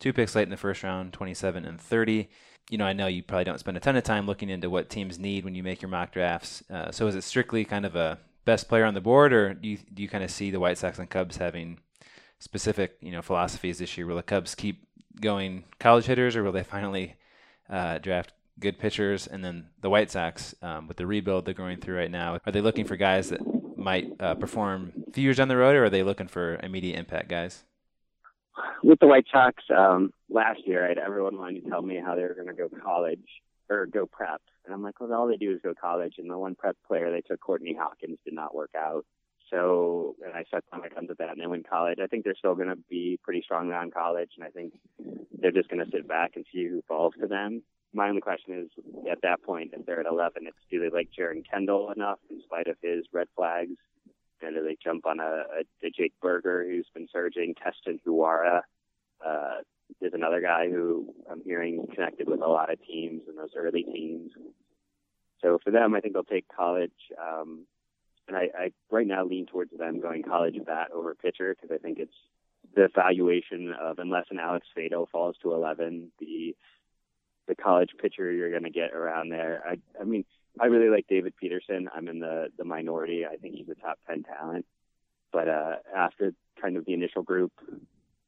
two 0.00 0.12
picks 0.12 0.34
late 0.34 0.44
in 0.44 0.50
the 0.50 0.56
first 0.56 0.82
round, 0.82 1.12
27 1.12 1.64
and 1.64 1.80
30. 1.80 2.28
You 2.70 2.78
know, 2.78 2.86
I 2.86 2.92
know 2.92 3.06
you 3.06 3.22
probably 3.22 3.44
don't 3.44 3.60
spend 3.60 3.76
a 3.76 3.80
ton 3.80 3.96
of 3.96 4.04
time 4.04 4.26
looking 4.26 4.48
into 4.48 4.70
what 4.70 4.88
teams 4.88 5.18
need 5.18 5.44
when 5.44 5.54
you 5.54 5.62
make 5.62 5.82
your 5.82 5.90
mock 5.90 6.12
drafts. 6.12 6.62
Uh, 6.70 6.90
so 6.90 7.06
is 7.06 7.14
it 7.14 7.24
strictly 7.24 7.64
kind 7.64 7.84
of 7.84 7.94
a 7.94 8.18
best 8.44 8.68
player 8.68 8.84
on 8.84 8.94
the 8.94 9.00
board, 9.00 9.32
or 9.32 9.54
do 9.54 9.68
you 9.68 9.78
do 9.92 10.02
you 10.02 10.08
kind 10.08 10.24
of 10.24 10.30
see 10.30 10.50
the 10.50 10.60
White 10.60 10.78
Sox 10.78 10.98
and 10.98 11.10
Cubs 11.10 11.36
having 11.36 11.78
specific 12.38 12.96
you 13.00 13.12
know 13.12 13.22
philosophies 13.22 13.78
this 13.78 13.96
year? 13.96 14.06
Will 14.06 14.16
the 14.16 14.22
Cubs 14.22 14.54
keep 14.54 14.86
going 15.20 15.64
college 15.78 16.06
hitters, 16.06 16.36
or 16.36 16.42
will 16.42 16.52
they 16.52 16.64
finally 16.64 17.16
uh, 17.68 17.98
draft 17.98 18.32
good 18.58 18.78
pitchers? 18.78 19.26
And 19.26 19.44
then 19.44 19.68
the 19.80 19.90
White 19.90 20.10
Sox, 20.10 20.54
um, 20.62 20.88
with 20.88 20.96
the 20.96 21.06
rebuild 21.06 21.44
they're 21.44 21.54
going 21.54 21.78
through 21.80 21.96
right 21.96 22.10
now, 22.10 22.38
are 22.44 22.52
they 22.52 22.60
looking 22.60 22.84
for 22.84 22.96
guys 22.96 23.30
that 23.30 23.40
might 23.76 24.10
uh, 24.20 24.34
perform 24.34 24.92
a 25.08 25.12
few 25.12 25.24
years 25.24 25.36
down 25.36 25.48
the 25.48 25.56
road, 25.56 25.76
or 25.76 25.84
are 25.84 25.90
they 25.90 26.02
looking 26.02 26.28
for 26.28 26.58
immediate 26.62 26.98
impact 26.98 27.28
guys? 27.28 27.64
With 28.82 29.00
the 29.00 29.06
White 29.06 29.26
Sox 29.32 29.62
um, 29.76 30.12
last 30.28 30.60
year, 30.66 30.84
I 30.84 30.88
had 30.88 30.98
everyone 30.98 31.38
wanting 31.38 31.62
to 31.62 31.68
tell 31.68 31.82
me 31.82 32.00
how 32.04 32.14
they 32.14 32.22
were 32.22 32.34
going 32.34 32.48
to 32.48 32.54
go 32.54 32.68
college 32.84 33.26
or 33.70 33.86
go 33.86 34.06
prep, 34.06 34.42
and 34.64 34.74
I'm 34.74 34.82
like, 34.82 35.00
well, 35.00 35.12
all 35.12 35.26
they 35.26 35.36
do 35.36 35.52
is 35.52 35.60
go 35.62 35.74
college. 35.78 36.14
And 36.18 36.30
the 36.30 36.38
one 36.38 36.54
prep 36.54 36.76
player 36.86 37.10
they 37.10 37.22
took, 37.22 37.40
Courtney 37.40 37.76
Hawkins, 37.78 38.18
did 38.24 38.34
not 38.34 38.54
work 38.54 38.70
out. 38.76 39.04
So, 39.50 40.16
and 40.24 40.34
I 40.34 40.44
set 40.50 40.64
my 40.72 40.88
guns 40.88 41.10
at 41.10 41.18
that, 41.18 41.30
and 41.30 41.40
they 41.40 41.46
went 41.46 41.68
college. 41.68 41.98
I 42.02 42.06
think 42.06 42.24
they're 42.24 42.34
still 42.36 42.54
going 42.54 42.68
to 42.68 42.78
be 42.88 43.18
pretty 43.22 43.42
strong 43.42 43.70
on 43.72 43.90
college, 43.90 44.30
and 44.36 44.44
I 44.44 44.50
think 44.50 44.72
they're 45.38 45.52
just 45.52 45.68
going 45.68 45.84
to 45.84 45.90
sit 45.90 46.08
back 46.08 46.32
and 46.34 46.44
see 46.52 46.66
who 46.66 46.82
falls 46.88 47.14
to 47.20 47.26
them. 47.26 47.62
My 47.92 48.08
only 48.08 48.20
question 48.20 48.58
is, 48.58 48.84
at 49.10 49.22
that 49.22 49.42
point, 49.42 49.70
if 49.72 49.86
they're 49.86 50.00
at 50.00 50.06
11, 50.06 50.46
it's 50.46 50.56
do 50.70 50.80
they 50.80 50.90
like 50.90 51.10
Jeren 51.16 51.48
Kendall 51.48 51.92
enough, 51.94 52.18
in 52.30 52.42
spite 52.42 52.66
of 52.66 52.76
his 52.82 53.04
red 53.12 53.28
flags? 53.36 53.76
And 54.42 54.54
do 54.54 54.62
they 54.64 54.76
jump 54.82 55.06
on 55.06 55.20
a, 55.20 55.22
a, 55.22 55.86
a 55.86 55.90
Jake 55.90 56.12
Burger 56.20 56.64
who's 56.68 56.86
been 56.92 57.08
surging, 57.12 57.54
Keston 57.54 58.00
Hiura? 58.06 58.62
Uh, 59.24 59.62
there's 60.00 60.14
another 60.14 60.40
guy 60.40 60.68
who 60.68 61.14
I'm 61.30 61.42
hearing 61.44 61.86
connected 61.94 62.28
with 62.28 62.40
a 62.40 62.48
lot 62.48 62.72
of 62.72 62.78
teams 62.84 63.22
in 63.28 63.36
those 63.36 63.52
early 63.56 63.82
teams. 63.82 64.32
So 65.42 65.58
for 65.62 65.70
them, 65.70 65.94
I 65.94 66.00
think 66.00 66.14
they'll 66.14 66.24
take 66.24 66.46
college. 66.48 66.92
Um, 67.20 67.66
and 68.26 68.36
I, 68.36 68.48
I 68.58 68.72
right 68.90 69.06
now 69.06 69.24
lean 69.24 69.46
towards 69.46 69.76
them 69.76 70.00
going 70.00 70.22
college 70.22 70.56
bat 70.64 70.88
over 70.92 71.14
pitcher 71.14 71.54
because 71.54 71.74
I 71.74 71.78
think 71.78 71.98
it's 71.98 72.14
the 72.74 72.88
valuation 72.94 73.74
of 73.78 73.98
unless 73.98 74.26
an 74.30 74.38
Alex 74.38 74.66
Faedo 74.76 75.08
falls 75.10 75.36
to 75.42 75.52
11, 75.52 76.10
the 76.18 76.56
the 77.46 77.54
college 77.54 77.90
pitcher 78.00 78.32
you're 78.32 78.50
going 78.50 78.64
to 78.64 78.70
get 78.70 78.94
around 78.94 79.28
there. 79.28 79.62
I, 79.68 79.76
I 80.00 80.04
mean, 80.04 80.24
I 80.60 80.66
really 80.66 80.88
like 80.88 81.06
David 81.08 81.34
Peterson. 81.36 81.88
I'm 81.94 82.08
in 82.08 82.20
the 82.20 82.48
the 82.56 82.64
minority. 82.64 83.26
I 83.26 83.36
think 83.36 83.56
he's 83.56 83.68
a 83.68 83.74
top 83.74 83.98
10 84.08 84.22
talent. 84.24 84.66
But 85.32 85.48
uh, 85.48 85.76
after 85.94 86.32
kind 86.60 86.76
of 86.76 86.84
the 86.84 86.94
initial 86.94 87.22
group, 87.22 87.52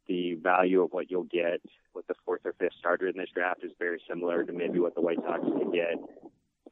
the 0.08 0.34
value 0.34 0.82
of 0.82 0.92
what 0.92 1.10
you'll 1.10 1.24
get 1.24 1.60
with 1.94 2.06
the 2.08 2.14
fourth 2.24 2.40
or 2.44 2.52
fifth 2.58 2.74
starter 2.78 3.06
in 3.06 3.16
this 3.16 3.30
draft 3.32 3.62
is 3.62 3.70
very 3.78 4.02
similar 4.08 4.44
to 4.44 4.52
maybe 4.52 4.80
what 4.80 4.94
the 4.94 5.00
White 5.00 5.18
Sox 5.24 5.42
could 5.42 5.72
get 5.72 5.94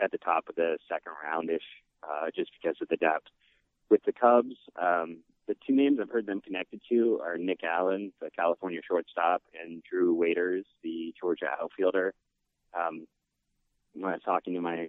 at 0.01 0.11
the 0.11 0.19
top 0.19 0.49
of 0.49 0.57
the 0.57 0.77
second 0.89 1.13
roundish, 1.25 1.63
uh, 2.03 2.27
just 2.35 2.51
because 2.61 2.77
of 2.83 2.89
the 2.89 2.97
depth. 2.97 3.29
With 3.91 4.03
the 4.05 4.13
Cubs, 4.13 4.57
um, 4.81 5.19
the 5.47 5.57
two 5.67 5.75
names 5.75 5.99
I've 6.01 6.11
heard 6.11 6.27
them 6.27 6.41
connected 6.41 6.81
to 6.89 7.21
are 7.23 7.39
Nick 7.39 7.63
Allen, 7.63 8.13
the 8.21 8.31
California 8.31 8.81
shortstop, 8.87 9.43
and 9.61 9.83
Drew 9.89 10.15
Waters, 10.15 10.65
the 10.83 11.15
Georgia 11.21 11.47
outfielder. 11.61 12.13
Um, 12.75 13.07
when 13.95 14.11
I 14.11 14.15
was 14.15 14.23
talking 14.25 14.55
to 14.55 14.61
my 14.61 14.89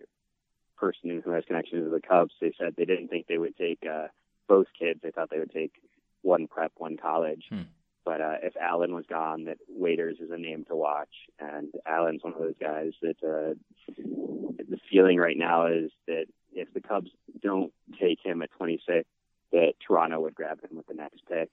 person 0.77 1.22
who 1.23 1.31
has 1.31 1.43
connections 1.45 1.85
to 1.85 1.89
the 1.89 2.02
Cubs, 2.02 2.34
they 2.39 2.53
said 2.60 2.76
they 2.76 2.85
didn't 2.85 3.07
think 3.10 3.27
they 3.27 3.38
would 3.38 3.57
take 3.57 3.84
uh, 3.89 4.07
both 4.47 4.68
kids. 4.77 4.99
They 5.02 5.11
thought 5.11 5.30
they 5.30 5.39
would 5.39 5.53
take 5.53 5.73
one 6.22 6.47
prep, 6.47 6.72
one 6.77 6.97
college. 6.97 7.45
Hmm. 7.49 7.61
But 8.03 8.22
uh, 8.22 8.35
if 8.43 8.53
Allen 8.57 8.93
was 8.93 9.06
gone, 9.10 9.45
that 9.45 9.57
Waters 9.68 10.18
is 10.19 10.30
a 10.31 10.38
name 10.38 10.64
to 10.69 10.76
watch, 10.76 11.10
and 11.39 11.73
Allen's 11.88 12.23
one 12.23 12.34
of 12.34 12.39
those 12.39 12.57
guys 12.61 12.91
that 13.02 13.18
uh, 13.23 13.56
the 13.97 14.77
feeling 14.91 15.18
right 15.18 15.38
now 15.38 15.65
is 15.65 15.89
that 16.07 16.26
if 16.53 16.72
the 16.73 16.81
Cubs 16.81 17.10
don't 17.41 17.73
take 17.99 18.19
him 18.23 18.43
at 18.43 18.52
26, 18.52 19.07
that 19.52 19.73
Toronto 19.85 20.19
would 20.22 20.35
grab 20.35 20.61
him 20.64 20.77
with 20.77 20.85
the 20.85 20.93
next 20.93 21.22
pick. 21.27 21.49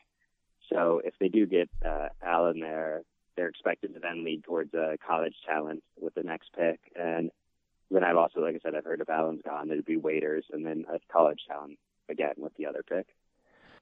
So 0.70 1.01
if 1.05 1.15
they 1.19 1.28
do 1.28 1.47
get 1.47 1.70
uh, 1.85 2.09
Allen 2.23 2.61
there, 2.61 3.03
they're 3.36 3.49
expected 3.49 3.94
to 3.94 4.01
then 4.01 4.24
lead 4.24 4.44
towards 4.44 4.74
a 4.74 4.97
college 5.07 5.35
talent 5.47 5.82
with 6.01 6.15
the 6.15 6.23
next 6.23 6.51
pick. 6.55 6.81
And 6.94 7.31
then 7.94 8.05
I've 8.05 8.16
also, 8.16 8.40
like 8.40 8.55
I 8.55 8.59
said, 8.62 8.74
I've 8.74 8.85
heard 8.85 9.01
if 9.01 9.09
Allen's 9.09 9.43
gone, 9.44 9.69
there'd 9.69 9.85
be 9.85 9.97
Waters 9.97 10.44
and 10.52 10.64
then 10.64 10.85
a 10.93 10.98
college 11.12 11.40
town 11.48 11.77
again 12.09 12.35
with 12.36 12.55
the 12.56 12.66
other 12.66 12.82
pick. 12.82 13.06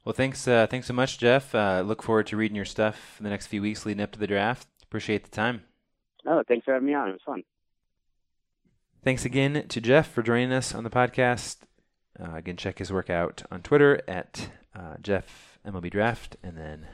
Well, 0.04 0.14
thanks, 0.14 0.48
uh, 0.48 0.66
thanks 0.66 0.86
so 0.86 0.94
much, 0.94 1.18
Jeff. 1.18 1.54
Uh, 1.54 1.82
look 1.84 2.02
forward 2.02 2.26
to 2.28 2.36
reading 2.36 2.56
your 2.56 2.64
stuff 2.64 3.16
in 3.18 3.24
the 3.24 3.30
next 3.30 3.48
few 3.48 3.60
weeks 3.60 3.84
leading 3.84 4.02
up 4.02 4.12
to 4.12 4.18
the 4.18 4.26
draft. 4.26 4.66
Appreciate 4.82 5.24
the 5.24 5.30
time. 5.30 5.62
Oh, 6.26 6.42
thanks 6.48 6.64
for 6.64 6.72
having 6.72 6.86
me 6.86 6.94
on. 6.94 7.10
It 7.10 7.12
was 7.12 7.20
fun. 7.24 7.42
Thanks 9.02 9.24
again 9.24 9.66
to 9.68 9.80
Jeff 9.80 10.10
for 10.10 10.22
joining 10.22 10.52
us 10.52 10.74
on 10.74 10.84
the 10.84 10.90
podcast. 10.90 11.58
Uh, 12.18 12.34
again, 12.34 12.56
check 12.56 12.78
his 12.78 12.92
work 12.92 13.08
out 13.08 13.42
on 13.50 13.62
Twitter 13.62 14.02
at 14.08 14.50
uh, 14.74 14.96
Jeff 15.00 15.58
MLB 15.66 15.90
Draft 15.90 16.36
and 16.42 16.56
then 16.56 16.86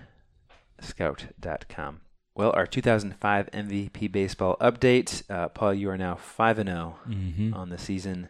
scout.com. 0.81 2.01
Well, 2.37 2.53
our 2.55 2.67
2005 2.67 3.51
MVP 3.51 4.13
baseball 4.13 4.59
update. 4.61 5.23
Uh, 5.31 5.49
Paul, 5.49 5.73
you 5.73 5.89
are 5.89 5.97
now 5.97 6.17
5 6.17 6.59
and 6.59 6.69
0 6.69 6.99
Mhm. 7.09 7.55
on 7.57 7.71
the 7.71 7.79
season. 7.79 8.29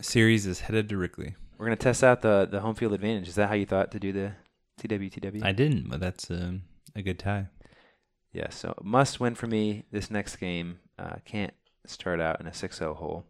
Series 0.00 0.46
is 0.46 0.60
headed 0.60 0.88
to 0.88 0.96
Wrigley. 0.96 1.34
We're 1.58 1.66
going 1.66 1.76
to 1.76 1.82
test 1.82 2.04
out 2.04 2.22
the, 2.22 2.46
the 2.48 2.60
home 2.60 2.76
field 2.76 2.92
advantage. 2.92 3.28
Is 3.28 3.34
that 3.34 3.48
how 3.48 3.54
you 3.54 3.66
thought 3.66 3.90
to 3.90 3.98
do 3.98 4.12
the 4.12 4.32
TWTW? 4.80 5.42
I 5.44 5.50
didn't, 5.52 5.90
but 5.90 5.98
that's 5.98 6.30
um, 6.30 6.62
a 6.94 7.02
good 7.02 7.18
tie. 7.18 7.48
Yeah, 8.32 8.50
so 8.50 8.72
must 8.82 9.18
win 9.18 9.34
for 9.34 9.48
me 9.48 9.84
this 9.90 10.12
next 10.12 10.36
game. 10.36 10.78
Uh, 10.96 11.16
can't 11.24 11.52
start 11.86 12.20
out 12.20 12.40
in 12.40 12.46
a 12.46 12.54
6 12.54 12.78
0 12.78 12.94
hole. 12.94 13.26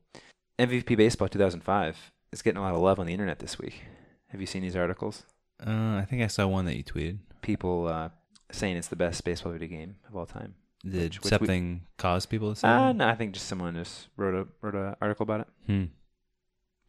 MVP 0.58 0.96
Baseball 0.98 1.28
2005 1.28 2.12
is 2.30 2.42
getting 2.42 2.58
a 2.58 2.62
lot 2.62 2.74
of 2.74 2.80
love 2.82 3.00
on 3.00 3.06
the 3.06 3.14
internet 3.14 3.38
this 3.38 3.58
week. 3.58 3.84
Have 4.28 4.40
you 4.42 4.46
seen 4.46 4.60
these 4.62 4.76
articles? 4.76 5.24
Uh, 5.66 5.96
I 5.96 6.06
think 6.08 6.22
I 6.22 6.26
saw 6.26 6.46
one 6.46 6.66
that 6.66 6.76
you 6.76 6.84
tweeted. 6.84 7.18
People 7.40 7.88
uh, 7.88 8.10
saying 8.54 8.76
it's 8.76 8.88
the 8.88 8.96
best 8.96 9.24
baseball 9.24 9.52
video 9.52 9.68
game 9.68 9.96
of 10.08 10.16
all 10.16 10.26
time. 10.26 10.54
Did 10.84 10.94
Which- 10.94 11.16
which 11.22 11.24
we- 11.24 11.28
something 11.38 11.82
cause 11.98 12.26
people 12.26 12.50
to 12.54 12.56
say? 12.60 12.68
Uh, 12.68 12.92
no, 12.92 13.06
I 13.08 13.14
think 13.14 13.32
just 13.34 13.46
someone 13.46 13.74
just 13.74 14.08
wrote 14.16 14.34
a 14.34 14.46
wrote 14.62 14.74
an 14.74 14.96
article 15.00 15.24
about 15.24 15.40
it. 15.40 15.46
Hmm. 15.66 15.84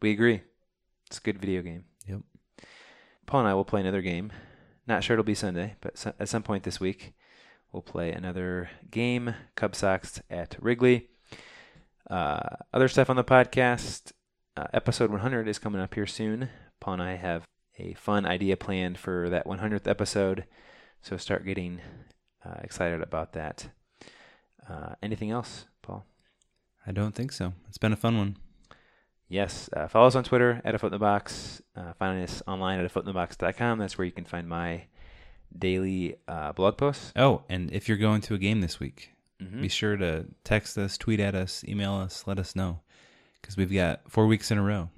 We 0.00 0.10
agree. 0.12 0.42
It's 1.08 1.18
a 1.18 1.22
good 1.22 1.38
video 1.38 1.62
game. 1.62 1.84
Yep. 2.06 2.20
Paul 3.26 3.40
and 3.40 3.48
I 3.48 3.54
will 3.54 3.64
play 3.66 3.80
another 3.80 4.00
game. 4.02 4.32
Not 4.86 5.04
sure 5.04 5.14
it'll 5.14 5.24
be 5.24 5.34
Sunday, 5.34 5.76
but 5.80 6.04
at 6.18 6.28
some 6.28 6.42
point 6.42 6.64
this 6.64 6.80
week, 6.80 7.12
we'll 7.70 7.82
play 7.82 8.10
another 8.12 8.70
game. 8.90 9.34
Cub 9.54 9.76
Sox 9.76 10.20
at 10.30 10.56
Wrigley. 10.58 11.08
Uh, 12.10 12.40
other 12.72 12.88
stuff 12.88 13.08
on 13.10 13.16
the 13.16 13.24
podcast. 13.24 14.12
Uh, 14.56 14.66
episode 14.74 15.10
100 15.10 15.46
is 15.48 15.58
coming 15.58 15.80
up 15.80 15.94
here 15.94 16.06
soon. 16.06 16.48
Paul 16.80 16.94
and 16.94 17.02
I 17.02 17.14
have 17.14 17.44
a 17.78 17.94
fun 17.94 18.26
idea 18.26 18.56
planned 18.56 18.98
for 18.98 19.30
that 19.30 19.46
100th 19.46 19.86
episode, 19.86 20.44
so 21.02 21.16
start 21.16 21.44
getting 21.44 21.80
uh, 22.44 22.54
excited 22.62 23.02
about 23.02 23.32
that. 23.34 23.68
Uh, 24.68 24.94
anything 25.02 25.30
else, 25.30 25.66
Paul? 25.82 26.04
I 26.86 26.92
don't 26.92 27.14
think 27.14 27.32
so. 27.32 27.52
It's 27.68 27.78
been 27.78 27.92
a 27.92 27.96
fun 27.96 28.16
one. 28.16 28.36
Yes. 29.28 29.68
Uh, 29.74 29.88
follow 29.88 30.06
us 30.06 30.14
on 30.14 30.24
Twitter 30.24 30.60
at 30.64 30.74
a 30.74 30.78
foot 30.78 30.88
in 30.88 30.92
the 30.92 30.98
box. 30.98 31.62
Uh, 31.76 31.92
find 31.94 32.22
us 32.22 32.42
online 32.46 32.78
at 32.78 32.84
a 32.84 32.88
foot 32.88 33.02
in 33.04 33.06
the 33.06 33.12
box.com. 33.12 33.78
That's 33.78 33.96
where 33.96 34.04
you 34.04 34.12
can 34.12 34.24
find 34.24 34.48
my 34.48 34.84
daily 35.56 36.16
uh, 36.28 36.52
blog 36.52 36.76
posts. 36.76 37.12
Oh, 37.16 37.42
and 37.48 37.70
if 37.72 37.88
you're 37.88 37.98
going 37.98 38.20
to 38.22 38.34
a 38.34 38.38
game 38.38 38.60
this 38.60 38.78
week, 38.80 39.10
Mhm. 39.40 39.62
be 39.62 39.68
sure 39.68 39.96
to 39.96 40.26
text 40.44 40.76
us, 40.78 40.96
tweet 40.98 41.18
at 41.20 41.34
us, 41.34 41.64
email 41.64 41.94
us, 41.94 42.24
let 42.26 42.38
us 42.38 42.54
know. 42.54 42.80
Because 43.40 43.56
we've 43.56 43.72
got 43.72 44.08
four 44.10 44.26
weeks 44.26 44.50
in 44.50 44.58
a 44.58 44.62
row. 44.62 44.90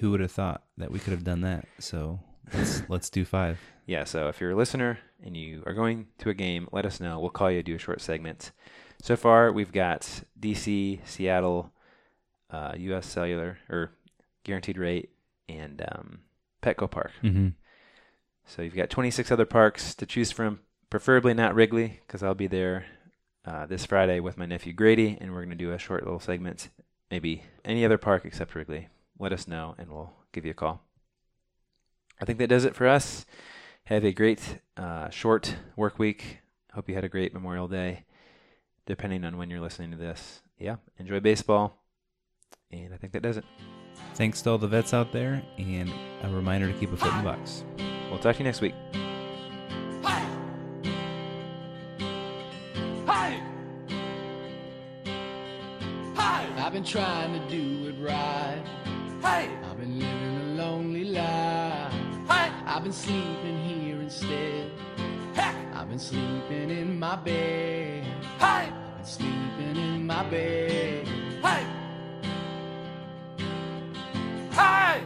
Who 0.00 0.10
would 0.10 0.20
have 0.20 0.32
thought 0.32 0.64
that 0.78 0.90
we 0.90 0.98
could 0.98 1.12
have 1.12 1.22
done 1.24 1.42
that? 1.42 1.66
So 1.78 2.20
let's, 2.52 2.82
let's 2.88 3.10
do 3.10 3.24
five. 3.24 3.58
Yeah. 3.86 4.04
So 4.04 4.28
if 4.28 4.40
you're 4.40 4.52
a 4.52 4.56
listener 4.56 4.98
and 5.24 5.36
you 5.36 5.62
are 5.66 5.74
going 5.74 6.06
to 6.18 6.30
a 6.30 6.34
game, 6.34 6.68
let 6.72 6.86
us 6.86 7.00
know. 7.00 7.18
We'll 7.20 7.30
call 7.30 7.50
you, 7.50 7.62
do 7.62 7.74
a 7.76 7.78
short 7.78 8.00
segment. 8.00 8.52
So 9.02 9.16
far, 9.16 9.50
we've 9.52 9.72
got 9.72 10.22
DC, 10.40 11.00
Seattle, 11.06 11.72
uh, 12.50 12.72
U.S. 12.76 13.06
Cellular, 13.06 13.58
or 13.68 13.90
Guaranteed 14.44 14.78
Rate, 14.78 15.10
and 15.48 15.82
um, 15.90 16.20
Petco 16.62 16.88
Park. 16.90 17.10
Mhm. 17.22 17.54
So 18.44 18.62
you've 18.62 18.74
got 18.76 18.90
26 18.90 19.30
other 19.30 19.46
parks 19.46 19.94
to 19.96 20.06
choose 20.06 20.30
from, 20.30 20.60
preferably 20.90 21.34
not 21.34 21.54
Wrigley, 21.54 22.00
because 22.06 22.22
I'll 22.22 22.34
be 22.34 22.46
there 22.46 22.86
uh, 23.44 23.66
this 23.66 23.86
Friday 23.86 24.20
with 24.20 24.36
my 24.36 24.46
nephew 24.46 24.72
Grady, 24.72 25.16
and 25.20 25.32
we're 25.32 25.44
going 25.44 25.50
to 25.50 25.64
do 25.64 25.72
a 25.72 25.78
short 25.78 26.04
little 26.04 26.20
segment. 26.20 26.68
Maybe 27.10 27.42
any 27.64 27.84
other 27.84 27.98
park 27.98 28.24
except 28.24 28.54
Wrigley. 28.54 28.88
Let 29.18 29.32
us 29.32 29.48
know, 29.48 29.74
and 29.78 29.90
we'll 29.90 30.12
give 30.32 30.44
you 30.44 30.50
a 30.52 30.54
call. 30.54 30.84
I 32.22 32.24
think 32.24 32.38
that 32.38 32.46
does 32.46 32.64
it 32.64 32.76
for 32.76 32.86
us. 32.86 33.26
Have 33.86 34.04
a 34.04 34.12
great 34.12 34.60
uh, 34.76 35.10
short 35.10 35.56
work 35.74 35.98
week. 35.98 36.38
Hope 36.72 36.88
you 36.88 36.94
had 36.94 37.02
a 37.02 37.08
great 37.08 37.34
Memorial 37.34 37.66
Day, 37.66 38.04
depending 38.86 39.24
on 39.24 39.38
when 39.38 39.50
you're 39.50 39.60
listening 39.60 39.90
to 39.90 39.96
this. 39.96 40.40
Yeah, 40.56 40.76
enjoy 40.98 41.18
baseball. 41.18 41.82
And 42.70 42.94
I 42.94 42.96
think 42.96 43.12
that 43.14 43.24
does 43.24 43.38
it. 43.38 43.44
Thanks 44.14 44.40
to 44.42 44.50
all 44.50 44.58
the 44.58 44.68
vets 44.68 44.94
out 44.94 45.10
there, 45.10 45.42
and 45.58 45.90
a 46.22 46.28
reminder 46.28 46.70
to 46.70 46.78
keep 46.78 46.92
a 46.92 46.96
foot 46.96 47.10
in 47.10 47.18
the 47.18 47.24
box. 47.24 47.64
We'll 48.08 48.20
talk 48.20 48.36
to 48.36 48.38
you 48.38 48.44
next 48.44 48.60
week. 48.60 48.74
Hey! 50.04 50.24
Hey! 53.04 53.40
I've 56.56 56.72
been 56.72 56.84
trying 56.84 57.32
to 57.32 57.40
do 57.50 57.88
it 57.88 57.96
right. 58.00 58.62
Hey! 59.20 59.50
I've 59.68 59.76
been 59.76 59.98
living 59.98 60.36
a 60.36 60.54
lonely 60.54 61.04
life. 61.04 61.71
Hey! 62.82 62.88
I've 62.88 62.90
been 62.90 62.92
sleeping 62.92 63.58
here 63.62 64.00
instead. 64.00 64.70
Heck! 65.34 65.54
I've 65.72 65.88
been 65.88 66.00
sleeping 66.00 66.70
in 66.70 66.98
my 66.98 67.14
bed. 67.14 68.04
Hey! 68.40 68.72
I've 68.72 68.96
been 68.96 69.04
sleeping 69.04 69.76
in 69.76 70.04
my 70.04 70.24
bed. 70.24 71.06
Hey! 71.42 71.64
Hey! 74.50 75.04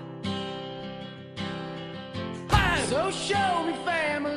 Hey! 2.50 2.86
So 2.86 3.10
show 3.10 3.64
me 3.66 3.74
family. 3.84 4.35